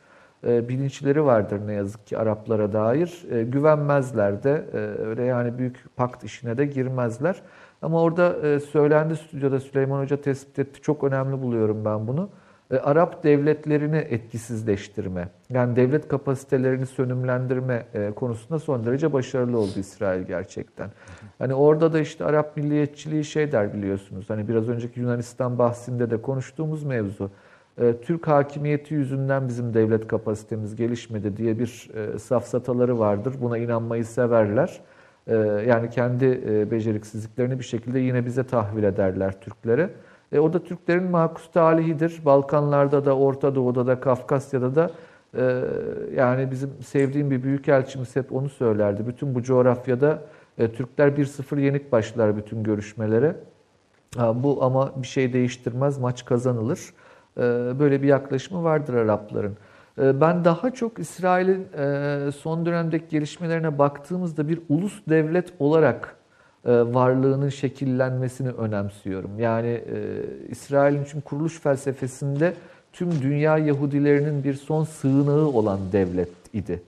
e, 0.48 0.70
bilinçleri 0.70 1.26
vardır 1.26 1.60
ne 1.68 1.74
yazık 1.74 2.08
ki 2.08 2.18
Araplara 2.18 2.74
dair. 2.74 3.26
Güvenmezler 3.44 4.44
de 4.44 4.66
öyle 5.00 5.24
yani 5.24 5.58
büyük 5.58 5.86
pakt 5.96 6.24
işine 6.24 6.58
de 6.58 6.66
girmezler. 6.66 7.42
Ama 7.82 8.02
orada 8.02 8.60
söylendi 8.60 9.16
stüdyoda 9.16 9.60
Süleyman 9.60 10.02
Hoca 10.02 10.22
tespit 10.22 10.60
etti. 10.60 10.82
Çok 10.82 11.04
önemli 11.04 11.42
buluyorum 11.42 11.86
ben 11.86 12.08
bunu. 12.08 12.30
Arap 12.84 13.24
devletlerini 13.24 13.98
etkisizleştirme, 13.98 15.30
yani 15.50 15.76
devlet 15.76 16.08
kapasitelerini 16.08 16.86
sönümlendirme 16.86 17.86
konusunda 18.16 18.60
son 18.60 18.86
derece 18.86 19.14
başarılı 19.14 19.60
oldu 19.60 19.80
İsrail 19.80 20.24
gerçekten. 20.24 20.90
Hani 21.40 21.54
orada 21.54 21.94
da 21.94 22.00
işte 22.00 22.26
Arap 22.26 22.58
milliyetçiliği 22.58 23.24
şey 23.24 23.52
der 23.52 23.74
biliyorsunuz. 23.74 24.30
Hani 24.30 24.48
biraz 24.48 24.70
önceki 24.70 25.00
Yunanistan 25.00 25.58
bahsinde 25.58 26.12
de 26.12 26.22
konuştuğumuz 26.22 26.84
mevzu. 26.84 27.32
E, 27.82 27.94
Türk 28.02 28.28
hakimiyeti 28.28 28.94
yüzünden 28.94 29.48
bizim 29.48 29.74
devlet 29.74 30.08
kapasitemiz 30.08 30.76
gelişmedi 30.76 31.38
diye 31.38 31.60
bir 31.60 31.90
e, 31.96 32.20
safsataları 32.20 33.00
vardır. 33.00 33.36
Buna 33.42 33.58
inanmayı 33.58 34.06
severler. 34.06 34.82
E, 35.28 35.36
yani 35.68 35.90
kendi 35.90 36.42
e, 36.48 36.72
beceriksizliklerini 36.72 37.60
bir 37.60 37.64
şekilde 37.64 38.00
yine 38.00 38.26
bize 38.26 38.44
tahvil 38.44 38.84
ederler 38.84 39.42
Türklere. 39.42 39.90
E, 40.32 40.40
o 40.40 40.54
da 40.54 40.64
Türklerin 40.64 41.12
makus 41.12 41.52
talihidir. 41.52 42.22
Balkanlarda 42.26 43.06
da, 43.06 43.18
Orta 43.18 43.56
Doğu'da 43.56 43.88
da, 43.88 44.00
Kafkasya'da 44.00 44.76
da 44.76 44.92
e, 45.38 45.62
yani 46.16 46.52
bizim 46.52 46.70
sevdiğim 46.86 47.32
bir 47.32 47.44
büyükelçimiz 47.44 48.16
hep 48.16 48.34
onu 48.34 48.50
söylerdi. 48.50 49.08
Bütün 49.08 49.36
bu 49.36 49.44
coğrafyada 49.44 50.22
e, 50.58 50.72
Türkler 50.72 51.08
1-0 51.08 51.60
yenik 51.60 51.92
başlar 51.92 52.38
bütün 52.38 52.64
görüşmelere. 52.64 53.36
Bu 54.36 54.64
ama 54.64 54.92
bir 54.96 55.08
şey 55.08 55.34
değiştirmez, 55.34 55.98
maç 55.98 56.26
kazanılır. 56.26 56.80
E, 57.38 57.42
böyle 57.80 58.02
bir 58.02 58.08
yaklaşımı 58.08 58.64
vardır 58.64 58.94
Arapların. 58.94 59.58
E, 60.02 60.22
ben 60.22 60.46
daha 60.46 60.72
çok 60.72 61.00
İsrail'in 61.00 61.68
son 62.32 62.66
dönemdeki 62.66 63.06
gelişmelerine 63.10 63.80
baktığımızda 63.80 64.50
bir 64.50 64.60
ulus 64.70 65.02
devlet 65.10 65.54
olarak 65.60 66.16
varlığının 66.66 67.50
şekillenmesini 67.50 68.50
önemsiyorum. 68.50 69.40
Yani 69.40 69.82
İsrail'in 70.50 71.04
çünkü 71.04 71.26
kuruluş 71.26 71.60
felsefesinde 71.60 72.54
tüm 72.94 73.22
dünya 73.22 73.58
Yahudilerinin 73.58 74.44
bir 74.44 74.54
son 74.54 74.84
sığınağı 74.84 75.48
olan 75.48 75.80
devlet 75.92 76.30
idi. 76.54 76.82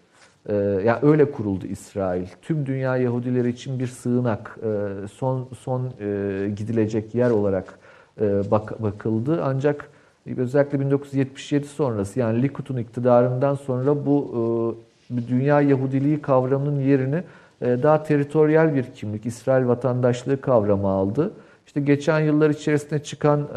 Ee, 0.49 0.54
yani 0.86 0.99
öyle 1.02 1.32
kuruldu 1.32 1.66
İsrail. 1.68 2.26
Tüm 2.41 2.66
dünya 2.66 2.98
Yahudileri 2.98 3.49
için 3.49 3.80
bir 3.80 3.88
sığınak, 3.88 4.58
e, 4.64 5.08
son 5.08 5.48
son 5.60 5.91
e, 5.99 6.49
gidilecek 6.58 7.16
yer 7.16 7.30
olarak 7.30 7.80
e, 8.22 8.52
bak, 8.52 8.84
bakıldı. 8.84 9.44
Ancak 9.44 9.90
özellikle 10.38 10.80
1977 10.80 11.68
sonrası 11.68 12.20
yani 12.20 12.41
Likud'un 12.41 12.78
iktidarından 12.78 13.56
sonra 13.56 14.06
bu 14.06 14.78
dünya 15.28 15.62
Yahudiliği 15.62 16.22
kavramının 16.22 16.82
yerini 16.82 17.24
daha 17.61 18.03
teritoryal 18.03 18.75
bir 18.75 18.84
kimlik, 18.84 19.25
İsrail 19.25 19.67
vatandaşlığı 19.67 20.41
kavramı 20.41 20.88
aldı. 20.88 21.31
İşte 21.65 21.81
geçen 21.81 22.19
yıllar 22.19 22.49
içerisinde 22.49 23.03
çıkan 23.03 23.47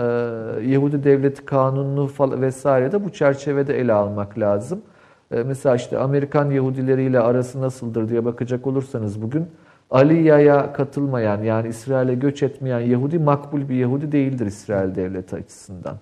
Yahudi 0.66 1.05
Devleti 1.05 1.44
Kanunu 1.44 2.10
vesaire 2.20 2.93
de 2.93 3.05
bu 3.05 3.10
çerçevede 3.10 3.81
ele 3.81 3.93
almak 3.93 4.39
lazım. 4.39 4.82
E, 5.31 5.43
mesela 5.43 5.74
işte 5.77 5.98
Amerikan 5.98 6.51
Yahudileri 6.51 7.02
ile 7.02 7.20
arası 7.20 7.60
nasıldır 7.60 8.09
diye 8.09 8.24
bakacak 8.24 8.66
olursanız 8.66 9.22
bugün 9.22 9.47
Aliya'ya 9.90 10.72
katılmayan 10.72 11.43
yani 11.43 11.68
İsrail'e 11.68 12.14
göç 12.14 12.43
etmeyen 12.43 12.81
Yahudi 12.81 13.18
makbul 13.18 13.68
bir 13.68 13.74
Yahudi 13.74 14.12
değildir 14.12 14.47
İsrail 14.47 14.94
devleti 14.94 15.36
açısından. 15.36 15.97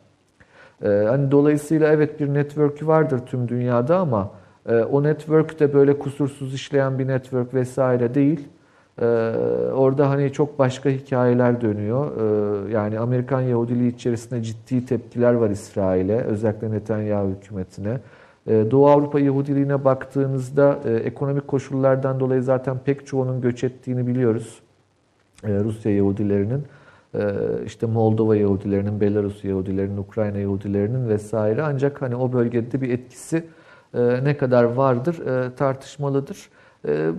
Ee, 0.82 0.88
hani 0.88 1.30
dolayısıyla 1.30 1.92
evet 1.92 2.20
bir 2.20 2.34
network 2.34 2.86
vardır 2.86 3.18
tüm 3.26 3.48
dünyada 3.48 3.98
ama 3.98 4.20
e, 4.20 4.30
o 4.74 5.02
network 5.02 5.60
de 5.60 5.74
böyle 5.74 5.98
kusursuz 5.98 6.54
işleyen 6.54 6.98
bir 6.98 7.08
network 7.08 7.54
vesaire 7.54 8.14
değil. 8.14 8.48
Ee, 9.00 9.04
orada 9.74 10.10
hani 10.10 10.32
çok 10.32 10.58
başka 10.58 10.90
hikayeler 10.90 11.60
dönüyor. 11.60 12.10
Ee, 12.16 12.72
yani 12.72 12.98
Amerikan 12.98 13.40
Yahudiliği 13.40 13.94
içerisinde 13.94 14.42
ciddi 14.42 14.86
tepkiler 14.86 15.32
var 15.32 15.50
İsrail'e, 15.50 16.20
özellikle 16.20 16.70
Netanyahu 16.70 17.28
hükümetine. 17.28 18.00
Ee, 18.46 18.64
Doğu 18.70 18.88
Avrupa 18.88 19.20
Yahudiliğine 19.20 19.84
baktığınızda 19.84 20.78
e, 20.84 20.94
ekonomik 20.94 21.48
koşullardan 21.48 22.20
dolayı 22.20 22.42
zaten 22.42 22.78
pek 22.84 23.06
çoğunun 23.06 23.40
göç 23.40 23.64
ettiğini 23.64 24.06
biliyoruz. 24.06 24.60
Rusya 25.44 25.96
Yahudilerinin, 25.96 26.62
e, 27.14 27.20
işte 27.66 27.86
Moldova 27.86 28.36
Yahudilerinin, 28.36 29.00
Belarus 29.00 29.44
Yahudilerinin, 29.44 29.96
Ukrayna 29.96 30.38
Yahudilerinin 30.38 31.08
vesaire. 31.08 31.62
Ancak 31.62 32.02
hani 32.02 32.16
o 32.16 32.32
bölgede 32.32 32.80
bir 32.80 32.90
etkisi 32.90 33.44
ne 34.22 34.36
kadar 34.36 34.64
vardır 34.64 35.16
tartışmalıdır. 35.56 36.48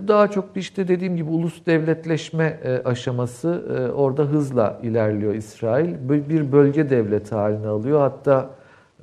Daha 0.08 0.28
çok 0.28 0.44
işte 0.54 0.88
dediğim 0.88 1.16
gibi 1.16 1.30
ulus 1.30 1.66
devletleşme 1.66 2.60
aşaması 2.84 3.62
orada 3.96 4.22
hızla 4.22 4.80
ilerliyor 4.82 5.34
İsrail. 5.34 5.94
Bir 6.28 6.52
bölge 6.52 6.90
devleti 6.90 7.34
haline 7.34 7.66
alıyor. 7.66 8.00
Hatta 8.00 8.50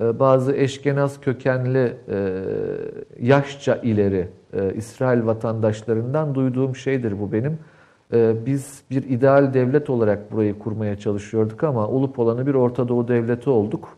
bazı 0.00 0.52
eşkenaz 0.52 1.20
kökenli 1.20 1.96
e, 2.08 2.44
yaşça 3.20 3.76
ileri 3.76 4.28
e, 4.52 4.74
İsrail 4.74 5.26
vatandaşlarından 5.26 6.34
duyduğum 6.34 6.76
şeydir 6.76 7.20
bu 7.20 7.32
benim. 7.32 7.58
Biz 8.46 8.82
bir 8.90 9.02
ideal 9.02 9.54
devlet 9.54 9.90
olarak 9.90 10.32
burayı 10.32 10.58
kurmaya 10.58 10.98
çalışıyorduk 10.98 11.64
ama 11.64 11.88
olup 11.88 12.18
olanı 12.18 12.46
bir 12.46 12.54
Orta 12.54 12.88
Doğu 12.88 13.08
devleti 13.08 13.50
olduk. 13.50 13.97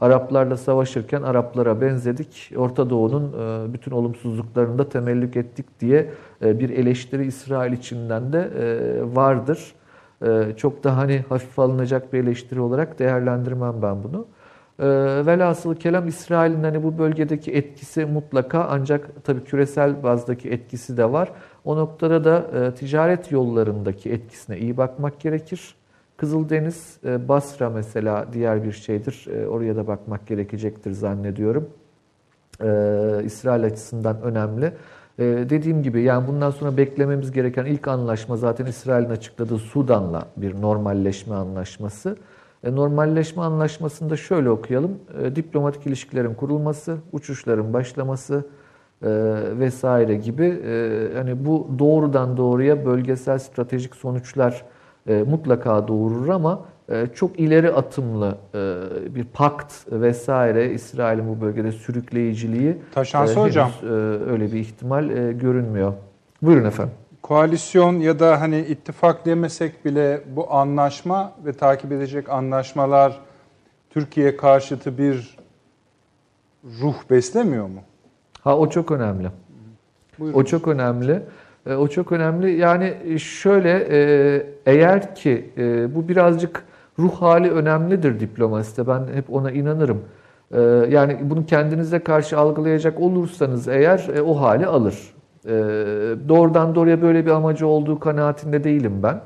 Araplarla 0.00 0.56
savaşırken 0.56 1.22
Araplara 1.22 1.80
benzedik. 1.80 2.52
Orta 2.56 2.90
Doğu'nun 2.90 3.32
e, 3.32 3.72
bütün 3.72 3.90
olumsuzluklarını 3.90 4.78
da 4.78 4.88
temellük 4.88 5.36
ettik 5.36 5.80
diye 5.80 6.10
e, 6.44 6.60
bir 6.60 6.70
eleştiri 6.70 7.26
İsrail 7.26 7.72
içinden 7.72 8.32
de 8.32 8.50
e, 8.58 9.16
vardır. 9.16 9.74
Çok 10.56 10.84
da 10.84 10.96
hani 10.96 11.24
hafif 11.28 11.58
alınacak 11.58 12.12
bir 12.12 12.18
eleştiri 12.18 12.60
olarak 12.60 12.98
değerlendirmem 12.98 13.82
ben 13.82 13.96
bunu. 14.04 14.26
Velhasılı 15.26 15.76
kelam 15.76 16.08
İsrail'in 16.08 16.62
hani 16.64 16.82
bu 16.82 16.98
bölgedeki 16.98 17.52
etkisi 17.52 18.04
mutlaka 18.04 18.66
ancak 18.70 19.24
tabii 19.24 19.44
küresel 19.44 20.02
bazdaki 20.02 20.50
etkisi 20.50 20.96
de 20.96 21.12
var. 21.12 21.32
O 21.64 21.76
noktada 21.76 22.24
da 22.24 22.74
ticaret 22.74 23.32
yollarındaki 23.32 24.10
etkisine 24.10 24.58
iyi 24.58 24.76
bakmak 24.76 25.20
gerekir. 25.20 25.74
Kızıldeniz, 26.20 26.96
e, 27.04 27.28
Basra 27.28 27.70
mesela 27.70 28.26
diğer 28.32 28.64
bir 28.64 28.72
şeydir. 28.72 29.26
E, 29.32 29.46
oraya 29.46 29.76
da 29.76 29.86
bakmak 29.86 30.26
gerekecektir 30.26 30.92
zannediyorum. 30.92 31.70
E, 32.60 32.66
İsrail 33.24 33.64
açısından 33.64 34.22
önemli. 34.22 34.72
Dediğim 35.18 35.82
gibi 35.82 36.02
yani 36.02 36.28
bundan 36.28 36.50
sonra 36.50 36.76
beklememiz 36.76 37.32
gereken 37.32 37.64
ilk 37.64 37.88
anlaşma 37.88 38.36
zaten 38.36 38.66
İsrail'in 38.66 39.10
açıkladığı 39.10 39.58
Sudan'la 39.58 40.26
bir 40.36 40.60
normalleşme 40.60 41.34
anlaşması. 41.34 42.16
Normalleşme 42.64 43.42
anlaşmasında 43.42 44.16
şöyle 44.16 44.50
okuyalım. 44.50 44.98
Diplomatik 45.36 45.86
ilişkilerin 45.86 46.34
kurulması, 46.34 46.96
uçuşların 47.12 47.72
başlaması 47.72 48.44
vesaire 49.58 50.14
gibi 50.14 50.62
hani 51.14 51.46
bu 51.46 51.68
doğrudan 51.78 52.36
doğruya 52.36 52.86
bölgesel 52.86 53.38
stratejik 53.38 53.96
sonuçlar 53.96 54.64
e, 55.08 55.22
mutlaka 55.22 55.88
doğurur 55.88 56.28
ama 56.28 56.60
e, 56.88 57.06
çok 57.14 57.40
ileri 57.40 57.72
atımlı 57.72 58.38
e, 58.54 59.14
bir 59.14 59.24
pakt 59.24 59.74
vesaire 59.92 60.72
İsrail'in 60.72 61.28
bu 61.28 61.40
bölgede 61.40 61.72
sürükleyiciliği 61.72 62.76
Taşansı 62.94 63.40
hocam 63.40 63.70
öyle 64.26 64.52
bir 64.52 64.58
ihtimal 64.58 65.04
görünmüyor. 65.30 65.92
Buyurun 66.42 66.64
efendim. 66.64 66.94
Koalisyon 67.22 67.94
ya 67.94 68.18
da 68.18 68.40
hani 68.40 68.60
ittifak 68.60 69.26
demesek 69.26 69.84
bile 69.84 70.20
bu 70.36 70.52
anlaşma 70.52 71.32
ve 71.44 71.52
takip 71.52 71.92
edecek 71.92 72.28
anlaşmalar 72.28 73.20
Türkiye 73.90 74.36
karşıtı 74.36 74.98
bir 74.98 75.36
ruh 76.64 76.94
beslemiyor 77.10 77.66
mu? 77.66 77.80
Ha 78.40 78.58
o 78.58 78.68
çok 78.68 78.90
önemli. 78.90 79.28
Buyurun. 80.18 80.38
O 80.38 80.44
çok 80.44 80.68
önemli. 80.68 81.22
E, 81.66 81.74
o 81.74 81.88
çok 81.88 82.12
önemli. 82.12 82.50
Yani 82.52 82.94
e, 83.04 83.18
şöyle 83.18 83.86
e, 83.90 84.46
eğer 84.66 85.14
ki 85.14 85.50
bu 85.94 86.08
birazcık 86.08 86.64
ruh 86.98 87.12
hali 87.12 87.50
önemlidir 87.50 88.20
diplomaside. 88.20 88.86
Ben 88.88 89.02
hep 89.14 89.32
ona 89.32 89.50
inanırım. 89.50 90.02
Yani 90.88 91.18
bunu 91.22 91.46
kendinize 91.46 91.98
karşı 91.98 92.38
algılayacak 92.38 93.00
olursanız 93.00 93.68
eğer 93.68 94.08
o 94.26 94.40
hali 94.40 94.66
alır. 94.66 95.14
Doğrudan 96.28 96.74
doğruya 96.74 97.02
böyle 97.02 97.26
bir 97.26 97.30
amacı 97.30 97.66
olduğu 97.66 98.00
kanaatinde 98.00 98.64
değilim 98.64 99.02
ben. 99.02 99.20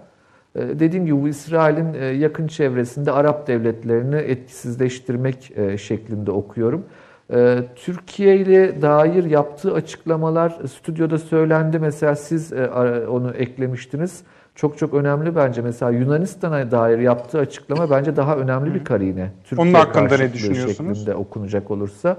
Dediğim 0.54 1.06
gibi 1.06 1.22
bu 1.22 1.28
İsrail'in 1.28 2.18
yakın 2.18 2.46
çevresinde 2.46 3.12
Arap 3.12 3.46
devletlerini 3.46 4.16
etkisizleştirmek 4.16 5.52
şeklinde 5.76 6.30
okuyorum. 6.30 6.84
Ee, 7.32 7.58
Türkiye 7.76 8.36
ile 8.36 8.82
dair 8.82 9.24
yaptığı 9.24 9.74
açıklamalar 9.74 10.50
stüdyoda 10.50 11.18
söylendi. 11.18 11.78
Mesela 11.78 12.16
siz 12.16 12.52
e, 12.52 12.68
onu 13.08 13.30
eklemiştiniz. 13.30 14.22
Çok 14.54 14.78
çok 14.78 14.94
önemli 14.94 15.36
bence. 15.36 15.62
Mesela 15.62 15.90
Yunanistan'a 15.90 16.70
dair 16.70 16.98
yaptığı 16.98 17.38
açıklama 17.38 17.90
bence 17.90 18.16
daha 18.16 18.36
önemli 18.36 18.74
bir 18.74 18.84
karine. 18.84 19.30
Türkiye 19.44 19.68
Onun 19.68 19.74
hakkında 19.74 20.16
ne 20.16 20.32
düşünüyorsunuz? 20.32 20.98
Şeklinde 20.98 21.14
okunacak 21.14 21.70
olursa. 21.70 22.16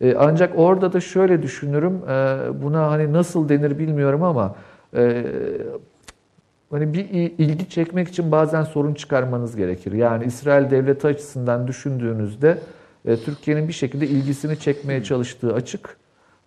Ee, 0.00 0.14
ancak 0.18 0.58
orada 0.58 0.92
da 0.92 1.00
şöyle 1.00 1.42
düşünürüm. 1.42 2.00
Ee, 2.08 2.38
buna 2.62 2.90
hani 2.90 3.12
nasıl 3.12 3.48
denir 3.48 3.78
bilmiyorum 3.78 4.22
ama 4.22 4.54
e, 4.96 5.26
hani 6.70 6.92
bir 6.92 7.10
ilgi 7.38 7.68
çekmek 7.68 8.08
için 8.08 8.32
bazen 8.32 8.62
sorun 8.62 8.94
çıkarmanız 8.94 9.56
gerekir. 9.56 9.92
Yani 9.92 10.24
İsrail 10.24 10.70
devleti 10.70 11.06
açısından 11.06 11.68
düşündüğünüzde 11.68 12.58
e, 13.06 13.16
Türkiye'nin 13.16 13.68
bir 13.68 13.72
şekilde 13.72 14.06
ilgisini 14.06 14.58
çekmeye 14.58 15.04
çalıştığı 15.04 15.54
açık. 15.54 15.96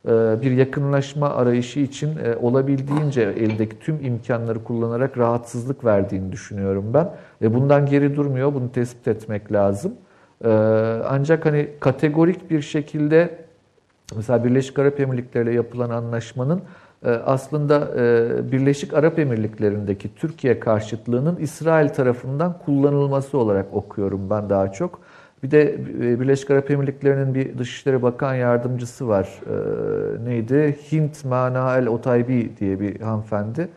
E, 0.06 0.12
bir 0.42 0.52
yakınlaşma 0.52 1.30
arayışı 1.30 1.80
için 1.80 2.18
e, 2.18 2.36
olabildiğince 2.36 3.22
eldeki 3.22 3.80
tüm 3.80 4.06
imkanları 4.06 4.64
kullanarak 4.64 5.18
rahatsızlık 5.18 5.86
verdiğini 5.86 6.32
düşünüyorum 6.32 6.86
ben. 6.94 7.12
Bundan 7.54 7.86
geri 7.86 8.16
durmuyor. 8.16 8.54
Bunu 8.54 8.72
tespit 8.72 9.08
etmek 9.08 9.52
lazım. 9.52 9.94
Ancak 11.06 11.46
hani 11.46 11.70
kategorik 11.80 12.50
bir 12.50 12.62
şekilde 12.62 13.46
mesela 14.16 14.44
Birleşik 14.44 14.80
Arap 14.80 15.00
Emirlikleri 15.00 15.44
ile 15.44 15.54
yapılan 15.54 15.90
anlaşmanın 15.90 16.62
aslında 17.26 17.88
Birleşik 18.52 18.94
Arap 18.94 19.20
Emirlikleri'ndeki 19.20 20.16
Türkiye 20.16 20.60
karşıtlığının 20.60 21.36
İsrail 21.36 21.90
tarafından 21.90 22.60
kullanılması 22.66 23.38
olarak 23.38 23.74
okuyorum 23.74 24.30
ben 24.30 24.50
daha 24.50 24.72
çok. 24.72 25.00
Bir 25.44 25.52
de 25.52 25.74
e, 25.74 26.20
Birleşik 26.20 26.52
Arap 26.52 26.72
Emirlikleri'nin 26.72 27.36
bir 27.36 27.58
Dışişleri 27.58 28.02
Bakan 28.02 28.36
Yardımcısı 28.36 29.08
var. 29.08 29.30
E, 29.46 30.30
neydi? 30.30 30.78
Hint 30.92 31.26
Mana 31.26 31.78
El 31.78 31.88
Otaybi 31.88 32.52
diye 32.60 32.80
bir 32.80 33.02
hanımefendi. 33.02 33.68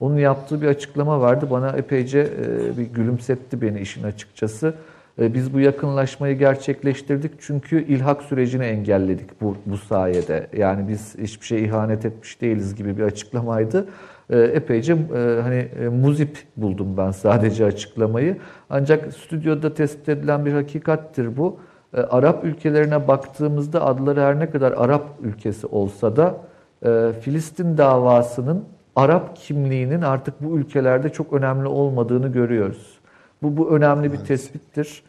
Onun 0.00 0.16
yaptığı 0.16 0.62
bir 0.62 0.66
açıklama 0.66 1.20
vardı. 1.20 1.48
Bana 1.50 1.70
epeyce 1.70 2.20
e, 2.20 2.78
bir 2.78 2.82
gülümsetti 2.82 3.62
beni 3.62 3.80
işin 3.80 4.02
açıkçası. 4.02 4.74
Biz 5.18 5.54
bu 5.54 5.60
yakınlaşmayı 5.60 6.38
gerçekleştirdik 6.38 7.30
çünkü 7.40 7.84
ilhak 7.84 8.22
sürecini 8.22 8.64
engelledik 8.64 9.40
bu, 9.40 9.56
bu 9.66 9.76
sayede. 9.76 10.46
Yani 10.56 10.88
biz 10.88 11.18
hiçbir 11.18 11.46
şey 11.46 11.64
ihanet 11.64 12.04
etmiş 12.04 12.40
değiliz 12.40 12.74
gibi 12.74 12.98
bir 12.98 13.02
açıklamaydı. 13.02 13.86
E, 14.30 14.38
epeyce 14.38 14.92
e, 14.92 15.40
hani 15.42 15.68
e, 15.80 15.88
muzip 15.88 16.38
buldum 16.56 16.96
ben 16.96 17.10
sadece 17.10 17.64
açıklamayı. 17.64 18.36
Ancak 18.70 19.14
stüdyoda 19.14 19.74
tespit 19.74 20.08
edilen 20.08 20.46
bir 20.46 20.52
hakikattir 20.52 21.36
bu. 21.36 21.58
Arap 22.10 22.44
ülkelerine 22.44 23.08
baktığımızda 23.08 23.86
adları 23.86 24.20
her 24.20 24.38
ne 24.38 24.50
kadar 24.50 24.72
Arap 24.72 25.04
ülkesi 25.22 25.66
olsa 25.66 26.16
da 26.16 26.36
Filistin 27.20 27.78
davasının 27.78 28.64
Arap 28.96 29.36
kimliğinin 29.36 30.02
artık 30.02 30.34
bu 30.44 30.58
ülkelerde 30.58 31.08
çok 31.08 31.32
önemli 31.32 31.68
olmadığını 31.68 32.28
görüyoruz. 32.28 32.98
Bu, 33.42 33.56
bu 33.56 33.76
önemli 33.76 34.12
bir 34.12 34.18
tespittir. 34.18 35.02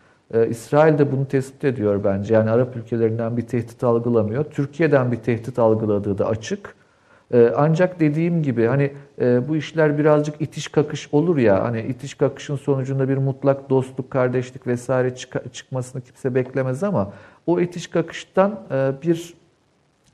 İsrail 0.49 0.97
de 0.97 1.11
bunu 1.11 1.27
tespit 1.27 1.63
ediyor 1.63 2.03
bence. 2.03 2.33
Yani 2.33 2.49
Arap 2.49 2.75
ülkelerinden 2.75 3.37
bir 3.37 3.47
tehdit 3.47 3.83
algılamıyor. 3.83 4.43
Türkiye'den 4.43 5.11
bir 5.11 5.17
tehdit 5.17 5.59
algıladığı 5.59 6.17
da 6.17 6.27
açık. 6.27 6.75
Ee, 7.33 7.53
ancak 7.55 7.99
dediğim 7.99 8.43
gibi 8.43 8.65
hani 8.65 8.91
e, 9.21 9.47
bu 9.47 9.55
işler 9.55 9.97
birazcık 9.97 10.41
itiş 10.41 10.67
kakış 10.67 11.09
olur 11.11 11.37
ya 11.37 11.63
hani 11.63 11.81
itiş 11.81 12.13
kakışın 12.13 12.55
sonucunda 12.55 13.09
bir 13.09 13.17
mutlak 13.17 13.69
dostluk, 13.69 14.11
kardeşlik 14.11 14.67
vesaire 14.67 15.15
çıkmasını 15.53 16.01
kimse 16.01 16.35
beklemez 16.35 16.83
ama 16.83 17.13
o 17.47 17.59
itiş 17.59 17.87
kakıştan 17.87 18.59
e, 18.71 18.91
bir 19.03 19.33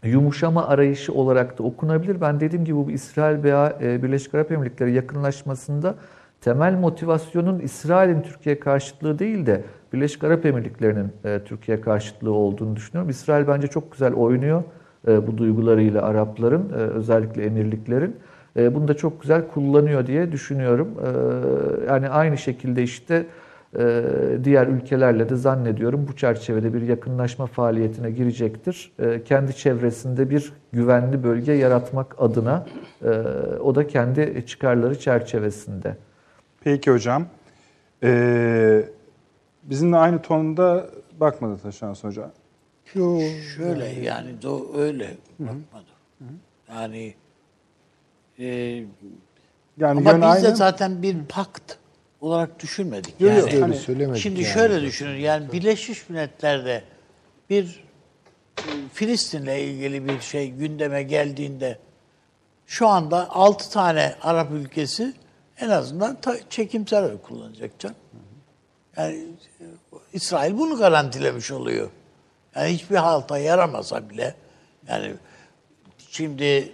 yumuşama 0.04 0.68
arayışı 0.68 1.14
olarak 1.14 1.60
da 1.60 1.64
okunabilir. 1.64 2.22
Ben 2.22 2.40
dediğim 2.40 2.66
gibi 2.66 2.76
bu 2.76 2.92
İsrail 2.92 3.44
veya 3.44 3.78
e, 3.82 4.04
Birleşik 4.04 4.36
Arap 4.36 4.52
Emirlikleri 4.52 4.94
yakınlaşmasında 4.94 5.96
temel 6.42 6.74
motivasyonun 6.74 7.60
İsrail'in 7.60 8.22
Türkiye 8.22 8.60
karşıtlığı 8.60 9.20
değil 9.20 9.46
de 9.46 9.64
Birleşik 9.94 10.24
Arap 10.24 10.46
Emirlikleri'nin 10.46 11.12
Türkiye 11.46 11.82
karşıtlığı 11.82 12.34
olduğunu 12.34 12.76
düşünüyorum. 12.76 13.10
İsrail 13.10 13.48
bence 13.48 13.68
çok 13.68 13.92
güzel 13.92 14.14
oynuyor. 14.14 14.64
E, 15.08 15.28
bu 15.28 15.38
duygularıyla 15.38 16.02
Arapların, 16.02 16.70
e, 16.70 16.76
özellikle 16.76 17.46
emirliklerin. 17.46 18.16
E, 18.58 18.76
bunu 18.76 18.88
da 18.88 18.94
çok 18.94 19.22
güzel 19.22 19.48
kullanıyor 19.48 20.08
diye 20.08 20.32
düşünüyorum. 20.32 20.88
Yani 21.88 22.10
aynı 22.10 22.38
şekilde 22.38 22.84
işte 22.84 23.26
diğer 24.44 24.68
ülkelerle 24.68 25.30
de 25.30 25.36
zannediyorum 25.36 26.08
bu 26.08 26.16
çerçevede 26.16 26.74
bir 26.74 26.82
yakınlaşma 26.82 27.46
faaliyetine 27.46 28.12
girecektir. 28.12 28.92
Kendi 29.26 29.56
çevresinde 29.56 30.30
bir 30.30 30.54
güvenli 30.74 31.24
bölge 31.24 31.52
yaratmak 31.54 32.16
adına 32.22 32.66
o 33.64 33.76
da 33.76 33.88
kendi 33.88 34.46
çıkarları 34.46 35.00
çerçevesinde. 35.00 35.98
Peki 36.64 36.92
hocam. 36.92 37.26
Ee, 38.04 38.84
bizimle 39.64 39.98
aynı 39.98 40.22
tonda 40.22 40.86
bakmadı 41.20 41.58
Taşans 41.64 42.04
Hoca. 42.04 42.32
Yo, 42.96 43.20
Şöyle 43.56 43.86
yani 43.86 44.42
do 44.42 44.78
öyle 44.78 45.18
bakmadı. 45.40 45.86
Yani 46.70 47.14
e, 48.40 48.46
yani 49.78 50.10
ama 50.10 50.16
biz 50.16 50.24
aynı... 50.24 50.44
de 50.44 50.56
zaten 50.56 51.02
bir 51.02 51.16
pakt 51.30 51.78
olarak 52.22 52.60
düşünmedik. 52.60 53.22
Yok 53.22 53.32
yani, 53.32 53.56
yok 53.56 53.64
hani. 53.64 54.20
Şimdi 54.20 54.42
yani. 54.42 54.54
şöyle 54.54 54.82
düşünün 54.82 55.20
yani 55.20 55.52
Birleşmiş 55.52 56.10
Milletler'de 56.10 56.84
bir 57.50 57.84
Filistin'le 58.94 59.58
ilgili 59.58 60.08
bir 60.08 60.20
şey 60.20 60.52
gündeme 60.52 61.04
geldiğinde 61.04 61.80
şu 62.68 62.88
anda 62.88 63.30
6 63.30 63.72
tane 63.72 64.16
Arap 64.22 64.52
ülkesi 64.52 65.14
en 65.60 65.70
azından 65.70 66.22
ta, 66.22 66.36
çekimsel 66.50 67.04
oy 67.04 67.18
kullanacak 67.22 67.80
can. 67.80 67.96
Yani 68.98 69.26
İsrail 70.14 70.58
bunu 70.58 70.78
garantilemiş 70.78 71.52
oluyor. 71.52 71.90
Yani 72.58 72.70
hiçbir 72.74 72.96
halta 72.96 73.38
yaramasa 73.38 74.10
bile 74.10 74.36
yani 74.88 75.14
şimdi 76.10 76.72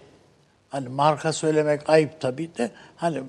hani 0.70 0.90
marka 0.90 1.34
söylemek 1.34 1.90
ayıp 1.90 2.22
tabii 2.22 2.58
de 2.58 2.72
hani 2.96 3.24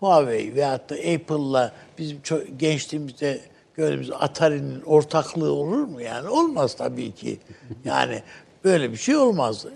Huawei 0.00 0.54
veyahut 0.54 0.90
da 0.90 0.94
Apple'la 0.94 1.72
bizim 1.98 2.18
ço- 2.18 2.56
gençliğimizde 2.56 3.40
gördüğümüz 3.74 4.10
Atari'nin 4.10 4.80
ortaklığı 4.82 5.52
olur 5.52 5.84
mu 5.84 6.00
yani? 6.00 6.28
Olmaz 6.28 6.74
tabii 6.76 7.12
ki. 7.14 7.40
Yani 7.84 8.22
böyle 8.64 8.92
bir 8.92 8.96
şey 8.96 9.16
olmaz. 9.16 9.66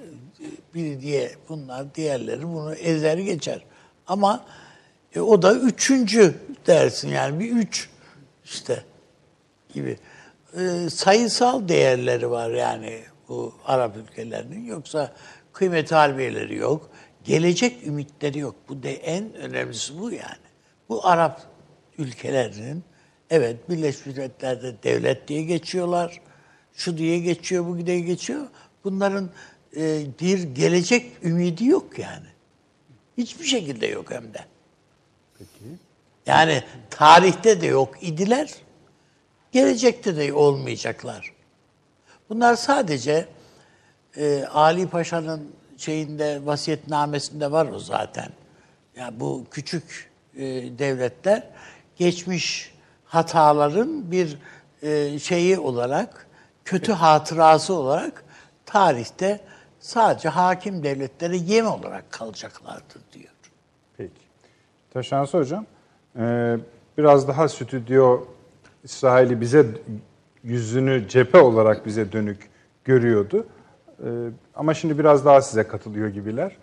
Biri 0.74 1.00
diye 1.00 1.32
bunlar 1.48 1.94
diğerleri 1.94 2.48
bunu 2.48 2.74
ezer 2.74 3.18
geçer. 3.18 3.64
Ama 4.06 4.44
e, 5.14 5.20
o 5.20 5.42
da 5.42 5.54
üçüncü 5.54 6.34
dersin 6.66 7.08
yani 7.08 7.40
bir 7.40 7.50
üç 7.50 7.88
işte 8.44 8.82
gibi. 9.74 9.98
E, 10.58 10.90
sayısal 10.90 11.68
değerleri 11.68 12.30
var 12.30 12.50
yani 12.50 13.00
bu 13.28 13.54
Arap 13.64 13.96
ülkelerinin. 13.96 14.64
Yoksa 14.64 15.12
kıymet 15.52 15.92
harbiyeleri 15.92 16.56
yok. 16.56 16.90
Gelecek 17.24 17.86
ümitleri 17.86 18.38
yok. 18.38 18.54
Bu 18.68 18.82
de 18.82 18.94
en 18.94 19.34
önemlisi 19.34 20.00
bu 20.00 20.10
yani. 20.10 20.42
Bu 20.88 21.06
Arap 21.06 21.42
ülkelerinin 21.98 22.84
evet 23.30 23.70
Birleşmiş 23.70 24.16
Milletler'de 24.16 24.82
devlet 24.82 25.28
diye 25.28 25.42
geçiyorlar. 25.42 26.20
Şu 26.74 26.98
diye 26.98 27.18
geçiyor, 27.18 27.66
bu 27.66 27.86
diye 27.86 28.00
geçiyor. 28.00 28.46
Bunların 28.84 29.30
e, 29.76 30.06
bir 30.20 30.42
gelecek 30.42 31.12
ümidi 31.22 31.64
yok 31.64 31.98
yani. 31.98 32.26
Hiçbir 33.18 33.44
şekilde 33.44 33.86
yok 33.86 34.10
hem 34.10 34.34
de. 34.34 34.44
Yani 36.26 36.62
tarihte 36.90 37.60
de 37.60 37.66
yok 37.66 37.94
idiler. 38.00 38.50
Gelecekte 39.52 40.16
de 40.16 40.32
olmayacaklar. 40.32 41.32
Bunlar 42.30 42.56
sadece 42.56 43.28
e, 44.16 44.44
Ali 44.44 44.88
Paşa'nın 44.88 45.52
şeyinde 45.76 46.46
vasiyetnamesinde 46.46 47.52
var 47.52 47.66
o 47.66 47.78
zaten. 47.78 48.28
Yani 48.96 49.20
bu 49.20 49.44
küçük 49.50 50.10
e, 50.36 50.44
devletler 50.78 51.42
geçmiş 51.96 52.74
hataların 53.04 54.10
bir 54.10 54.38
e, 54.82 55.18
şeyi 55.18 55.58
olarak, 55.58 56.26
kötü 56.64 56.92
hatırası 56.92 57.74
olarak 57.74 58.24
tarihte 58.66 59.40
sadece 59.80 60.28
hakim 60.28 60.82
devletlere 60.82 61.36
yem 61.36 61.66
olarak 61.66 62.12
kalacaklardır 62.12 63.02
diyor. 63.12 63.32
Peki. 63.96 64.12
Taşansı 64.92 65.38
Hocam, 65.38 65.66
e, 66.16 66.56
biraz 66.98 67.28
daha 67.28 67.48
stüdyo 67.48 68.24
İsrail'i 68.84 69.40
bize 69.40 69.66
yüzünü 70.44 71.08
cephe 71.08 71.38
olarak 71.38 71.86
bize 71.86 72.12
dönük 72.12 72.38
görüyordu. 72.84 73.46
E, 74.04 74.08
Ama 74.54 74.74
şimdi 74.74 74.98
biraz 74.98 75.24
daha 75.24 75.42
size 75.42 75.62
katılıyor 75.62 76.08
gibiler. 76.08 76.56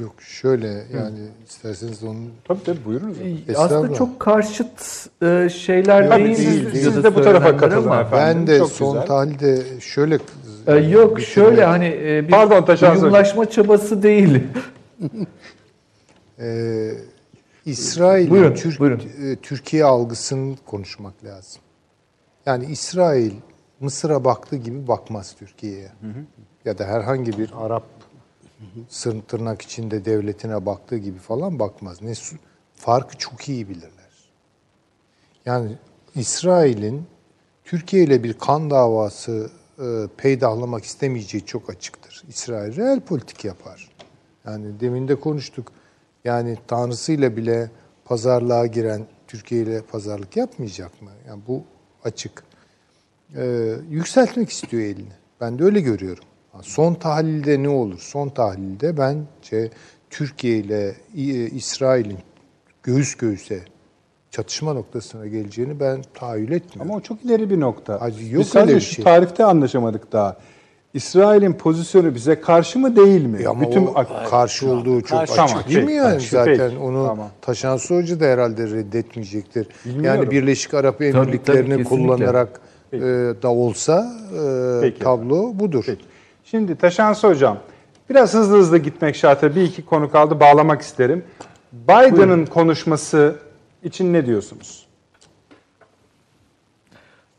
Yok 0.00 0.14
şöyle 0.22 0.66
yani 0.68 1.18
isterseniz 1.48 2.04
onu 2.04 2.16
Tabii 2.44 2.62
tabii 2.64 2.84
buyurunuz. 2.84 3.16
Aslında 3.18 3.52
Estağfurullah. 3.64 3.98
çok 3.98 4.20
karşıt 4.20 5.06
e, 5.22 5.48
şeyler 5.48 6.08
Tabii 6.08 6.24
değil. 6.24 6.36
siz, 6.36 6.84
ya 6.84 6.90
siz 6.92 7.04
de 7.04 7.14
bu 7.14 7.22
tarafa 7.22 7.56
katılın 7.56 7.86
ama- 7.86 8.00
efendim. 8.00 8.40
ben 8.40 8.54
de 8.54 8.58
Çok 8.58 8.70
son 8.72 8.92
güzel. 8.92 9.06
tahlilde 9.06 9.80
şöyle 9.80 10.18
E, 10.66 10.74
yok 10.76 11.20
şöyle 11.20 11.64
hani 11.64 11.86
e, 11.86 12.24
bir 12.26 12.30
Pardon, 12.30 12.64
Taşan 12.64 12.90
Hocam. 12.90 13.02
uyumlaşma 13.02 13.50
çabası 13.50 14.02
değil. 14.02 14.42
Ee, 16.42 16.90
İsrail'in 17.70 18.30
Buyurun, 18.30 18.54
Türk, 18.54 18.80
buyurun. 18.80 19.02
e, 19.22 19.36
Türkiye 19.36 19.84
algısını 19.84 20.56
konuşmak 20.66 21.24
lazım. 21.24 21.62
Yani 22.46 22.66
İsrail 22.66 23.32
Mısır'a 23.80 24.24
baktığı 24.24 24.56
gibi 24.56 24.88
bakmaz 24.88 25.34
Türkiye'ye. 25.38 25.92
Ya 26.64 26.78
da 26.78 26.84
herhangi 26.84 27.38
bir 27.38 27.50
Arap 27.56 27.84
sır 28.88 29.22
tırnak 29.22 29.62
içinde 29.62 30.04
devletine 30.04 30.66
baktığı 30.66 30.96
gibi 30.96 31.18
falan 31.18 31.58
bakmaz. 31.58 32.02
Ne 32.02 32.12
farkı 32.74 33.18
çok 33.18 33.48
iyi 33.48 33.68
bilirler. 33.68 34.30
Yani 35.46 35.72
İsrail'in 36.14 37.06
Türkiye 37.64 38.04
ile 38.04 38.22
bir 38.22 38.32
kan 38.32 38.70
davası 38.70 39.50
e, 39.78 39.84
peydahlamak 40.16 40.84
istemeyeceği 40.84 41.46
çok 41.46 41.70
açıktır. 41.70 42.22
İsrail 42.28 42.76
reel 42.76 43.00
politik 43.00 43.44
yapar. 43.44 43.90
Yani 44.46 44.80
demin 44.80 45.08
de 45.08 45.20
konuştuk. 45.20 45.72
Yani 46.24 46.56
tanrısıyla 46.66 47.36
bile 47.36 47.70
pazarlığa 48.04 48.66
giren 48.66 49.06
Türkiye 49.28 49.62
ile 49.62 49.80
pazarlık 49.82 50.36
yapmayacak 50.36 51.02
mı? 51.02 51.10
Yani 51.28 51.42
bu 51.48 51.64
açık. 52.04 52.44
Ee, 53.36 53.72
yükseltmek 53.90 54.50
istiyor 54.50 54.82
elini. 54.82 55.12
Ben 55.40 55.58
de 55.58 55.64
öyle 55.64 55.80
görüyorum. 55.80 56.24
Son 56.62 56.94
tahlilde 56.94 57.62
ne 57.62 57.68
olur? 57.68 57.98
Son 57.98 58.28
tahlilde 58.28 58.96
bence 58.98 59.70
Türkiye 60.10 60.58
ile 60.58 60.94
İ- 61.14 61.50
İsrail'in 61.56 62.18
göğüs 62.82 63.14
göğüse 63.14 63.60
çatışma 64.30 64.72
noktasına 64.72 65.26
geleceğini 65.26 65.80
ben 65.80 66.02
tahayyül 66.14 66.52
etmiyorum. 66.52 66.90
Ama 66.90 66.98
o 66.98 67.00
çok 67.00 67.24
ileri 67.24 67.50
bir 67.50 67.60
nokta. 67.60 68.00
Hacı, 68.00 68.24
yok 68.24 68.40
Biz 68.40 68.48
sadece 68.48 68.70
öyle 68.72 68.80
bir 68.80 68.84
şu 68.86 68.94
şey. 68.94 69.04
tarifte 69.04 69.44
anlaşamadık 69.44 70.12
daha. 70.12 70.36
İsrail'in 70.94 71.52
pozisyonu 71.52 72.14
bize 72.14 72.40
karşı 72.40 72.78
mı 72.78 72.96
değil 72.96 73.24
mi? 73.26 73.42
E 73.42 73.46
ama 73.48 73.60
Bütün 73.60 73.86
o 73.86 73.92
ak- 73.94 74.30
karşı 74.30 74.70
olduğu 74.70 75.00
çok 75.02 75.18
Karşı. 75.18 75.32
açık 75.42 75.48
Tamam, 75.54 75.64
değil 75.68 75.78
mi 75.78 75.86
peki, 75.86 75.96
yani 75.96 76.14
peki, 76.14 76.28
zaten 76.28 76.56
peki. 76.70 76.78
onu 76.78 77.06
Tamam. 77.06 77.28
Taşansı 77.42 77.96
Hoca 77.96 78.20
da 78.20 78.24
herhalde 78.24 78.62
reddetmeyecektir. 78.70 79.68
Bilmiyorum. 79.84 80.20
Yani 80.20 80.30
Birleşik 80.30 80.74
Arap 80.74 80.98
tabii, 80.98 81.08
Emirlikleri'ni 81.08 81.76
kesinlikle. 81.76 81.84
kullanarak 81.84 82.60
e, 82.92 82.98
da 83.42 83.48
olsa 83.50 84.12
e, 84.34 84.80
Peki 84.80 84.98
tablo 84.98 85.50
budur. 85.54 85.84
Peki. 85.86 86.04
Şimdi 86.44 86.76
Taşansı 86.76 87.28
Hocam, 87.28 87.58
biraz 88.10 88.34
hızlı 88.34 88.56
hızlı 88.58 88.78
gitmek 88.78 89.16
şartı 89.16 89.56
bir 89.56 89.62
iki 89.62 89.84
konu 89.84 90.10
kaldı 90.10 90.40
bağlamak 90.40 90.80
isterim. 90.82 91.24
Biden'ın 91.72 92.46
konuşması 92.46 93.36
için 93.82 94.12
ne 94.12 94.26
diyorsunuz? 94.26 94.86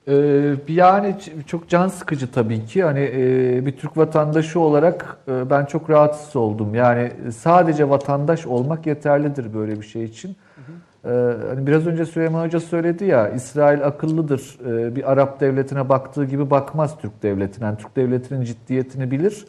Ee, 0.07 0.55
yani 0.67 1.15
çok 1.47 1.69
can 1.69 1.87
sıkıcı 1.87 2.31
tabii 2.31 2.65
ki. 2.65 2.83
Hani 2.83 3.11
e, 3.13 3.65
bir 3.65 3.77
Türk 3.77 3.97
vatandaşı 3.97 4.59
olarak 4.59 5.17
e, 5.27 5.49
ben 5.49 5.65
çok 5.65 5.89
rahatsız 5.89 6.35
oldum. 6.35 6.75
Yani 6.75 7.11
sadece 7.31 7.89
vatandaş 7.89 8.47
olmak 8.47 8.87
yeterlidir 8.87 9.53
böyle 9.53 9.81
bir 9.81 9.85
şey 9.85 10.03
için. 10.03 10.35
Ee, 11.05 11.09
hani 11.49 11.67
biraz 11.67 11.88
önce 11.88 12.05
Süleyman 12.05 12.45
Hoca 12.45 12.59
söyledi 12.59 13.05
ya, 13.05 13.30
İsrail 13.30 13.85
akıllıdır. 13.85 14.57
Ee, 14.65 14.95
bir 14.95 15.11
Arap 15.11 15.39
devletine 15.39 15.89
baktığı 15.89 16.25
gibi 16.25 16.49
bakmaz 16.49 16.97
Türk 17.01 17.23
devletine. 17.23 17.65
Yani 17.65 17.77
Türk 17.77 17.95
devletinin 17.95 18.43
ciddiyetini 18.43 19.11
bilir. 19.11 19.45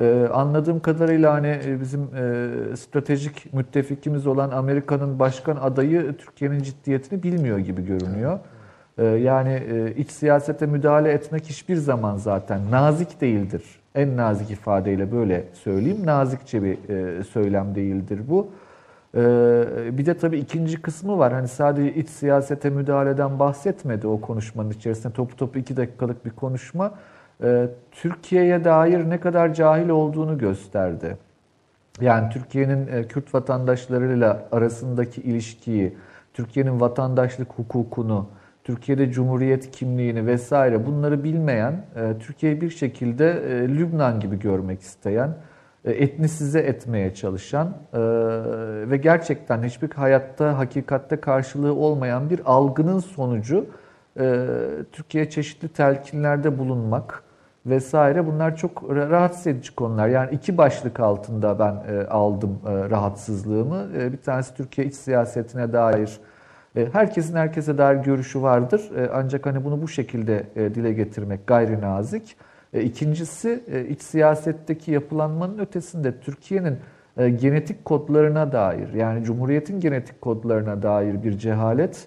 Ee, 0.00 0.28
anladığım 0.32 0.80
kadarıyla 0.80 1.32
hani 1.32 1.58
e, 1.66 1.80
bizim 1.80 2.00
e, 2.02 2.76
stratejik 2.76 3.54
müttefikimiz 3.54 4.26
olan 4.26 4.50
Amerika'nın 4.50 5.18
başkan 5.18 5.56
adayı 5.56 6.16
Türkiye'nin 6.16 6.62
ciddiyetini 6.62 7.22
bilmiyor 7.22 7.58
gibi 7.58 7.86
görünüyor. 7.86 8.38
Ee, 8.38 8.53
yani 9.02 9.62
e, 9.70 9.94
iç 9.96 10.10
siyasete 10.10 10.66
müdahale 10.66 11.12
etmek 11.12 11.44
hiçbir 11.44 11.76
zaman 11.76 12.16
zaten 12.16 12.70
nazik 12.70 13.20
değildir. 13.20 13.62
En 13.94 14.16
nazik 14.16 14.50
ifadeyle 14.50 15.12
böyle 15.12 15.44
söyleyeyim. 15.52 16.06
Nazikçe 16.06 16.62
bir 16.62 16.88
e, 16.88 17.24
söylem 17.24 17.74
değildir 17.74 18.20
bu. 18.28 18.48
Ee, 19.16 19.18
Bir 19.98 20.06
de 20.06 20.16
tabii 20.16 20.38
ikinci 20.38 20.82
kısmı 20.82 21.18
var. 21.18 21.32
Hani 21.32 21.48
sadece 21.48 21.94
iç 21.94 22.08
siyasete 22.08 22.70
müdahaleden 22.70 23.38
bahsetmedi 23.38 24.06
o 24.06 24.20
konuşmanın 24.20 24.70
içerisinde. 24.70 25.12
Topu 25.12 25.36
topu 25.36 25.58
iki 25.58 25.76
dakikalık 25.76 26.24
bir 26.24 26.30
konuşma. 26.30 26.94
Ee, 27.42 27.66
Türkiye'ye 27.92 28.64
dair 28.64 29.10
ne 29.10 29.20
kadar 29.20 29.54
cahil 29.54 29.88
olduğunu 29.88 30.38
gösterdi. 30.38 31.16
Yani 32.00 32.30
Türkiye'nin 32.30 32.86
e, 32.86 33.08
Kürt 33.08 33.34
vatandaşlarıyla 33.34 34.42
arasındaki 34.52 35.20
ilişkiyi, 35.20 35.96
Türkiye'nin 36.34 36.80
vatandaşlık 36.80 37.48
hukukunu, 37.52 38.26
Türkiye'de 38.64 39.12
cumhuriyet 39.12 39.70
kimliğini 39.70 40.26
vesaire 40.26 40.86
bunları 40.86 41.24
bilmeyen, 41.24 41.72
e, 41.96 42.18
Türkiye'yi 42.18 42.60
bir 42.60 42.70
şekilde 42.70 43.30
e, 43.30 43.68
Lübnan 43.68 44.20
gibi 44.20 44.38
görmek 44.38 44.80
isteyen, 44.80 45.36
e, 45.84 45.92
etnisize 45.92 46.60
etmeye 46.60 47.14
çalışan 47.14 47.76
ve 48.90 48.96
gerçekten 48.96 49.62
hiçbir 49.62 49.90
hayatta, 49.90 50.58
hakikatte 50.58 51.16
karşılığı 51.16 51.74
olmayan 51.74 52.30
bir 52.30 52.40
algının 52.44 52.98
sonucu 52.98 53.66
Türkiye 54.92 55.30
çeşitli 55.30 55.68
telkinlerde 55.68 56.58
bulunmak 56.58 57.22
vesaire 57.66 58.26
bunlar 58.26 58.56
çok 58.56 58.82
ra- 58.82 59.10
rahatsız 59.10 59.46
edici 59.46 59.74
konular. 59.74 60.08
Yani 60.08 60.34
iki 60.34 60.58
başlık 60.58 61.00
altında 61.00 61.58
ben 61.58 62.04
aldım 62.06 62.60
rahatsızlığımı. 62.66 63.88
Bir 64.12 64.16
tanesi 64.16 64.54
Türkiye 64.54 64.86
iç 64.86 64.94
siyasetine 64.94 65.72
dair 65.72 66.20
herkesin 66.74 67.36
herkese 67.36 67.78
dair 67.78 67.96
görüşü 67.96 68.42
vardır. 68.42 68.90
E, 68.96 69.10
ancak 69.12 69.46
hani 69.46 69.64
bunu 69.64 69.82
bu 69.82 69.88
şekilde 69.88 70.46
e, 70.56 70.74
dile 70.74 70.92
getirmek 70.92 71.46
gayri 71.46 71.80
nazik. 71.80 72.36
E, 72.72 72.82
İkincisi 72.82 73.64
e, 73.72 73.84
iç 73.84 74.02
siyasetteki 74.02 74.90
yapılanmanın 74.90 75.58
ötesinde 75.58 76.20
Türkiye'nin 76.20 76.76
e, 77.16 77.30
genetik 77.30 77.84
kodlarına 77.84 78.52
dair 78.52 78.92
yani 78.92 79.24
Cumhuriyet'in 79.24 79.80
genetik 79.80 80.20
kodlarına 80.20 80.82
dair 80.82 81.22
bir 81.22 81.38
cehalet 81.38 82.06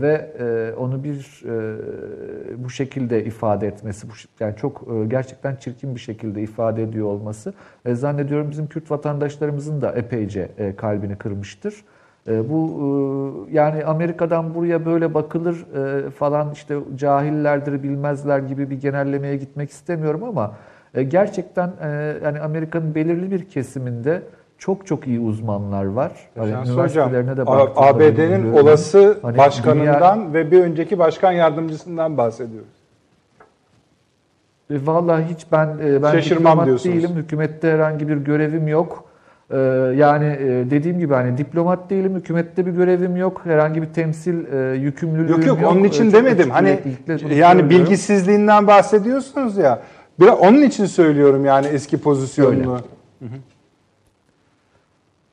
ve 0.00 0.34
e, 0.38 0.74
onu 0.76 1.04
bir 1.04 1.42
e, 1.46 2.64
bu 2.64 2.70
şekilde 2.70 3.24
ifade 3.24 3.66
etmesi, 3.66 4.06
yani 4.40 4.56
çok 4.56 4.84
e, 4.92 5.06
gerçekten 5.06 5.56
çirkin 5.56 5.94
bir 5.94 6.00
şekilde 6.00 6.42
ifade 6.42 6.82
ediyor 6.82 7.06
olması 7.06 7.54
e, 7.84 7.94
zannediyorum 7.94 8.50
bizim 8.50 8.66
Kürt 8.66 8.90
vatandaşlarımızın 8.90 9.80
da 9.80 9.92
epeyce 9.92 10.48
e, 10.58 10.76
kalbini 10.76 11.16
kırmıştır. 11.16 11.74
E, 12.28 12.50
bu 12.50 13.46
e, 13.50 13.54
yani 13.56 13.84
Amerika'dan 13.84 14.54
buraya 14.54 14.86
böyle 14.86 15.14
bakılır 15.14 15.54
e, 15.54 16.10
falan 16.10 16.52
işte 16.52 16.76
cahillerdir 16.96 17.82
bilmezler 17.82 18.38
gibi 18.38 18.70
bir 18.70 18.80
genellemeye 18.80 19.36
gitmek 19.36 19.70
istemiyorum 19.70 20.24
ama 20.24 20.52
e, 20.94 21.02
gerçekten 21.02 21.70
yani 22.24 22.40
Amerika'nın 22.40 22.94
belirli 22.94 23.30
bir 23.30 23.44
kesiminde 23.48 24.22
çok 24.58 24.86
çok 24.86 25.06
iyi 25.06 25.20
uzmanlar 25.20 25.84
var. 25.84 26.12
Hocam, 26.38 26.64
üniversitelerine 26.64 27.36
de 27.36 27.42
ABD'nin 27.76 28.52
olası 28.52 29.18
Hani 29.22 29.38
başkanından 29.38 30.34
ve 30.34 30.50
bir 30.50 30.62
önceki 30.62 30.98
başkan 30.98 31.32
yardımcısından 31.32 32.16
bahsediyoruz. 32.16 32.78
Vallahi 34.70 35.24
hiç 35.24 35.46
ben 35.52 35.68
ben 36.02 36.12
Şaşırmam 36.12 36.66
diyorsunuz. 36.66 36.96
değilim. 36.96 37.10
Hükümette 37.16 37.72
herhangi 37.72 38.08
bir 38.08 38.16
görevim 38.16 38.68
yok. 38.68 39.07
E, 39.50 39.56
Yani 39.96 40.24
e, 40.26 40.70
dediğim 40.70 40.98
gibi 40.98 41.14
hani 41.14 41.38
diplomat 41.38 41.90
değilim, 41.90 42.14
hükümette 42.14 42.66
bir 42.66 42.70
görevim 42.72 43.16
yok. 43.16 43.40
Herhangi 43.44 43.82
bir 43.82 43.86
temsil 43.86 44.52
e, 44.52 44.76
yükümlülüğüm 44.76 45.28
Yok 45.28 45.46
yok. 45.46 45.60
yok 45.62 45.72
onun 45.72 45.84
için 45.84 46.04
çok 46.04 46.12
demedim. 46.12 46.50
Hani 46.50 46.80
yani 47.30 47.70
bilgisizliğinden 47.70 48.66
bahsediyorsunuz 48.66 49.56
ya. 49.56 49.82
Biraz 50.20 50.38
onun 50.38 50.62
için 50.62 50.86
söylüyorum 50.86 51.44
yani 51.44 51.66
eski 51.66 51.98
pozisyonunu. 51.98 52.80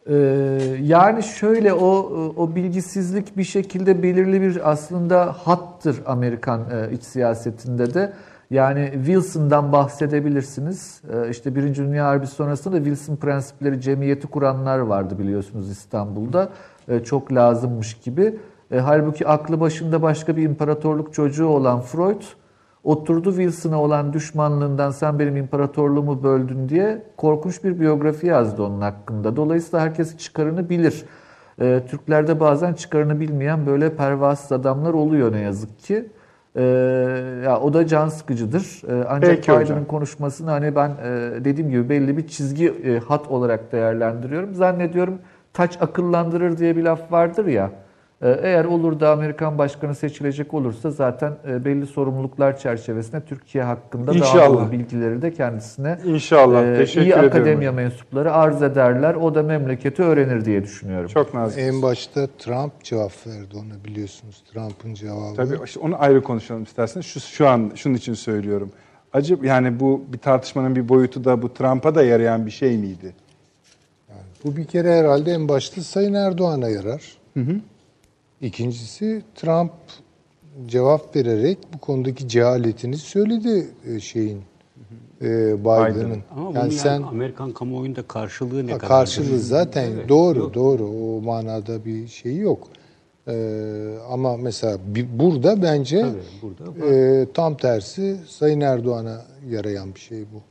Ee, 0.10 0.16
yani 0.82 1.24
şöyle 1.24 1.74
o 1.74 1.88
o 2.38 2.56
bilgisizlik 2.56 3.38
bir 3.38 3.44
şekilde 3.44 4.03
belirli 4.03 4.42
bir 4.42 4.72
aslında 4.72 5.35
hattır 5.44 6.02
Amerikan 6.06 6.60
e, 6.60 6.94
iç 6.94 7.03
siyasetinde 7.03 7.94
de. 7.94 8.14
Yani 8.49 8.91
Wilson'dan 8.93 9.72
bahsedebilirsiniz. 9.72 11.01
Ee, 11.14 11.30
işte 11.30 11.56
Birinci 11.56 11.83
Dünya 11.83 12.06
Harbi 12.06 12.27
sonrasında 12.27 12.75
da 12.75 12.83
Wilson 12.83 13.15
prensipleri 13.15 13.82
cemiyeti 13.82 14.27
kuranlar 14.27 14.80
vardı 14.80 15.19
biliyorsunuz 15.19 15.72
İstanbul'da. 15.72 16.49
Ee, 16.88 16.99
çok 16.99 17.33
lazımmış 17.33 17.93
gibi. 17.93 18.40
E, 18.72 18.80
halbuki 18.80 19.27
aklı 19.27 19.59
başında 19.59 20.01
başka 20.01 20.38
bir 20.38 20.43
imparatorluk 20.43 21.14
çocuğu 21.14 21.48
olan 21.48 21.82
Freud 21.82 22.22
oturdu 22.83 23.30
Wilson'a 23.30 23.82
olan 23.82 24.14
düşmanlığından 24.14 24.91
sen 24.91 25.19
benim 25.19 25.38
imparatorluğumu 25.38 26.24
böldün 26.24 26.69
diye 26.69 27.01
korkunç 27.17 27.64
bir 27.64 27.80
biyografi 27.80 28.27
yazdı 28.27 28.64
onun 28.64 28.82
hakkında. 28.82 29.35
Dolayısıyla 29.35 29.85
herkes 29.85 30.17
çıkarını 30.17 30.69
bilir. 30.69 31.06
Ee, 31.61 31.82
Türklerde 31.90 32.40
bazen 32.40 32.74
çıkarını 32.74 33.19
bilmeyen 33.19 33.65
böyle 33.65 33.95
pervasız 33.95 34.51
adamlar 34.51 34.93
oluyor 34.93 35.32
ne 35.32 35.40
yazık 35.40 35.80
ki. 35.80 36.09
Ee, 36.56 36.61
ya 37.45 37.59
o 37.59 37.74
da 37.74 37.88
can 37.88 38.09
sıkıcıdır. 38.09 38.82
Ee, 38.88 39.06
ancak 39.09 39.35
Peki 39.35 39.51
hocam. 39.51 39.64
Biden'ın 39.64 39.85
konuşmasını 39.85 40.50
hani 40.50 40.75
ben 40.75 40.90
e, 40.90 41.32
dediğim 41.45 41.69
gibi 41.69 41.90
belli 41.90 42.17
bir 42.17 42.27
çizgi 42.27 42.67
e, 42.67 43.00
hat 43.00 43.27
olarak 43.27 43.72
değerlendiriyorum. 43.72 44.56
Zannediyorum 44.56 45.19
taç 45.53 45.77
akıllandırır 45.82 46.58
diye 46.58 46.77
bir 46.77 46.84
laf 46.84 47.11
vardır 47.11 47.45
ya. 47.45 47.72
Ee, 48.26 48.40
Eğer 48.44 48.66
olur 48.66 49.00
da 49.00 49.12
Amerikan 49.12 49.58
başkanı 49.58 49.95
seçilecek 49.95 50.54
olursa 50.54 50.92
zaten 50.92 51.34
e, 51.48 51.66
belli 51.66 51.86
sorumluluklar 51.88 52.58
çerçevesinde 52.58 53.22
Türkiye 53.22 53.64
hakkında 53.64 54.08
daha 54.08 54.18
İnşallah. 54.18 54.62
doğru 54.62 54.72
bilgileri 54.72 55.22
de 55.22 55.34
kendisine 55.34 55.98
İnşallah. 56.06 56.64
e, 56.64 56.78
Teşekkür 56.78 57.02
iyi 57.08 57.16
akademiya 57.16 57.72
mensupları 57.72 58.34
arz 58.34 58.62
ederler. 58.64 59.16
O 59.16 59.36
da 59.36 59.44
memleketi 59.44 60.04
öğrenir 60.04 60.45
diye 60.45 60.64
düşünüyorum. 60.64 61.08
Çok 61.08 61.34
nazik. 61.34 61.60
En 61.60 61.82
başta 61.82 62.28
Trump 62.40 62.84
cevap 62.84 63.28
verdi 63.28 63.56
ona 63.56 63.84
biliyorsunuz. 63.86 64.44
Trump'ın 64.54 64.94
cevabı. 64.94 65.36
Tabii 65.36 65.58
işte 65.66 65.80
onu 65.80 66.02
ayrı 66.02 66.24
konuşalım 66.24 66.64
isterseniz. 66.64 67.06
Şu 67.06 67.20
şu 67.20 67.48
an 67.48 67.72
şunun 67.76 67.95
için 67.95 68.14
söylüyorum. 68.14 68.72
Acı 69.14 69.38
yani 69.44 69.80
bu 69.80 70.02
bir 70.14 70.18
tartışmanın 70.18 70.76
bir 70.76 70.90
boyutu 70.90 71.24
da 71.24 71.42
bu 71.42 71.54
Trump'a 71.54 71.95
da 71.95 72.04
yarayan 72.04 72.45
bir 72.45 72.52
şey 72.52 72.78
miydi? 72.78 73.14
Bu 74.45 74.56
bir 74.58 74.66
kere 74.66 75.00
herhalde 75.00 75.32
en 75.32 75.48
başta 75.48 75.82
Sayın 75.82 76.14
Erdoğan'a 76.14 76.70
yarar. 76.70 77.02
İkincisi 78.45 79.22
Trump 79.35 79.72
cevap 80.67 81.15
vererek 81.15 81.57
bu 81.74 81.77
konudaki 81.77 82.27
cehaletini 82.27 82.98
söyledi 82.98 83.67
e, 83.88 83.99
şeyin 83.99 84.41
e, 85.22 85.59
Biden'ın. 85.64 86.24
Ama 86.35 86.45
Yani 86.45 86.57
yani 86.57 86.72
sen 86.72 87.01
Amerikan 87.01 87.51
kamuoyunda 87.51 88.01
karşılığı 88.07 88.67
ne 88.67 88.72
Ha, 88.72 88.77
kadar? 88.77 88.88
karşılığı 88.88 89.40
zaten 89.40 89.91
Evet, 89.91 90.09
doğru 90.09 90.40
yok. 90.40 90.53
doğru 90.53 90.83
o 90.88 91.22
manada 91.22 91.85
bir 91.85 92.07
şey 92.07 92.38
yok. 92.38 92.67
Ee, 93.27 93.95
ama 94.09 94.38
mesela 94.38 94.77
bir, 94.88 95.19
burada 95.19 95.61
bence 95.61 96.01
Tabii, 96.01 96.22
burada 96.41 96.85
e, 96.95 97.25
tam 97.33 97.57
tersi 97.57 98.17
Sayın 98.27 98.61
Erdoğan'a 98.61 99.22
yarayan 99.49 99.95
bir 99.95 99.99
şey 99.99 100.19
bu. 100.22 100.41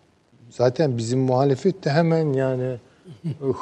Zaten 0.50 0.98
bizim 0.98 1.20
muhalefet 1.20 1.84
de 1.84 1.90
hemen 1.90 2.32
yani 2.32 2.76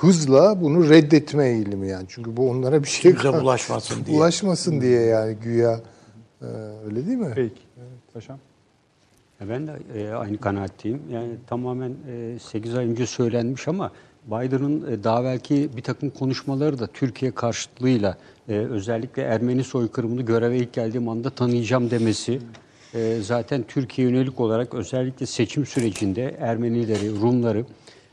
hızla 0.00 0.60
bunu 0.62 0.88
reddetme 0.88 1.48
eğilimi 1.48 1.88
yani. 1.88 2.04
Çünkü 2.08 2.36
bu 2.36 2.50
onlara 2.50 2.82
bir 2.82 2.88
şey 2.88 3.12
Kimse 3.12 3.32
bulaşmasın 3.32 4.04
diye. 4.04 4.16
bulaşmasın 4.16 4.80
diye 4.80 5.00
yani 5.00 5.36
güya 5.44 5.80
Ee, 6.42 6.46
öyle 6.86 7.06
değil 7.06 7.18
mi? 7.18 7.32
Peki. 7.34 7.60
Paşam. 8.14 8.38
Ya 9.40 9.48
Ben 9.48 9.66
de 9.66 9.72
e, 9.94 10.12
aynı 10.12 10.38
kanaatteyim. 10.38 11.02
Yani 11.12 11.30
tamamen 11.46 11.92
e, 12.10 12.38
8 12.38 12.74
ay 12.74 12.86
önce 12.86 13.06
söylenmiş 13.06 13.68
ama 13.68 13.90
Biden'ın 14.26 14.92
e, 14.92 15.04
daha 15.04 15.24
belki 15.24 15.70
bir 15.76 15.82
takım 15.82 16.10
konuşmaları 16.10 16.78
da 16.78 16.86
Türkiye 16.86 17.30
karşıtlığıyla 17.30 18.16
e, 18.48 18.52
özellikle 18.54 19.22
Ermeni 19.22 19.64
soykırımını 19.64 20.22
göreve 20.22 20.56
ilk 20.58 20.72
geldiğim 20.72 21.08
anda 21.08 21.30
tanıyacağım 21.30 21.90
demesi 21.90 22.38
e, 22.94 23.18
zaten 23.22 23.64
Türkiye 23.68 24.08
yönelik 24.08 24.40
olarak 24.40 24.74
özellikle 24.74 25.26
seçim 25.26 25.66
sürecinde 25.66 26.36
Ermenileri, 26.40 27.20
Rumları 27.20 27.64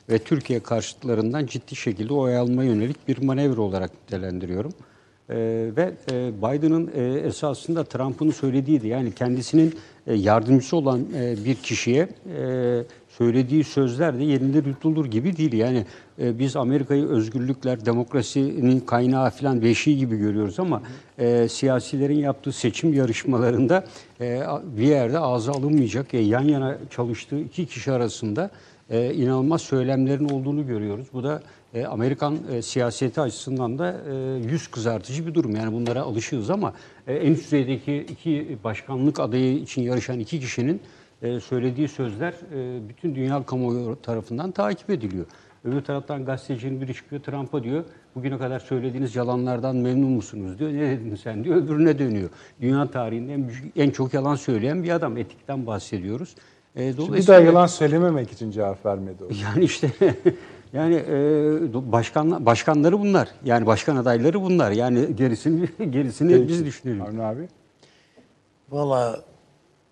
ve 0.10 0.20
Türkiye 0.20 0.60
karşıtlarından 0.60 1.46
ciddi 1.46 1.76
şekilde 1.76 2.14
oy 2.14 2.38
almaya 2.38 2.72
yönelik 2.72 3.08
bir 3.08 3.24
manevra 3.24 3.62
olarak 3.62 3.92
nitelendiriyorum. 3.94 4.72
Ee, 5.30 5.36
ve 5.78 5.94
e, 6.12 6.32
Biden'ın 6.42 6.92
e, 6.96 7.20
esasında 7.20 7.84
Trump'ın 7.84 8.32
söylediğiydi. 8.32 8.88
Yani 8.88 9.12
kendisinin 9.16 9.76
e, 10.08 10.14
yardımcısı 10.14 10.78
olan 10.78 11.06
e, 11.16 11.36
bir 11.46 11.56
kişiye 11.56 12.10
e, 12.38 12.84
söylediği 13.10 13.64
sözler 13.64 14.20
de 14.20 14.24
yerinde 14.24 14.64
tutulur 14.64 15.06
gibi 15.06 15.38
değil. 15.38 15.54
Yani 15.54 15.86
e, 16.22 16.40
biz 16.40 16.56
Amerika'yı 16.56 17.06
özgürlükler, 17.06 17.86
demokrasinin 17.86 18.80
kaynağı 18.80 19.30
falan 19.30 19.62
veşi 19.62 19.98
gibi 19.98 20.18
görüyoruz 20.18 20.60
ama 20.60 20.82
e, 21.18 21.48
siyasilerin 21.48 22.20
yaptığı 22.20 22.52
seçim 22.52 22.94
yarışmalarında 22.94 23.86
e, 24.22 24.42
bir 24.78 24.88
yerde 24.88 25.20
ağza 25.20 25.52
alınmayacak, 25.52 26.14
e, 26.14 26.18
yan 26.20 26.44
yana 26.44 26.78
çalıştığı 26.90 27.40
iki 27.40 27.66
kişi 27.66 27.92
arasında 27.92 28.52
e, 28.90 29.14
inanılmaz 29.14 29.62
söylemlerin 29.62 30.30
olduğunu 30.30 30.68
görüyoruz. 30.68 31.08
Bu 31.14 31.24
da 31.24 31.42
e, 31.74 31.86
Amerikan 31.86 32.38
e, 32.52 32.62
siyaseti 32.62 33.22
açısından 33.22 33.80
da 33.80 33.96
yüz 34.50 34.68
kızartıcı 34.68 35.28
bir 35.28 35.34
durum. 35.34 35.56
Yani 35.56 35.74
bunlara 35.74 36.02
alışığız 36.02 36.50
ama 36.50 36.74
en 37.08 37.32
üst 37.32 37.44
düzeydeki 37.46 37.98
iki 37.98 38.58
başkanlık 38.64 39.20
adayı 39.20 39.56
için 39.56 39.82
yarışan 39.82 40.20
iki 40.20 40.40
kişinin 40.40 40.82
söylediği 41.42 41.88
sözler 41.88 42.34
bütün 42.90 43.16
dünya 43.16 43.44
kamuoyu 43.44 43.98
tarafından 44.02 44.52
takip 44.52 44.90
ediliyor. 44.90 45.26
Öbür 45.64 45.82
taraftan 45.82 46.26
gazetecinin 46.26 46.82
biri 46.82 46.94
çıkıyor 46.94 47.22
Trump'a 47.22 47.64
diyor 47.64 47.84
bugüne 48.16 48.38
kadar 48.38 48.60
söylediğiniz 48.60 49.16
yalanlardan 49.16 49.76
memnun 49.76 50.12
musunuz 50.12 50.60
diyor. 50.60 50.74
Ne 50.74 50.90
dedin 50.90 51.16
sen 51.16 51.44
diyor 51.44 51.56
öbürüne 51.56 52.00
dönüyor. 52.00 52.30
Dünya 52.62 52.92
tarihinde 52.92 53.34
en, 53.34 53.52
en 53.76 53.90
çok 53.90 54.14
yalan 54.14 54.36
söyleyen 54.36 54.84
bir 54.84 54.90
adam. 54.90 55.18
Etikten 55.18 55.68
bahsediyoruz. 55.68 56.36
E, 56.80 56.98
Bir 56.98 57.28
daha 57.28 57.40
yalan 57.40 57.68
söylememek 57.68 58.32
için 58.32 58.52
cevap 58.52 58.86
vermedi 58.86 59.24
o. 59.24 59.28
yani 59.44 59.64
işte 59.64 59.92
yani 60.74 60.96
e, 60.96 61.92
başkan 61.92 62.46
başkanları 62.46 63.00
bunlar. 63.00 63.30
Yani 63.46 63.66
başkan 63.66 63.96
adayları 63.96 64.42
bunlar. 64.42 64.72
Yani 64.72 65.16
gerisini 65.16 65.70
gerisini 65.92 66.48
biz 66.48 66.66
düşünelim. 66.66 67.00
Harun 67.00 67.20
abi. 67.20 67.48
Valla 68.70 69.22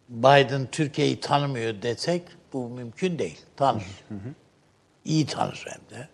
Biden 0.10 0.68
Türkiye'yi 0.72 1.20
tanımıyor 1.20 1.82
desek 1.82 2.24
bu 2.54 2.70
mümkün 2.70 3.20
değil. 3.20 3.40
Tanır. 3.56 3.84
İyi 5.06 5.26
tanır 5.26 5.66
hem 5.68 6.00
de. 6.00 6.08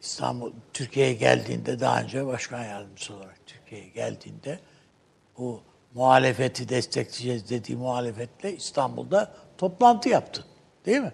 İstanbul, 0.00 0.52
Türkiye'ye 0.72 1.12
geldiğinde 1.14 1.80
daha 1.80 2.02
önce 2.02 2.26
başkan 2.26 2.64
yardımcısı 2.64 3.14
olarak 3.14 3.38
Türkiye'ye 3.46 3.88
geldiğinde 3.88 4.58
bu 5.38 5.60
muhalefeti 5.94 6.68
destekleyeceğiz 6.68 7.50
dediği 7.50 7.76
muhalefetle 7.76 8.56
İstanbul'da 8.56 9.32
toplantı 9.58 10.08
yaptı. 10.08 10.44
Değil 10.86 11.00
mi? 11.00 11.12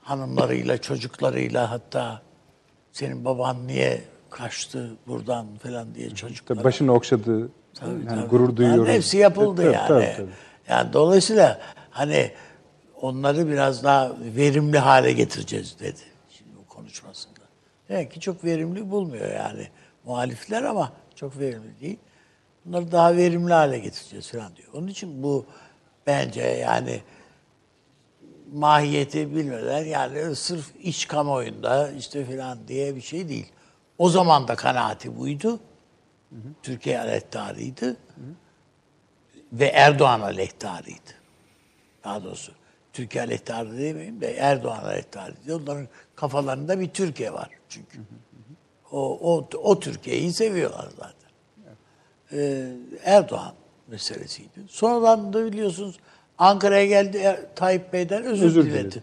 Hanımlarıyla, 0.00 0.78
çocuklarıyla 0.80 1.70
hatta 1.70 2.22
senin 2.92 3.24
baban 3.24 3.66
niye 3.66 4.02
kaçtı 4.30 4.96
buradan 5.06 5.46
falan 5.62 5.94
diye 5.94 6.10
çocuklara. 6.10 6.58
Tabii 6.58 6.64
başını 6.64 6.92
okşadığı, 6.92 7.48
Tabii, 7.74 7.90
yani 7.90 8.08
tabii. 8.08 8.28
gurur 8.28 8.56
duyuyorum. 8.56 8.84
Yani 8.86 8.94
hepsi 8.94 9.16
yapıldı 9.16 9.62
Tabii, 9.62 9.74
yani. 9.74 9.88
tabii, 9.88 10.14
tabii. 10.16 10.30
Yani 10.68 10.92
dolayısıyla 10.92 11.60
hani 11.90 12.30
onları 13.00 13.48
biraz 13.48 13.84
daha 13.84 14.12
verimli 14.20 14.78
hale 14.78 15.12
getireceğiz 15.12 15.76
dedi 15.80 16.00
şimdi 16.30 16.50
bu 16.56 16.66
konuşmasında. 16.74 17.38
Demek 17.88 18.12
ki 18.12 18.20
çok 18.20 18.44
verimli 18.44 18.90
bulmuyor 18.90 19.32
yani 19.32 19.68
muhalifler 20.04 20.62
ama 20.62 20.92
çok 21.14 21.38
verimli 21.38 21.80
değil. 21.80 21.98
Bunları 22.68 22.92
daha 22.92 23.16
verimli 23.16 23.52
hale 23.52 23.78
getireceğiz 23.78 24.30
falan 24.30 24.56
diyor. 24.56 24.68
Onun 24.74 24.86
için 24.86 25.22
bu 25.22 25.46
bence 26.06 26.40
yani 26.40 27.02
mahiyeti 28.52 29.36
bilmeden 29.36 29.84
yani 29.84 30.36
sırf 30.36 30.66
iç 30.82 31.08
kamuoyunda 31.08 31.90
işte 31.90 32.24
filan 32.24 32.68
diye 32.68 32.96
bir 32.96 33.00
şey 33.00 33.28
değil. 33.28 33.52
O 33.98 34.10
zaman 34.10 34.48
da 34.48 34.54
kanaati 34.54 35.18
buydu. 35.18 35.60
Türkiye 36.62 37.00
aleyhtarıydı. 37.00 37.96
Ve 39.52 39.66
Erdoğan 39.66 40.20
aleyhtarıydı. 40.20 41.10
Daha 42.04 42.24
doğrusu 42.24 42.52
Türkiye 42.92 43.24
aleyhtarı 43.24 43.78
demeyeyim 43.78 44.20
de 44.20 44.32
Erdoğan 44.32 44.84
aleyhtarıydı. 44.84 45.56
Onların 45.56 45.88
kafalarında 46.16 46.80
bir 46.80 46.88
Türkiye 46.88 47.32
var 47.32 47.50
çünkü. 47.68 47.98
O, 48.90 49.18
o, 49.34 49.48
o 49.62 49.80
Türkiye'yi 49.80 50.32
seviyorlar 50.32 50.88
zaten. 50.96 51.17
Ee, 52.32 52.66
Erdoğan 53.04 53.52
meselesiydi. 53.88 54.60
Sonradan 54.68 55.32
da 55.32 55.44
biliyorsunuz 55.44 55.98
Ankara'ya 56.38 56.86
geldi 56.86 57.16
Er- 57.16 57.40
Tayyip 57.56 57.92
Bey'den 57.92 58.22
özür, 58.22 58.46
Özür 58.46 58.64
diledi. 58.64 59.02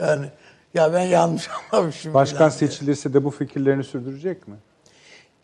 Yani 0.00 0.26
ya 0.74 0.92
ben 0.92 1.00
yanlış 1.04 1.48
anlamışım. 1.72 2.14
Başkan 2.14 2.48
seçilirse 2.48 3.12
de 3.14 3.24
bu 3.24 3.30
fikirlerini 3.30 3.84
sürdürecek 3.84 4.48
mi? 4.48 4.54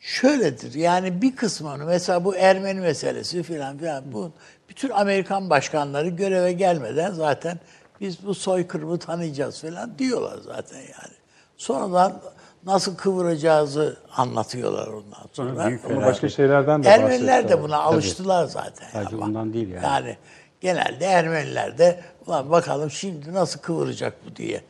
Şöyledir 0.01 0.75
yani 0.75 1.23
bir 1.23 1.37
kısmını 1.37 1.85
mesela 1.85 2.25
bu 2.25 2.37
Ermeni 2.37 2.81
meselesi 2.81 3.43
filan 3.43 3.79
filan 3.79 4.13
bu 4.13 4.33
bütün 4.69 4.91
Amerikan 4.91 5.51
başkanları 5.51 6.09
göreve 6.09 6.53
gelmeden 6.53 7.13
zaten 7.13 7.61
biz 8.01 8.27
bu 8.27 8.35
soykırımı 8.35 8.99
tanıyacağız 8.99 9.61
filan 9.61 9.99
diyorlar 9.99 10.39
zaten 10.45 10.79
yani. 10.79 11.15
Sonradan 11.57 12.21
nasıl 12.67 12.97
kıvıracağızı 12.97 13.97
anlatıyorlar 14.17 14.87
ondan 14.87 15.27
sonra. 15.33 15.67
büyük 15.67 15.85
Ama 15.85 16.07
başka 16.07 16.29
şeylerden 16.29 16.85
de 16.85 16.89
Ermeniler 16.89 17.49
de 17.49 17.63
buna 17.63 17.77
alıştılar 17.77 18.45
zaten. 18.45 18.87
Sadece 18.93 19.17
ama. 19.17 19.27
bundan 19.27 19.53
değil 19.53 19.69
yani. 19.69 19.85
Yani 19.85 20.17
genelde 20.61 21.05
Ermeniler 21.05 21.79
de 21.79 22.01
ulan 22.27 22.51
bakalım 22.51 22.91
şimdi 22.91 23.35
nasıl 23.35 23.61
kıvıracak 23.61 24.15
bu 24.27 24.37
diye 24.37 24.61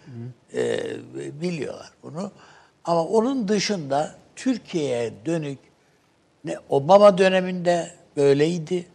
e, 0.55 0.81
biliyorlar 1.41 1.91
bunu. 2.03 2.31
Ama 2.85 3.05
onun 3.05 3.49
dışında 3.49 4.15
Türkiye'ye 4.37 5.13
dönük 5.27 5.59
ne 6.45 6.57
Obama 6.69 7.19
döneminde 7.19 7.91
böyleydi. 8.17 8.87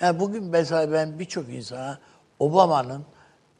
Yani 0.00 0.20
bugün 0.20 0.44
mesela 0.44 0.92
ben 0.92 1.18
birçok 1.18 1.48
insana 1.48 1.98
Obama'nın 2.38 3.04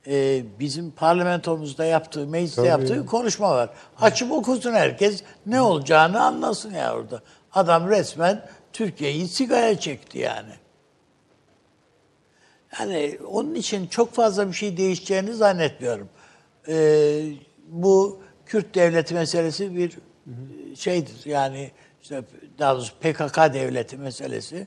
e, 0.07 0.44
bizim 0.60 0.91
parlamentomuzda 0.91 1.85
yaptığı, 1.85 2.26
mecliste 2.26 2.67
yaptığı 2.67 3.02
bir 3.02 3.07
konuşma 3.07 3.51
var. 3.51 3.70
Açıp 4.01 4.33
okusun 4.33 4.73
herkes 4.73 5.23
ne 5.47 5.60
olacağını 5.60 6.23
anlasın 6.23 6.75
ya 6.75 6.94
orada. 6.94 7.23
Adam 7.52 7.89
resmen 7.91 8.47
Türkiye'yi 8.73 9.28
sigaya 9.28 9.81
çekti 9.81 10.18
yani. 10.18 10.52
Yani 12.78 13.18
onun 13.31 13.55
için 13.55 13.86
çok 13.86 14.12
fazla 14.12 14.49
bir 14.49 14.52
şey 14.52 14.76
değişeceğini 14.76 15.35
zannetmiyorum. 15.35 16.09
Ee, 16.68 17.23
bu 17.68 18.20
Kürt 18.47 18.75
devleti 18.75 19.15
meselesi 19.15 19.76
bir 19.76 19.99
şeydir. 20.75 21.17
Yani 21.25 21.70
işte 22.02 22.23
daha 22.59 22.75
doğrusu 22.75 22.94
PKK 22.94 23.36
devleti 23.55 23.97
meselesi. 23.97 24.67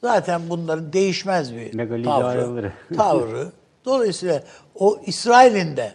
Zaten 0.00 0.42
bunların 0.48 0.92
değişmez 0.92 1.54
bir 1.54 1.74
Megali 1.74 2.04
tavrı. 2.04 2.72
tavrı. 2.96 3.52
Dolayısıyla 3.84 4.44
o 4.74 5.00
İsrail'in 5.06 5.76
de 5.76 5.94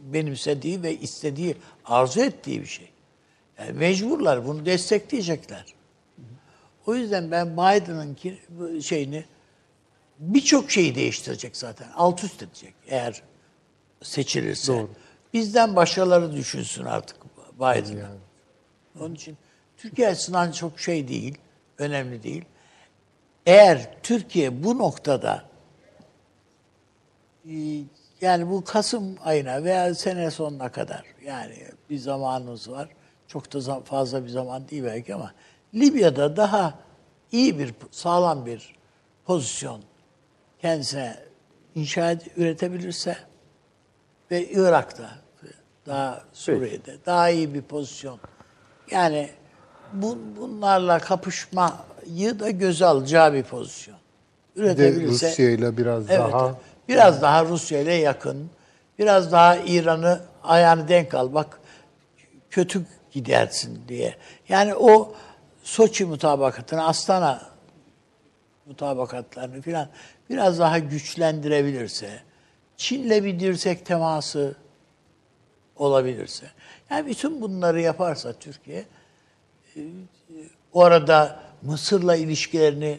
benimsediği 0.00 0.82
ve 0.82 0.96
istediği, 0.98 1.56
arzu 1.84 2.20
ettiği 2.20 2.60
bir 2.60 2.66
şey. 2.66 2.88
Yani 3.58 3.72
mecburlar 3.72 4.46
bunu 4.46 4.66
destekleyecekler. 4.66 5.64
O 6.86 6.94
yüzden 6.94 7.30
ben 7.30 7.52
Biden'ın 7.52 8.16
şeyini 8.80 9.24
birçok 10.18 10.70
şeyi 10.70 10.94
değiştirecek 10.94 11.56
zaten. 11.56 11.88
Alt 11.96 12.24
üst 12.24 12.42
edecek 12.42 12.74
eğer 12.86 13.22
seçilirse. 14.02 14.86
Bizden 15.34 15.76
başkaları 15.76 16.32
düşünsün 16.32 16.84
artık 16.84 17.16
Biden'ı. 17.54 18.18
Onun 19.00 19.14
için 19.14 19.36
Türkiye 19.76 20.08
açısından 20.08 20.52
çok 20.52 20.80
şey 20.80 21.08
değil, 21.08 21.38
önemli 21.78 22.22
değil. 22.22 22.44
Eğer 23.46 24.02
Türkiye 24.02 24.64
bu 24.64 24.78
noktada 24.78 25.47
yani 28.20 28.50
bu 28.50 28.64
Kasım 28.64 29.16
ayına 29.24 29.64
veya 29.64 29.94
sene 29.94 30.30
sonuna 30.30 30.68
kadar 30.72 31.02
yani 31.24 31.54
bir 31.90 31.98
zamanımız 31.98 32.70
var. 32.70 32.88
Çok 33.28 33.52
da 33.52 33.80
fazla 33.80 34.24
bir 34.24 34.28
zaman 34.28 34.68
değil 34.68 34.84
belki 34.84 35.14
ama 35.14 35.32
Libya'da 35.74 36.36
daha 36.36 36.74
iyi 37.32 37.58
bir 37.58 37.74
sağlam 37.90 38.46
bir 38.46 38.74
pozisyon 39.24 39.80
kendisine 40.62 41.16
inşa 41.74 42.12
ed- 42.12 42.30
üretebilirse 42.36 43.16
ve 44.30 44.48
Irak'ta 44.48 45.10
daha 45.86 46.22
Suriye'de 46.32 46.96
daha 47.06 47.30
iyi 47.30 47.54
bir 47.54 47.62
pozisyon. 47.62 48.18
Yani 48.90 49.30
bu, 49.92 50.18
bunlarla 50.40 50.98
kapışmayı 50.98 52.40
da 52.40 52.50
göze 52.50 52.86
alacağı 52.86 53.32
bir 53.32 53.42
pozisyon. 53.42 53.96
Bir 54.56 54.62
de 54.62 54.64
Üretebilirse 54.66 55.30
Rusya 55.30 55.50
ile 55.50 55.76
biraz 55.76 56.10
Evet. 56.10 56.18
daha 56.18 56.54
Biraz 56.88 57.22
daha 57.22 57.44
Rusya 57.44 57.80
ile 57.80 57.94
yakın. 57.94 58.50
Biraz 58.98 59.32
daha 59.32 59.56
İran'ı 59.56 60.20
ayağını 60.42 60.88
denk 60.88 61.14
al. 61.14 61.34
Bak 61.34 61.60
kötü 62.50 62.86
gidersin 63.10 63.82
diye. 63.88 64.16
Yani 64.48 64.74
o 64.74 65.14
Soçi 65.68 66.04
mutabakatını, 66.04 66.86
Astana 66.86 67.42
mutabakatlarını 68.66 69.62
filan 69.62 69.88
biraz 70.30 70.58
daha 70.58 70.78
güçlendirebilirse, 70.78 72.22
Çin'le 72.76 73.24
bir 73.24 73.40
dirsek 73.40 73.86
teması 73.86 74.56
olabilirse. 75.76 76.46
Yani 76.90 77.06
bütün 77.06 77.40
bunları 77.40 77.80
yaparsa 77.80 78.32
Türkiye 78.32 78.84
e, 79.76 79.80
orada 80.72 81.40
Mısır'la 81.62 82.16
ilişkilerini 82.16 82.98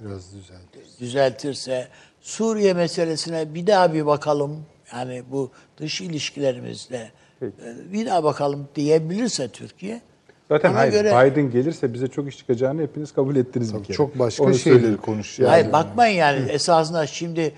biraz 0.00 0.34
düzeltir. 0.34 0.82
düzeltirse, 1.00 1.88
Suriye 2.26 2.74
meselesine 2.74 3.54
bir 3.54 3.66
daha 3.66 3.94
bir 3.94 4.06
bakalım. 4.06 4.66
Yani 4.92 5.22
bu 5.30 5.50
dış 5.76 6.00
ilişkilerimizle 6.00 7.10
e, 7.42 7.46
bir 7.92 8.06
daha 8.06 8.24
bakalım 8.24 8.68
diyebilirse 8.74 9.48
Türkiye. 9.48 10.00
Zaten 10.48 10.72
hayır, 10.72 10.92
göre- 10.92 11.30
Biden 11.30 11.50
gelirse 11.50 11.94
bize 11.94 12.08
çok 12.08 12.28
iş 12.28 12.38
çıkacağını 12.38 12.82
hepiniz 12.82 13.12
kabul 13.12 13.36
ettiniz 13.36 13.74
bir 13.74 13.84
kere. 13.84 13.96
Çok 13.96 14.18
başka 14.18 14.44
Onu 14.44 14.54
şeyleri 14.54 14.96
konuşuyor. 14.96 15.50
Hayır 15.50 15.72
bakmayın 15.72 16.16
yani 16.16 16.50
esasında 16.50 17.06
şimdi 17.06 17.52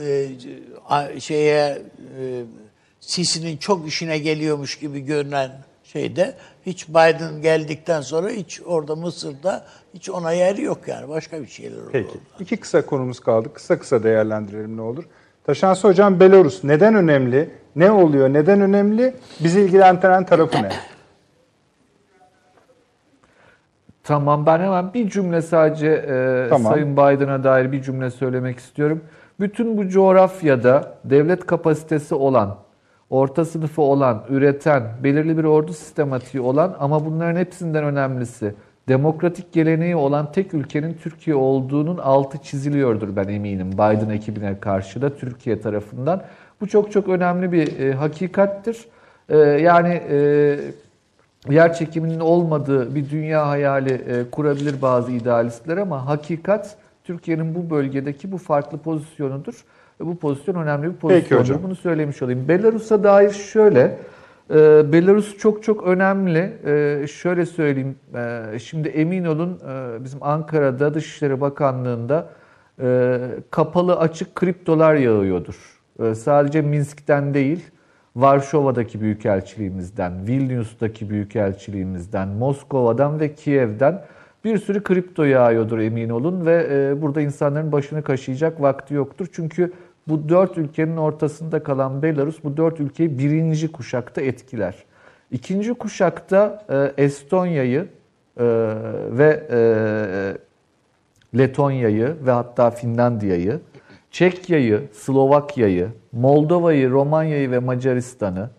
e, 0.00 0.28
şeye 1.20 1.82
e, 2.20 2.42
Sisi'nin 3.00 3.56
çok 3.56 3.88
işine 3.88 4.18
geliyormuş 4.18 4.78
gibi 4.78 5.00
görünen 5.00 5.50
şeyde 5.92 6.34
hiç 6.66 6.88
Biden 6.88 7.42
geldikten 7.42 8.00
sonra 8.00 8.28
hiç 8.30 8.60
orada 8.66 8.96
Mısır'da 8.96 9.64
hiç 9.94 10.10
ona 10.10 10.32
yer 10.32 10.56
yok 10.56 10.78
yani 10.86 11.08
başka 11.08 11.42
bir 11.42 11.46
şeyler 11.46 11.76
olur. 11.76 11.88
Peki. 11.92 12.18
İki 12.40 12.56
kısa 12.56 12.86
konumuz 12.86 13.20
kaldı. 13.20 13.48
Kısa 13.54 13.78
kısa 13.78 14.02
değerlendirelim 14.02 14.76
ne 14.76 14.82
olur. 14.82 15.04
Taşansı 15.44 15.88
Hocam 15.88 16.20
Belarus 16.20 16.64
neden 16.64 16.94
önemli? 16.94 17.50
Ne 17.76 17.90
oluyor? 17.90 18.32
Neden 18.32 18.60
önemli? 18.60 19.14
Bizi 19.40 19.60
ilgilendiren 19.60 20.26
tarafı 20.26 20.62
ne? 20.62 20.68
Tamam 24.04 24.46
ben 24.46 24.60
hemen 24.60 24.94
bir 24.94 25.10
cümle 25.10 25.42
sadece 25.42 25.88
e, 25.88 26.46
Tamam. 26.50 26.72
Sayın 26.72 26.92
Biden'a 26.92 27.44
dair 27.44 27.72
bir 27.72 27.82
cümle 27.82 28.10
söylemek 28.10 28.58
istiyorum. 28.58 29.04
Bütün 29.40 29.76
bu 29.76 29.88
coğrafyada 29.88 30.94
devlet 31.04 31.46
kapasitesi 31.46 32.14
olan, 32.14 32.56
orta 33.12 33.44
sınıfı 33.44 33.82
olan, 33.82 34.24
üreten, 34.28 34.82
belirli 35.04 35.38
bir 35.38 35.44
ordu 35.44 35.72
sistematiği 35.72 36.42
olan 36.42 36.76
ama 36.80 37.04
bunların 37.04 37.40
hepsinden 37.40 37.84
önemlisi 37.84 38.54
demokratik 38.88 39.52
geleneği 39.52 39.96
olan 39.96 40.32
tek 40.32 40.54
ülkenin 40.54 40.94
Türkiye 41.02 41.36
olduğunun 41.36 41.98
altı 41.98 42.38
çiziliyordur 42.38 43.16
ben 43.16 43.28
eminim 43.28 43.72
Biden 43.72 44.10
ekibine 44.10 44.60
karşı 44.60 45.02
da 45.02 45.16
Türkiye 45.16 45.60
tarafından. 45.60 46.22
Bu 46.60 46.68
çok 46.68 46.92
çok 46.92 47.08
önemli 47.08 47.52
bir 47.52 47.80
e, 47.80 47.92
hakikattir. 47.92 48.86
E, 49.28 49.36
yani 49.38 50.02
e, 50.10 50.16
yer 51.50 51.74
çekiminin 51.74 52.20
olmadığı 52.20 52.94
bir 52.94 53.10
dünya 53.10 53.48
hayali 53.48 53.92
e, 53.92 54.30
kurabilir 54.30 54.82
bazı 54.82 55.12
idealistler 55.12 55.76
ama 55.76 56.06
hakikat 56.06 56.76
Türkiye'nin 57.04 57.54
bu 57.54 57.70
bölgedeki 57.70 58.32
bu 58.32 58.38
farklı 58.38 58.78
pozisyonudur. 58.78 59.64
Ve 60.02 60.06
bu 60.06 60.16
pozisyon 60.16 60.54
önemli 60.54 60.90
bir 60.90 60.96
pozisyondur. 60.96 61.62
Bunu 61.62 61.74
söylemiş 61.74 62.22
olayım. 62.22 62.48
Belarus'a 62.48 63.04
dair 63.04 63.30
şöyle, 63.30 63.98
e, 64.50 64.92
Belarus 64.92 65.38
çok 65.38 65.62
çok 65.62 65.86
önemli. 65.86 66.52
E, 66.66 67.06
şöyle 67.06 67.46
söyleyeyim, 67.46 67.96
e, 68.14 68.58
şimdi 68.58 68.88
emin 68.88 69.24
olun 69.24 69.60
e, 69.68 70.04
bizim 70.04 70.22
Ankara'da 70.22 70.94
Dışişleri 70.94 71.40
Bakanlığı'nda 71.40 72.28
e, 72.82 73.18
kapalı 73.50 73.96
açık 73.96 74.34
kriptolar 74.34 74.94
yağıyordur. 74.94 75.80
E, 76.02 76.14
sadece 76.14 76.62
Minsk'ten 76.62 77.34
değil, 77.34 77.70
Varşova'daki 78.16 79.00
büyükelçiliğimizden, 79.00 80.26
Vilnius'taki 80.26 81.10
büyükelçiliğimizden, 81.10 82.28
Moskova'dan 82.28 83.20
ve 83.20 83.34
Kiev'den 83.34 84.02
bir 84.44 84.58
sürü 84.58 84.82
kripto 84.82 85.24
yağıyordur 85.24 85.78
emin 85.78 86.08
olun 86.08 86.46
ve 86.46 86.66
e, 86.70 87.02
burada 87.02 87.20
insanların 87.20 87.72
başını 87.72 88.02
kaşıyacak 88.02 88.60
vakti 88.60 88.94
yoktur. 88.94 89.26
Çünkü 89.32 89.72
bu 90.08 90.28
dört 90.28 90.58
ülkenin 90.58 90.96
ortasında 90.96 91.62
kalan 91.62 92.02
Belarus 92.02 92.44
bu 92.44 92.56
dört 92.56 92.80
ülkeyi 92.80 93.18
birinci 93.18 93.72
kuşakta 93.72 94.20
etkiler. 94.20 94.74
İkinci 95.30 95.74
kuşakta 95.74 96.64
e, 96.68 97.04
Estonya'yı 97.04 97.88
e, 98.36 98.44
ve 99.10 99.46
e, 99.50 99.58
Letonya'yı 101.38 102.16
ve 102.26 102.30
hatta 102.30 102.70
Finlandiya'yı, 102.70 103.60
Çekya'yı, 104.10 104.88
Slovakya'yı, 104.92 105.88
Moldova'yı, 106.12 106.90
Romanya'yı 106.90 107.50
ve 107.50 107.58
Macaristan'ı 107.58 108.50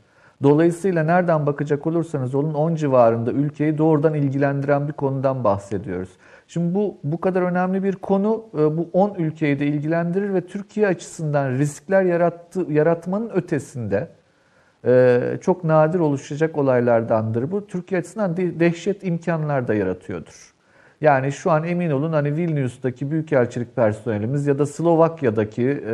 Dolayısıyla 0.43 1.03
nereden 1.03 1.45
bakacak 1.45 1.87
olursanız 1.87 2.35
olun 2.35 2.53
10 2.53 2.75
civarında 2.75 3.31
ülkeyi 3.31 3.77
doğrudan 3.77 4.13
ilgilendiren 4.13 4.87
bir 4.87 4.93
konudan 4.93 5.43
bahsediyoruz. 5.43 6.09
Şimdi 6.47 6.75
bu 6.75 6.97
bu 7.03 7.21
kadar 7.21 7.41
önemli 7.41 7.83
bir 7.83 7.95
konu 7.95 8.45
e, 8.53 8.77
bu 8.77 8.89
10 8.93 9.15
ülkeyi 9.15 9.59
de 9.59 9.67
ilgilendirir 9.67 10.33
ve 10.33 10.41
Türkiye 10.41 10.87
açısından 10.87 11.51
riskler 11.51 12.03
yarattı, 12.03 12.65
yaratmanın 12.69 13.29
ötesinde 13.29 14.07
e, 14.85 15.19
çok 15.41 15.63
nadir 15.63 15.99
oluşacak 15.99 16.57
olaylardandır 16.57 17.51
bu. 17.51 17.67
Türkiye 17.67 17.99
açısından 17.99 18.37
dehşet 18.37 19.03
imkanlar 19.03 19.67
da 19.67 19.73
yaratıyordur. 19.73 20.53
Yani 21.01 21.31
şu 21.31 21.51
an 21.51 21.63
emin 21.63 21.91
olun 21.91 22.13
hani 22.13 22.35
Vilnius'taki 22.35 23.11
büyükelçilik 23.11 23.75
personelimiz 23.75 24.47
ya 24.47 24.59
da 24.59 24.65
Slovakya'daki, 24.65 25.83
e, 25.87 25.91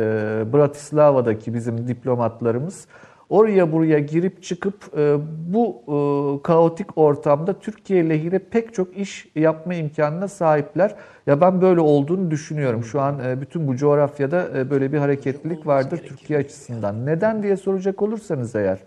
Bratislava'daki 0.52 1.54
bizim 1.54 1.88
diplomatlarımız 1.88 2.86
oraya 3.30 3.72
buraya 3.72 3.98
girip 3.98 4.42
çıkıp 4.42 4.98
e, 4.98 5.16
bu 5.46 5.82
e, 5.86 5.96
kaotik 6.42 6.98
ortamda 6.98 7.58
Türkiye 7.58 8.08
lehine 8.08 8.38
pek 8.38 8.74
çok 8.74 8.96
iş 8.96 9.28
yapma 9.34 9.74
imkanına 9.74 10.28
sahipler. 10.28 10.94
Ya 11.26 11.40
ben 11.40 11.62
böyle 11.62 11.80
olduğunu 11.80 12.30
düşünüyorum. 12.30 12.84
Şu 12.84 13.00
an 13.00 13.20
e, 13.24 13.40
bütün 13.40 13.68
bu 13.68 13.76
coğrafyada 13.76 14.48
e, 14.58 14.70
böyle 14.70 14.92
bir 14.92 14.98
hareketlilik 14.98 15.66
vardır 15.66 15.98
Türkiye 16.08 16.38
açısından. 16.38 17.06
Neden 17.06 17.42
diye 17.42 17.56
soracak 17.56 18.02
olursanız 18.02 18.56
eğer 18.56 18.78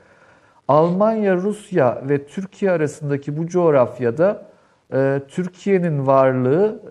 Almanya, 0.67 1.35
Rusya 1.35 2.01
ve 2.09 2.25
Türkiye 2.25 2.71
arasındaki 2.71 3.37
bu 3.37 3.47
coğrafyada 3.47 4.45
e, 4.93 5.21
Türkiye'nin 5.27 6.07
varlığı 6.07 6.83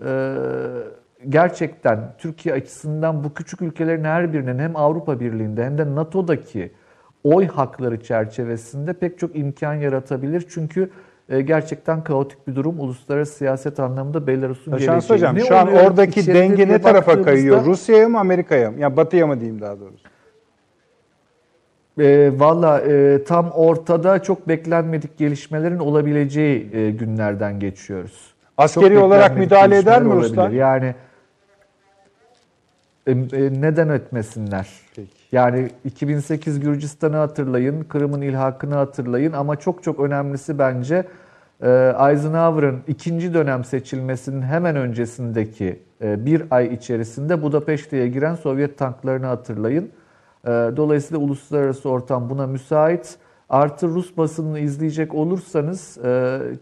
gerçekten 1.29 1.99
Türkiye 2.17 2.55
açısından 2.55 3.23
bu 3.23 3.33
küçük 3.33 3.61
ülkelerin 3.61 4.03
her 4.03 4.33
birinin 4.33 4.59
hem 4.59 4.75
Avrupa 4.75 5.19
Birliği'nde 5.19 5.65
hem 5.65 5.77
de 5.77 5.95
NATO'daki 5.95 6.71
oy 7.23 7.47
hakları 7.47 8.03
çerçevesinde 8.03 8.93
pek 8.93 9.19
çok 9.19 9.35
imkan 9.35 9.73
yaratabilir. 9.73 10.45
Çünkü 10.49 10.89
e, 11.29 11.41
gerçekten 11.41 12.03
kaotik 12.03 12.47
bir 12.47 12.55
durum 12.55 12.79
uluslararası 12.79 13.33
siyaset 13.33 13.79
anlamında 13.79 14.27
Belarus'un 14.27 14.71
geleceği. 14.71 14.85
Şans 14.87 15.09
hocam 15.09 15.39
şu 15.39 15.57
an 15.57 15.67
oradaki 15.67 16.27
denge 16.27 16.67
ne 16.67 16.81
tarafa 16.81 17.21
kayıyor? 17.21 17.65
Rusya'ya 17.65 18.09
mı 18.09 18.19
Amerika'ya 18.19 18.71
mı? 18.71 18.79
Yani 18.79 18.97
batıya 18.97 19.27
mı 19.27 19.39
diyeyim 19.39 19.61
daha 19.61 19.79
doğrusu? 19.79 20.03
E, 21.99 22.31
Valla 22.39 22.79
e, 22.81 23.23
tam 23.23 23.51
ortada 23.51 24.23
çok 24.23 24.47
beklenmedik 24.47 25.17
gelişmelerin 25.17 25.79
olabileceği 25.79 26.69
e, 26.73 26.91
günlerden 26.91 27.59
geçiyoruz. 27.59 28.33
Askeri 28.57 28.93
Çok 28.93 29.03
olarak 29.03 29.37
müdahale 29.37 29.77
eder 29.77 30.01
mi 30.03 30.13
Ruslar? 30.13 30.37
olabilir. 30.43 30.59
Yani 30.59 30.95
e, 33.07 33.11
e, 33.11 33.15
neden 33.61 33.89
etmesinler? 33.89 34.67
Peki. 34.95 35.22
Yani 35.33 35.69
2008 35.85 36.59
Gürcistan'ı 36.59 37.15
hatırlayın, 37.15 37.83
Kırım'ın 37.83 38.21
ilhakını 38.21 38.75
hatırlayın 38.75 39.31
ama 39.31 39.55
çok 39.55 39.83
çok 39.83 39.99
önemlisi 39.99 40.59
bence 40.59 40.95
e, 41.61 41.69
Eisenhower'ın 42.09 42.79
ikinci 42.87 43.33
dönem 43.33 43.63
seçilmesinin 43.63 44.41
hemen 44.41 44.75
öncesindeki 44.75 45.79
e, 46.01 46.25
bir 46.25 46.43
ay 46.51 46.73
içerisinde 46.73 47.41
Budapeşte'ye 47.41 48.07
giren 48.07 48.35
Sovyet 48.35 48.77
tanklarını 48.77 49.25
hatırlayın. 49.25 49.89
E, 50.45 50.49
Dolayısıyla 50.49 51.23
uluslararası 51.23 51.89
ortam 51.89 52.29
buna 52.29 52.47
müsait. 52.47 53.17
Artı 53.49 53.87
Rus 53.87 54.17
basınını 54.17 54.59
izleyecek 54.59 55.13
olursanız 55.13 55.97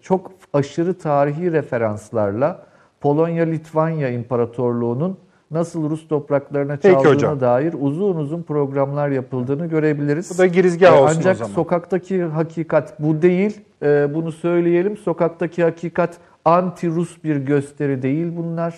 çok 0.02 0.32
aşırı 0.54 0.94
tarihi 0.94 1.52
referanslarla 1.52 2.66
Polonya-Litvanya 3.02 4.10
İmparatorluğu'nun 4.10 5.18
nasıl 5.52 5.90
Rus 5.90 6.08
topraklarına 6.08 6.78
Peki 6.82 6.94
çaldığına 6.94 7.14
hocam. 7.14 7.40
dair 7.40 7.74
uzun 7.80 8.16
uzun 8.16 8.44
programlar 8.44 9.10
yapıldığını 9.10 9.66
görebiliriz. 9.68 10.32
Bu 10.34 10.38
da 10.38 10.46
girizgah 10.46 10.94
Ee, 10.94 11.00
olsun 11.02 11.16
Ancak 11.20 11.36
o 11.36 11.38
zaman. 11.38 11.52
sokaktaki 11.52 12.24
hakikat 12.24 13.00
bu 13.00 13.22
değil. 13.22 13.62
Ee, 13.84 14.08
Bunu 14.14 14.32
söyleyelim. 14.32 14.98
Sokaktaki 14.98 15.64
hakikat 15.64 16.18
anti-Rus 16.46 17.24
bir 17.24 17.36
gösteri 17.36 18.02
değil 18.02 18.28
bunlar. 18.38 18.76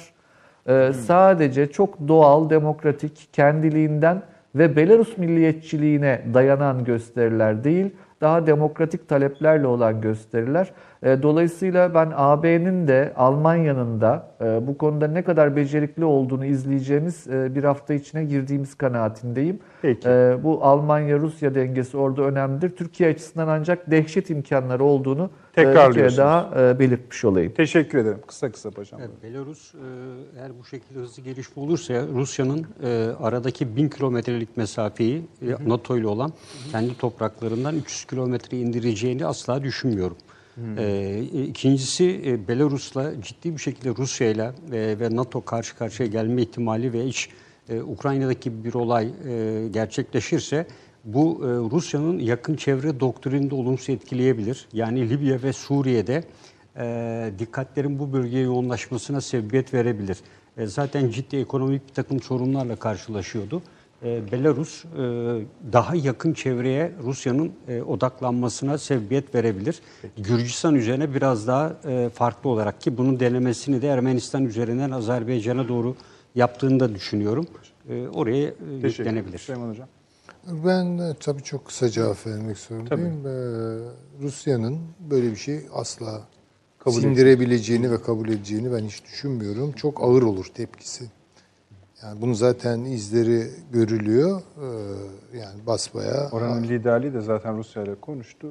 Ee, 0.67 0.71
Hmm. 0.87 0.93
Sadece 0.93 1.71
çok 1.71 2.07
doğal, 2.07 2.49
demokratik, 2.49 3.27
kendiliğinden 3.33 4.21
ve 4.55 4.75
Belarus 4.75 5.17
milliyetçiliğine 5.17 6.21
dayanan 6.33 6.83
gösteriler 6.83 7.63
değil, 7.63 7.89
daha 8.21 8.47
demokratik 8.47 9.09
taleplerle 9.09 9.67
olan 9.67 10.01
gösteriler. 10.01 10.71
E, 11.03 11.23
Dolayısıyla 11.23 11.93
ben 11.93 12.11
AB'nin 12.15 12.87
de 12.87 13.13
Almanya'nın 13.15 14.01
da 14.01 14.27
e, 14.41 14.67
bu 14.67 14.77
konuda 14.77 15.07
ne 15.07 15.23
kadar 15.23 15.55
becerikli 15.55 16.05
olduğunu 16.05 16.45
izleyeceğimiz 16.45 17.27
e, 17.27 17.55
bir 17.55 17.63
hafta 17.63 17.93
içine 17.93 18.23
girdiğimiz 18.23 18.75
kanaatindeyim. 18.75 19.59
Peki. 19.81 20.07
Bu 20.43 20.63
Almanya-Rusya 20.63 21.55
dengesi 21.55 21.97
orada 21.97 22.21
önemlidir. 22.21 22.69
Türkiye 22.69 23.09
açısından 23.09 23.47
ancak 23.47 23.91
dehşet 23.91 24.29
imkanları 24.29 24.83
olduğunu 24.83 25.29
e, 25.57 25.67
bir 25.67 25.93
kere 25.93 26.17
daha 26.17 26.51
belirtmiş 26.79 27.25
olayım. 27.25 27.53
Teşekkür 27.53 27.97
ederim. 27.97 28.19
Kısa 28.27 28.51
kısa 28.51 28.71
paşam. 28.71 28.99
Evet, 28.99 29.23
Belarus 29.23 29.73
eğer 30.37 30.51
bu 30.59 30.65
şekilde 30.65 30.99
hızlı 30.99 31.23
gelişme 31.23 31.63
olursa 31.63 31.93
Rusya'nın 32.13 32.65
aradaki 33.21 33.75
1000 33.75 33.89
kilometrelik 33.89 34.57
mesafeyi 34.57 35.25
NATO 35.67 35.97
ile 35.97 36.07
olan 36.07 36.31
kendi 36.71 36.97
topraklarından 36.97 37.75
300 37.75 38.05
kilometre 38.05 38.57
indireceğini 38.57 39.25
asla 39.25 39.63
düşünmüyorum. 39.63 40.17
E, 40.77 41.19
ikincisi 41.47 42.21
e, 42.25 42.47
Belarus'la 42.47 43.21
ciddi 43.21 43.53
bir 43.53 43.61
şekilde 43.61 43.89
Rusya 43.89 44.29
ile 44.29 44.51
e, 44.71 44.99
ve 44.99 45.15
NATO 45.15 45.41
karşı 45.41 45.77
karşıya 45.77 46.09
gelme 46.09 46.41
ihtimali 46.41 46.93
ve 46.93 47.05
iç 47.05 47.29
e, 47.69 47.81
Ukrayna'daki 47.81 48.63
bir 48.63 48.73
olay 48.73 49.07
e, 49.27 49.67
gerçekleşirse 49.67 50.67
bu 51.03 51.41
e, 51.43 51.47
Rusya'nın 51.47 52.19
yakın 52.19 52.55
çevre 52.55 52.99
doktrinini 52.99 53.51
de 53.51 53.55
olumsuz 53.55 53.89
etkileyebilir. 53.89 54.67
Yani 54.73 55.09
Libya 55.09 55.43
ve 55.43 55.53
Suriye'de 55.53 56.23
e, 56.77 57.31
dikkatlerin 57.39 57.99
bu 57.99 58.13
bölgeye 58.13 58.43
yoğunlaşmasına 58.43 59.21
sebebiyet 59.21 59.73
verebilir. 59.73 60.17
E, 60.57 60.67
zaten 60.67 61.09
ciddi 61.09 61.37
ekonomik 61.37 61.87
bir 61.87 61.93
takım 61.93 62.21
sorunlarla 62.21 62.75
karşılaşıyordu. 62.75 63.61
E, 64.03 64.31
Belarus 64.31 64.85
e, 64.85 64.87
daha 65.73 65.95
yakın 65.95 66.33
çevreye 66.33 66.91
Rusya'nın 67.03 67.51
e, 67.67 67.81
odaklanmasına 67.81 68.77
sebebiyet 68.77 69.35
verebilir. 69.35 69.79
Gürcistan 70.17 70.75
üzerine 70.75 71.13
biraz 71.13 71.47
daha 71.47 71.75
e, 71.85 72.09
farklı 72.09 72.49
olarak 72.49 72.81
ki 72.81 72.97
bunun 72.97 73.19
denemesini 73.19 73.81
de 73.81 73.87
Ermenistan 73.87 74.45
üzerinden 74.45 74.91
Azerbaycan'a 74.91 75.67
doğru 75.67 75.95
yaptığını 76.35 76.79
da 76.79 76.95
düşünüyorum. 76.95 77.47
E, 77.89 78.07
oraya 78.07 78.47
e, 78.47 78.51
Teşekkür 78.51 78.77
ederim. 78.77 78.87
yüklenebilir. 78.87 79.37
Süleyman 79.37 79.69
Hocam. 79.69 79.87
Ben 80.47 81.15
tabii 81.19 81.43
çok 81.43 81.65
kısa 81.65 81.89
cevap 81.89 82.27
vermek 82.27 82.57
zorundayım. 82.57 83.27
Ee, 83.27 84.23
Rusya'nın 84.23 84.79
böyle 85.11 85.31
bir 85.31 85.35
şey 85.35 85.59
asla 85.73 86.21
Kabul 86.79 86.99
sindirebileceğini 87.01 87.91
ve 87.91 88.01
kabul 88.01 88.29
edeceğini 88.29 88.71
ben 88.73 88.79
hiç 88.85 89.05
düşünmüyorum. 89.05 89.71
Çok 89.71 90.03
ağır 90.03 90.21
olur 90.21 90.45
tepkisi. 90.53 91.05
Yani 92.03 92.21
bunun 92.21 92.33
zaten 92.33 92.79
izleri 92.79 93.47
görülüyor. 93.71 94.41
Ee, 94.41 95.37
yani 95.37 95.65
basbaya 95.67 96.29
Oranın 96.31 96.63
liderliği 96.63 97.13
de 97.13 97.21
zaten 97.21 97.57
Rusya 97.57 97.83
ile 97.83 97.95
konuştu. 97.95 98.47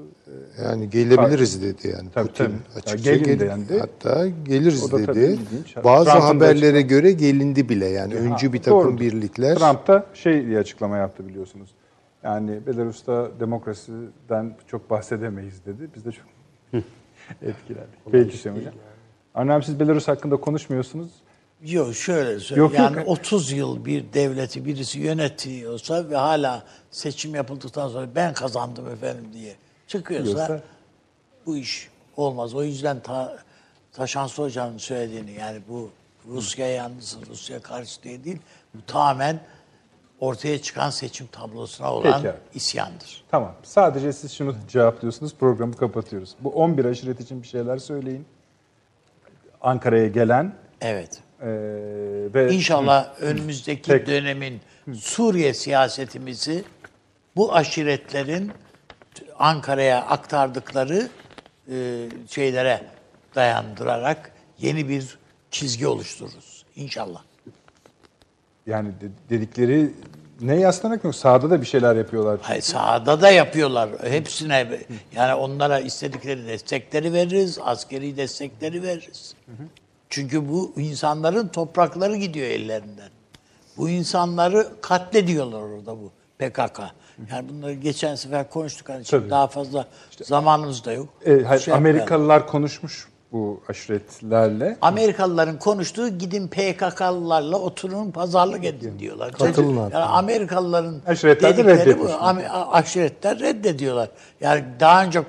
yani 0.64 0.90
gelebiliriz 0.90 1.62
dedi 1.62 1.88
yani 1.88 2.08
Tabii, 2.14 2.26
Putin 2.28 2.44
tabii. 2.44 2.54
açıkça 2.78 3.10
Ya 3.10 3.16
gelin 3.16 3.24
gel- 3.28 3.40
de 3.40 3.48
dendi. 3.48 3.78
hatta 3.80 4.26
geliriz 4.26 4.84
O 4.84 4.98
da 4.98 5.04
tabii 5.06 5.20
dedi. 5.20 5.38
Bazı 5.84 6.10
Trump'ın 6.10 6.26
haberlere 6.26 6.82
göre 6.82 7.12
gelindi 7.12 7.68
bile 7.68 7.86
yani 7.86 8.14
öncü 8.14 8.52
bir 8.52 8.58
takım 8.58 8.80
Doğrudur. 8.80 9.00
birlikler. 9.00 9.56
Trump 9.56 9.86
da 9.86 10.06
şey 10.14 10.46
diye 10.46 10.58
açıklama 10.58 10.96
yaptı 10.96 11.28
biliyorsunuz. 11.28 11.70
Yani 12.22 12.66
Belarus'ta 12.66 13.28
demokrasiden 13.40 14.56
çok 14.66 14.90
bahsedemeyiz 14.90 15.66
dedi. 15.66 15.88
Biz 15.96 16.04
de 16.04 16.10
çok 16.12 16.24
etkilendik. 17.42 17.98
Peki 18.12 18.36
Süleyman 18.36 18.60
Hocam. 18.60 18.74
Arnavut 19.34 19.64
siz 19.64 19.80
Belarus 19.80 20.08
hakkında 20.08 20.36
konuşmuyorsunuz. 20.36 21.10
Yok 21.64 21.94
şöyle 21.94 22.40
söyleyeyim. 22.40 22.72
Yok, 22.72 22.78
yok. 22.78 22.96
yani 22.96 23.06
30 23.06 23.52
yıl 23.52 23.84
bir 23.84 24.12
devleti 24.12 24.64
birisi 24.64 24.98
yönetiyorsa 24.98 26.10
ve 26.10 26.16
hala 26.16 26.62
seçim 26.90 27.34
yapıldıktan 27.34 27.88
sonra 27.88 28.06
ben 28.14 28.34
kazandım 28.34 28.88
efendim 28.88 29.24
diye 29.32 29.56
çıkıyorsa 29.86 30.24
Diyorsa- 30.36 30.62
bu 31.46 31.56
iş 31.56 31.88
olmaz. 32.16 32.54
O 32.54 32.62
yüzden 32.64 33.00
ta, 33.00 33.38
Taşansı 33.92 34.42
Hoca'nın 34.42 34.78
söylediğini 34.78 35.32
yani 35.32 35.60
bu 35.68 35.90
Rusya 36.28 36.66
yanlısı, 36.66 37.16
Rusya 37.30 37.62
karşı 37.62 38.02
diye 38.02 38.24
değil, 38.24 38.38
bu 38.74 38.78
tamamen 38.86 39.40
ortaya 40.20 40.62
çıkan 40.62 40.90
seçim 40.90 41.26
tablosuna 41.26 41.92
olan 41.92 42.22
Peki 42.22 42.36
isyandır. 42.54 43.24
Tamam. 43.30 43.54
Sadece 43.62 44.12
siz 44.12 44.32
şunu 44.32 44.54
cevaplıyorsunuz. 44.68 45.34
Programı 45.34 45.76
kapatıyoruz. 45.76 46.34
Bu 46.40 46.50
11 46.50 46.84
aşiret 46.84 47.20
için 47.20 47.42
bir 47.42 47.48
şeyler 47.48 47.78
söyleyin. 47.78 48.26
Ankara'ya 49.60 50.08
gelen 50.08 50.54
Evet. 50.80 51.20
E, 51.42 51.48
ve 52.34 52.52
İnşallah 52.52 53.20
önümüzdeki 53.20 53.82
Tek- 53.82 54.06
dönemin 54.06 54.60
Suriye 54.94 55.54
siyasetimizi 55.54 56.64
bu 57.36 57.54
aşiretlerin 57.54 58.52
Ankara'ya 59.38 60.02
aktardıkları 60.02 61.08
e, 61.72 62.08
şeylere 62.30 62.82
dayandırarak 63.34 64.32
yeni 64.58 64.88
bir 64.88 65.18
çizgi 65.50 65.86
oluştururuz. 65.86 66.64
İnşallah. 66.76 67.22
yani 68.66 68.88
de- 68.88 69.30
dedikleri 69.36 69.92
ne 70.40 70.54
yaslanak 70.60 71.04
yok 71.04 71.14
sahada 71.14 71.50
da 71.50 71.60
bir 71.60 71.66
şeyler 71.66 71.96
yapıyorlar. 71.96 72.38
Hayır, 72.42 72.62
sahada 72.62 73.20
da 73.20 73.30
yapıyorlar. 73.30 73.90
Hepsine 74.02 74.80
yani 75.16 75.34
onlara 75.34 75.80
istedikleri 75.80 76.46
destekleri 76.46 77.12
veririz, 77.12 77.58
askeri 77.62 78.16
destekleri 78.16 78.82
veririz. 78.82 79.34
Çünkü 80.12 80.48
bu 80.48 80.72
insanların 80.76 81.48
toprakları 81.48 82.16
gidiyor 82.16 82.46
ellerinden. 82.46 83.10
Bu 83.76 83.88
insanları 83.88 84.68
katlediyorlar 84.80 85.60
orada 85.60 85.96
bu 85.96 86.10
PKK. 86.38 86.80
Yani 87.30 87.48
bunları 87.48 87.72
geçen 87.72 88.14
sefer 88.14 88.50
konuştuk 88.50 88.88
hani 88.88 89.04
şimdi 89.04 89.22
Tabii. 89.22 89.30
daha 89.30 89.46
fazla 89.46 89.86
zamanımız 90.22 90.84
da 90.84 90.92
yok. 90.92 91.08
E, 91.26 91.30
hayır, 91.30 91.42
Şey 91.42 91.48
yapmayalım. 91.48 91.74
Amerikalılar 91.74 92.46
konuşmuş 92.46 93.08
bu 93.32 93.62
aşiretlerle. 93.68 94.76
Amerikalıların 94.80 95.58
konuştuğu 95.58 96.18
gidin 96.18 96.48
PKK'lılarla 96.48 97.58
oturun 97.58 98.10
pazarlık 98.10 98.64
edin 98.64 98.98
diyorlar. 98.98 99.32
Katılın 99.32 99.76
Yani 99.76 99.94
Amerikalıların 99.96 101.02
Aşiretler 101.06 101.56
de 101.56 101.96
Aşiretler 102.50 103.38
reddediyorlar. 103.38 104.08
Yani 104.40 104.64
daha 104.80 105.04
önce 105.04 105.22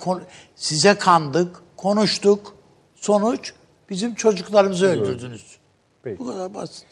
size 0.56 0.94
kandık, 0.94 1.62
konuştuk. 1.78 2.54
Sonuç 2.96 3.54
bizim 3.94 4.16
çocuklarımızı 4.16 4.86
öldürdünüz. 4.86 5.58
Peki. 6.04 6.20
Bu 6.20 6.28
kadar 6.28 6.54
basit. 6.54 6.86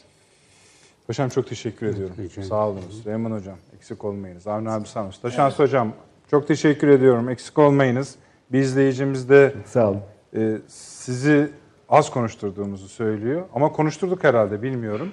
Hocam 1.07 1.29
çok 1.29 1.47
teşekkür 1.47 1.85
ediyorum. 1.87 2.15
Sağ 2.49 2.67
olunuz. 2.67 3.01
Süleyman 3.03 3.31
Hocam 3.31 3.57
eksik 3.75 4.05
olmayınız. 4.05 4.47
Avni 4.47 4.69
abi 4.69 4.87
sağ 4.87 5.01
olun. 5.03 5.13
Taşans 5.21 5.59
Hocam 5.59 5.93
çok 6.31 6.47
teşekkür 6.47 6.87
ediyorum. 6.87 7.29
Eksik 7.29 7.59
olmayınız. 7.59 8.15
Bir 8.51 8.59
izleyicimiz 8.59 9.29
de 9.29 9.53
Sağ 9.65 9.89
olun. 9.89 10.01
e, 10.35 10.57
sizi 10.67 11.49
az 11.89 12.09
konuşturduğumuzu 12.09 12.87
söylüyor. 12.87 13.45
Ama 13.55 13.71
konuşturduk 13.71 14.23
herhalde 14.23 14.61
bilmiyorum. 14.61 15.11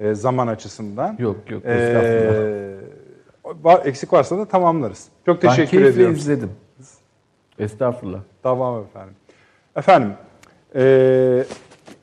E, 0.00 0.14
zaman 0.14 0.46
açısından. 0.46 1.16
Yok, 1.18 1.50
yok, 1.50 1.64
E, 1.64 2.76
var, 3.44 3.86
eksik 3.86 4.12
varsa 4.12 4.38
da 4.38 4.44
tamamlarız. 4.48 5.08
Çok 5.26 5.42
Ben 5.42 5.48
teşekkür 5.48 5.70
keyifle 5.70 5.90
ediyorum. 5.90 6.14
izledim. 6.16 6.50
Estağfurullah. 7.58 8.20
Tamam 8.42 8.84
efendim. 8.84 9.14
Efendim, 9.76 10.12
e, 10.74 11.44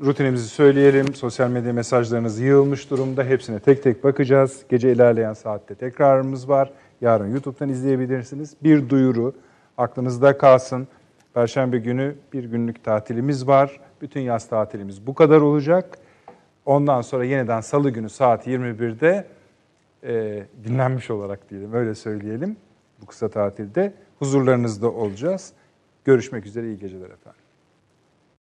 rutinimizi 0.01 0.47
söyleyelim. 0.47 1.15
Sosyal 1.15 1.49
medya 1.49 1.73
mesajlarınız 1.73 2.39
yığılmış 2.39 2.89
durumda. 2.89 3.23
Hepsine 3.23 3.59
tek 3.59 3.83
tek 3.83 4.03
bakacağız. 4.03 4.63
Gece 4.69 4.91
ilerleyen 4.91 5.33
saatte 5.33 5.75
tekrarımız 5.75 6.49
var. 6.49 6.71
Yarın 7.01 7.31
YouTube'dan 7.31 7.69
izleyebilirsiniz. 7.69 8.55
Bir 8.63 8.89
duyuru 8.89 9.33
aklınızda 9.77 10.37
kalsın. 10.37 10.87
Perşembe 11.33 11.77
günü 11.77 12.15
bir 12.33 12.43
günlük 12.43 12.83
tatilimiz 12.83 13.47
var. 13.47 13.79
Bütün 14.01 14.21
yaz 14.21 14.49
tatilimiz 14.49 15.07
bu 15.07 15.13
kadar 15.15 15.41
olacak. 15.41 15.97
Ondan 16.65 17.01
sonra 17.01 17.25
yeniden 17.25 17.61
salı 17.61 17.89
günü 17.89 18.09
saat 18.09 18.47
21'de 18.47 19.27
e, 20.03 20.43
dinlenmiş 20.63 21.11
olarak 21.11 21.49
diyelim 21.49 21.73
öyle 21.73 21.95
söyleyelim. 21.95 22.57
Bu 23.01 23.05
kısa 23.05 23.29
tatilde 23.29 23.93
huzurlarınızda 24.19 24.91
olacağız. 24.91 25.53
Görüşmek 26.05 26.45
üzere 26.45 26.67
iyi 26.67 26.79
geceler 26.79 27.09
efendim. 27.09 27.40